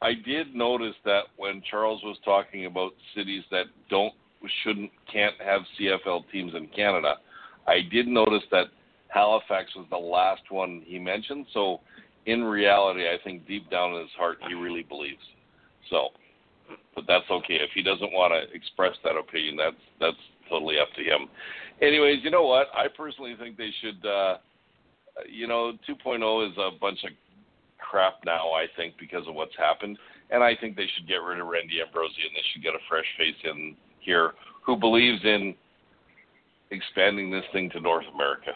I 0.00 0.14
did 0.14 0.54
notice 0.54 0.94
that 1.04 1.24
when 1.36 1.62
Charles 1.70 2.02
was 2.02 2.16
talking 2.24 2.66
about 2.66 2.92
cities 3.14 3.42
that 3.50 3.66
don't, 3.90 4.14
shouldn't, 4.62 4.90
can't 5.12 5.34
have 5.44 5.62
CFL 5.78 6.24
teams 6.30 6.52
in 6.54 6.68
Canada, 6.68 7.16
I 7.66 7.80
did 7.90 8.06
notice 8.06 8.44
that 8.50 8.66
Halifax 9.08 9.74
was 9.74 9.86
the 9.90 9.96
last 9.96 10.42
one 10.50 10.82
he 10.86 10.98
mentioned. 10.98 11.46
So, 11.52 11.80
in 12.28 12.44
reality, 12.44 13.08
I 13.08 13.16
think 13.24 13.48
deep 13.48 13.70
down 13.70 13.94
in 13.94 14.02
his 14.02 14.10
heart, 14.16 14.36
he 14.46 14.54
really 14.54 14.82
believes. 14.82 15.24
So, 15.88 16.08
but 16.94 17.04
that's 17.08 17.24
okay. 17.30 17.54
If 17.54 17.70
he 17.74 17.82
doesn't 17.82 18.12
want 18.12 18.34
to 18.34 18.54
express 18.54 18.92
that 19.02 19.16
opinion, 19.16 19.56
that's 19.56 19.82
that's 19.98 20.22
totally 20.50 20.78
up 20.78 20.88
to 20.96 21.02
him. 21.02 21.28
Anyways, 21.80 22.22
you 22.22 22.30
know 22.30 22.44
what? 22.44 22.66
I 22.76 22.86
personally 22.94 23.34
think 23.40 23.56
they 23.56 23.70
should. 23.80 24.06
Uh, 24.06 24.36
you 25.28 25.48
know, 25.48 25.72
2.0 25.88 26.48
is 26.48 26.56
a 26.58 26.78
bunch 26.78 27.02
of 27.02 27.10
crap 27.78 28.18
now. 28.24 28.52
I 28.52 28.66
think 28.76 28.94
because 29.00 29.26
of 29.26 29.34
what's 29.34 29.56
happened, 29.56 29.98
and 30.30 30.44
I 30.44 30.54
think 30.60 30.76
they 30.76 30.86
should 30.94 31.08
get 31.08 31.16
rid 31.16 31.40
of 31.40 31.46
Randy 31.46 31.80
Ambrosie 31.80 32.22
and 32.22 32.36
they 32.36 32.44
should 32.52 32.62
get 32.62 32.74
a 32.74 32.84
fresh 32.88 33.06
face 33.16 33.34
in 33.42 33.74
here 33.98 34.34
who 34.64 34.76
believes 34.76 35.24
in 35.24 35.54
expanding 36.70 37.30
this 37.30 37.44
thing 37.52 37.70
to 37.70 37.80
North 37.80 38.04
America 38.14 38.52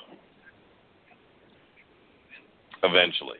eventually 2.84 3.38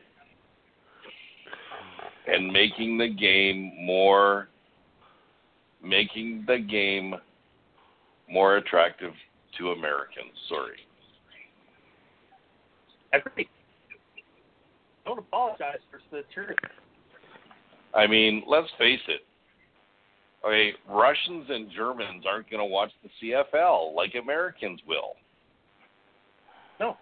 and 2.27 2.51
making 2.51 2.97
the 2.97 3.07
game 3.07 3.71
more 3.85 4.47
making 5.83 6.45
the 6.47 6.57
game 6.57 7.15
more 8.29 8.57
attractive 8.57 9.11
to 9.57 9.71
Americans. 9.71 10.31
Sorry. 10.47 10.77
Agree. 13.13 13.49
Don't 15.05 15.19
apologize 15.19 15.79
for 15.91 15.99
the 16.11 16.23
truth. 16.33 16.57
I 17.93 18.07
mean, 18.07 18.43
let's 18.47 18.69
face 18.79 19.01
it. 19.07 19.21
Okay, 20.45 20.73
Russians 20.89 21.45
and 21.49 21.69
Germans 21.71 22.25
aren't 22.27 22.49
going 22.49 22.59
to 22.59 22.65
watch 22.65 22.91
the 23.01 23.09
CFL 23.21 23.95
like 23.95 24.15
Americans 24.21 24.81
will. 24.87 25.13
No. 26.79 26.97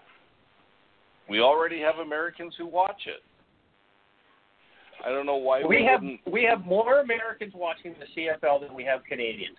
We 1.30 1.40
already 1.40 1.80
have 1.80 1.96
Americans 1.96 2.54
who 2.58 2.68
watch 2.68 3.02
it. 3.08 3.24
I 5.06 5.10
don't 5.10 5.26
know 5.26 5.38
why 5.38 5.62
we, 5.62 5.78
we 5.78 5.86
have 5.86 6.02
wouldn't. 6.02 6.20
we 6.32 6.44
have 6.44 6.66
more 6.66 7.00
Americans 7.00 7.54
watching 7.56 7.96
the 8.00 8.22
CFL 8.22 8.62
than 8.62 8.74
we 8.76 8.84
have 8.84 9.04
Canadians. 9.04 9.58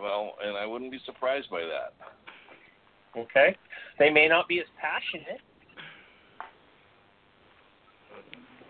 Well, 0.00 0.34
and 0.44 0.56
I 0.56 0.66
wouldn't 0.66 0.90
be 0.90 1.00
surprised 1.04 1.50
by 1.50 1.60
that. 1.62 1.94
Okay, 3.18 3.56
they 3.98 4.10
may 4.10 4.28
not 4.28 4.48
be 4.48 4.60
as 4.60 4.66
passionate, 4.80 5.40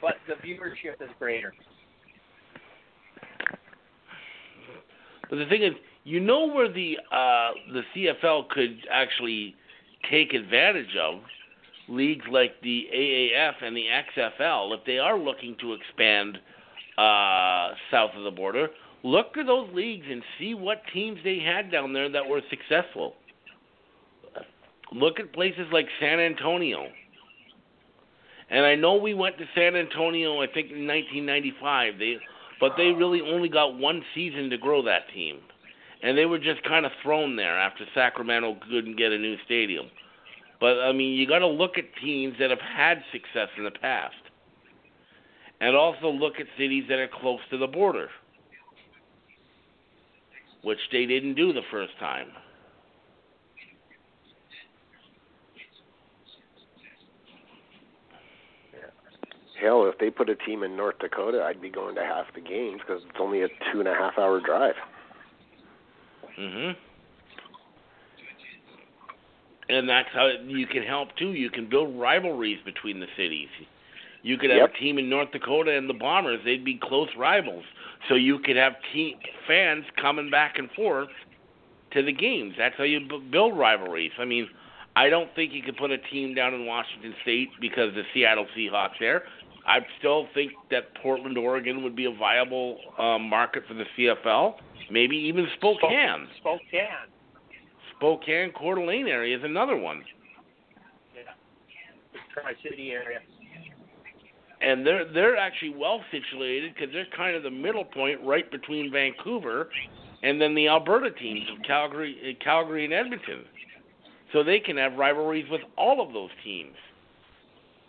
but 0.01 0.15
the 0.27 0.35
viewership 0.47 1.02
is 1.02 1.11
greater. 1.19 1.52
But 5.28 5.36
the 5.36 5.47
thing 5.47 5.62
is, 5.62 5.73
you 6.05 6.20
know 6.20 6.47
where 6.47 6.73
the 6.73 6.98
uh, 7.12 7.51
the 7.73 7.82
CFL 7.94 8.48
could 8.48 8.78
actually 8.90 9.55
take 10.11 10.32
advantage 10.32 10.97
of 11.01 11.20
leagues 11.91 12.25
like 12.31 12.53
the 12.62 12.87
AAF 12.95 13.62
and 13.62 13.77
the 13.77 13.87
XFL, 14.17 14.79
if 14.79 14.85
they 14.87 14.99
are 14.99 15.19
looking 15.19 15.57
to 15.61 15.75
expand 15.75 16.39
uh, 16.97 17.75
south 17.91 18.11
of 18.17 18.25
the 18.25 18.31
border, 18.31 18.69
look 19.03 19.37
at 19.37 19.47
those 19.47 19.69
leagues 19.75 20.07
and 20.09 20.23
see 20.39 20.55
what 20.55 20.83
teams 20.95 21.19
they 21.25 21.39
had 21.39 21.71
down 21.71 21.93
there 21.93 22.09
that 22.11 22.27
were 22.27 22.41
successful. 22.49 23.15
Look 24.93 25.21
at 25.21 25.33
places 25.33 25.67
like 25.73 25.87
San 26.01 26.19
Antonio. 26.19 26.89
And 28.51 28.67
I 28.67 28.75
know 28.75 28.97
we 28.97 29.15
went 29.15 29.39
to 29.39 29.45
San 29.55 29.77
Antonio, 29.77 30.43
I 30.43 30.47
think 30.47 30.73
in 30.73 30.87
1995. 30.87 31.99
They, 31.99 32.17
but 32.61 32.73
they 32.77 32.91
really 32.91 33.21
only 33.21 33.49
got 33.49 33.79
one 33.79 34.03
season 34.15 34.51
to 34.51 34.59
grow 34.59 34.83
that 34.83 35.03
team, 35.15 35.39
and 36.03 36.19
they 36.19 36.27
were 36.27 36.39
just 36.39 36.62
kind 36.65 36.85
of 36.85 36.93
thrown 37.03 37.37
there 37.37 37.59
after 37.59 37.85
Sacramento 37.95 38.59
couldn't 38.69 38.97
get 38.97 39.12
a 39.12 39.19
new 39.19 39.37
stadium. 39.45 39.87
But 40.61 40.78
I 40.81 40.93
mean, 40.93 41.15
you 41.19 41.27
got 41.27 41.39
to 41.39 41.47
look 41.47 41.78
at 41.78 41.85
teams 42.03 42.35
that 42.39 42.51
have 42.51 42.61
had 42.61 43.03
success 43.12 43.49
in 43.57 43.65
the 43.65 43.70
past, 43.70 44.15
and 45.61 45.74
also 45.74 46.11
look 46.11 46.35
at 46.39 46.47
cities 46.59 46.85
that 46.89 46.99
are 46.99 47.09
close 47.09 47.41
to 47.51 47.57
the 47.57 47.66
border, 47.66 48.09
which 50.62 50.78
they 50.93 51.07
didn't 51.07 51.35
do 51.35 51.53
the 51.53 51.62
first 51.70 51.93
time. 51.99 52.28
Hell, 59.61 59.87
if 59.87 59.99
they 59.99 60.09
put 60.09 60.31
a 60.31 60.37
team 60.37 60.62
in 60.62 60.74
North 60.74 60.99
Dakota, 61.01 61.43
I'd 61.43 61.61
be 61.61 61.69
going 61.69 61.95
to 61.97 62.03
half 62.03 62.27
the 62.35 62.41
games 62.41 62.81
because 62.81 63.03
it's 63.07 63.19
only 63.20 63.43
a 63.43 63.49
two 63.70 63.81
and 63.81 63.89
a 63.89 63.95
half 63.95 64.19
hour 64.19 64.41
drive. 64.41 64.74
Mm 66.39 66.55
Mhm. 66.55 66.77
And 69.71 69.89
that's 69.89 70.09
how 70.13 70.27
you 70.47 70.67
can 70.67 70.83
help 70.83 71.15
too. 71.17 71.33
You 71.33 71.51
can 71.51 71.69
build 71.69 71.99
rivalries 71.99 72.59
between 72.65 73.01
the 73.01 73.07
cities. 73.17 73.49
You 74.23 74.37
could 74.37 74.51
have 74.51 74.59
Yep. 74.59 74.75
a 74.75 74.79
team 74.79 74.99
in 74.99 75.09
North 75.09 75.31
Dakota 75.33 75.73
and 75.77 75.89
the 75.89 75.95
Bombers; 75.95 76.41
they'd 76.45 76.65
be 76.65 76.75
close 76.75 77.09
rivals. 77.17 77.65
So 78.09 78.15
you 78.15 78.39
could 78.41 78.57
have 78.57 78.75
team 78.93 79.17
fans 79.47 79.85
coming 79.97 80.31
back 80.31 80.59
and 80.59 80.71
forth 80.73 81.09
to 81.93 82.03
the 82.03 82.13
games. 82.13 82.55
That's 82.59 82.77
how 82.77 82.85
you 82.85 83.01
b- 83.01 83.19
build 83.31 83.57
rivalries. 83.57 84.13
I 84.19 84.25
mean, 84.25 84.49
I 84.97 85.09
don't 85.09 85.33
think 85.35 85.53
you 85.53 85.63
could 85.63 85.77
put 85.77 85.91
a 85.91 85.99
team 85.99 86.35
down 86.35 86.53
in 86.55 86.67
Washington 86.67 87.15
State 87.23 87.51
because 87.61 87.95
the 87.95 88.03
Seattle 88.13 88.47
Seahawks 88.57 88.99
there. 88.99 89.25
I 89.67 89.81
still 89.99 90.27
think 90.35 90.53
that 90.71 90.95
Portland, 91.03 91.39
Oregon, 91.39 91.83
would 91.85 91.95
be 91.95 92.07
a 92.07 92.11
viable 92.11 92.79
um, 92.99 93.29
market 93.29 93.63
for 93.69 93.75
the 93.75 93.85
CFL. 93.97 94.55
Maybe 94.91 95.17
even 95.17 95.47
Spokane. 95.57 96.27
Spokane. 96.39 97.09
Spokane, 98.01 98.51
Coeur 98.52 98.77
d'Alene 98.77 99.09
area 99.09 99.36
is 99.36 99.44
another 99.44 99.77
one, 99.77 100.02
Yeah. 101.14 101.22
Tri 102.32 102.55
City 102.62 102.93
area. 102.93 103.20
and 104.62 104.86
they're 104.86 105.05
they're 105.12 105.36
actually 105.36 105.74
well 105.77 106.01
situated 106.10 106.72
because 106.74 106.93
they're 106.94 107.06
kind 107.14 107.36
of 107.36 107.43
the 107.43 107.51
middle 107.51 107.85
point 107.85 108.18
right 108.22 108.51
between 108.51 108.90
Vancouver 108.90 109.68
and 110.22 110.40
then 110.40 110.55
the 110.55 110.68
Alberta 110.68 111.10
teams 111.10 111.47
of 111.55 111.62
Calgary, 111.66 112.16
uh, 112.40 112.43
Calgary 112.44 112.85
and 112.85 112.93
Edmonton. 112.94 113.44
So 114.32 114.43
they 114.44 114.60
can 114.60 114.77
have 114.77 114.94
rivalries 114.94 115.48
with 115.51 115.62
all 115.77 116.01
of 116.06 116.12
those 116.14 116.31
teams. 116.44 116.77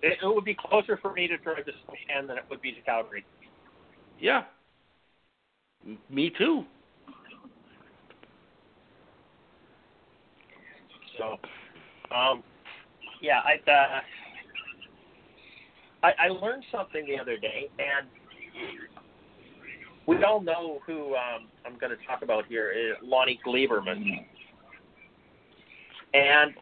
It, 0.02 0.18
it 0.24 0.26
would 0.28 0.44
be 0.46 0.56
closer 0.60 0.98
for 0.98 1.14
me 1.14 1.28
to 1.28 1.38
drive 1.38 1.66
to 1.66 1.72
Spokane 1.84 2.28
than 2.28 2.38
it 2.38 2.44
would 2.50 2.62
be 2.62 2.72
to 2.74 2.82
Calgary. 2.82 3.24
Yeah, 4.20 4.44
M- 5.86 6.00
me 6.10 6.32
too. 6.38 6.66
So, 11.22 11.38
um, 12.16 12.44
yeah, 13.22 13.42
I, 13.46 13.70
uh, 13.70 14.02
I 16.04 16.26
I 16.26 16.28
learned 16.30 16.64
something 16.72 17.06
the 17.06 17.20
other 17.22 17.38
day, 17.38 17.70
and 17.78 18.08
we 20.08 20.24
all 20.24 20.42
know 20.42 20.80
who 20.86 21.16
um, 21.16 21.48
I'm 21.66 21.78
going 21.78 21.96
to 21.96 22.06
talk 22.08 22.24
about 22.24 22.46
here 22.48 22.72
is 22.72 22.96
Lonie 23.08 23.40
Glieberman. 23.46 24.26
And 26.14 26.54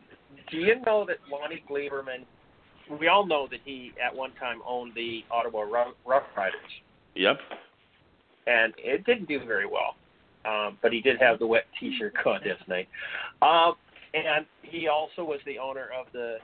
do 0.52 0.58
you 0.58 0.76
know 0.86 1.06
that 1.08 1.18
Lonie 1.32 1.64
Glieberman? 1.70 2.26
We 3.00 3.08
all 3.08 3.26
know 3.26 3.48
that 3.50 3.60
he 3.64 3.94
at 4.04 4.14
one 4.14 4.32
time 4.40 4.60
owned 4.68 4.92
the 4.94 5.24
Ottawa 5.32 5.62
Rough, 5.62 5.94
Riders, 6.36 6.60
Yep. 7.16 7.38
and 8.48 8.74
it 8.78 9.06
didn't 9.06 9.28
do 9.30 9.40
very 9.46 9.66
well. 9.68 9.96
Um, 10.46 10.78
but 10.82 10.92
he 10.92 11.02
did 11.02 11.22
have 11.22 11.38
the 11.40 11.46
wet 11.48 11.66
T-shirt 11.80 12.14
contest 12.24 12.68
night. 12.68 12.88
Um, 13.42 13.76
and 14.14 14.46
he 14.62 14.88
also 14.88 15.24
was 15.24 15.40
the 15.46 15.58
owner 15.60 15.90
of 15.98 16.08
the 16.14 16.38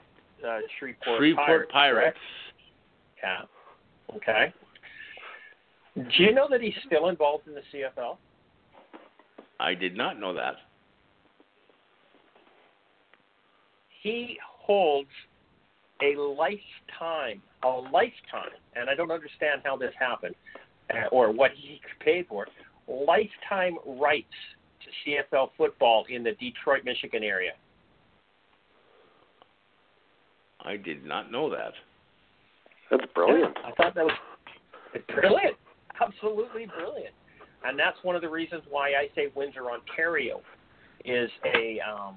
uh, 0.46 0.58
Shreveport, 0.78 1.18
Freeport 1.18 1.70
Pirates. 1.70 1.72
Pirates. 1.72 2.18
Yeah. 3.22 4.16
Okay. 4.16 4.52
Do 5.94 6.22
you 6.22 6.34
know 6.34 6.46
that 6.50 6.60
he's 6.60 6.74
still 6.86 7.08
involved 7.08 7.48
in 7.48 7.54
the 7.54 7.62
CFL? 7.72 8.18
I 9.58 9.74
did 9.74 9.96
not 9.96 10.20
know 10.20 10.34
that. 10.34 10.56
He 14.02 14.38
holds 14.46 15.08
a 16.02 16.14
lifetime, 16.16 17.42
a 17.64 17.68
lifetime, 17.68 18.52
and 18.74 18.90
I 18.90 18.94
don't 18.94 19.10
understand 19.10 19.62
how 19.64 19.76
this 19.76 19.92
happened 19.98 20.34
uh, 20.90 21.08
or 21.10 21.32
what 21.32 21.52
he 21.56 21.80
paid 22.04 22.26
for, 22.28 22.46
lifetime 22.86 23.78
rights 23.98 24.26
CFL 25.06 25.50
football 25.56 26.04
in 26.08 26.22
the 26.22 26.32
Detroit, 26.32 26.84
Michigan 26.84 27.22
area. 27.22 27.52
I 30.64 30.76
did 30.76 31.04
not 31.04 31.30
know 31.30 31.48
that. 31.50 31.72
That's 32.90 33.04
brilliant. 33.14 33.56
I 33.64 33.72
thought 33.72 33.94
that 33.94 34.04
was 34.04 34.14
brilliant, 35.14 35.56
absolutely 36.00 36.66
brilliant, 36.66 37.14
and 37.64 37.78
that's 37.78 37.96
one 38.02 38.16
of 38.16 38.22
the 38.22 38.28
reasons 38.28 38.62
why 38.68 38.90
I 38.90 39.08
say 39.14 39.28
Windsor, 39.34 39.70
Ontario, 39.70 40.40
is 41.04 41.30
a 41.44 41.78
um, 41.80 42.16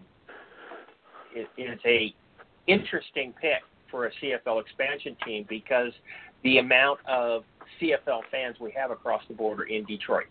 is, 1.36 1.48
is 1.58 1.80
a 1.86 2.14
interesting 2.68 3.34
pick 3.42 3.62
for 3.90 4.08
a 4.08 4.12
CFL 4.22 4.62
expansion 4.62 5.16
team 5.26 5.46
because 5.50 5.92
the 6.44 6.60
amount 6.60 7.00
of 7.08 7.44
CFL 7.82 8.22
fans 8.32 8.58
we 8.60 8.72
have 8.72 8.92
across 8.92 9.22
the 9.28 9.34
border 9.34 9.64
in 9.64 9.84
Detroit 9.86 10.28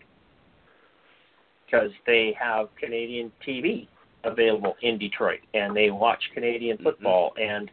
because 1.69 1.91
they 2.05 2.35
have 2.39 2.67
Canadian 2.79 3.31
TV 3.47 3.87
available 4.23 4.75
in 4.81 4.97
Detroit 4.97 5.39
and 5.53 5.75
they 5.75 5.91
watch 5.91 6.21
Canadian 6.33 6.77
Mm-hmm. 6.77 6.83
football 6.85 7.33
and 7.41 7.69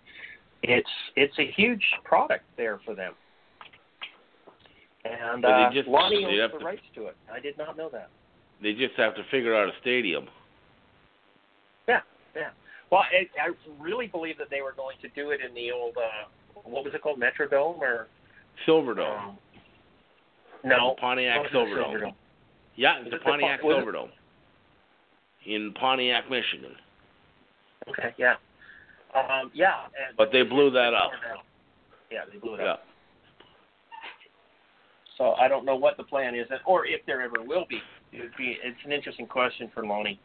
it's 0.62 0.88
it's 1.16 1.34
a 1.38 1.50
huge 1.56 1.82
product 2.04 2.44
there 2.56 2.80
for 2.84 2.94
them. 2.94 3.12
And 5.04 5.44
uh, 5.44 5.70
just- 5.72 5.88
Lonie 5.88 6.24
owns 6.24 6.52
the 6.52 6.58
to- 6.58 6.64
rights 6.64 6.82
to 6.94 7.06
it. 7.06 7.16
I 7.32 7.40
did 7.40 7.56
not 7.58 7.76
know 7.76 7.88
that. 7.90 8.08
They 8.62 8.72
just 8.72 8.94
have 8.96 9.14
to 9.16 9.22
figure 9.30 9.54
out 9.54 9.68
a 9.68 9.72
stadium. 9.82 10.26
Yeah, 11.86 12.00
yeah. 12.34 12.50
Well, 12.90 13.02
I, 13.02 13.28
I 13.40 13.50
really 13.82 14.06
believe 14.06 14.38
that 14.38 14.48
they 14.50 14.62
were 14.62 14.72
going 14.72 14.96
to 15.02 15.08
do 15.08 15.30
it 15.30 15.40
in 15.46 15.54
the 15.54 15.70
old 15.72 15.96
uh, 15.96 16.60
what 16.64 16.84
was 16.84 16.94
it 16.94 17.02
called, 17.02 17.20
Metrodome 17.20 17.78
or 17.80 18.08
Silverdome. 18.66 19.28
um, 19.28 19.38
no 20.64 20.96
Pontiac 20.98 21.42
wasn't 21.52 21.54
Silverdome. 21.76 22.14
Yeah, 22.76 22.98
it's 22.98 23.08
it 23.08 23.10
the 23.10 23.18
the 23.18 23.24
Pontiac 23.24 23.60
Pon- 23.60 23.68
was 23.70 23.84
Silverdome 23.84 24.10
in 25.46 25.72
Pontiac, 25.74 26.30
Michigan. 26.30 26.72
Okay, 27.88 28.14
yeah, 28.18 28.34
um, 29.14 29.50
yeah. 29.54 29.84
And 29.84 30.16
But 30.16 30.32
they 30.32 30.42
blew 30.42 30.70
that 30.70 30.92
up. 30.92 31.12
Yeah, 32.10 32.22
they 32.30 32.38
blew 32.38 32.54
it 32.54 32.60
Yeah. 32.60 32.72
up. 32.72 32.86
So 35.18 35.32
I 35.34 35.48
don't 35.48 35.64
know 35.64 35.76
what 35.76 35.96
the 35.96 36.02
plan 36.02 36.34
is, 36.34 36.46
or 36.66 36.86
if 36.86 37.04
there 37.06 37.22
ever 37.22 37.42
will 37.42 37.64
be. 37.68 37.80
It 38.12 38.20
would 38.20 38.36
be. 38.36 38.58
It's 38.62 38.78
an 38.84 38.92
interesting 38.92 39.26
question 39.26 39.70
for 39.72 39.82
Lonie. 39.84 40.18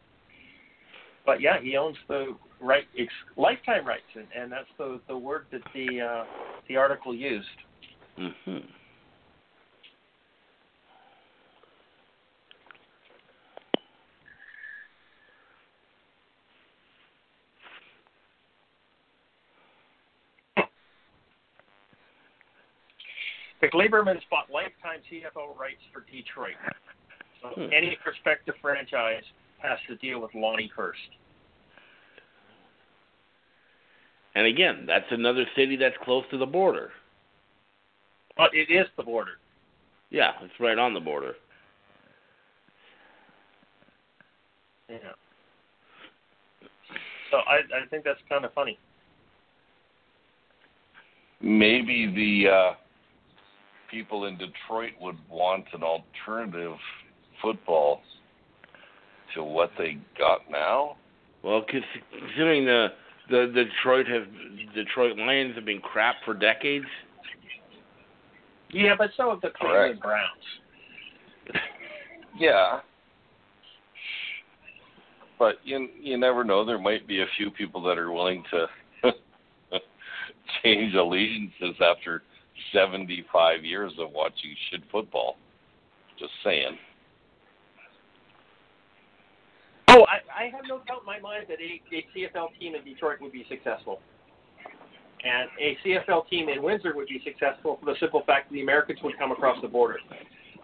But 1.24 1.40
yeah, 1.40 1.60
he 1.60 1.76
owns 1.76 1.96
the 2.08 2.36
right, 2.60 2.84
ex, 2.98 3.12
lifetime 3.36 3.86
rights, 3.86 4.02
and, 4.14 4.26
and 4.36 4.50
that's 4.52 4.68
the 4.76 5.00
the 5.08 5.16
word 5.16 5.46
that 5.52 5.62
the 5.74 6.00
uh, 6.00 6.24
the 6.68 6.76
article 6.76 7.14
used. 7.14 7.48
hmm 8.16 8.58
The 23.62 23.68
Gliebermans 23.68 24.20
bought 24.28 24.50
lifetime 24.50 24.98
CFL 25.08 25.56
rights 25.56 25.80
for 25.92 26.04
Detroit. 26.10 26.56
So 27.40 27.48
Hmm. 27.50 27.72
any 27.72 27.96
prospective 28.02 28.56
franchise 28.60 29.22
has 29.58 29.80
to 29.86 29.94
deal 29.96 30.18
with 30.20 30.34
Lonnie 30.34 30.68
first. 30.74 31.16
And 34.34 34.46
again, 34.46 34.84
that's 34.84 35.10
another 35.12 35.48
city 35.54 35.76
that's 35.76 35.96
close 35.98 36.26
to 36.30 36.38
the 36.38 36.46
border. 36.46 36.92
But 38.36 38.52
it 38.52 38.68
is 38.68 38.88
the 38.96 39.04
border. 39.04 39.38
Yeah, 40.10 40.32
it's 40.42 40.58
right 40.58 40.78
on 40.78 40.92
the 40.92 41.00
border. 41.00 41.36
Yeah. 44.88 45.12
So 47.30 47.38
I 47.38 47.60
I 47.74 47.86
think 47.86 48.02
that's 48.02 48.20
kind 48.28 48.44
of 48.44 48.52
funny. 48.54 48.78
Maybe 51.40 52.06
the 52.06 52.50
uh, 52.50 52.74
people 53.92 54.24
in 54.24 54.36
Detroit 54.38 54.92
would 55.00 55.18
want 55.30 55.66
an 55.72 55.82
alternative 55.82 56.76
football 57.40 58.00
to 59.34 59.44
what 59.44 59.70
they 59.78 59.98
got 60.18 60.40
now. 60.50 60.96
Well, 61.44 61.64
cons- 61.70 61.84
considering 62.10 62.64
the 62.64 62.88
the 63.30 63.52
Detroit 63.54 64.06
have 64.08 64.26
Detroit 64.74 65.16
Lions 65.16 65.54
have 65.54 65.64
been 65.64 65.80
crap 65.80 66.16
for 66.24 66.34
decades. 66.34 66.86
Yeah, 68.70 68.94
but 68.96 69.10
so 69.16 69.30
have 69.30 69.40
the 69.42 69.50
Cleveland 69.50 70.00
Browns. 70.00 70.28
Yeah. 72.38 72.80
But 75.38 75.56
you 75.64 75.88
you 76.00 76.16
never 76.16 76.44
know. 76.44 76.64
There 76.64 76.78
might 76.78 77.06
be 77.06 77.20
a 77.20 77.26
few 77.36 77.50
people 77.50 77.82
that 77.82 77.98
are 77.98 78.10
willing 78.10 78.42
to 78.50 78.66
change 80.62 80.94
allegiances 80.94 81.76
after 81.80 82.22
75 82.72 83.64
years 83.64 83.92
of 83.98 84.10
watching 84.12 84.54
shit 84.70 84.82
football. 84.90 85.36
Just 86.18 86.32
saying. 86.44 86.76
Oh, 89.88 90.06
I, 90.06 90.44
I 90.44 90.48
have 90.48 90.62
no 90.68 90.78
doubt 90.86 91.00
in 91.00 91.06
my 91.06 91.20
mind 91.20 91.46
that 91.48 91.58
a, 91.60 91.94
a 91.94 92.06
CFL 92.14 92.58
team 92.58 92.74
in 92.74 92.84
Detroit 92.84 93.20
would 93.20 93.32
be 93.32 93.44
successful. 93.48 94.00
And 95.24 95.48
a 95.60 95.76
CFL 95.84 96.28
team 96.28 96.48
in 96.48 96.62
Windsor 96.62 96.94
would 96.96 97.08
be 97.08 97.22
successful 97.24 97.78
for 97.78 97.86
the 97.86 97.98
simple 98.00 98.22
fact 98.26 98.48
that 98.48 98.54
the 98.54 98.62
Americans 98.62 98.98
would 99.04 99.18
come 99.18 99.32
across 99.32 99.60
the 99.62 99.68
border. 99.68 99.98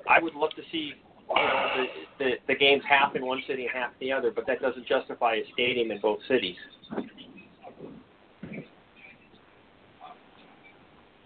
I 0.08 0.18
would 0.20 0.34
love 0.34 0.50
to 0.56 0.62
see 0.72 0.94
you 1.28 1.34
know, 1.34 1.86
the, 2.18 2.24
the, 2.24 2.30
the 2.48 2.54
games 2.54 2.82
half 2.88 3.14
in 3.14 3.24
one 3.24 3.42
city 3.46 3.66
and 3.66 3.70
half 3.72 3.90
in 4.00 4.08
the 4.08 4.12
other, 4.12 4.30
but 4.30 4.46
that 4.46 4.60
doesn't 4.60 4.86
justify 4.86 5.34
a 5.34 5.42
stadium 5.52 5.90
in 5.90 6.00
both 6.00 6.18
cities. 6.26 6.56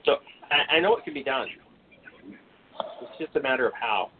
So 0.04 0.16
I, 0.52 0.76
I 0.76 0.80
know 0.80 0.96
it 0.96 1.04
can 1.04 1.14
be 1.14 1.24
done. 1.24 1.48
It's 3.02 3.18
just 3.18 3.36
a 3.36 3.40
matter 3.40 3.66
of 3.66 3.72
how. 3.74 4.10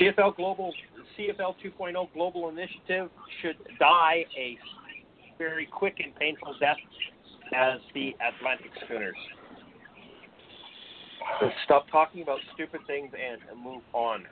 CFL 0.00 0.34
Global 0.36 0.72
CFL 1.16 1.54
2.0 1.64 2.12
Global 2.12 2.48
Initiative 2.48 3.10
should 3.40 3.56
die 3.78 4.24
a 4.36 4.58
very 5.38 5.66
quick 5.66 5.96
and 6.02 6.14
painful 6.16 6.54
death 6.58 6.76
as 7.54 7.78
the 7.94 8.10
Atlantic 8.36 8.72
Schooners. 8.84 9.14
So 11.40 11.48
stop 11.64 11.86
talking 11.90 12.22
about 12.22 12.38
stupid 12.54 12.80
things 12.86 13.12
and 13.14 13.40
move 13.62 13.82
on. 13.92 14.24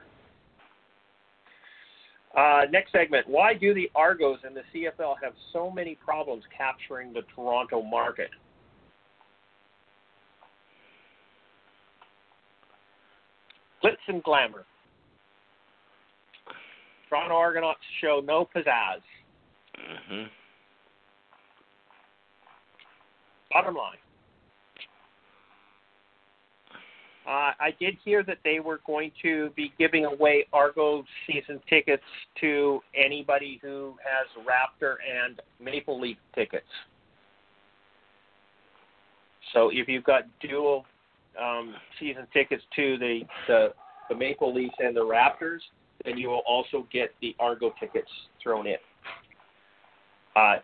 Uh, 2.37 2.63
next 2.71 2.93
segment. 2.93 3.29
Why 3.29 3.53
do 3.53 3.75
the 3.75 3.91
Argos 3.95 4.39
and 4.45 4.57
the 4.57 4.63
CFL 4.75 5.17
have 5.23 5.35
so 5.53 5.71
many 5.71 5.95
problems 5.95 6.45
capturing 6.57 7.13
the 7.13 7.23
Toronto 7.35 7.83
market? 7.83 8.31
Glitz 13.85 13.97
and 14.09 14.23
glamour. 14.23 14.65
Toronto 17.09 17.35
Argonauts 17.35 17.81
show 18.01 18.23
no 18.25 18.49
pizzazz. 18.57 19.03
hmm 19.77 20.25
Bottom 23.51 23.75
line. 23.75 23.99
Uh, 27.33 27.53
I 27.59 27.71
did 27.81 27.97
hear 28.05 28.23
that 28.25 28.39
they 28.45 28.61
were 28.61 28.81
going 28.87 29.11
to 29.23 29.49
be 29.57 29.73
giving 29.79 30.05
away 30.05 30.47
Argo 30.53 31.03
season 31.27 31.63
tickets 31.67 32.03
to 32.43 32.81
anybody 32.95 33.59
who 33.63 33.95
has 34.05 34.45
Raptor 34.45 34.97
and 35.01 35.41
Maple 35.59 35.99
Leaf 35.99 36.19
tickets. 36.35 36.67
So 39.55 39.71
if 39.73 39.89
you've 39.89 40.05
got 40.05 40.25
dual 40.47 40.85
um, 41.43 41.75
season 41.99 42.27
tickets 42.35 42.63
to 42.77 42.99
the, 42.99 43.21
the 43.49 43.69
the 44.11 44.15
Maple 44.15 44.53
Leafs 44.53 44.75
and 44.79 44.95
the 44.95 45.01
Raptors, 45.01 45.61
then 46.05 46.19
you 46.19 46.29
will 46.29 46.43
also 46.47 46.87
get 46.93 47.15
the 47.23 47.35
Argo 47.41 47.73
tickets 47.81 48.11
thrown 48.43 48.67
in. 48.67 48.77
Uh, 50.37 50.57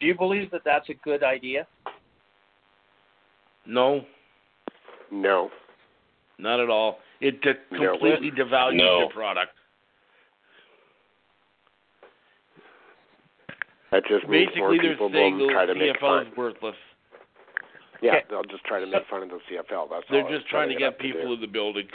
do 0.00 0.06
you 0.06 0.16
believe 0.16 0.50
that 0.52 0.62
that's 0.64 0.88
a 0.88 0.94
good 1.04 1.22
idea? 1.22 1.66
No, 3.66 4.06
No. 5.10 5.50
not 6.38 6.60
at 6.60 6.70
all. 6.70 7.00
It 7.20 7.40
de- 7.42 7.54
No. 7.72 7.92
completely 7.92 8.30
devalues 8.30 8.76
No. 8.76 8.98
your 9.00 9.10
product. 9.10 9.52
That 13.90 14.04
just 14.06 14.28
means 14.28 14.50
more 14.56 14.70
Basically, 14.70 14.78
they're 14.78 14.92
people 14.94 15.08
will 15.10 15.46
the 15.48 15.52
try 15.52 15.66
to 15.66 15.74
make 15.74 15.96
CFL 15.96 16.00
fun. 16.00 16.26
is 16.26 16.36
worthless. 16.36 16.76
Yeah, 18.00 18.16
Okay. 18.16 18.24
they'll 18.30 18.44
just 18.44 18.64
try 18.64 18.80
to 18.80 18.86
make 18.86 19.06
fun 19.08 19.22
of 19.22 19.30
the 19.30 19.40
CFL. 19.48 19.88
That's 19.88 20.06
They're 20.08 20.22
all 20.22 20.30
just 20.30 20.46
trying 20.48 20.68
to 20.68 20.74
get 20.76 20.98
people 20.98 21.22
do. 21.26 21.32
in 21.34 21.40
the 21.40 21.46
building. 21.48 21.88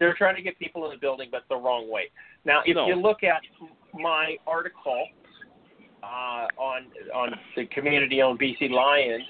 they're 0.00 0.12
trying 0.14 0.34
to 0.36 0.42
get 0.42 0.58
people 0.58 0.84
in 0.86 0.90
the 0.90 0.96
building, 0.98 1.28
but 1.30 1.48
the 1.48 1.56
wrong 1.56 1.88
way. 1.88 2.10
Now, 2.44 2.62
if 2.66 2.74
No. 2.74 2.86
you 2.88 2.94
look 2.96 3.22
at 3.22 3.42
my 3.94 4.36
article 4.46 5.08
uh, 6.02 6.46
on 6.58 6.92
on 7.14 7.40
the 7.56 7.64
community-owned 7.66 8.38
BC 8.38 8.68
Lions 8.68 9.24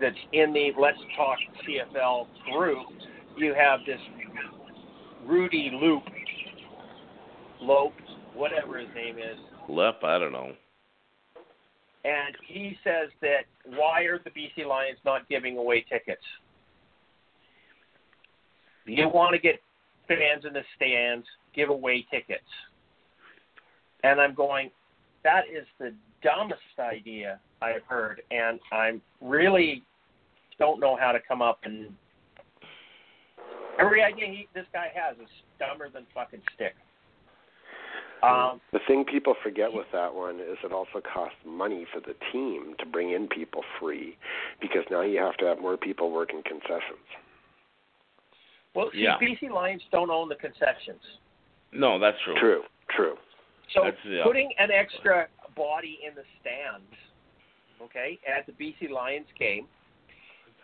that's 0.00 0.16
in 0.32 0.52
the 0.52 0.70
Let's 0.78 0.98
Talk 1.16 1.38
CFL 1.66 2.26
group, 2.52 2.86
you 3.36 3.54
have 3.54 3.80
this 3.86 4.00
Rudy 5.26 5.70
Loop, 5.80 6.02
Lope, 7.60 7.92
whatever 8.34 8.78
his 8.78 8.88
name 8.94 9.18
is. 9.18 9.38
Lep, 9.68 10.02
I 10.02 10.18
don't 10.18 10.32
know. 10.32 10.52
and 12.04 12.36
he 12.46 12.76
says 12.82 13.10
that 13.20 13.44
why 13.66 14.02
are 14.02 14.18
the 14.18 14.30
BC 14.30 14.66
Lions 14.66 14.98
not 15.04 15.28
giving 15.28 15.58
away 15.58 15.84
tickets? 15.88 16.22
You 18.86 19.08
want 19.08 19.34
to 19.34 19.38
get 19.38 19.60
fans 20.08 20.44
in 20.46 20.54
the 20.54 20.62
stands, 20.76 21.26
give 21.54 21.68
away 21.68 22.06
tickets. 22.10 22.42
And 24.02 24.20
I'm 24.20 24.34
going, 24.34 24.70
that 25.24 25.44
is 25.52 25.66
the 25.78 25.92
dumbest 26.22 26.60
idea 26.78 27.40
I've 27.62 27.82
heard, 27.88 28.22
and 28.30 28.58
I'm 28.72 29.00
really 29.20 29.82
don't 30.58 30.80
know 30.80 30.96
how 30.96 31.12
to 31.12 31.18
come 31.26 31.40
up 31.40 31.60
and 31.64 31.88
every 33.80 34.02
idea 34.02 34.26
he, 34.26 34.48
this 34.54 34.66
guy 34.72 34.88
has 34.94 35.16
is 35.16 35.28
dumber 35.58 35.88
than 35.88 36.06
fucking 36.14 36.42
stick. 36.54 36.74
Um, 38.22 38.60
the 38.72 38.80
thing 38.86 39.06
people 39.10 39.34
forget 39.42 39.72
with 39.72 39.86
that 39.94 40.14
one 40.14 40.36
is 40.40 40.58
it 40.62 40.72
also 40.72 41.00
costs 41.00 41.38
money 41.46 41.86
for 41.92 42.00
the 42.00 42.14
team 42.32 42.74
to 42.78 42.84
bring 42.84 43.12
in 43.12 43.26
people 43.28 43.62
free 43.80 44.18
because 44.60 44.84
now 44.90 45.00
you 45.00 45.18
have 45.20 45.38
to 45.38 45.46
have 45.46 45.58
more 45.58 45.78
people 45.78 46.10
working 46.10 46.42
concessions. 46.46 47.06
Well, 48.74 48.90
see, 48.92 49.04
Yeah. 49.04 49.16
BC 49.18 49.48
Lions 49.50 49.82
don't 49.90 50.10
own 50.10 50.28
the 50.28 50.34
concessions. 50.34 51.00
No, 51.72 51.98
that's 51.98 52.18
true. 52.22 52.34
True, 52.34 52.62
true. 52.90 53.16
So 53.74 53.90
yeah. 54.08 54.24
putting 54.24 54.50
an 54.58 54.70
extra 54.70 55.28
body 55.56 56.00
in 56.06 56.14
the 56.14 56.22
stands, 56.40 56.90
okay, 57.82 58.18
at 58.26 58.46
the 58.46 58.52
BC 58.52 58.90
Lions 58.90 59.26
game, 59.38 59.66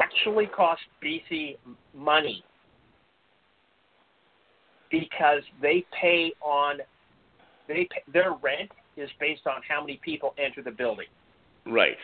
actually 0.01 0.47
cost 0.47 0.81
BC 1.03 1.57
money 1.95 2.43
because 4.91 5.43
they 5.61 5.85
pay 6.01 6.33
on 6.41 6.78
they 7.69 7.89
pay, 7.91 8.03
their 8.12 8.33
rent 8.43 8.70
is 8.97 9.11
based 9.19 9.47
on 9.47 9.61
how 9.69 9.81
many 9.81 10.01
people 10.05 10.35
enter 10.39 10.62
the 10.62 10.70
building. 10.70 11.07
Right. 11.66 11.97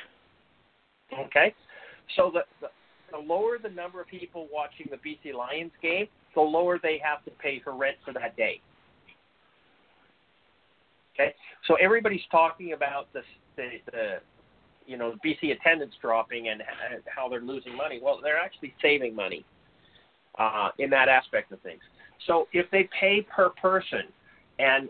Okay, 1.18 1.54
so 2.16 2.30
the, 2.32 2.40
the 2.60 2.68
the 3.12 3.18
lower 3.18 3.58
the 3.62 3.68
number 3.68 4.00
of 4.00 4.08
people 4.08 4.48
watching 4.52 4.88
the 4.90 4.96
BC 4.96 5.34
Lions 5.34 5.72
game, 5.82 6.06
the 6.34 6.40
lower 6.40 6.78
they 6.82 7.00
have 7.04 7.24
to 7.24 7.30
pay 7.30 7.60
for 7.62 7.76
rent 7.76 7.96
for 8.04 8.12
that 8.14 8.36
day. 8.36 8.60
So 11.66 11.74
everybody's 11.80 12.26
talking 12.30 12.72
about 12.72 13.12
the 13.12 13.22
the 13.56 14.18
you 14.86 14.96
know 14.96 15.14
BC 15.24 15.52
attendance 15.52 15.94
dropping 16.00 16.48
and 16.48 16.62
how 17.06 17.28
they're 17.28 17.40
losing 17.40 17.76
money. 17.76 18.00
Well, 18.02 18.20
they're 18.22 18.38
actually 18.38 18.74
saving 18.82 19.14
money 19.14 19.44
uh, 20.38 20.70
in 20.78 20.90
that 20.90 21.08
aspect 21.08 21.52
of 21.52 21.60
things. 21.60 21.80
So 22.26 22.48
if 22.52 22.70
they 22.70 22.88
pay 22.98 23.26
per 23.34 23.50
person 23.50 24.02
and 24.58 24.88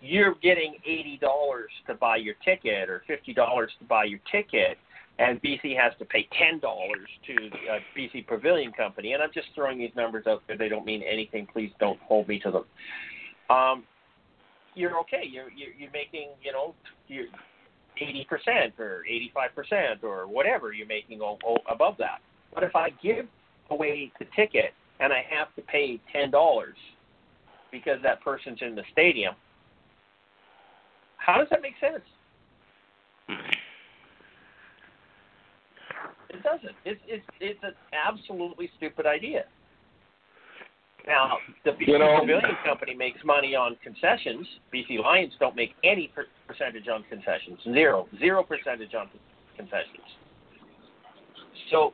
you're 0.00 0.34
getting 0.42 0.76
eighty 0.86 1.18
dollars 1.20 1.70
to 1.86 1.94
buy 1.94 2.16
your 2.16 2.34
ticket 2.44 2.88
or 2.88 3.02
fifty 3.06 3.34
dollars 3.34 3.70
to 3.78 3.84
buy 3.84 4.04
your 4.04 4.20
ticket, 4.30 4.78
and 5.18 5.40
BC 5.42 5.76
has 5.78 5.92
to 5.98 6.04
pay 6.04 6.28
ten 6.38 6.58
dollars 6.58 7.08
to 7.26 7.34
the 7.34 7.72
uh, 7.72 7.78
BC 7.96 8.26
Pavilion 8.26 8.72
Company, 8.72 9.12
and 9.12 9.22
I'm 9.22 9.30
just 9.32 9.48
throwing 9.54 9.78
these 9.78 9.92
numbers 9.94 10.26
out 10.26 10.42
there. 10.46 10.56
They 10.56 10.68
don't 10.68 10.86
mean 10.86 11.02
anything. 11.02 11.46
Please 11.52 11.70
don't 11.80 12.00
hold 12.00 12.28
me 12.28 12.38
to 12.40 12.50
them. 12.50 12.64
Um, 13.54 13.84
you're 14.74 14.98
okay. 15.00 15.22
You're 15.28 15.50
you're, 15.50 15.72
you're 15.76 15.90
making 15.92 16.30
you 16.42 16.52
know 16.52 16.74
you're 17.08 17.26
eighty 18.00 18.26
percent 18.28 18.74
or 18.78 19.04
eighty 19.06 19.30
five 19.34 19.54
percent 19.54 20.02
or 20.02 20.26
whatever 20.26 20.72
you're 20.72 20.86
making 20.86 21.20
o- 21.20 21.38
o- 21.46 21.56
above 21.70 21.96
that. 21.98 22.20
But 22.54 22.64
if 22.64 22.74
I 22.74 22.90
give 23.02 23.26
away 23.70 24.12
the 24.18 24.26
ticket 24.36 24.72
and 25.00 25.12
I 25.12 25.24
have 25.30 25.54
to 25.56 25.62
pay 25.62 26.00
ten 26.12 26.30
dollars 26.30 26.76
because 27.70 27.98
that 28.02 28.22
person's 28.22 28.58
in 28.62 28.74
the 28.74 28.82
stadium, 28.92 29.34
how 31.18 31.38
does 31.38 31.48
that 31.50 31.62
make 31.62 31.74
sense? 31.80 32.02
It 36.30 36.42
doesn't. 36.42 36.76
It's 36.84 37.00
it's 37.06 37.24
it's 37.40 37.60
an 37.62 37.74
absolutely 37.92 38.70
stupid 38.76 39.06
idea. 39.06 39.44
Now, 41.06 41.38
the 41.64 41.72
BC 41.72 41.92
You 41.92 41.98
know- 41.98 42.20
Pavilion 42.20 42.56
Company 42.64 42.94
makes 42.94 43.22
money 43.24 43.54
on 43.54 43.76
concessions. 43.76 44.46
BC 44.72 44.98
Lions 44.98 45.34
don't 45.38 45.56
make 45.56 45.74
any 45.84 46.08
per- 46.08 46.28
percentage 46.46 46.88
on 46.88 47.02
concessions. 47.04 47.60
Zero, 47.64 48.08
zero 48.18 48.42
percentage 48.42 48.94
on 48.94 49.08
concessions. 49.56 50.04
So, 51.70 51.92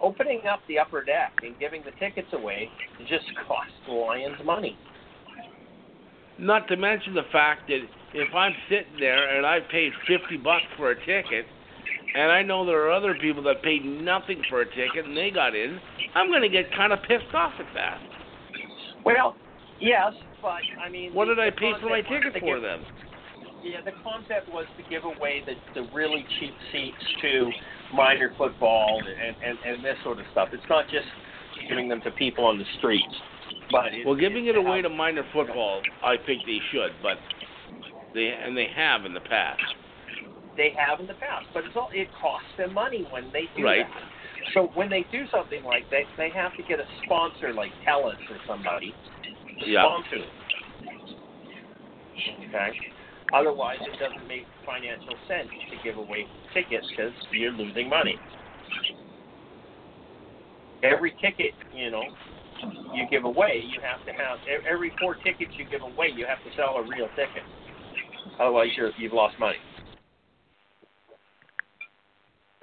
opening 0.00 0.46
up 0.46 0.60
the 0.68 0.78
upper 0.78 1.02
deck 1.02 1.32
and 1.42 1.58
giving 1.58 1.82
the 1.82 1.92
tickets 1.92 2.32
away 2.32 2.70
just 3.06 3.24
costs 3.46 3.72
the 3.86 3.92
Lions 3.92 4.42
money. 4.44 4.76
Not 6.38 6.66
to 6.68 6.76
mention 6.76 7.14
the 7.14 7.24
fact 7.24 7.68
that 7.68 7.86
if 8.14 8.34
I'm 8.34 8.54
sitting 8.68 8.98
there 8.98 9.36
and 9.36 9.46
I 9.46 9.60
paid 9.60 9.92
fifty 10.06 10.36
bucks 10.36 10.64
for 10.76 10.90
a 10.90 10.96
ticket, 11.06 11.46
and 12.14 12.30
I 12.30 12.42
know 12.42 12.64
there 12.66 12.82
are 12.86 12.92
other 12.92 13.14
people 13.20 13.42
that 13.44 13.62
paid 13.62 13.84
nothing 13.84 14.42
for 14.50 14.60
a 14.60 14.66
ticket 14.66 15.04
and 15.06 15.16
they 15.16 15.30
got 15.30 15.54
in, 15.54 15.78
I'm 16.14 16.28
going 16.28 16.42
to 16.42 16.48
get 16.48 16.70
kind 16.76 16.92
of 16.92 17.00
pissed 17.02 17.32
off 17.34 17.52
at 17.58 17.66
that. 17.74 17.98
Well, 19.04 19.36
yes, 19.80 20.12
but 20.40 20.60
I 20.84 20.88
mean, 20.90 21.14
What 21.14 21.26
the- 21.26 21.34
did 21.34 21.44
I 21.44 21.50
pay 21.50 21.72
for 21.80 21.88
my 21.88 22.02
ticket 22.02 22.34
for 22.34 22.40
give- 22.40 22.62
then? 22.62 22.80
Yeah, 23.64 23.80
the 23.84 23.92
concept 24.02 24.48
was 24.52 24.66
to 24.76 24.82
give 24.90 25.04
away 25.04 25.40
the, 25.46 25.54
the 25.80 25.88
really 25.94 26.26
cheap 26.40 26.52
seats 26.72 26.98
to 27.22 27.50
minor 27.94 28.32
football 28.36 29.00
and, 29.06 29.36
and, 29.44 29.58
and 29.64 29.84
this 29.84 29.94
sort 30.02 30.18
of 30.18 30.24
stuff. 30.32 30.48
It's 30.52 30.66
not 30.68 30.86
just 30.90 31.06
giving 31.68 31.88
them 31.88 32.00
to 32.02 32.10
people 32.10 32.44
on 32.44 32.58
the 32.58 32.64
streets. 32.78 33.14
But 33.70 33.94
it, 33.94 34.04
Well, 34.04 34.16
giving 34.16 34.46
it 34.46 34.56
it's 34.56 34.58
away 34.58 34.82
to 34.82 34.88
minor 34.88 35.22
football, 35.32 35.80
I 36.02 36.16
think 36.26 36.42
they 36.44 36.58
should, 36.72 36.90
but 37.02 37.18
they 38.14 38.34
and 38.34 38.56
they 38.56 38.66
have 38.74 39.04
in 39.04 39.14
the 39.14 39.20
past. 39.20 39.62
They 40.56 40.74
have 40.76 41.00
in 41.00 41.06
the 41.06 41.14
past, 41.14 41.46
but 41.54 41.64
it's 41.64 41.76
all, 41.76 41.88
it 41.92 42.08
costs 42.20 42.48
them 42.56 42.74
money 42.74 43.06
when 43.10 43.30
they 43.32 43.48
do 43.56 43.64
Right. 43.64 43.86
that. 43.88 44.02
So 44.54 44.70
when 44.74 44.90
they 44.90 45.04
do 45.10 45.26
something 45.28 45.64
like 45.64 45.88
that, 45.90 46.04
they 46.16 46.30
have 46.30 46.54
to 46.56 46.62
get 46.62 46.80
a 46.80 46.86
sponsor 47.04 47.54
like 47.54 47.72
Telus 47.86 48.18
or 48.30 48.38
somebody 48.46 48.94
to 49.60 49.68
Yeah. 49.68 49.82
sponsor 49.82 50.18
them. 50.18 50.30
Okay. 52.48 52.80
Otherwise, 53.32 53.78
it 53.80 53.98
doesn't 53.98 54.26
make 54.28 54.46
financial 54.66 55.16
sense 55.26 55.48
to 55.70 55.76
give 55.82 55.96
away 55.96 56.26
tickets 56.52 56.86
because 56.90 57.14
you're 57.30 57.52
losing 57.52 57.88
money. 57.88 58.20
Every 60.82 61.12
ticket, 61.12 61.54
you 61.72 61.90
know, 61.90 62.04
you 62.94 63.06
give 63.10 63.24
away, 63.24 63.62
you 63.64 63.80
have 63.80 64.04
to 64.04 64.12
have 64.12 64.38
every 64.68 64.92
four 65.00 65.14
tickets 65.14 65.52
you 65.56 65.64
give 65.64 65.82
away, 65.82 66.08
you 66.08 66.26
have 66.26 66.42
to 66.44 66.54
sell 66.56 66.76
a 66.76 66.82
real 66.82 67.08
ticket. 67.16 67.44
Otherwise, 68.38 68.68
you're, 68.76 68.90
you've 68.98 69.12
lost 69.12 69.38
money. 69.38 69.58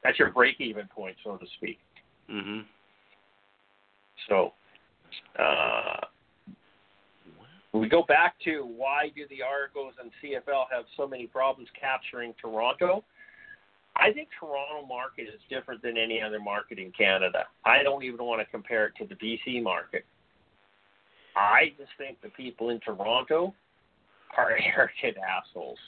That's 0.04 0.18
your 0.18 0.32
break-even 0.32 0.88
point, 0.88 1.18
so 1.24 1.38
to 1.38 1.46
speak. 1.58 1.80
Mhm. 2.30 2.66
So, 4.28 4.54
uh, 5.38 6.06
we 7.72 7.88
go 7.88 8.04
back 8.04 8.40
to 8.40 8.66
why 8.66 9.10
do 9.16 9.28
the 9.28 9.42
Argos 9.44 9.94
and 10.00 10.12
CFL 10.22 10.68
have 10.72 10.86
so 10.98 11.08
many 11.08 11.28
problems 11.28 11.70
capturing 11.80 12.34
Toronto? 12.36 13.04
I 13.96 14.14
think 14.14 14.30
Toronto 14.40 14.86
market 14.88 15.28
is 15.28 15.42
different 15.50 15.82
than 15.82 15.98
any 15.98 16.22
other 16.22 16.40
market 16.40 16.80
in 16.80 16.92
Canada. 16.92 17.46
I 17.66 17.84
don't 17.84 18.04
even 18.04 18.26
want 18.26 18.40
to 18.42 18.46
compare 18.46 18.88
it 18.88 18.94
to 18.98 19.06
the 19.06 19.16
BC 19.16 19.62
market. 19.62 20.06
I 21.36 21.74
just 21.78 21.92
think 21.98 22.22
the 22.22 22.30
people 22.30 22.70
in 22.70 22.80
Toronto 22.80 23.54
are 24.38 24.58
arrogant 24.76 25.18
assholes, 25.18 25.80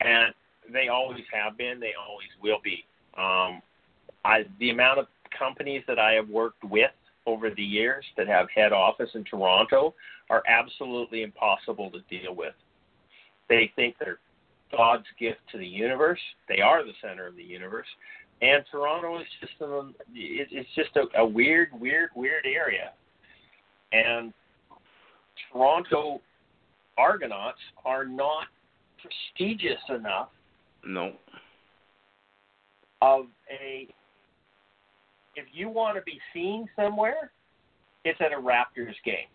and 0.00 0.34
they 0.72 0.88
always 0.88 1.24
have 1.32 1.56
been. 1.56 1.80
They 1.80 1.92
always 1.98 2.28
will 2.42 2.60
be. 2.62 2.84
Um, 3.18 3.62
I 4.24 4.44
the 4.60 4.70
amount 4.70 4.98
of 4.98 5.06
companies 5.36 5.82
that 5.86 5.98
I 5.98 6.12
have 6.12 6.28
worked 6.28 6.64
with 6.64 6.90
over 7.26 7.50
the 7.50 7.62
years 7.62 8.04
that 8.16 8.28
have 8.28 8.46
head 8.54 8.72
office 8.72 9.10
in 9.14 9.24
Toronto 9.24 9.94
are 10.30 10.42
absolutely 10.48 11.22
impossible 11.22 11.90
to 11.90 12.00
deal 12.08 12.34
with. 12.34 12.54
They 13.48 13.72
think 13.76 13.96
they're 13.98 14.18
God's 14.76 15.06
gift 15.18 15.40
to 15.52 15.58
the 15.58 15.66
universe. 15.66 16.20
They 16.48 16.60
are 16.60 16.84
the 16.84 16.92
center 17.00 17.26
of 17.26 17.36
the 17.36 17.42
universe, 17.42 17.86
and 18.42 18.64
Toronto 18.70 19.18
is 19.20 19.26
just 19.40 19.52
a, 19.60 19.78
it, 20.12 20.48
it's 20.50 20.68
just 20.74 20.90
a, 20.96 21.20
a 21.20 21.26
weird, 21.26 21.68
weird, 21.78 22.10
weird 22.14 22.44
area. 22.44 22.92
And 23.92 24.32
Toronto 25.52 26.20
Argonauts 26.98 27.58
are 27.84 28.04
not 28.04 28.46
prestigious 29.00 29.80
enough 29.88 30.28
No. 30.86 31.12
Of 33.02 33.26
a 33.50 33.88
if 35.34 35.44
you 35.52 35.68
want 35.68 35.96
to 35.96 36.02
be 36.02 36.18
seen 36.32 36.66
somewhere, 36.74 37.30
it's 38.04 38.18
at 38.20 38.32
a 38.32 38.36
Raptors 38.36 38.94
game. 39.04 39.28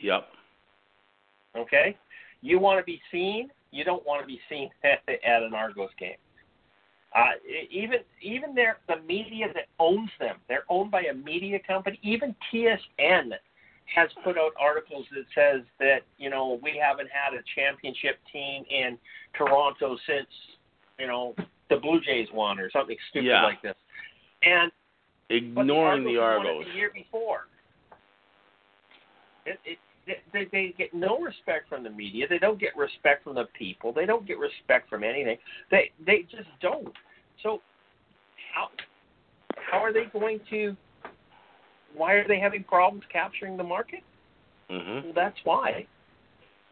Yep. 0.00 0.26
Okay? 1.56 1.96
You 2.42 2.60
want 2.60 2.78
to 2.78 2.84
be 2.84 3.00
seen, 3.10 3.50
you 3.72 3.82
don't 3.82 4.06
want 4.06 4.20
to 4.20 4.26
be 4.26 4.38
seen 4.48 4.70
at, 4.84 5.00
at 5.24 5.42
an 5.42 5.52
Argos 5.52 5.90
game. 5.98 6.16
Uh, 7.14 7.30
even 7.70 7.98
even 8.20 8.54
their 8.54 8.78
the 8.88 8.96
media 9.06 9.46
that 9.54 9.66
owns 9.78 10.10
them, 10.20 10.36
they're 10.48 10.64
owned 10.68 10.90
by 10.90 11.02
a 11.02 11.14
media 11.14 11.58
company. 11.66 11.98
Even 12.02 12.34
TSN 12.52 13.30
has 13.94 14.10
put 14.22 14.36
out 14.36 14.50
articles 14.60 15.06
that 15.12 15.24
says 15.34 15.64
that 15.78 16.00
you 16.18 16.28
know 16.28 16.60
we 16.62 16.80
haven't 16.82 17.08
had 17.10 17.32
a 17.32 17.42
championship 17.54 18.18
team 18.32 18.64
in 18.68 18.98
Toronto 19.34 19.96
since 20.06 20.28
you 20.98 21.06
know, 21.06 21.34
the 21.70 21.76
Blue 21.76 22.00
Jays 22.00 22.28
won 22.32 22.58
or 22.58 22.70
something 22.70 22.96
stupid 23.10 23.26
Yeah. 23.26 23.44
like 23.44 23.62
this. 23.62 23.74
And 24.42 24.70
Ignoring 25.28 26.04
the 26.04 26.12
the 26.12 26.16
Argos. 26.18 26.46
Argos. 26.46 26.54
won 26.58 26.62
it 26.62 26.70
the 26.72 26.76
year 26.78 26.90
before. 26.94 27.46
It, 29.44 29.58
it, 29.64 29.78
they, 30.32 30.46
they 30.52 30.74
get 30.78 30.94
no 30.94 31.18
respect 31.18 31.68
from 31.68 31.82
the 31.82 31.90
media. 31.90 32.26
They 32.28 32.38
don't 32.38 32.60
get 32.60 32.76
respect 32.76 33.24
from 33.24 33.34
the 33.34 33.46
people. 33.58 33.92
They 33.92 34.06
don't 34.06 34.26
get 34.26 34.38
respect 34.38 34.88
from 34.88 35.02
anything. 35.02 35.36
They 35.70 35.90
they 36.04 36.22
just 36.30 36.48
don't. 36.60 36.92
So 37.42 37.60
how 38.54 38.68
how 39.56 39.78
are 39.78 39.92
they 39.92 40.04
going 40.12 40.40
to? 40.50 40.76
Why 41.96 42.14
are 42.14 42.28
they 42.28 42.38
having 42.38 42.62
problems 42.62 43.04
capturing 43.12 43.56
the 43.56 43.64
market? 43.64 44.00
hmm 44.68 45.00
Well, 45.04 45.12
that's 45.14 45.38
why. 45.44 45.86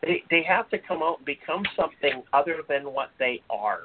They 0.02 0.22
they 0.30 0.42
have 0.46 0.68
to 0.70 0.78
come 0.78 1.02
out 1.02 1.18
and 1.18 1.26
become 1.26 1.64
something 1.76 2.22
other 2.32 2.58
than 2.68 2.92
what 2.92 3.10
they 3.18 3.42
are. 3.50 3.80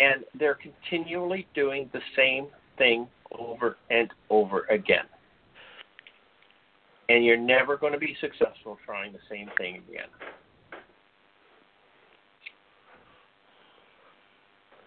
And 0.00 0.24
they're 0.38 0.56
continually 0.56 1.46
doing 1.54 1.90
the 1.92 2.00
same 2.16 2.46
thing 2.78 3.06
over 3.38 3.76
and 3.90 4.10
over 4.30 4.62
again. 4.70 5.04
And 7.08 7.24
you're 7.24 7.36
never 7.36 7.76
going 7.76 7.92
to 7.92 7.98
be 7.98 8.16
successful 8.20 8.78
trying 8.86 9.12
the 9.12 9.18
same 9.28 9.50
thing 9.58 9.82
again. 9.88 10.08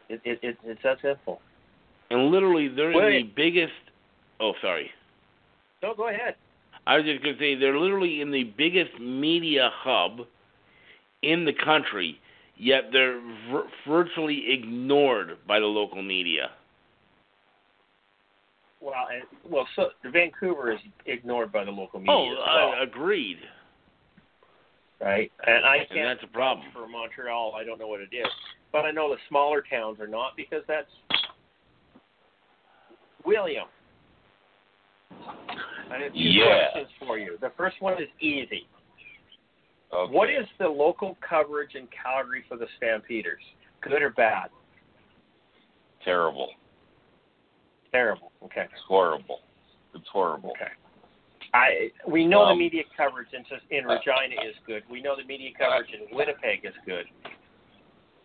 It, 0.10 0.22
it, 0.26 0.40
it, 0.42 0.58
it's 0.64 0.82
that 0.84 0.98
simple. 1.02 1.42
And 2.10 2.32
literally, 2.32 2.68
they're 2.68 2.92
in 2.92 3.26
the 3.26 3.32
biggest. 3.36 3.74
Oh, 4.40 4.54
sorry. 4.62 4.90
No, 5.82 5.94
go 5.96 6.10
ahead. 6.10 6.36
I 6.86 6.98
was 6.98 7.06
just 7.06 7.24
going 7.24 7.36
to 7.36 7.40
say 7.40 7.56
they're 7.56 7.78
literally 7.78 8.22
in 8.22 8.32
the 8.32 8.44
biggest 8.58 9.00
media 9.00 9.70
hub 9.74 10.22
in 11.22 11.46
the 11.46 11.54
country, 11.54 12.20
yet 12.58 12.86
they're 12.92 13.20
vir- 13.52 13.68
virtually 13.88 14.44
ignored 14.52 15.38
by 15.48 15.60
the 15.60 15.66
local 15.66 16.02
media. 16.02 16.52
Well, 18.82 18.94
and, 19.14 19.24
well, 19.50 19.68
so 19.76 19.90
Vancouver 20.12 20.74
is 20.74 20.80
ignored 21.06 21.52
by 21.52 21.64
the 21.64 21.72
local 21.72 22.00
media. 22.00 22.14
Oh, 22.14 22.36
well. 22.46 22.74
uh, 22.80 22.84
agreed. 22.84 23.38
right? 25.00 25.32
And 25.48 25.66
I 25.66 25.78
And 25.78 25.88
can't 25.90 26.20
that's 26.20 26.30
a 26.30 26.34
problem. 26.34 26.68
for 26.74 26.88
Montreal. 26.88 27.54
I 27.56 27.64
don't 27.64 27.80
know 27.80 27.88
what 27.88 28.02
it 28.02 28.14
is, 28.14 28.28
but 28.72 28.86
I 28.86 28.92
know 28.92 29.10
the 29.10 29.18
smaller 29.30 29.62
towns 29.70 30.00
are 30.02 30.08
not 30.08 30.36
because 30.36 30.64
that's 30.68 30.90
William. 33.26 33.68
I 35.90 35.98
have 36.00 36.14
two 36.14 36.20
Yeah. 36.20 36.72
questions 36.72 36.92
for 37.00 37.18
you. 37.18 37.38
The 37.40 37.52
first 37.52 37.80
one 37.80 38.02
is 38.02 38.10
easy. 38.20 38.68
Okay. 39.94 40.14
What 40.14 40.30
is 40.30 40.48
the 40.60 40.68
local 40.68 41.18
coverage 41.28 41.76
in 41.76 41.88
Calgary 41.88 42.44
for 42.50 42.58
the 42.58 42.68
Stampeders? 42.78 43.42
Good 43.82 44.02
or 44.02 44.10
bad? 44.12 44.50
terrible? 46.04 46.50
Terrible. 47.94 48.32
Okay. 48.44 48.64
It's 48.64 48.82
horrible. 48.88 49.40
It's 49.96 50.08
horrible. 50.12 50.50
Okay. 50.50 50.72
I 51.54 51.92
we 52.06 52.26
know 52.26 52.46
the 52.48 52.52
Um, 52.54 52.58
media 52.60 52.84
coverage 52.98 53.30
in 53.32 53.46
in 53.70 53.86
Regina 53.86 54.42
is 54.44 54.56
good. 54.66 54.84
We 54.90 55.02
know 55.02 55.16
the 55.16 55.24
media 55.24 55.52
coverage 55.58 55.92
in 55.94 56.14
Winnipeg 56.14 56.66
is 56.66 56.74
good. 56.86 57.06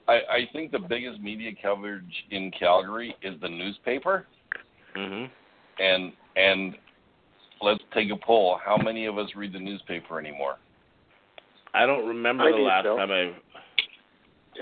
I, 0.08 0.14
I 0.14 0.48
think 0.52 0.72
the 0.72 0.78
biggest 0.78 1.20
media 1.20 1.52
coverage 1.62 2.24
in 2.30 2.50
Calgary 2.50 3.14
is 3.22 3.38
the 3.40 3.48
newspaper, 3.48 4.26
hmm 4.96 5.26
and 5.78 6.12
and 6.34 6.76
let's 7.60 7.84
take 7.94 8.10
a 8.10 8.16
poll. 8.16 8.58
How 8.64 8.76
many 8.76 9.06
of 9.06 9.18
us 9.18 9.28
read 9.36 9.52
the 9.52 9.60
newspaper 9.60 10.18
anymore? 10.18 10.56
I 11.74 11.86
don't 11.86 12.06
remember 12.06 12.44
I 12.44 12.50
the 12.52 12.58
last 12.58 12.82
still. 12.82 12.96
time 12.96 13.10
I. 13.10 13.32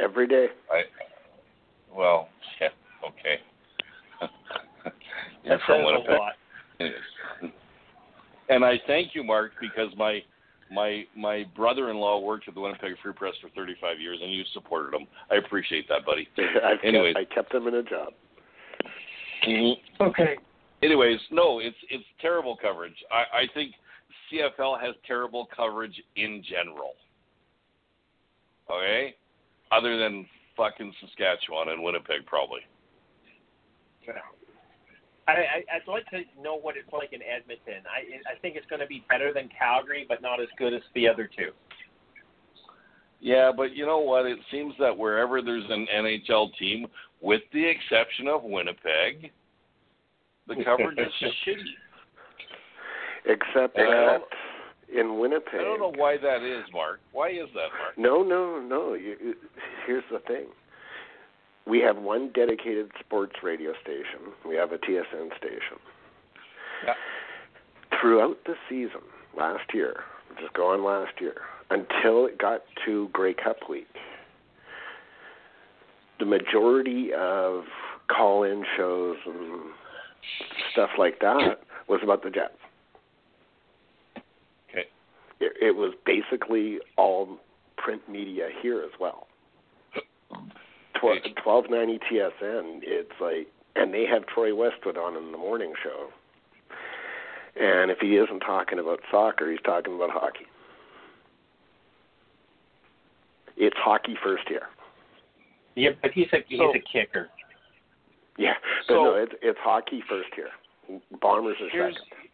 Every 0.02 0.26
day. 0.26 0.46
I 0.70 0.82
well, 1.96 2.28
yeah, 2.60 2.68
okay. 3.08 3.40
You're 5.44 5.58
That 5.58 5.60
from 5.66 5.76
says 5.76 5.82
a 5.82 5.86
Winnipeg. 5.86 6.18
lot. 6.18 6.32
And 8.48 8.64
I 8.64 8.74
thank 8.86 9.12
you, 9.14 9.24
Mark, 9.24 9.52
because 9.60 9.88
my 9.96 10.20
my 10.70 11.04
my 11.16 11.44
brother-in-law 11.56 12.20
worked 12.20 12.46
at 12.48 12.54
the 12.54 12.60
Winnipeg 12.60 12.92
Free 13.02 13.12
Press 13.12 13.34
for 13.40 13.48
35 13.56 14.00
years, 14.00 14.18
and 14.22 14.32
you 14.32 14.44
supported 14.52 14.94
him. 14.94 15.06
I 15.32 15.36
appreciate 15.36 15.88
that, 15.88 16.06
buddy. 16.06 16.28
I've 16.38 16.78
Anyways. 16.84 17.16
I 17.18 17.24
kept 17.34 17.52
them 17.52 17.66
in 17.66 17.74
a 17.74 17.82
job. 17.82 18.12
Mm-hmm. 19.48 20.02
Okay. 20.02 20.36
Anyways, 20.82 21.18
no, 21.30 21.58
it's 21.58 21.76
it's 21.90 22.04
terrible 22.20 22.56
coverage. 22.56 22.94
I, 23.10 23.38
I 23.38 23.42
think 23.54 23.72
CFL 24.32 24.80
has 24.80 24.94
terrible 25.06 25.48
coverage 25.54 26.02
in 26.16 26.42
general. 26.48 26.94
Okay, 28.70 29.14
other 29.70 29.98
than 29.98 30.26
fucking 30.56 30.92
Saskatchewan 31.00 31.68
and 31.68 31.82
Winnipeg, 31.82 32.26
probably. 32.26 32.60
I, 35.28 35.32
I 35.32 35.76
I'd 35.76 35.88
like 35.88 36.08
to 36.10 36.22
know 36.40 36.56
what 36.56 36.76
it's 36.76 36.92
like 36.92 37.12
in 37.12 37.20
Edmonton. 37.22 37.82
I 37.86 38.32
I 38.32 38.38
think 38.40 38.56
it's 38.56 38.66
going 38.66 38.80
to 38.80 38.86
be 38.86 39.04
better 39.08 39.32
than 39.32 39.48
Calgary, 39.56 40.06
but 40.08 40.22
not 40.22 40.40
as 40.40 40.48
good 40.58 40.72
as 40.72 40.82
the 40.94 41.08
other 41.08 41.28
two. 41.36 41.50
Yeah, 43.20 43.50
but 43.56 43.74
you 43.74 43.86
know 43.86 43.98
what? 43.98 44.26
It 44.26 44.38
seems 44.50 44.74
that 44.78 44.96
wherever 44.96 45.42
there's 45.42 45.64
an 45.68 45.86
NHL 45.94 46.56
team, 46.58 46.86
with 47.20 47.42
the 47.52 47.64
exception 47.64 48.28
of 48.28 48.44
Winnipeg, 48.44 49.32
the 50.46 50.62
coverage 50.62 50.98
is 50.98 51.32
shitty. 51.46 51.62
Except 53.26 53.76
that 53.76 54.20
in 54.96 55.18
Winnipeg. 55.18 55.60
I 55.60 55.64
don't 55.64 55.80
know 55.80 55.92
why 55.96 56.16
that 56.16 56.42
is, 56.42 56.64
Mark. 56.72 57.00
Why 57.12 57.30
is 57.30 57.48
that, 57.54 57.70
Mark? 57.78 57.96
No, 57.98 58.22
no, 58.22 58.60
no. 58.60 58.94
You, 58.94 59.16
you- 59.22 59.34
here's 59.86 60.04
the 60.10 60.20
thing. 60.20 60.46
We 61.66 61.80
have 61.80 61.96
one 61.96 62.30
dedicated 62.32 62.92
sports 63.00 63.34
radio 63.42 63.72
station. 63.82 64.32
We 64.48 64.54
have 64.54 64.70
a 64.70 64.78
TSN 64.78 65.36
station. 65.36 65.78
Yeah. 66.86 66.94
Throughout 68.00 68.36
the 68.46 68.54
season 68.68 69.00
last 69.36 69.74
year, 69.74 70.04
just 70.40 70.52
go 70.54 70.68
on 70.72 70.84
last 70.84 71.20
year, 71.20 71.34
until 71.70 72.26
it 72.26 72.38
got 72.38 72.62
to 72.84 73.08
Grey 73.12 73.34
Cup 73.34 73.56
week, 73.68 73.88
the 76.20 76.26
majority 76.26 77.10
of 77.12 77.64
call-in 78.08 78.64
shows 78.76 79.16
and 79.26 79.62
stuff 80.72 80.90
like 80.98 81.18
that 81.20 81.58
was 81.88 82.00
about 82.02 82.22
the 82.22 82.30
Jets. 82.30 82.54
Okay. 85.40 85.46
It, 85.46 85.52
it 85.68 85.76
was 85.76 85.92
basically 86.04 86.78
all 86.96 87.38
print 87.76 88.08
media 88.08 88.48
here 88.62 88.80
as 88.82 88.90
well. 89.00 89.26
Tw- 90.94 91.22
1290 91.44 91.98
TSN, 92.10 92.80
it's 92.82 93.10
like, 93.20 93.46
and 93.76 93.92
they 93.92 94.06
have 94.06 94.26
Troy 94.26 94.54
Westwood 94.54 94.96
on 94.96 95.16
in 95.16 95.32
the 95.32 95.38
morning 95.38 95.72
show. 95.82 96.08
And 97.60 97.90
if 97.90 97.98
he 98.00 98.16
isn't 98.16 98.40
talking 98.40 98.78
about 98.78 99.00
soccer, 99.10 99.50
he's 99.50 99.60
talking 99.64 99.94
about 99.94 100.10
hockey. 100.10 100.46
It's 103.56 103.76
hockey 103.78 104.16
first 104.22 104.44
here. 104.48 104.68
Yeah, 105.74 105.90
but 106.02 106.10
he's 106.12 106.26
a 106.32 106.38
he's 106.48 106.58
So- 106.58 106.72
a 106.74 106.78
kicker. 106.80 107.28
Yeah, 108.38 108.54
but 108.88 108.94
So- 108.94 109.04
no, 109.04 109.14
it's 109.14 109.32
it's 109.42 109.58
hockey 109.60 110.02
first 110.08 110.28
here. 110.34 110.50
Bombers 111.20 111.56
are 111.60 111.68
Here's 111.70 111.94
second. 111.94 112.25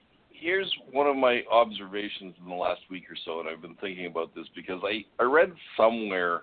Here's 0.43 0.71
one 0.91 1.07
of 1.07 1.17
my 1.17 1.43
observations 1.51 2.35
in 2.43 2.49
the 2.49 2.55
last 2.55 2.81
week 2.91 3.05
or 3.09 3.17
so, 3.25 3.41
and 3.41 3.49
I've 3.49 3.63
been 3.63 3.77
thinking 3.81 4.07
about 4.07 4.35
this 4.35 4.47
because 4.55 4.81
I 4.85 5.05
I 5.23 5.25
read 5.25 5.53
somewhere, 5.77 6.43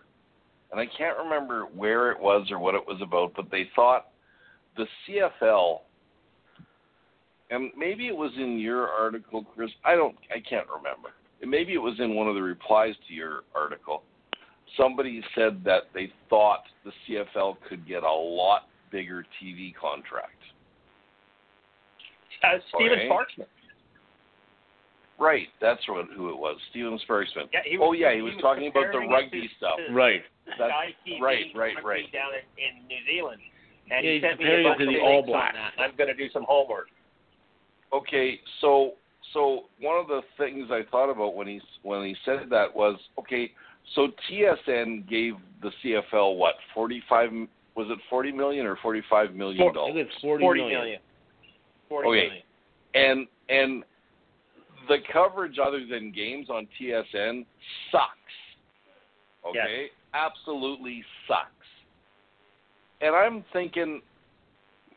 and 0.72 0.80
I 0.80 0.86
can't 0.98 1.18
remember 1.18 1.66
where 1.76 2.12
it 2.12 2.20
was 2.20 2.48
or 2.50 2.60
what 2.60 2.76
it 2.76 2.86
was 2.88 3.02
about, 3.02 3.34
but 3.36 3.52
they 3.52 3.70
thought 3.76 4.08
the 4.78 4.86
CFL, 5.08 5.80
and 7.52 7.72
maybe 7.78 8.08
it 8.08 8.16
was 8.16 8.32
in 8.38 8.58
your 8.60 8.88
article, 8.88 9.44
Chris. 9.44 9.70
I 9.84 9.96
don't, 9.96 10.16
I 10.34 10.40
can't 10.40 10.68
remember. 10.68 11.10
And 11.42 11.50
maybe 11.50 11.74
it 11.74 11.82
was 11.82 12.00
in 12.00 12.16
one 12.16 12.28
of 12.28 12.36
the 12.36 12.42
replies 12.42 12.96
to 13.08 13.14
your 13.14 13.42
article. 13.56 14.04
Somebody 14.78 15.24
said 15.36 15.62
that 15.66 15.84
they 15.94 16.12
thought 16.30 16.64
the 16.86 16.92
CFL 17.08 17.58
could 17.68 17.88
get 17.88 18.04
a 18.04 18.12
lot 18.12 18.64
bigger 18.92 19.26
TV 19.42 19.74
contract. 19.76 20.34
Uh, 22.44 22.60
Steven 22.76 23.00
Okay. 23.00 23.10
Right, 25.20 25.48
that's 25.60 25.82
what, 25.88 26.06
who 26.16 26.30
it 26.30 26.38
was, 26.38 26.58
Steven 26.72 26.98
Sparksman. 27.08 27.50
Yeah, 27.52 27.60
he 27.66 27.78
oh 27.78 27.92
yeah, 27.92 28.16
he 28.16 28.22
was 28.22 28.34
talking 28.42 28.68
about 28.68 28.92
the 28.94 29.00
rugby 29.00 29.40
it 29.40 29.52
stuff. 29.58 29.76
to 29.88 29.94
Right. 29.94 30.22
That's 30.58 30.72
TV 31.06 31.20
right, 31.22 31.46
right, 31.54 31.76
rugby 31.76 31.88
right. 32.08 32.12
down 32.14 32.32
in, 32.34 32.82
in 32.82 32.88
New 32.88 32.98
Zealand. 33.06 33.42
And 33.92 34.06
Yeah, 34.06 34.12
he 34.12 34.16
he's 34.20 34.24
sent 34.24 34.40
me 34.40 34.46
comparing 34.46 34.66
a 34.66 34.70
bunch 34.70 34.80
to 34.80 34.88
of 34.88 34.94
the 34.94 35.00
All 35.02 35.22
Blacks. 35.26 35.58
I'm 35.78 35.96
going 35.98 36.08
to 36.08 36.14
do 36.16 36.30
some 36.32 36.46
homework. 36.48 36.88
Okay, 37.92 38.40
so 38.62 38.94
so 39.34 39.66
one 39.80 39.98
of 40.00 40.08
the 40.08 40.22
things 40.38 40.70
I 40.72 40.82
thought 40.90 41.10
about 41.12 41.36
when 41.36 41.48
he 41.48 41.60
when 41.84 42.04
he 42.06 42.16
said 42.24 42.48
that 42.50 42.74
was 42.76 42.98
okay. 43.20 43.52
So 43.96 44.10
TSN 44.32 45.10
gave 45.10 45.34
the 45.62 45.72
CFL 45.84 46.38
what 46.38 46.56
forty 46.74 47.02
five 47.10 47.30
was 47.76 47.88
it 47.90 47.98
forty 48.10 48.32
million 48.32 48.66
or 48.66 48.78
forty 48.82 49.02
five 49.10 49.34
million 49.34 49.62
I 49.62 49.66
think 49.66 49.76
dollars? 49.76 49.96
it's 49.98 50.22
forty 50.22 50.44
Forty 50.44 50.62
million. 50.62 50.80
million. 50.80 51.00
Forty 51.90 52.08
Okay. 52.10 52.28
million. 52.28 52.44
And 52.94 53.28
and 53.50 53.84
the 54.90 54.98
coverage 55.14 55.58
other 55.66 55.86
than 55.90 56.12
games 56.12 56.50
on 56.50 56.68
TSN 56.80 57.46
sucks. 57.92 58.12
Okay, 59.48 59.88
absolutely 60.14 61.04
sucks. 61.28 61.50
and 63.00 63.16
I'm 63.16 63.46
thinking 63.54 64.02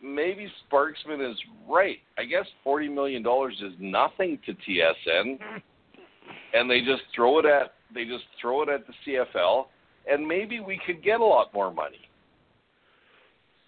maybe 0.02 0.50
Sparksman 0.66 1.30
is 1.30 1.36
right. 1.68 1.98
I 2.18 2.24
guess 2.24 2.46
forty 2.64 2.88
million 2.88 3.22
dollars 3.22 3.54
is 3.62 3.72
nothing 3.78 4.38
to 4.46 4.52
TSN, 4.54 5.38
and 6.54 6.68
they 6.68 6.80
just 6.80 7.02
throw 7.14 7.38
it 7.38 7.44
at 7.44 7.74
they 7.94 8.04
just 8.04 8.24
throw 8.40 8.62
it 8.62 8.68
at 8.68 8.80
the 8.86 8.94
CFL, 9.06 9.66
and 10.10 10.26
maybe 10.26 10.58
we 10.60 10.80
could 10.84 11.04
get 11.04 11.20
a 11.20 11.24
lot 11.24 11.54
more 11.54 11.72
money. 11.72 12.00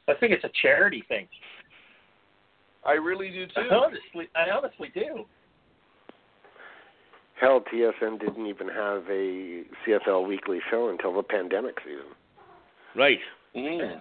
I 0.09 0.15
think 0.15 0.33
it's 0.33 0.45
a 0.45 0.51
charity 0.61 1.05
thing. 1.09 1.29
I 2.85 2.93
really 2.93 3.31
do 3.31 3.47
too. 3.47 3.53
I 3.71 3.75
honestly, 3.75 4.29
I 4.35 4.51
honestly 4.51 4.91
do. 4.93 5.25
Hell, 7.45 7.62
TSN 7.71 8.21
didn't 8.21 8.47
even 8.47 8.69
have 8.69 9.03
a 9.11 9.65
CFL 9.87 10.27
weekly 10.27 10.61
show 10.71 10.89
until 10.89 11.15
the 11.15 11.23
pandemic 11.23 11.77
season. 11.85 12.07
Right. 12.97 13.19
Mm. 13.55 14.01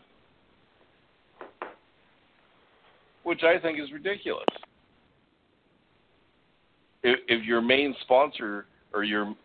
Which 3.24 3.44
I 3.44 3.60
think 3.60 3.82
is 3.82 3.92
ridiculous. 3.92 4.46
If, 7.04 7.20
if 7.28 7.44
your 7.44 7.60
main 7.60 7.94
sponsor 8.04 8.66
or 8.94 9.04
your 9.04 9.36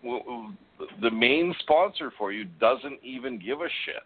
the 1.02 1.10
main 1.10 1.52
sponsor 1.58 2.12
for 2.16 2.30
you 2.30 2.44
doesn't 2.60 3.00
even 3.02 3.36
give 3.36 3.62
a 3.62 3.68
shit, 3.84 3.96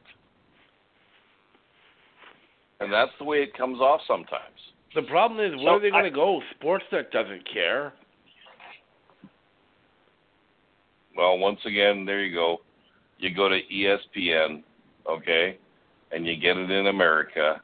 and 2.80 2.90
that's 2.90 3.12
the 3.18 3.24
way 3.24 3.42
it 3.42 3.54
comes 3.58 3.78
off 3.78 4.00
sometimes. 4.06 4.56
The 4.94 5.02
problem 5.02 5.38
is, 5.40 5.54
where 5.58 5.66
So 5.66 5.70
are 5.72 5.80
they 5.80 5.90
going 5.90 6.04
to 6.04 6.10
go? 6.10 6.40
Sportsnet 6.62 7.10
doesn't 7.10 7.46
care. 7.52 7.92
Well, 11.16 11.38
once 11.38 11.60
again, 11.64 12.04
there 12.04 12.24
you 12.24 12.34
go. 12.34 12.60
You 13.18 13.34
go 13.34 13.48
to 13.48 13.60
ESPN, 13.72 14.62
okay, 15.08 15.58
and 16.10 16.26
you 16.26 16.36
get 16.36 16.56
it 16.56 16.70
in 16.70 16.88
America, 16.88 17.60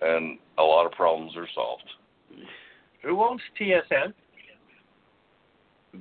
and 0.00 0.38
a 0.58 0.62
lot 0.62 0.86
of 0.86 0.92
problems 0.92 1.36
are 1.36 1.48
solved. 1.54 1.88
Who 3.02 3.22
owns 3.22 3.40
TSN? 3.60 4.14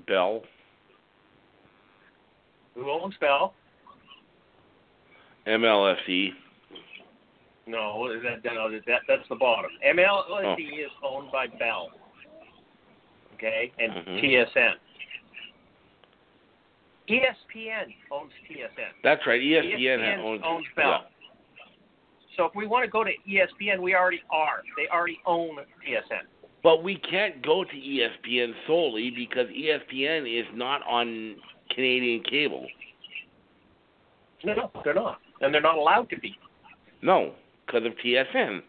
Bell. 0.07 0.43
Who 2.75 2.89
owns 2.89 3.15
Bell? 3.19 3.53
MLSE. 5.47 6.29
No, 7.67 8.07
that, 8.23 8.43
no, 8.43 8.71
that 8.71 9.01
that's 9.07 9.27
the 9.29 9.35
bottom. 9.35 9.71
MLSE 9.85 10.79
is 10.79 10.91
owned 11.03 11.31
by 11.31 11.47
Bell. 11.47 11.89
Okay, 13.35 13.71
and 13.79 13.91
Mhm. 13.93 14.19
TSN. 14.19 14.75
ESPN 17.11 17.93
owns 18.11 18.31
TSN. 18.49 18.91
That's 19.03 19.21
right. 19.27 19.41
ESPN, 19.41 19.79
ESPN 19.79 20.19
owns, 20.19 20.41
owns 20.45 20.65
Bell. 20.75 21.05
So 22.37 22.45
if 22.45 22.55
we 22.55 22.65
want 22.65 22.85
to 22.85 22.89
go 22.89 23.03
to 23.03 23.11
ESPN, 23.29 23.81
we 23.81 23.93
already 23.95 24.21
are. 24.31 24.61
They 24.77 24.87
already 24.93 25.19
own 25.25 25.57
TSN. 25.85 26.21
But 26.63 26.83
we 26.83 26.95
can't 26.97 27.43
go 27.43 27.63
to 27.63 27.71
ESPN 27.75 28.53
solely 28.67 29.11
because 29.11 29.47
ESPN 29.47 30.39
is 30.39 30.45
not 30.53 30.81
on 30.87 31.35
Canadian 31.75 32.23
cable. 32.23 32.65
No, 34.43 34.53
no, 34.53 34.71
they're 34.83 34.93
not, 34.93 35.19
and 35.41 35.53
they're 35.53 35.61
not 35.61 35.77
allowed 35.77 36.09
to 36.09 36.19
be 36.19 36.35
No, 37.01 37.33
because 37.65 37.85
of 37.85 37.93
TSN. 38.03 38.61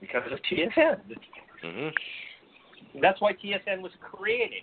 because 0.00 0.32
of 0.32 0.38
TSN. 0.50 0.96
hmm 1.62 1.88
That's 3.00 3.20
why 3.20 3.32
TSN 3.34 3.80
was 3.80 3.92
created. 4.00 4.62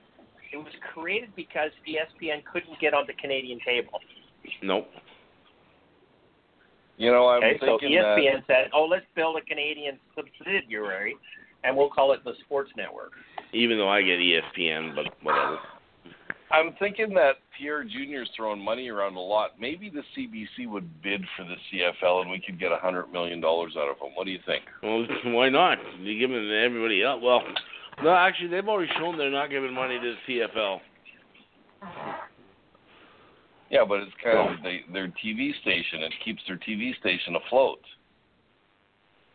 It 0.53 0.57
was 0.57 0.71
created 0.93 1.29
because 1.35 1.71
ESPN 1.89 2.45
couldn't 2.45 2.79
get 2.79 2.93
on 2.93 3.05
the 3.07 3.13
Canadian 3.13 3.59
cable. 3.59 3.99
Nope. 4.61 4.87
You 6.97 7.11
know, 7.11 7.27
I'm 7.27 7.43
Okay, 7.43 7.57
so 7.59 7.79
thinking 7.79 7.97
that 7.97 8.17
ESPN 8.19 8.45
said, 8.45 8.69
"Oh, 8.71 8.85
let's 8.85 9.05
build 9.15 9.35
a 9.37 9.41
Canadian 9.41 9.99
subsidiary, 10.15 11.17
and 11.63 11.75
we'll 11.75 11.89
call 11.89 12.13
it 12.13 12.23
the 12.23 12.33
Sports 12.45 12.71
Network." 12.77 13.13
Even 13.51 13.77
though 13.79 13.89
I 13.89 14.03
get 14.03 14.19
ESPN, 14.19 14.95
but 14.95 15.05
whatever. 15.23 15.57
I'm 16.51 16.73
thinking 16.73 17.15
that 17.15 17.37
Pierre 17.57 17.83
Jr.'s 17.83 18.29
throwing 18.35 18.63
money 18.63 18.89
around 18.89 19.15
a 19.15 19.19
lot. 19.19 19.59
Maybe 19.59 19.89
the 19.89 20.03
CBC 20.15 20.69
would 20.69 21.01
bid 21.01 21.25
for 21.35 21.45
the 21.45 21.55
CFL 21.71 22.21
and 22.21 22.29
we 22.29 22.39
could 22.39 22.59
get 22.59 22.71
a 22.71 22.77
hundred 22.77 23.11
million 23.11 23.41
dollars 23.41 23.73
out 23.75 23.89
of 23.89 23.97
them. 23.97 24.09
What 24.13 24.25
do 24.25 24.31
you 24.31 24.39
think? 24.45 24.63
Well, 24.83 25.07
why 25.33 25.49
not? 25.49 25.79
You 25.99 26.19
give 26.19 26.29
it 26.29 26.41
to 26.41 26.59
everybody 26.63 27.01
else. 27.01 27.21
Well, 27.23 27.41
no, 28.01 28.13
actually, 28.13 28.47
they've 28.47 28.67
already 28.67 28.91
shown 28.97 29.17
they're 29.17 29.29
not 29.29 29.49
giving 29.49 29.73
money 29.73 29.99
to 29.99 30.15
the 30.27 30.33
CFL. 30.33 30.79
Yeah, 33.69 33.83
but 33.87 33.99
it's 33.99 34.11
kind 34.23 34.37
of 34.37 34.63
they, 34.63 34.81
their 34.91 35.07
TV 35.07 35.51
station. 35.61 36.03
It 36.03 36.13
keeps 36.23 36.41
their 36.47 36.57
TV 36.57 36.97
station 36.99 37.35
afloat. 37.35 37.79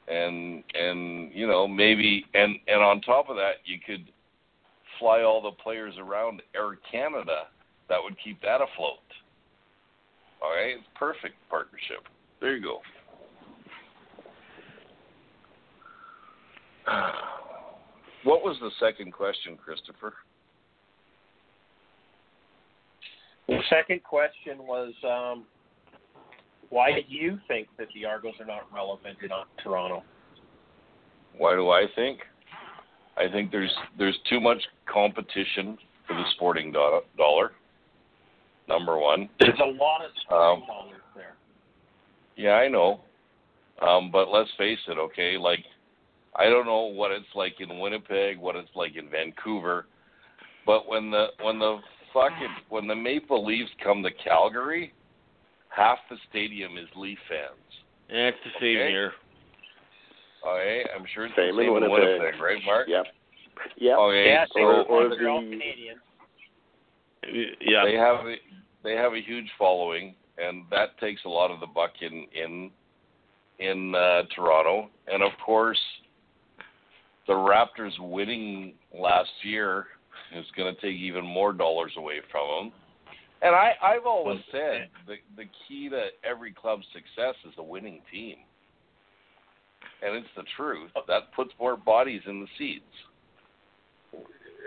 And 0.07 0.65
and 0.75 1.31
you 1.35 1.47
know 1.47 1.69
maybe 1.69 2.25
and 2.33 2.57
and 2.67 2.83
on 2.83 3.03
top 3.03 3.29
of 3.29 3.37
that 3.37 3.57
you 3.67 3.79
could 3.85 4.07
fly 4.99 5.23
all 5.23 5.43
the 5.43 5.51
players 5.51 5.95
around 5.99 6.41
Air 6.55 6.79
Canada. 6.91 7.49
That 7.89 7.99
would 8.03 8.17
keep 8.23 8.41
that 8.43 8.61
afloat. 8.63 8.99
All 10.43 10.51
right, 10.51 10.77
it's 10.79 10.87
perfect 10.95 11.35
partnership. 11.51 12.07
There 12.41 12.57
you 12.57 12.63
go. 12.63 12.81
What 18.29 18.45
was 18.45 18.59
the 18.61 18.71
second 18.79 19.15
question, 19.15 19.57
Christopher? 19.57 20.13
The 23.49 23.59
second 23.71 24.05
question 24.05 24.59
was, 24.59 24.93
um, 25.03 25.47
why 26.69 26.93
do 26.93 27.01
you 27.09 27.39
think 27.49 27.69
that 27.79 27.87
the 27.95 28.05
Argos 28.05 28.35
are 28.39 28.45
not 28.45 28.71
relevant 28.71 29.17
in 29.23 29.31
Toronto? 29.65 30.03
Why 31.39 31.55
do 31.55 31.71
I 31.71 31.87
think? 31.97 32.19
I 33.17 33.33
think 33.33 33.51
there's 33.51 33.75
there's 33.97 34.19
too 34.29 34.41
much 34.41 34.63
competition 34.85 35.79
for 36.07 36.13
the 36.13 36.25
sporting 36.35 36.71
do- 36.71 37.01
dollar. 37.17 37.53
Number 38.69 38.99
one. 38.99 39.31
There's 39.41 39.59
a 39.59 39.71
lot 39.71 40.05
of 40.05 40.11
sporting 40.27 40.63
Um, 40.65 40.67
dollars 40.67 41.01
there. 41.17 41.35
Yeah, 42.37 42.57
I 42.57 42.69
know. 42.69 43.01
Um, 43.81 44.11
but 44.11 44.29
let's 44.29 44.51
face 44.59 44.81
it, 44.87 44.99
okay? 44.99 45.39
Like, 45.39 45.65
I 46.39 46.45
don't 46.45 46.67
know 46.67 46.85
what 46.85 47.11
it's 47.11 47.27
like 47.35 47.55
in 47.61 47.79
Winnipeg, 47.79 48.39
what 48.39 48.55
it's 48.57 48.71
like 48.77 48.97
in 48.97 49.11
Vancouver, 49.11 49.87
but 50.65 50.89
when 50.89 51.11
the 51.11 51.29
when 51.43 51.59
the 51.59 51.79
fucking 52.15 52.55
when 52.69 52.87
the 52.87 52.95
Maple 52.95 53.45
Leafs 53.45 53.71
come 53.83 54.03
to 54.05 54.11
Calgary, 54.25 54.93
half 55.71 55.99
the 56.09 56.17
stadium 56.31 56.79
is 56.79 56.87
Leaf 56.97 57.19
fans. 57.29 57.59
Yeah, 58.09 58.29
it's 58.29 58.39
the 58.45 58.51
same 58.61 58.79
Okay. 58.79 58.91
here. 58.91 59.13
Okay, 60.47 60.85
I'm 60.95 61.05
sure 61.13 61.27
it's 61.27 61.35
Same 61.37 61.57
the 61.57 61.63
same 61.63 61.69
in 61.69 61.91
Winnipeg. 61.91 62.21
Winnipeg, 62.21 62.41
right, 62.41 62.63
Mark? 62.65 62.87
Yep. 62.89 63.07
Yep. 63.79 63.99
Okay, 63.99 64.27
yeah, 64.29 64.45
so 64.45 64.53
they 64.55 64.61
or- 64.61 64.67
were 64.77 64.83
or 64.85 65.09
they're 65.11 65.29
all 65.29 65.41
Canadian. 65.41 65.97
Yeah. 67.61 67.85
they 67.85 67.95
have 67.95 68.25
a, 68.25 68.37
they 68.85 68.95
have 68.95 69.13
a 69.15 69.21
huge 69.21 69.51
following, 69.59 70.15
and 70.39 70.65
that 70.71 70.97
takes 71.01 71.25
a 71.25 71.29
lot 71.29 71.51
of 71.51 71.59
the 71.61 71.67
buck 71.67 71.91
in 72.01 72.27
in 72.33 72.71
in 73.59 73.95
uh, 73.95 74.23
Toronto. 74.35 74.89
And 75.13 75.23
of 75.23 75.33
course, 75.45 75.81
the 77.29 77.35
Raptors 77.35 77.93
winning 78.01 78.73
last 78.93 79.31
year 79.43 79.87
is 80.35 80.45
going 80.57 80.75
to 80.75 80.81
take 80.81 80.97
even 80.97 81.25
more 81.25 81.53
dollars 81.53 81.93
away 81.97 82.17
from 82.33 82.71
them. 82.71 82.73
And 83.41 83.55
I 83.55 83.75
I've 83.81 84.05
always 84.05 84.41
said 84.51 84.89
the 85.07 85.15
the 85.37 85.45
key 85.69 85.89
to 85.91 86.07
every 86.29 86.53
club's 86.53 86.87
success 86.93 87.37
is 87.47 87.55
a 87.59 87.63
winning 87.63 88.01
team. 88.11 88.37
And 90.03 90.17
it's 90.17 90.29
the 90.37 90.43
truth. 90.57 90.91
Oh. 90.97 91.03
That 91.07 91.33
puts 91.37 91.53
more 91.61 91.77
bodies 91.77 92.23
in 92.27 92.41
the 92.41 92.47
seats. 92.57 92.85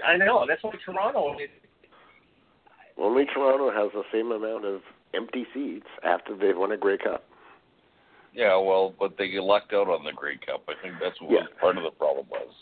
I 0.05 0.15
know. 0.15 0.45
That's 0.47 0.63
why 0.63 0.71
Toronto. 0.85 1.35
Only 2.97 3.25
Toronto 3.25 3.71
has 3.71 3.91
the 3.93 4.03
same 4.13 4.31
amount 4.31 4.65
of 4.65 4.81
empty 5.13 5.45
seats 5.53 5.87
after 6.03 6.37
they've 6.37 6.57
won 6.57 6.71
a 6.71 6.77
Grey 6.77 6.97
Cup. 6.97 7.23
Yeah, 8.33 8.55
well, 8.57 8.93
but 8.97 9.17
they 9.17 9.29
lucked 9.39 9.73
out 9.73 9.87
on 9.89 10.03
the 10.05 10.13
Grey 10.13 10.37
Cup. 10.37 10.63
I 10.69 10.73
think 10.81 10.95
that's 11.01 11.19
what 11.21 11.31
Yeah. 11.31 11.47
part 11.59 11.77
of 11.77 11.83
the 11.83 11.91
problem 11.91 12.25
was. 12.29 12.53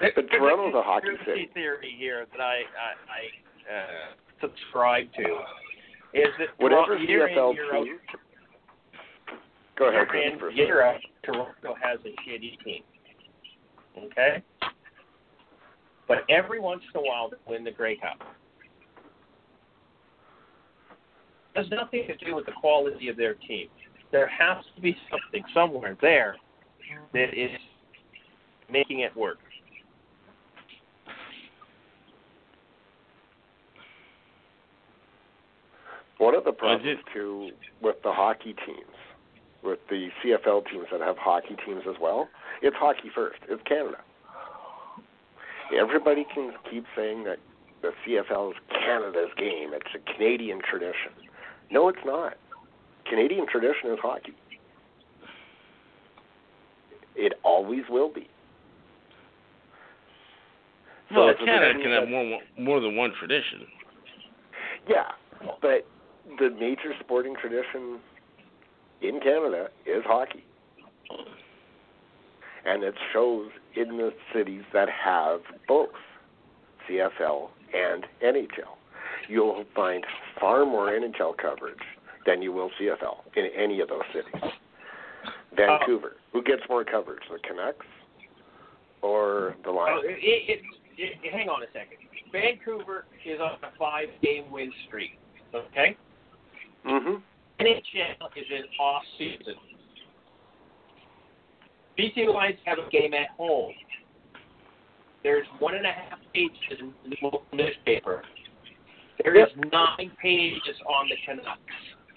But 0.00 0.12
there's 0.16 0.28
Toronto's 0.30 0.74
a 0.74 0.82
hockey 0.82 1.16
city. 1.24 1.46
theory 1.54 1.94
here 1.98 2.26
that 2.30 2.40
I 2.40 2.62
I, 2.78 2.92
I 3.08 3.74
uh, 3.74 4.12
subscribe 4.40 5.12
to 5.14 5.22
is 6.14 6.28
that 6.38 6.48
Whatever 6.58 6.96
Toronto, 6.98 7.04
year 7.06 7.28
CFL 7.28 7.50
in, 7.50 7.56
year 7.56 7.74
out, 7.74 7.84
team. 7.84 7.98
Go 9.78 9.88
ahead, 9.88 10.08
year 10.12 10.48
in, 10.50 10.56
year 10.56 10.82
out, 10.82 11.00
Toronto 11.24 11.74
has 11.82 11.98
a 12.04 12.08
shitty 12.28 12.62
team. 12.64 12.82
Okay? 13.98 14.42
But 16.06 16.18
every 16.30 16.60
once 16.60 16.82
in 16.94 17.00
a 17.00 17.02
while 17.02 17.30
they 17.30 17.36
win 17.46 17.64
the 17.64 17.70
Grey 17.70 17.96
Cup. 17.96 18.18
It 21.54 21.62
has 21.62 21.70
nothing 21.70 22.06
to 22.06 22.16
do 22.24 22.34
with 22.36 22.46
the 22.46 22.52
quality 22.52 23.08
of 23.08 23.16
their 23.16 23.34
team. 23.34 23.68
There 24.10 24.28
has 24.28 24.64
to 24.74 24.80
be 24.80 24.96
something 25.10 25.44
somewhere 25.52 25.96
there 26.00 26.36
that 27.12 27.34
is 27.34 27.50
making 28.70 29.00
it 29.00 29.14
work. 29.16 29.38
One 36.16 36.34
of 36.34 36.44
the 36.44 36.52
problems 36.52 36.84
did- 36.84 37.06
too 37.12 37.52
with 37.80 38.02
the 38.02 38.12
hockey 38.12 38.54
teams 38.66 38.96
with 39.62 39.78
the 39.88 40.10
CFL 40.22 40.62
teams 40.70 40.86
that 40.90 41.00
have 41.00 41.18
hockey 41.18 41.56
teams 41.64 41.82
as 41.88 41.96
well. 42.00 42.28
It's 42.62 42.76
hockey 42.76 43.10
first. 43.14 43.38
It's 43.48 43.62
Canada. 43.64 43.98
Everybody 45.76 46.24
can 46.32 46.54
keep 46.70 46.84
saying 46.96 47.24
that 47.24 47.38
the 47.82 47.92
CFL 48.04 48.52
is 48.52 48.56
Canada's 48.70 49.30
game. 49.36 49.72
It's 49.74 49.94
a 49.94 50.12
Canadian 50.12 50.60
tradition. 50.60 51.12
No, 51.70 51.88
it's 51.88 52.04
not. 52.04 52.36
Canadian 53.08 53.46
tradition 53.46 53.90
is 53.92 53.98
hockey. 54.00 54.34
It 57.16 57.34
always 57.42 57.82
will 57.90 58.12
be. 58.12 58.28
So 61.12 61.26
Well, 61.26 61.34
Canada 61.44 61.80
can 61.82 61.90
have 61.90 62.08
more 62.08 62.40
more 62.58 62.80
than 62.80 62.96
one 62.96 63.12
tradition. 63.18 63.66
Yeah, 64.88 65.10
but 65.60 65.86
the 66.38 66.50
major 66.50 66.92
sporting 67.00 67.34
tradition 67.40 67.98
in 69.00 69.20
Canada 69.20 69.68
is 69.86 70.02
hockey. 70.04 70.44
And 72.64 72.82
it 72.82 72.94
shows 73.12 73.48
in 73.74 73.96
the 73.96 74.12
cities 74.34 74.62
that 74.74 74.88
have 74.90 75.40
both 75.66 75.90
CFL 76.88 77.48
and 77.74 78.04
NHL. 78.22 78.76
You'll 79.28 79.64
find 79.74 80.04
far 80.38 80.66
more 80.66 80.90
NHL 80.90 81.36
coverage 81.38 81.78
than 82.28 82.42
you 82.42 82.52
will 82.52 82.70
CFL 82.78 83.16
in 83.36 83.48
any 83.56 83.80
of 83.80 83.88
those 83.88 84.02
cities. 84.12 84.50
Vancouver. 85.56 86.16
Who 86.34 86.42
gets 86.42 86.60
more 86.68 86.84
coverage, 86.84 87.22
the 87.30 87.38
Canucks 87.38 87.86
or 89.00 89.56
the 89.64 89.70
Oh, 89.70 89.74
Lions? 89.76 90.02
it, 90.04 90.60
it, 90.98 91.14
it, 91.22 91.32
hang 91.32 91.48
on 91.48 91.62
a 91.62 91.66
second. 91.72 91.96
Vancouver 92.30 93.06
is 93.24 93.40
on 93.40 93.52
a 93.62 93.76
five-game 93.78 94.50
win 94.50 94.70
streak. 94.86 95.18
Okay. 95.54 95.96
Mm-hmm. 96.86 97.14
NHL 97.60 98.28
is 98.36 98.44
in 98.50 98.64
off 98.78 99.02
season. 99.16 99.54
BC 101.98 102.32
Lions 102.32 102.58
have 102.66 102.78
a 102.78 102.90
game 102.90 103.14
at 103.14 103.30
home. 103.38 103.72
There's 105.22 105.46
one 105.58 105.74
and 105.74 105.86
a 105.86 105.90
half 105.92 106.18
pages 106.34 106.78
in 106.78 106.92
the 107.08 107.16
local 107.22 107.42
newspaper. 107.54 108.22
There 109.24 109.34
is 109.40 109.48
nine 109.72 110.12
pages 110.22 110.76
on 110.86 111.08
the 111.08 111.16
Canucks, 111.26 111.58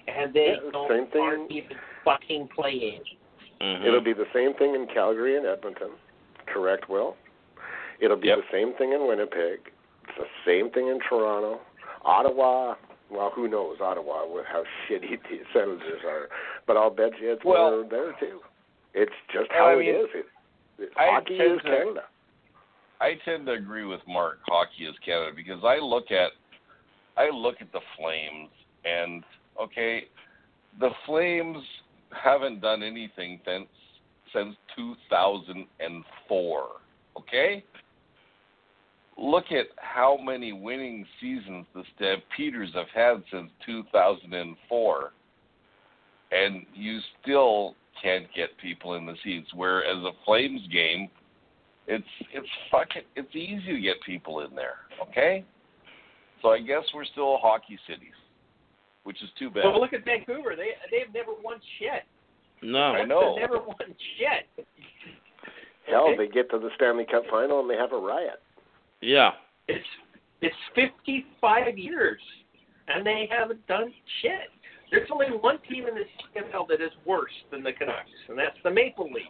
and 0.08 0.34
they 0.34 0.58
Yeah, 0.64 0.72
don't 0.72 0.90
same 0.90 1.08
thing. 1.08 1.22
aren't 1.22 1.52
even 1.52 1.78
fucking 2.04 2.48
playing. 2.50 3.02
Mhm. 3.60 3.86
It'll 3.86 4.02
be 4.02 4.14
the 4.14 4.28
same 4.34 4.54
thing 4.56 4.76
in 4.76 4.88
Calgary 4.88 5.38
and 5.38 5.46
Edmonton. 5.46 5.92
Correct, 6.48 6.90
Will? 6.90 7.16
It'll 8.00 8.18
be 8.18 8.28
Yep. 8.30 8.38
the 8.40 8.48
same 8.52 8.74
thing 8.74 8.94
in 8.94 9.06
Winnipeg. 9.06 9.72
It's 10.08 10.18
the 10.18 10.28
same 10.46 10.70
thing 10.72 10.88
in 10.88 11.00
Toronto. 11.02 11.62
Ottawa, 12.04 12.76
well, 13.10 13.30
who 13.30 13.48
knows 13.48 13.80
Ottawa 13.80 14.26
with 14.26 14.46
how 14.48 14.64
shitty 14.90 15.22
the 15.30 15.44
Senators 15.54 16.04
are. 16.04 16.30
But 16.66 16.78
I'll 16.78 16.90
bet 16.90 17.18
you 17.20 17.32
it's 17.34 17.44
Well- 17.46 17.72
more 17.72 17.84
there 17.84 18.14
too. 18.14 18.42
It's 18.94 19.14
just 19.32 19.52
how 19.52 19.68
I 19.68 19.76
mean, 19.76 19.96
is. 19.96 20.08
It, 20.16 20.26
it, 20.80 20.92
I 20.98 21.08
hockey 21.12 21.38
tend 21.38 21.52
is 21.54 21.62
to- 21.62 21.70
Canada. 21.70 22.04
I 23.00 23.16
tend 23.26 23.46
to 23.48 23.54
agree 23.54 23.86
with 23.86 24.06
Mark. 24.08 24.40
Hockey 24.48 24.86
is 24.86 24.96
Canada 25.00 25.32
because 25.36 25.64
I 25.64 25.78
look 25.78 26.12
at 26.12 26.32
I 27.18 27.30
look 27.30 27.62
at 27.62 27.72
the 27.72 27.82
Flames 27.98 28.50
and 28.86 29.24
okay, 29.60 30.06
the 30.80 30.90
Flames 31.06 31.64
haven't 32.12 32.62
done 32.62 32.84
anything 32.84 33.40
since 33.46 33.68
since 34.34 34.56
2004. 34.78 36.68
Okay, 37.18 37.64
look 39.18 39.46
at 39.52 39.68
how 39.78 40.18
many 40.24 40.54
winning 40.54 41.06
seasons 41.20 41.66
the 41.74 41.84
Stampeders 41.96 42.70
have 42.74 42.88
had 42.94 43.24
since 43.32 43.50
2004, 43.66 45.12
and 46.32 46.66
you 46.74 47.00
still 47.22 47.76
can't 48.02 48.28
get 48.34 48.58
people 48.58 48.96
in 48.96 49.06
the 49.06 49.16
seats. 49.24 49.50
Whereas 49.54 49.98
a 49.98 50.12
Flames 50.26 50.62
game 50.72 51.10
it's 51.88 52.06
it's 52.34 52.48
fucking 52.72 53.04
it's 53.16 53.36
easy 53.36 53.74
to 53.74 53.82
get 53.82 54.02
people 54.06 54.42
in 54.42 54.56
there. 54.56 54.76
Okay, 55.10 55.44
so 56.42 56.50
I 56.50 56.60
guess 56.62 56.84
we're 56.94 57.06
still 57.06 57.38
hockey 57.38 57.78
cities, 57.88 58.14
which 59.04 59.22
is 59.24 59.30
too 59.38 59.50
bad. 59.50 59.64
Well, 59.66 59.80
look 59.80 59.94
at 59.94 60.06
Vancouver. 60.06 60.56
They 60.56 60.70
they've 60.92 61.14
never 61.14 61.32
won 61.44 61.58
shit. 61.80 62.04
No. 62.62 62.94
I 62.94 63.04
know. 63.06 63.36
They've 63.36 63.50
never 63.50 63.60
won 63.60 63.96
shit. 64.18 64.66
Hell, 65.88 66.10
Okay. 66.10 66.18
they 66.18 66.28
get 66.28 66.50
to 66.52 66.60
the 66.60 66.70
Stanley 66.76 67.06
Cup 67.10 67.24
final 67.30 67.60
and 67.62 67.70
they 67.70 67.76
have 67.76 67.92
a 67.92 67.98
riot. 67.98 68.42
Yeah. 69.02 69.32
It's 69.68 69.86
it's 70.42 70.56
55 70.76 71.78
years, 71.78 72.22
and 72.88 73.06
they 73.06 73.28
haven't 73.30 73.66
done 73.68 73.94
shit. 74.22 74.50
There's 74.90 75.10
only 75.12 75.28
one 75.28 75.60
team 75.70 75.88
in 75.88 75.96
the 75.96 76.04
CFL 76.36 76.68
that 76.68 76.82
is 76.82 76.92
worse 77.06 77.32
than 77.52 77.64
the 77.64 77.72
Canucks, 77.72 78.10
and 78.28 78.38
that's 78.38 78.58
the 78.64 78.72
Maple 78.72 79.06
Leafs. 79.06 79.28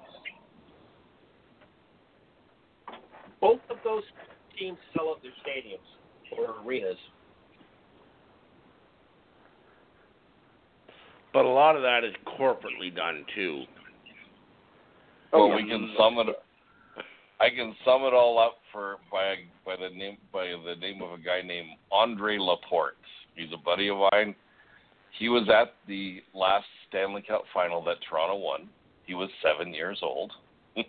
Both 3.39 3.59
of 3.69 3.77
those 3.83 4.03
teams 4.57 4.77
sell 4.95 5.09
out 5.09 5.21
their 5.21 5.31
stadiums 5.45 5.85
or 6.37 6.61
arenas. 6.65 6.97
But 11.33 11.45
a 11.45 11.49
lot 11.49 11.75
of 11.75 11.81
that 11.81 12.03
is 12.03 12.13
corporately 12.27 12.93
done 12.93 13.25
too. 13.33 13.63
well, 15.31 15.55
we 15.55 15.67
can 15.67 15.93
sum 15.97 16.19
it. 16.19 16.27
I 17.39 17.49
can 17.49 17.75
sum 17.85 18.03
it 18.03 18.13
all 18.13 18.37
up 18.37 18.57
for 18.71 18.97
by 19.11 19.35
by 19.65 19.75
the 19.75 19.89
name 19.95 20.17
by 20.33 20.47
the 20.65 20.75
name 20.79 21.01
of 21.01 21.11
a 21.11 21.17
guy 21.17 21.41
named 21.41 21.69
Andre 21.91 22.37
Laporte. 22.37 22.97
He's 23.35 23.49
a 23.53 23.57
buddy 23.57 23.89
of 23.89 23.97
mine. 24.11 24.35
He 25.17 25.29
was 25.29 25.47
at 25.49 25.73
the 25.87 26.21
last 26.33 26.65
Stanley 26.89 27.21
Cup 27.21 27.43
final 27.53 27.83
that 27.85 27.97
Toronto 28.07 28.35
won. 28.35 28.69
He 29.05 29.13
was 29.13 29.29
seven 29.41 29.73
years 29.73 29.99
old. 30.01 30.31
and 30.75 30.85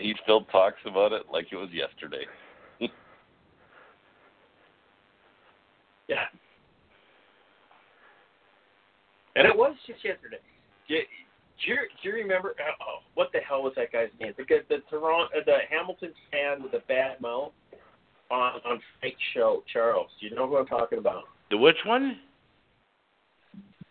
he 0.00 0.14
still 0.22 0.44
talks 0.44 0.78
about 0.86 1.12
it 1.12 1.22
like 1.32 1.46
it 1.52 1.56
was 1.56 1.70
yesterday. 1.72 2.26
Yeah. 6.08 6.24
And 9.36 9.46
it 9.46 9.56
was 9.56 9.74
just 9.86 10.04
yesterday. 10.04 10.38
Do, 10.88 10.96
do, 11.64 11.72
you, 11.72 11.76
do 12.02 12.08
you 12.08 12.14
remember? 12.16 12.54
Oh, 12.60 12.98
what 13.14 13.30
the 13.32 13.40
hell 13.40 13.62
was 13.62 13.72
that 13.76 13.92
guy's 13.92 14.08
name? 14.20 14.34
The 14.36 14.44
the 14.68 14.78
Toronto, 14.90 15.28
uh, 15.36 15.40
the 15.44 15.58
Hamilton 15.70 16.12
fan 16.30 16.62
with 16.62 16.72
the 16.72 16.82
bad 16.88 17.20
mouth 17.20 17.52
on 18.30 18.60
on 18.64 18.80
Frank's 19.00 19.20
show, 19.34 19.62
Charles. 19.72 20.10
Do 20.20 20.26
you 20.26 20.34
know 20.34 20.48
who 20.48 20.56
I'm 20.56 20.66
talking 20.66 20.98
about? 20.98 21.24
The 21.50 21.56
which 21.56 21.76
one? 21.86 22.18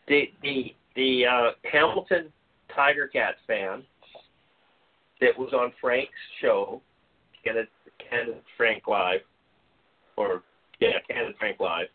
The 0.08 0.26
the 0.44 0.76
the 0.96 1.26
uh, 1.26 1.52
Hamilton 1.72 2.32
Tiger 2.76 3.08
Cats 3.08 3.38
fan 3.48 3.84
that 5.22 5.38
was 5.38 5.54
on 5.54 5.72
Frank's 5.80 6.12
show, 6.42 6.82
Canada, 7.44 7.68
Canada 8.10 8.40
Frank 8.58 8.88
Live, 8.88 9.22
or 10.18 10.44
yeah, 10.80 11.00
Canada 11.08 11.34
Frank 11.40 11.60
Live. 11.60 11.88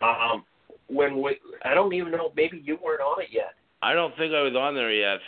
Um, 0.00 0.44
when 0.88 1.20
we, 1.22 1.38
I 1.64 1.74
don't 1.74 1.92
even 1.94 2.10
know, 2.12 2.32
maybe 2.36 2.62
you 2.64 2.78
weren't 2.82 3.00
on 3.00 3.22
it 3.22 3.28
yet. 3.30 3.54
I 3.82 3.92
don't 3.94 4.16
think 4.16 4.34
I 4.34 4.42
was 4.42 4.54
on 4.56 4.74
there 4.74 4.92
yet. 4.92 5.20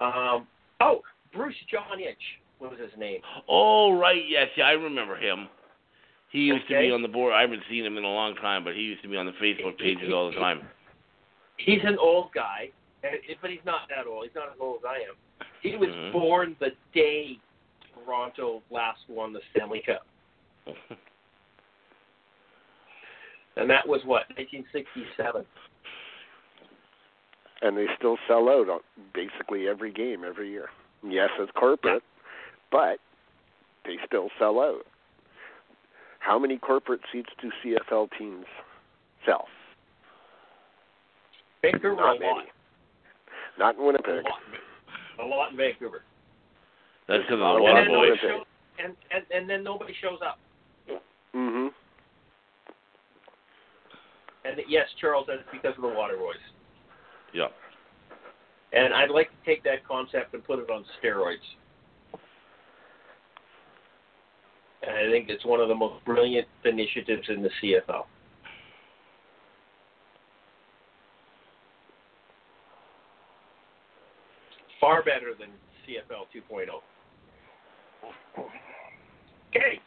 Um, 0.00 0.46
oh, 0.80 1.02
Bruce 1.34 1.54
John 1.70 1.98
Inch 1.98 2.18
was 2.60 2.78
his 2.80 2.90
name. 2.98 3.20
Oh 3.48 3.98
right, 3.98 4.22
yes, 4.28 4.48
yeah, 4.56 4.64
I 4.64 4.72
remember 4.72 5.16
him. 5.16 5.48
He 6.30 6.40
used 6.40 6.66
to 6.68 6.80
be 6.80 6.90
on 6.90 7.02
the 7.02 7.08
board. 7.08 7.34
I 7.34 7.42
haven't 7.42 7.62
seen 7.68 7.84
him 7.84 7.98
in 7.98 8.04
a 8.04 8.08
long 8.08 8.34
time, 8.36 8.64
but 8.64 8.74
he 8.74 8.80
used 8.80 9.02
to 9.02 9.08
be 9.08 9.16
on 9.16 9.26
the 9.26 9.32
Facebook 9.32 9.76
pages 9.78 10.10
all 10.14 10.30
the 10.30 10.36
time. 10.36 10.62
He's 11.58 11.80
an 11.84 11.98
old 12.00 12.32
guy, 12.34 12.70
but 13.02 13.50
he's 13.50 13.60
not 13.66 13.82
that 13.94 14.06
old. 14.08 14.24
He's 14.24 14.34
not 14.34 14.46
as 14.46 14.58
old 14.58 14.78
as 14.78 14.84
I 14.88 14.94
am. 15.08 15.46
He 15.60 15.76
was 15.76 15.90
Mhm. 15.90 16.12
born 16.12 16.56
the 16.58 16.72
day 16.94 17.38
Toronto 17.94 18.62
last 18.70 19.00
won 19.08 19.32
the 19.32 19.42
Stanley 19.50 19.82
Cup. 19.82 20.06
And 23.56 23.68
that 23.70 23.86
was 23.86 24.00
what, 24.04 24.24
1967. 24.36 25.44
and 27.62 27.76
they 27.76 27.86
still 27.98 28.16
sell 28.26 28.48
out 28.48 28.68
on 28.68 28.80
basically 29.14 29.68
every 29.68 29.92
game 29.92 30.22
every 30.26 30.50
year. 30.50 30.66
Yes, 31.06 31.28
it's 31.38 31.52
corporate, 31.56 32.02
but 32.70 32.98
they 33.84 33.96
still 34.06 34.28
sell 34.38 34.60
out. 34.60 34.82
How 36.20 36.38
many 36.38 36.56
corporate 36.56 37.00
seats 37.12 37.28
do 37.40 37.50
CFL 37.64 38.08
teams 38.18 38.46
sell? 39.26 39.46
Vancouver, 41.62 41.96
Not 41.96 42.16
a 42.16 42.20
many. 42.20 42.32
lot. 42.32 42.44
Not 43.58 43.74
in 43.76 43.80
A 43.82 43.84
Winnipeg. 43.86 44.24
lot, 44.24 44.40
a 45.20 45.26
lot 45.26 45.50
in 45.50 45.56
Vancouver. 45.56 46.02
That's 47.08 47.22
because 47.24 47.34
of 47.34 47.38
the 47.40 47.44
a 47.44 47.46
lot 47.46 47.56
And 47.56 47.62
Water 47.64 47.84
then, 47.84 47.88
Boys. 47.88 47.92
nobody 47.92 48.10
Winnipeg. 48.10 48.30
shows, 48.30 48.46
and, 48.82 48.96
and, 49.10 49.24
and 49.34 49.50
then 49.50 49.62
nobody 49.64 49.92
shows 50.00 50.18
up. 50.26 50.38
hmm 51.34 51.66
and 54.44 54.60
yes, 54.68 54.86
Charles, 55.00 55.26
that's 55.28 55.42
because 55.52 55.74
of 55.76 55.82
the 55.82 55.88
Water 55.88 56.16
Boys. 56.16 56.36
Yeah. 57.32 57.48
And 58.72 58.92
I'd 58.94 59.10
like 59.10 59.28
to 59.28 59.46
take 59.46 59.62
that 59.64 59.86
concept 59.86 60.34
and 60.34 60.44
put 60.44 60.58
it 60.58 60.70
on 60.70 60.84
steroids. 61.02 61.36
And 64.82 64.96
I 64.96 65.10
think 65.10 65.28
it's 65.28 65.44
one 65.44 65.60
of 65.60 65.68
the 65.68 65.74
most 65.74 66.04
brilliant 66.04 66.48
initiatives 66.64 67.28
in 67.28 67.42
the 67.42 67.50
CFL. 67.62 68.04
Far 74.80 75.04
better 75.04 75.34
than 75.38 75.50
CFL 75.86 76.26
2.0. 76.34 76.66
Okay 79.50 79.80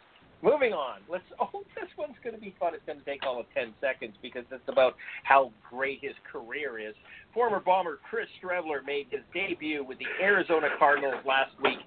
moving 0.45 0.73
on. 0.73 0.99
Let's. 1.09 1.23
Oh, 1.39 1.63
this 1.75 1.89
one's 1.97 2.15
going 2.23 2.35
to 2.35 2.41
be 2.41 2.55
fun. 2.59 2.73
It's 2.73 2.83
going 2.85 2.99
to 2.99 3.05
take 3.05 3.25
all 3.25 3.39
of 3.39 3.45
ten 3.53 3.73
seconds 3.81 4.13
because 4.21 4.43
it's 4.51 4.63
about 4.67 4.95
how 5.23 5.51
great 5.69 5.99
his 6.01 6.13
career 6.31 6.79
is. 6.79 6.95
Former 7.33 7.59
bomber 7.59 7.99
Chris 8.09 8.27
Streveler 8.41 8.85
made 8.85 9.07
his 9.09 9.21
debut 9.33 9.83
with 9.83 9.99
the 9.99 10.05
Arizona 10.23 10.67
Cardinals 10.79 11.15
last 11.25 11.51
week. 11.61 11.79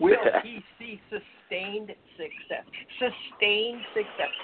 Will 0.00 0.16
he 0.42 0.62
see 0.78 1.00
sustained 1.08 1.92
success? 2.16 2.66
Sustained 2.98 3.80
success. 3.94 4.34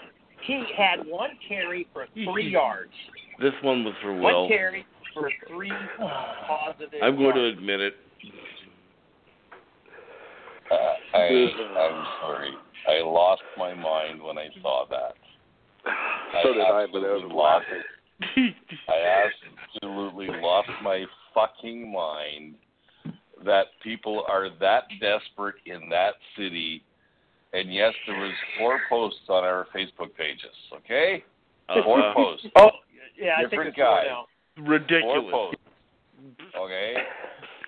He 0.46 0.64
had 0.76 1.06
one 1.06 1.30
carry 1.48 1.88
for 1.92 2.06
three 2.14 2.50
yards. 2.50 2.92
This 3.40 3.54
one 3.62 3.84
was 3.84 3.94
for 4.02 4.14
Will. 4.14 4.42
One 4.42 4.48
carry 4.48 4.86
for 5.12 5.30
three 5.48 5.72
positive. 5.98 7.00
I'm 7.02 7.16
going 7.16 7.34
to 7.34 7.46
admit 7.46 7.80
it. 7.80 7.94
Uh, 10.70 11.16
I, 11.16 11.48
I'm 11.78 12.06
sorry. 12.22 12.50
I 12.88 13.02
lost 13.02 13.42
my 13.58 13.74
mind 13.74 14.22
when 14.22 14.38
I 14.38 14.48
saw 14.62 14.84
that. 14.90 15.14
so 16.42 16.52
did 16.52 16.62
I, 16.62 16.86
but 16.92 16.98
I 16.98 17.12
was 17.12 17.22
absolutely 17.22 17.36
lost 17.36 17.66
laughing. 17.68 18.54
I 18.88 19.26
absolutely 19.82 20.28
lost 20.40 20.68
my 20.82 21.04
fucking 21.34 21.92
mind 21.92 22.54
that 23.44 23.66
people 23.82 24.24
are 24.28 24.48
that 24.60 24.84
desperate 25.00 25.56
in 25.66 25.88
that 25.90 26.14
city. 26.36 26.82
And 27.52 27.72
yes, 27.72 27.92
there 28.06 28.18
was 28.18 28.32
four 28.58 28.80
posts 28.88 29.20
on 29.28 29.44
our 29.44 29.66
Facebook 29.74 30.14
pages. 30.16 30.54
Okay, 30.74 31.24
four 31.84 32.00
Uh, 32.00 32.14
posts. 32.14 32.46
Oh, 32.56 32.70
yeah, 33.18 33.34
I 33.36 33.40
think 33.40 33.50
Different 33.50 33.68
it's 33.70 33.78
guy. 33.78 34.04
now. 34.06 34.26
Four 34.56 34.64
ridiculous. 34.66 35.30
posts. 35.30 35.60
Okay, 36.56 36.94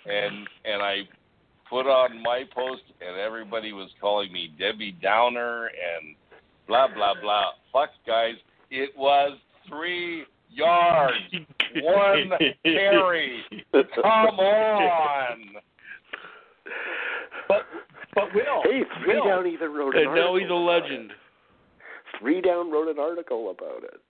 and 0.07 0.49
and 0.65 0.83
I 0.83 1.03
put 1.71 1.87
on 1.87 2.23
my 2.23 2.45
post, 2.55 2.83
and 3.01 3.19
everybody 3.19 3.73
was 3.73 3.91
calling 4.01 4.33
me 4.33 4.53
Debbie 4.59 4.97
Downer 5.03 5.67
and 5.67 6.15
blah 6.67 6.89
blah 6.95 7.15
blah. 7.21 7.51
Fuck, 7.73 7.91
guys, 8.07 8.35
it 8.71 8.91
was 8.97 9.39
three 9.69 10.25
yards, 10.51 11.17
one 11.83 12.31
carry. 12.65 13.43
Come 13.73 14.39
on. 14.39 15.39
But 17.49 17.63
but 18.15 18.35
Will, 18.35 18.63
Hey, 18.65 18.83
Three 19.05 19.17
Will, 19.17 19.25
Down 19.25 19.47
even 19.47 19.73
wrote 19.73 19.95
an 19.97 20.03
And 20.07 20.15
now 20.15 20.37
he's 20.37 20.51
a 20.51 20.55
legend, 20.55 21.11
it. 21.13 21.17
Three 22.19 22.41
Down 22.41 22.71
wrote 22.71 22.89
an 22.89 22.99
article 22.99 23.51
about 23.51 23.85
it. 23.85 24.01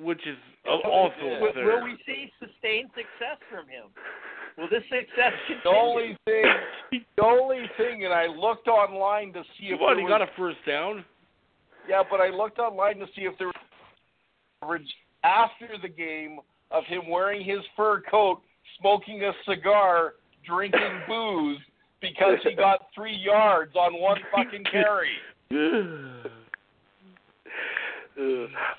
which 0.00 0.20
is 0.26 0.36
also 0.66 1.20
will, 1.40 1.52
will 1.54 1.84
we 1.84 1.96
see 2.06 2.30
sustained 2.40 2.90
success 2.94 3.38
from 3.50 3.68
him? 3.68 3.88
Will 4.58 4.68
this 4.68 4.82
success 4.84 5.32
The 5.64 5.70
only 5.70 6.16
thing, 6.24 6.44
the 7.16 7.24
only 7.24 7.62
thing, 7.76 8.04
and 8.04 8.12
I 8.12 8.26
looked 8.26 8.68
online 8.68 9.32
to 9.32 9.42
see 9.58 9.66
if 9.68 9.80
What, 9.80 9.90
there 9.94 9.98
he 9.98 10.04
was, 10.04 10.10
got 10.10 10.22
a 10.22 10.26
first 10.36 10.58
down? 10.66 11.04
yeah, 11.88 12.02
but 12.08 12.20
I 12.20 12.28
looked 12.28 12.58
online 12.58 12.98
to 12.98 13.06
see 13.16 13.22
if 13.22 13.36
there 13.38 13.46
was 13.48 13.56
coverage 14.60 14.94
after 15.24 15.68
the 15.80 15.88
game 15.88 16.38
of 16.70 16.84
him 16.84 17.08
wearing 17.08 17.44
his 17.44 17.60
fur 17.76 18.02
coat, 18.10 18.40
smoking 18.80 19.22
a 19.22 19.32
cigar, 19.48 20.14
drinking 20.46 20.80
booze 21.08 21.58
because 22.00 22.38
he 22.42 22.54
got 22.54 22.88
three 22.94 23.16
yards 23.16 23.74
on 23.76 23.98
one 24.00 24.18
fucking 24.34 24.64
carry. 24.70 25.08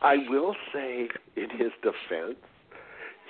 I 0.02 0.16
will 0.30 0.56
say, 0.74 1.08
in 1.36 1.50
his 1.58 1.72
defense, 1.82 2.36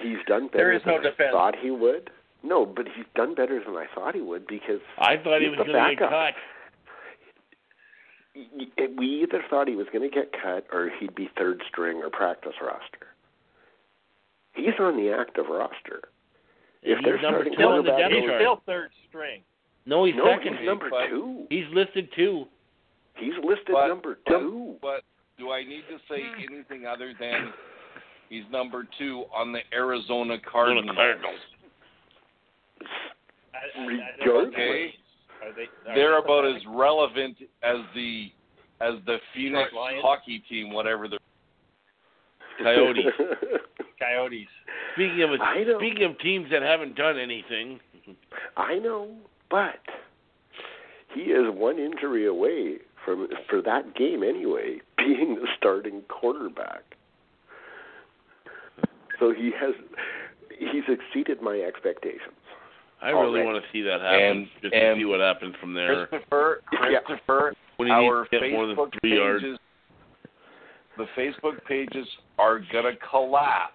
he's 0.01 0.17
done 0.27 0.47
better 0.47 0.57
There 0.57 0.73
is 0.73 0.81
no 0.85 0.93
than 0.95 1.03
defense. 1.11 1.29
I 1.29 1.31
thought 1.31 1.55
he 1.61 1.71
would. 1.71 2.09
No, 2.43 2.65
but 2.65 2.85
he's 2.93 3.05
done 3.15 3.35
better 3.35 3.61
than 3.65 3.75
I 3.75 3.85
thought 3.95 4.15
he 4.15 4.21
would 4.21 4.45
because 4.47 4.81
I 4.97 5.15
thought 5.17 5.39
he 5.41 5.47
He's 5.47 5.57
was 5.57 5.65
the 5.65 5.71
going 5.73 5.89
to 5.89 5.95
get 5.95 5.99
backup. 6.09 6.09
cut. 6.09 6.33
y- 8.35 8.47
y- 8.53 8.83
eh, 8.83 8.87
we 8.97 9.23
either 9.23 9.41
thought 9.49 9.67
he 9.67 9.75
was 9.75 9.87
going 9.93 10.09
to 10.09 10.13
get 10.13 10.31
cut 10.33 10.65
or 10.71 10.89
he'd 10.99 11.15
be 11.15 11.29
third 11.37 11.61
string 11.69 11.97
or 12.03 12.09
practice 12.09 12.53
roster. 12.61 13.07
He's 14.55 14.73
on 14.79 14.97
the 14.97 15.11
active 15.11 15.45
roster. 15.49 16.01
If 16.83 16.97
He's 16.99 17.05
they're 17.05 17.21
number 17.21 17.39
starting 17.45 17.55
two 17.57 17.63
on 17.63 17.85
the 17.85 17.91
depth 17.91 18.13
He's 18.13 18.25
chart. 18.25 18.41
still 18.41 18.61
third 18.65 18.89
string. 19.07 19.41
No, 19.85 20.03
he's 20.05 20.15
no, 20.15 20.25
second. 20.25 20.57
he's 20.57 20.65
number 20.65 20.89
but- 20.89 21.07
two. 21.07 21.47
He's 21.49 21.65
listed 21.71 22.09
two. 22.15 22.45
He's 23.15 23.33
listed 23.41 23.71
But- 23.71 23.87
number 23.87 24.19
but- 24.25 24.39
two. 24.39 24.75
But 24.81 25.03
do 25.37 25.51
I 25.51 25.63
need 25.63 25.83
to 25.89 25.97
say 26.09 26.23
anything 26.49 26.85
other 26.85 27.13
than 27.19 27.53
he's 28.29 28.43
number 28.51 28.85
two 28.99 29.25
on 29.33 29.53
the 29.53 29.61
Arizona 29.73 30.37
Cardinals? 30.39 30.93
Cardinals. 30.95 31.39
I- 32.81 32.85
I- 32.85 33.59
I 33.59 33.61
don't 33.61 33.61
know. 33.61 33.62
Regardless. 33.77 34.53
Okay. 34.53 34.93
Are 35.41 35.53
they, 35.53 35.89
are 35.89 35.95
they're 35.95 36.21
they 36.21 36.25
about 36.25 36.45
as 36.45 36.61
relevant 36.67 37.37
as 37.63 37.77
the 37.95 38.31
as 38.81 38.95
the 39.05 39.17
Phoenix 39.33 39.69
hockey 39.73 40.43
team, 40.49 40.71
whatever 40.71 41.07
the 41.07 41.19
Coyotes. 42.61 43.05
Coyotes. 43.99 44.47
Speaking 44.93 45.23
of 45.23 45.41
I 45.41 45.63
speaking 45.77 46.03
of 46.03 46.19
teams 46.19 46.47
that 46.51 46.61
haven't 46.61 46.95
done 46.95 47.17
anything, 47.17 47.79
I 48.57 48.75
know, 48.75 49.15
but 49.49 49.79
he 51.13 51.21
is 51.21 51.53
one 51.53 51.79
injury 51.79 52.27
away 52.27 52.77
from 53.03 53.27
for 53.49 53.61
that 53.61 53.95
game 53.95 54.23
anyway 54.23 54.79
being 54.97 55.35
the 55.35 55.47
starting 55.57 56.01
quarterback. 56.09 56.83
So 59.19 59.33
he 59.33 59.51
has 59.59 59.73
he's 60.49 60.83
exceeded 60.87 61.41
my 61.41 61.59
expectations. 61.59 62.42
I 63.03 63.11
oh, 63.11 63.19
really 63.21 63.41
Already. 63.41 63.45
want 63.45 63.63
to 63.63 63.69
see 63.73 63.81
that 63.83 63.99
happen. 64.01 64.19
And- 64.25 64.47
just 64.61 64.73
and 64.73 64.95
to 64.95 65.01
see 65.01 65.05
what 65.05 65.19
happens 65.19 65.55
from 65.59 65.73
there. 65.73 66.07
Christopher 66.07 66.61
Christopher 66.71 67.53
When 67.77 67.87
he 67.89 67.93
our 67.93 68.21
needs 68.21 68.29
to 68.31 68.39
get 68.39 68.51
more 68.51 68.67
than 68.67 68.75
Facebook 68.77 68.93
three 69.01 69.15
yards. 69.17 69.43
pages 69.43 69.59
the 70.97 71.05
Facebook 71.17 71.65
pages 71.67 72.07
are 72.37 72.59
gonna 72.71 72.91
collapse 73.09 73.73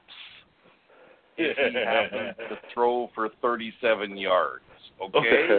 if 1.36 1.56
he 1.56 1.78
happens 1.78 2.36
to 2.48 2.59
throw 2.74 3.10
for 3.14 3.28
thirty 3.42 3.72
seven 3.80 4.16
yards. 4.16 4.62
Okay? 5.02 5.18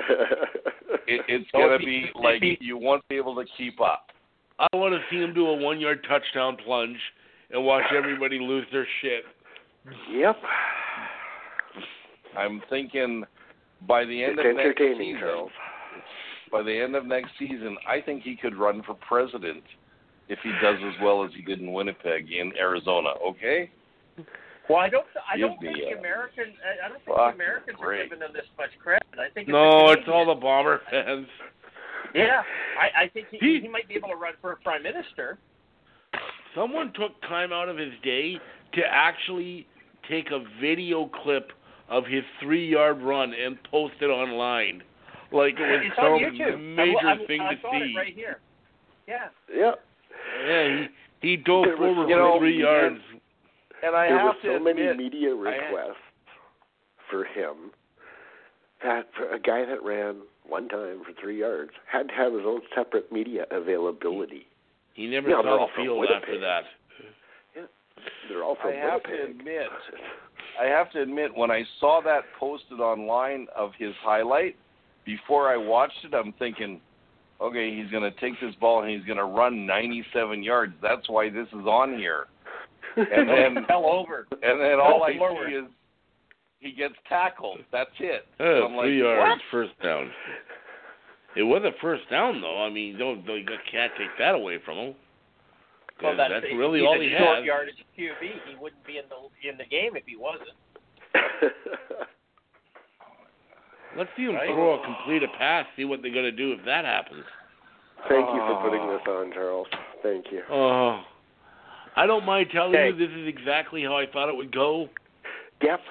it, 1.07 1.21
it's 1.27 1.45
So 1.51 1.59
gonna 1.59 1.75
if 1.75 1.81
he- 1.81 1.85
be 1.85 2.05
like 2.15 2.41
he- 2.41 2.57
you 2.61 2.77
won't 2.77 3.07
be 3.09 3.17
able 3.17 3.35
to 3.35 3.45
keep 3.57 3.79
up. 3.81 4.07
I 4.57 4.67
want 4.75 4.93
to 4.93 4.99
see 5.09 5.21
him 5.21 5.33
do 5.33 5.47
a 5.47 5.53
one-yard 5.55 6.05
touchdown 6.09 6.57
plunge 6.65 6.97
and 7.51 7.63
watch 7.63 7.85
everybody 7.95 8.39
lose 8.39 8.65
their 8.73 8.87
shit. 9.01 9.23
yep. 10.11 10.35
I'm 12.37 12.61
thinking 12.69 13.23
by 13.87 14.05
the 14.05 14.23
end 14.23 14.39
It's 14.39 14.49
of 14.49 14.55
next 14.55 14.77
season, 14.77 15.17
Charles. 15.19 15.51
by 16.51 16.63
the 16.63 16.77
end 16.79 16.95
of 16.95 17.05
next 17.05 17.31
season, 17.39 17.77
I 17.87 18.01
think 18.01 18.23
he 18.23 18.35
could 18.35 18.55
run 18.55 18.83
for 18.83 18.93
president 18.95 19.63
if 20.27 20.39
he 20.43 20.51
does 20.61 20.77
as 20.85 20.93
well 21.01 21.23
as 21.23 21.31
he 21.35 21.41
did 21.41 21.59
in 21.59 21.71
Winnipeg 21.73 22.31
in 22.31 22.55
Arizona. 22.57 23.09
Okay? 23.27 23.71
Well, 24.69 24.77
I 24.77 24.89
don't. 24.89 25.05
I 25.31 25.37
Give 25.37 25.47
don't 25.49 25.59
think 25.61 25.77
the 25.77 25.95
uh, 25.95 25.99
American. 25.99 26.45
I 26.61 26.85
I 26.85 26.89
don't 26.89 27.03
think 27.03 27.17
the 27.17 27.23
Americans 27.43 27.77
break. 27.81 27.99
are 28.01 28.03
giving 28.03 28.19
them 28.19 28.31
this 28.33 28.45
much 28.57 28.69
credit. 28.83 29.01
I 29.13 29.29
think. 29.33 29.47
It's 29.47 29.53
No, 29.53 29.87
the 29.87 29.93
it's 29.99 30.07
all 30.07 30.27
the 30.27 30.39
bomber 30.39 30.81
fans. 30.91 31.25
Yeah, 32.13 32.41
I, 32.79 33.03
I 33.05 33.07
think 33.09 33.27
he, 33.31 33.37
He- 33.39 33.59
he 33.61 33.67
might 33.67 33.87
be 33.87 33.95
able 33.95 34.09
to 34.09 34.15
run 34.15 34.33
for 34.41 34.55
prime 34.63 34.83
minister. 34.83 35.39
Someone 36.55 36.91
took 36.93 37.19
time 37.23 37.51
out 37.53 37.69
of 37.69 37.77
his 37.77 37.93
day 38.03 38.39
to 38.73 38.81
actually 38.89 39.67
take 40.09 40.31
a 40.31 40.43
video 40.61 41.09
clip 41.23 41.51
of 41.89 42.05
his 42.05 42.23
three-yard 42.41 43.01
run 43.01 43.33
and 43.33 43.57
post 43.69 43.95
it 44.01 44.05
online, 44.05 44.81
like 45.31 45.55
it 45.57 45.61
was 45.61 45.81
It's 45.85 45.95
some 45.95 46.75
major 46.75 46.97
I'm, 46.99 47.19
I'm, 47.21 47.27
thing 47.27 47.41
I've 47.41 47.57
to 47.57 47.61
got 47.63 47.71
see. 47.71 47.77
it 47.77 47.97
right 47.97 48.15
here. 48.15 48.39
Yeah. 49.07 49.27
Yep. 49.53 49.75
Yeah, 50.47 50.87
he 51.21 51.29
he 51.29 51.35
dove 51.37 51.65
There 51.65 51.77
was 51.77 51.95
forward 51.95 52.05
so 52.05 52.09
You 52.09 52.15
know, 52.15 52.33
for 52.35 52.39
three 52.39 52.59
yards. 52.61 52.99
And 53.83 53.95
I 53.95 54.07
there 54.07 54.19
have 54.19 54.35
were 54.43 54.49
to 54.53 54.57
so 54.59 54.63
many 54.63 54.93
media 54.97 55.33
requests 55.33 55.97
for 57.09 57.23
him 57.25 57.71
that 58.83 59.07
for 59.17 59.29
a 59.33 59.39
guy 59.39 59.65
that 59.65 59.83
ran 59.83 60.17
one 60.47 60.67
time 60.69 61.01
for 61.05 61.11
three 61.21 61.39
yards 61.39 61.71
had 61.91 62.09
to 62.09 62.13
have 62.13 62.33
his 62.33 62.43
own 62.45 62.61
separate 62.75 63.11
media 63.11 63.45
availability. 63.51 64.45
He 64.93 65.07
never 65.07 65.29
Yeah, 65.29 65.37
they're 65.41 65.43
saw 65.43 65.59
all 65.59 65.69
the 65.75 65.83
field 65.83 66.05
after 66.13 66.39
that. 66.39 66.63
Yeah, 67.55 67.61
They're 68.29 68.43
all 68.43 68.55
from 68.61 68.71
I 68.71 68.75
have 68.75 69.03
to 69.03 69.23
admit, 69.23 69.67
I 70.59 70.65
have 70.65 70.91
to 70.91 71.01
admit, 71.01 71.35
when 71.35 71.51
I 71.51 71.63
saw 71.79 72.01
that 72.05 72.21
posted 72.39 72.79
online 72.79 73.47
of 73.55 73.71
his 73.77 73.93
highlight, 74.01 74.55
before 75.05 75.49
I 75.49 75.57
watched 75.57 76.03
it, 76.03 76.13
I'm 76.13 76.33
thinking, 76.33 76.79
okay, 77.41 77.75
he's 77.75 77.89
going 77.91 78.03
to 78.03 78.11
take 78.19 78.39
this 78.41 78.53
ball 78.59 78.81
and 78.83 78.91
he's 78.91 79.05
going 79.05 79.17
to 79.17 79.25
run 79.25 79.65
97 79.65 80.43
yards. 80.43 80.73
That's 80.81 81.09
why 81.09 81.29
this 81.29 81.47
is 81.47 81.65
on 81.65 81.97
here. 81.97 82.27
And 82.95 83.29
then, 83.57 83.65
Fell 83.67 83.85
over. 83.85 84.27
and 84.31 84.59
then 84.59 84.79
all 84.79 85.03
I 85.03 85.17
Forward. 85.17 85.47
see 85.49 85.55
is 85.55 85.65
he 86.59 86.71
gets 86.73 86.95
tackled. 87.07 87.59
That's 87.71 87.89
it. 87.99 88.25
Uh, 88.39 88.43
So 88.43 88.65
I'm 88.67 88.75
like, 88.75 88.85
three 88.85 88.99
yards, 89.01 89.29
what? 89.29 89.39
first 89.51 89.81
down. 89.81 90.11
It 91.35 91.43
was 91.43 91.61
a 91.63 91.71
first 91.81 92.09
down, 92.09 92.41
though. 92.41 92.61
I 92.63 92.69
mean, 92.69 92.97
don't, 92.97 93.25
don't 93.25 93.37
you 93.37 93.45
can't 93.71 93.91
take 93.97 94.09
that 94.17 94.35
away 94.35 94.57
from 94.65 94.77
him. 94.77 94.95
'Cause 95.99 96.15
Well, 96.15 96.17
that's, 96.17 96.31
that's 96.33 96.45
he's 96.47 96.57
really 96.57 96.79
a 96.79 96.85
all 96.87 96.99
he 96.99 97.09
short 97.11 97.37
has. 97.37 97.45
yardage 97.45 97.75
QB. 97.97 98.21
He 98.47 98.55
wouldn't 98.55 98.83
be 98.87 98.97
in 98.97 99.03
the 99.11 99.19
in 99.49 99.57
the 99.57 99.65
game 99.65 99.95
if 99.97 100.05
he 100.07 100.15
wasn't. 100.15 100.55
Let's 103.97 104.09
see 104.15 104.23
him 104.23 104.35
Right. 104.35 104.47
throw 104.47 104.79
a 104.79 104.83
complete 104.85 105.23
a 105.23 105.27
pass. 105.37 105.65
See 105.75 105.83
what 105.83 106.01
they're 106.01 106.13
gonna 106.13 106.31
do 106.31 106.53
if 106.53 106.63
that 106.65 106.85
happens. 106.85 107.25
Thank 108.07 108.25
you 108.29 108.37
for 108.47 108.61
putting 108.63 108.79
Oh. 108.81 108.97
this 108.97 109.07
on, 109.07 109.31
Charles. 109.33 109.67
Thank 110.01 110.31
you. 110.31 110.43
Oh, 110.49 111.03
I 111.97 112.05
don't 112.05 112.23
mind 112.23 112.49
telling 112.51 112.75
Okay. 112.75 112.87
you 112.89 112.95
this 112.95 113.09
is 113.15 113.27
exactly 113.27 113.83
how 113.83 113.97
I 113.97 114.05
thought 114.05 114.29
it 114.29 114.35
would 114.35 114.51
go. 114.53 114.89
Yep. 115.61 115.81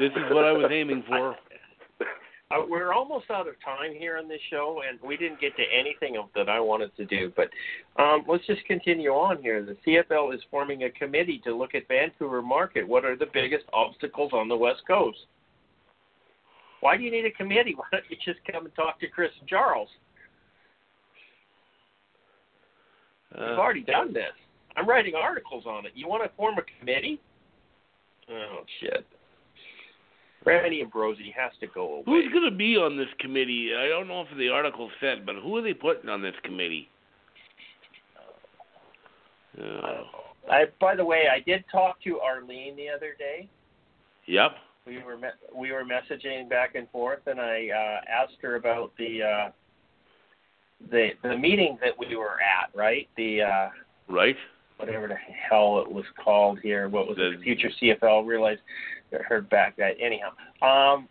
This 0.00 0.10
is 0.16 0.30
what 0.32 0.44
I 0.44 0.50
was 0.52 0.70
aiming 0.72 1.02
for. 1.04 1.36
Uh, 2.50 2.62
we're 2.68 2.92
almost 2.92 3.30
out 3.30 3.46
of 3.46 3.54
time 3.64 3.94
here 3.96 4.18
on 4.18 4.26
this 4.26 4.40
show, 4.50 4.82
and 4.88 4.98
we 5.06 5.16
didn't 5.16 5.40
get 5.40 5.54
to 5.56 5.62
anything 5.72 6.16
of 6.16 6.24
that 6.34 6.48
I 6.48 6.58
wanted 6.58 6.94
to 6.96 7.04
do. 7.06 7.32
But 7.36 7.48
um, 8.02 8.24
let's 8.26 8.44
just 8.46 8.64
continue 8.64 9.10
on 9.10 9.40
here. 9.40 9.64
The 9.64 9.76
CFL 9.86 10.34
is 10.34 10.40
forming 10.50 10.82
a 10.82 10.90
committee 10.90 11.40
to 11.44 11.54
look 11.56 11.76
at 11.76 11.86
Vancouver 11.86 12.42
market. 12.42 12.86
What 12.86 13.04
are 13.04 13.14
the 13.16 13.28
biggest 13.32 13.66
obstacles 13.72 14.32
on 14.32 14.48
the 14.48 14.56
West 14.56 14.82
Coast? 14.86 15.18
Why 16.80 16.96
do 16.96 17.04
you 17.04 17.10
need 17.12 17.24
a 17.24 17.30
committee? 17.30 17.74
Why 17.76 17.84
don't 17.92 18.04
you 18.08 18.16
just 18.24 18.40
come 18.50 18.64
and 18.64 18.74
talk 18.74 18.98
to 19.00 19.06
Chris 19.06 19.30
and 19.38 19.48
Charles? 19.48 19.88
We've 23.32 23.42
Uh, 23.42 23.56
already 23.60 23.82
done 23.84 24.12
this. 24.12 24.32
I'm 24.76 24.88
writing 24.88 25.14
articles 25.14 25.66
on 25.66 25.86
it. 25.86 25.92
You 25.94 26.08
want 26.08 26.24
to 26.24 26.30
form 26.36 26.56
a 26.58 26.62
committee? 26.80 27.20
Oh 28.28 28.64
shit. 28.80 29.06
Randy 30.44 30.80
Ambrosie 30.80 31.34
has 31.36 31.52
to 31.60 31.66
go 31.66 31.94
away. 31.96 32.02
who's 32.06 32.32
gonna 32.32 32.50
be 32.50 32.76
on 32.76 32.96
this 32.96 33.08
committee? 33.18 33.72
I 33.76 33.88
don't 33.88 34.08
know 34.08 34.22
if 34.22 34.36
the 34.38 34.48
article 34.48 34.90
said, 35.00 35.26
but 35.26 35.36
who 35.36 35.56
are 35.56 35.62
they 35.62 35.74
putting 35.74 36.08
on 36.08 36.22
this 36.22 36.34
committee? 36.42 36.88
Uh, 39.60 40.02
I, 40.50 40.64
by 40.80 40.94
the 40.96 41.04
way, 41.04 41.24
I 41.30 41.40
did 41.40 41.64
talk 41.70 42.00
to 42.04 42.20
Arlene 42.20 42.76
the 42.76 42.88
other 42.88 43.14
day. 43.18 43.48
yep. 44.26 44.52
We 44.86 45.02
were 45.02 45.18
me- 45.18 45.28
we 45.54 45.72
were 45.72 45.84
messaging 45.84 46.48
back 46.48 46.74
and 46.74 46.88
forth, 46.90 47.20
and 47.26 47.38
I 47.38 47.68
uh, 47.68 48.00
asked 48.10 48.38
her 48.40 48.56
about 48.56 48.92
the 48.96 49.22
uh, 49.22 49.50
the 50.90 51.10
the 51.22 51.36
meeting 51.36 51.78
that 51.82 51.92
we 51.98 52.16
were 52.16 52.38
at, 52.40 52.74
right? 52.74 53.06
The 53.16 53.42
uh, 53.42 53.68
Right. 54.08 54.36
Whatever 54.80 55.08
the 55.08 55.14
hell 55.14 55.80
it 55.80 55.90
was 55.90 56.04
called 56.22 56.58
here. 56.60 56.88
What 56.88 57.06
was 57.06 57.16
The- 57.16 57.32
it? 57.32 57.40
Future 57.40 57.70
CFL. 57.70 58.24
Realized 58.24 58.60
heard 59.26 59.48
back 59.48 59.76
that 59.76 59.96
anyhow. 60.00 60.30
Um, 60.62 61.08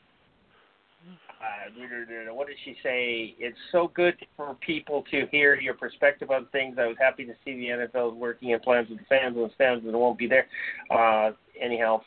uh, 1.42 2.34
what 2.34 2.48
did 2.48 2.58
she 2.64 2.78
say? 2.84 3.36
It's 3.40 3.58
so 3.72 3.88
good 3.94 4.16
for 4.36 4.56
people 4.56 5.04
to 5.12 5.26
hear 5.28 5.56
your 5.56 5.74
perspective 5.74 6.32
on 6.32 6.46
things. 6.48 6.78
I 6.78 6.86
was 6.88 6.98
happy 7.00 7.26
to 7.26 7.34
see 7.46 7.56
the 7.56 7.68
NFL 7.70 8.16
working 8.16 8.50
in 8.50 8.60
plans 8.60 8.90
with 8.90 9.00
the 9.00 9.06
fans 9.06 9.36
and 9.38 9.46
the 9.46 9.54
fans 9.58 9.84
that 9.86 9.92
won't 9.98 10.18
be 10.18 10.28
there. 10.28 10.48
Uh, 10.90 11.32
anyhow, 11.60 12.02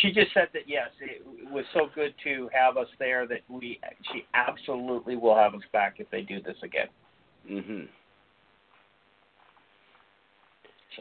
she 0.00 0.12
just 0.12 0.32
said 0.32 0.48
that 0.52 0.62
yes, 0.66 0.90
it 1.00 1.22
was 1.50 1.64
so 1.72 1.88
good 1.94 2.14
to 2.24 2.48
have 2.52 2.76
us 2.76 2.88
there 2.98 3.26
that 3.26 3.40
we 3.48 3.78
she 4.12 4.26
absolutely 4.34 5.16
will 5.16 5.36
have 5.36 5.54
us 5.54 5.62
back 5.72 5.96
if 5.98 6.08
they 6.10 6.22
do 6.22 6.40
this 6.40 6.56
again. 6.62 6.88
Mhm. 7.48 7.88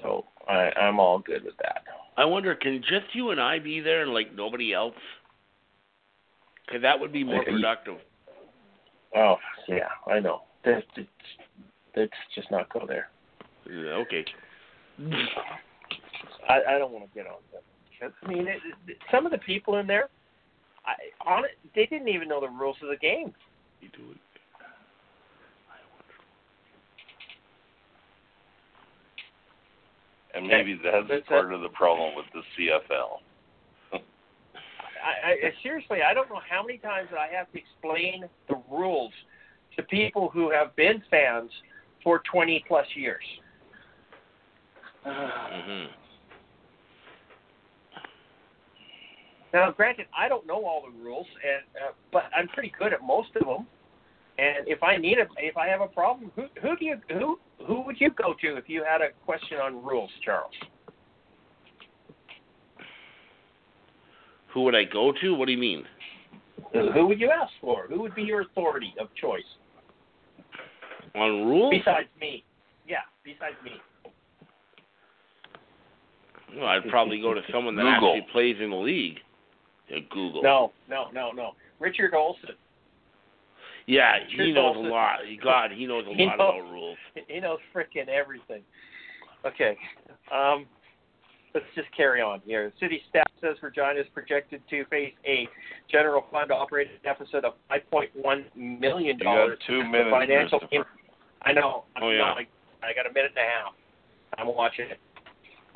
So 0.01 0.25
I, 0.47 0.71
I'm 0.79 0.99
all 0.99 1.19
good 1.19 1.43
with 1.43 1.57
that. 1.57 1.83
I 2.17 2.25
wonder, 2.25 2.55
can 2.55 2.81
just 2.81 3.13
you 3.13 3.31
and 3.31 3.41
I 3.41 3.59
be 3.59 3.79
there 3.79 4.03
and 4.03 4.13
like 4.13 4.33
nobody 4.35 4.73
else? 4.73 4.95
Because 6.65 6.81
that 6.81 6.99
would 6.99 7.11
be 7.11 7.23
more 7.23 7.43
productive. 7.43 7.97
Oh 9.15 9.35
yeah, 9.67 9.89
I 10.07 10.19
know. 10.19 10.41
Let's, 10.65 10.85
let's, 10.97 11.09
let's 11.95 12.11
just 12.33 12.49
not 12.51 12.71
go 12.71 12.85
there. 12.87 13.09
Yeah, 13.69 13.93
okay. 14.03 14.25
I, 16.49 16.75
I 16.75 16.77
don't 16.77 16.91
want 16.91 17.05
to 17.05 17.13
get 17.13 17.27
on 17.27 17.37
that. 17.51 17.63
I 18.01 18.27
mean, 18.27 18.47
it, 18.47 18.59
it, 18.87 18.97
some 19.11 19.25
of 19.25 19.31
the 19.31 19.37
people 19.37 19.77
in 19.77 19.87
there, 19.87 20.09
I, 20.85 21.29
on 21.29 21.45
it, 21.45 21.51
they 21.73 21.85
didn't 21.85 22.09
even 22.09 22.27
know 22.27 22.41
the 22.41 22.49
rules 22.49 22.75
of 22.83 22.89
the 22.89 22.97
game. 22.97 23.33
You 23.81 23.89
do 23.89 24.11
it. 24.11 24.17
And 30.33 30.47
maybe 30.47 30.79
that's 30.83 31.07
That's 31.07 31.27
part 31.27 31.53
of 31.53 31.61
the 31.61 31.69
problem 31.69 32.15
with 32.15 32.25
the 32.33 32.41
CFL. 32.57 33.19
I, 35.03 35.31
I 35.31 35.53
seriously, 35.61 35.99
I 36.01 36.13
don't 36.13 36.29
know 36.29 36.39
how 36.49 36.63
many 36.63 36.77
times 36.77 37.09
that 37.11 37.19
I 37.19 37.27
have 37.27 37.51
to 37.51 37.59
explain 37.59 38.23
the 38.47 38.55
rules 38.71 39.11
to 39.75 39.83
people 39.83 40.29
who 40.33 40.49
have 40.49 40.75
been 40.75 41.03
fans 41.11 41.51
for 42.03 42.21
20 42.31 42.63
plus 42.67 42.87
years. 42.95 43.23
Mhm. 45.05 45.89
Now, 49.53 49.69
granted, 49.71 50.07
I 50.17 50.27
don't 50.27 50.47
know 50.47 50.65
all 50.65 50.81
the 50.81 51.03
rules, 51.03 51.27
and 51.43 51.61
uh, 51.83 51.91
but 52.11 52.23
I'm 52.35 52.47
pretty 52.47 52.73
good 52.77 52.91
at 52.93 53.03
most 53.03 53.35
of 53.35 53.45
them. 53.45 53.67
And 54.39 54.67
if 54.67 54.81
I 54.81 54.97
need 54.97 55.19
a, 55.19 55.27
if 55.37 55.57
I 55.57 55.67
have 55.67 55.81
a 55.81 55.87
problem, 55.87 56.31
who 56.35 56.47
who 56.61 56.75
do 56.75 56.85
you 56.85 57.01
who 57.09 57.39
who 57.65 57.81
would 57.81 57.99
you 57.99 58.09
go 58.11 58.33
to 58.41 58.57
if 58.57 58.65
you 58.67 58.83
had 58.83 59.01
a 59.01 59.09
question 59.25 59.57
on 59.57 59.83
rules, 59.83 60.09
Charles? 60.23 60.51
Who 64.53 64.61
would 64.63 64.75
I 64.75 64.83
go 64.83 65.11
to? 65.21 65.33
What 65.33 65.45
do 65.47 65.51
you 65.51 65.57
mean? 65.57 65.83
Who 66.73 67.07
would 67.07 67.19
you 67.19 67.29
ask 67.31 67.51
for? 67.61 67.87
Who 67.87 68.01
would 68.01 68.15
be 68.15 68.23
your 68.23 68.41
authority 68.41 68.93
of 68.99 69.07
choice 69.19 69.43
On 71.15 71.45
rules? 71.45 71.73
besides 71.75 72.07
me? 72.19 72.43
Yeah, 72.87 72.97
besides 73.23 73.55
me. 73.63 73.71
Well, 76.55 76.67
I'd 76.67 76.87
probably 76.89 77.19
go 77.19 77.33
to 77.33 77.41
someone 77.51 77.75
that 77.77 77.81
Google. 77.81 78.15
actually 78.15 78.31
plays 78.31 78.57
in 78.61 78.69
the 78.69 78.75
league. 78.75 79.19
Yeah, 79.89 79.99
Google. 80.11 80.43
No, 80.43 80.71
no, 80.89 81.07
no, 81.11 81.31
no. 81.31 81.51
Richard 81.79 82.13
Olson. 82.13 82.51
Yeah, 83.85 84.13
Richard 84.13 84.45
he 84.47 84.51
knows 84.53 84.75
Olson. 84.77 84.85
a 84.85 84.93
lot. 84.93 85.19
God, 85.43 85.71
he 85.71 85.85
knows 85.85 86.05
a 86.07 86.13
He 86.15 86.25
lot 86.25 86.37
knows- 86.37 86.55
about 86.61 86.71
rules. 86.71 86.97
He 87.27 87.39
knows 87.39 87.59
freaking 87.75 88.07
everything. 88.07 88.61
Okay. 89.45 89.77
Um, 90.33 90.65
let's 91.53 91.65
just 91.75 91.87
carry 91.95 92.21
on 92.21 92.41
here. 92.45 92.71
City 92.79 93.01
staff 93.09 93.27
says 93.41 93.57
Regina 93.61 93.99
is 93.99 94.07
projected 94.13 94.61
to 94.69 94.85
face 94.85 95.13
a 95.25 95.47
general 95.91 96.25
fund 96.31 96.51
operating 96.51 96.93
deficit 97.03 97.43
of 97.43 97.53
$5.1 97.69 98.07
million. 98.55 99.17
You 99.17 99.23
got 99.23 99.49
two 99.67 99.83
minutes, 99.83 100.09
financial 100.11 100.59
Christopher. 100.59 100.87
I 101.41 101.51
know. 101.51 101.83
Oh, 102.01 102.09
yeah. 102.09 102.17
No, 102.19 102.23
I, 102.23 102.47
I 102.81 102.93
got 102.95 103.05
a 103.09 103.13
minute 103.13 103.31
and 103.35 103.45
a 103.45 103.49
half. 103.49 103.73
I'm 104.37 104.55
watching 104.55 104.85
it. 104.89 104.99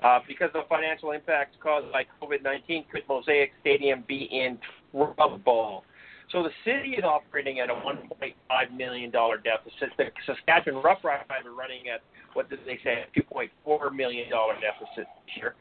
Uh, 0.04 0.20
because 0.28 0.50
of 0.54 0.68
financial 0.70 1.12
impacts 1.12 1.58
caused 1.62 1.92
by 1.92 2.04
COVID 2.22 2.44
19, 2.44 2.86
could 2.92 3.02
Mosaic 3.10 3.52
Stadium 3.62 4.04
be 4.08 4.30
in 4.32 4.58
trouble? 4.94 5.84
So 6.32 6.44
the 6.44 6.52
city 6.66 6.96
is 6.98 7.06
operating 7.06 7.62
at 7.62 7.70
a 7.70 7.74
$1.5 7.74 8.78
million 8.78 9.12
deficit. 9.12 9.96
The 9.98 10.06
Saskatchewan 10.26 10.84
Roughriders 10.84 11.46
are 11.46 11.56
running 11.56 11.88
at, 11.94 12.02
what 12.34 12.50
did 12.50 12.60
they 12.66 12.80
say, 12.84 13.06
a 13.16 13.20
$2.4 13.20 13.96
million 13.96 14.28
deficit 14.30 15.08
here. 15.34 15.56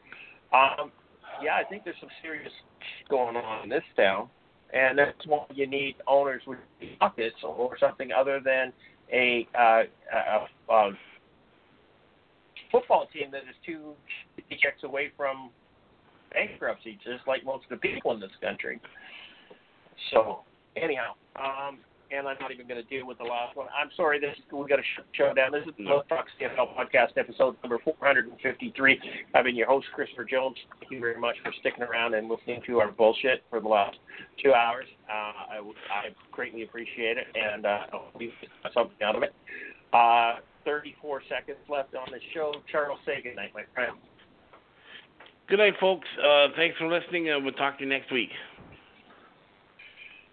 Um, 0.53 0.91
yeah, 1.41 1.55
I 1.55 1.63
think 1.63 1.83
there's 1.85 1.95
some 2.01 2.09
serious 2.21 2.51
going 3.09 3.37
on 3.37 3.63
in 3.63 3.69
this 3.69 3.83
town. 3.95 4.29
And 4.73 4.97
that's 4.97 5.25
why 5.25 5.45
you 5.53 5.67
need 5.67 5.95
owners 6.05 6.41
with 6.45 6.59
pockets 6.99 7.37
or 7.43 7.77
something 7.79 8.09
other 8.11 8.41
than 8.43 8.73
a, 9.13 9.47
uh, 9.57 9.83
a, 10.13 10.73
a 10.73 10.91
football 12.71 13.07
team 13.13 13.31
that 13.31 13.43
is 13.43 13.55
two 13.65 13.93
checks 14.61 14.83
away 14.83 15.11
from 15.15 15.49
bankruptcy, 16.33 16.99
just 17.03 17.25
like 17.25 17.45
most 17.45 17.63
of 17.63 17.69
the 17.69 17.77
people 17.77 18.11
in 18.11 18.19
this 18.19 18.31
country. 18.41 18.81
So, 20.11 20.41
anyhow, 20.81 21.13
um, 21.35 21.79
and 22.11 22.27
I'm 22.27 22.37
not 22.39 22.51
even 22.51 22.67
going 22.67 22.81
to 22.81 22.87
deal 22.87 23.05
with 23.05 23.17
the 23.17 23.25
last 23.25 23.55
one. 23.55 23.67
I'm 23.77 23.89
sorry, 23.95 24.19
this 24.19 24.35
we 24.51 24.67
got 24.67 24.79
sh- 24.79 25.01
show 25.13 25.33
down. 25.33 25.51
This 25.51 25.63
is 25.67 25.73
the. 25.77 25.83
Let's 25.83 26.07
Talk 26.07 26.25
CFL 26.39 26.75
podcast, 26.75 27.17
episode 27.17 27.55
number 27.63 27.79
453. 27.83 28.99
I've 29.35 29.43
been 29.43 29.55
your 29.55 29.67
host, 29.67 29.87
Christopher 29.93 30.23
Jones. 30.23 30.55
Thank 30.79 30.91
you 30.91 30.99
very 30.99 31.19
much 31.19 31.35
for 31.43 31.51
sticking 31.59 31.83
around 31.83 32.13
and 32.13 32.29
listening 32.29 32.61
to 32.67 32.79
our 32.79 32.91
bullshit 32.91 33.43
for 33.49 33.59
the 33.59 33.67
last 33.67 33.97
two 34.41 34.53
hours. 34.53 34.85
Uh, 35.09 35.13
I, 35.13 35.57
I 35.59 36.09
greatly 36.31 36.63
appreciate 36.63 37.17
it, 37.17 37.27
and 37.35 37.65
uh, 37.65 37.79
you 38.19 38.31
got 38.63 38.73
something 38.73 38.97
out 39.03 39.15
of 39.15 39.23
it. 39.23 39.33
Uh, 39.93 40.35
34 40.65 41.21
seconds 41.29 41.57
left 41.69 41.95
on 41.95 42.07
the 42.11 42.19
show. 42.33 42.53
Charles, 42.71 42.99
say 43.05 43.21
goodnight, 43.23 43.51
my 43.53 43.63
friend. 43.73 43.93
Good 45.47 45.59
night, 45.59 45.75
folks. 45.79 46.07
Uh, 46.21 46.47
thanks 46.57 46.77
for 46.77 46.87
listening, 46.87 47.29
and 47.29 47.43
we'll 47.43 47.53
talk 47.53 47.77
to 47.77 47.85
you 47.85 47.89
next 47.89 48.11
week. 48.11 48.29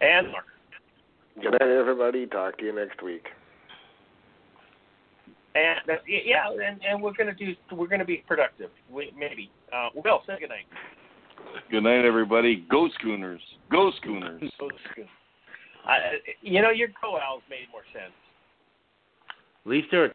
And 0.05 0.31
Mark. 0.31 0.45
Good 1.41 1.51
night, 1.51 1.61
everybody. 1.61 2.27
Talk 2.27 2.59
to 2.59 2.65
you 2.65 2.75
next 2.75 3.01
week. 3.01 3.25
And 5.55 5.89
uh, 5.89 5.93
yeah, 6.07 6.51
and, 6.51 6.79
and 6.83 7.01
we're 7.01 7.13
gonna 7.13 7.33
do 7.33 7.55
we're 7.71 7.87
gonna 7.87 8.05
be 8.05 8.23
productive. 8.27 8.69
We, 8.91 9.11
maybe. 9.17 9.49
Uh, 9.73 9.89
Will, 9.95 10.21
say 10.27 10.33
good 10.39 10.49
night. 10.49 10.65
Good 11.71 11.83
night, 11.83 12.05
everybody. 12.05 12.65
Go 12.69 12.89
Schooners. 12.99 13.41
Go 13.71 13.91
Schooners. 14.01 14.41
So 14.59 14.67
it's 14.67 14.77
good. 14.95 15.07
I, 15.85 15.97
you 16.41 16.61
know, 16.61 16.69
your 16.69 16.89
go 17.01 17.17
owls 17.17 17.41
made 17.49 17.67
more 17.71 17.83
sense. 17.91 18.13
At 19.65 19.71
least 19.71 19.87
they're 19.89 20.13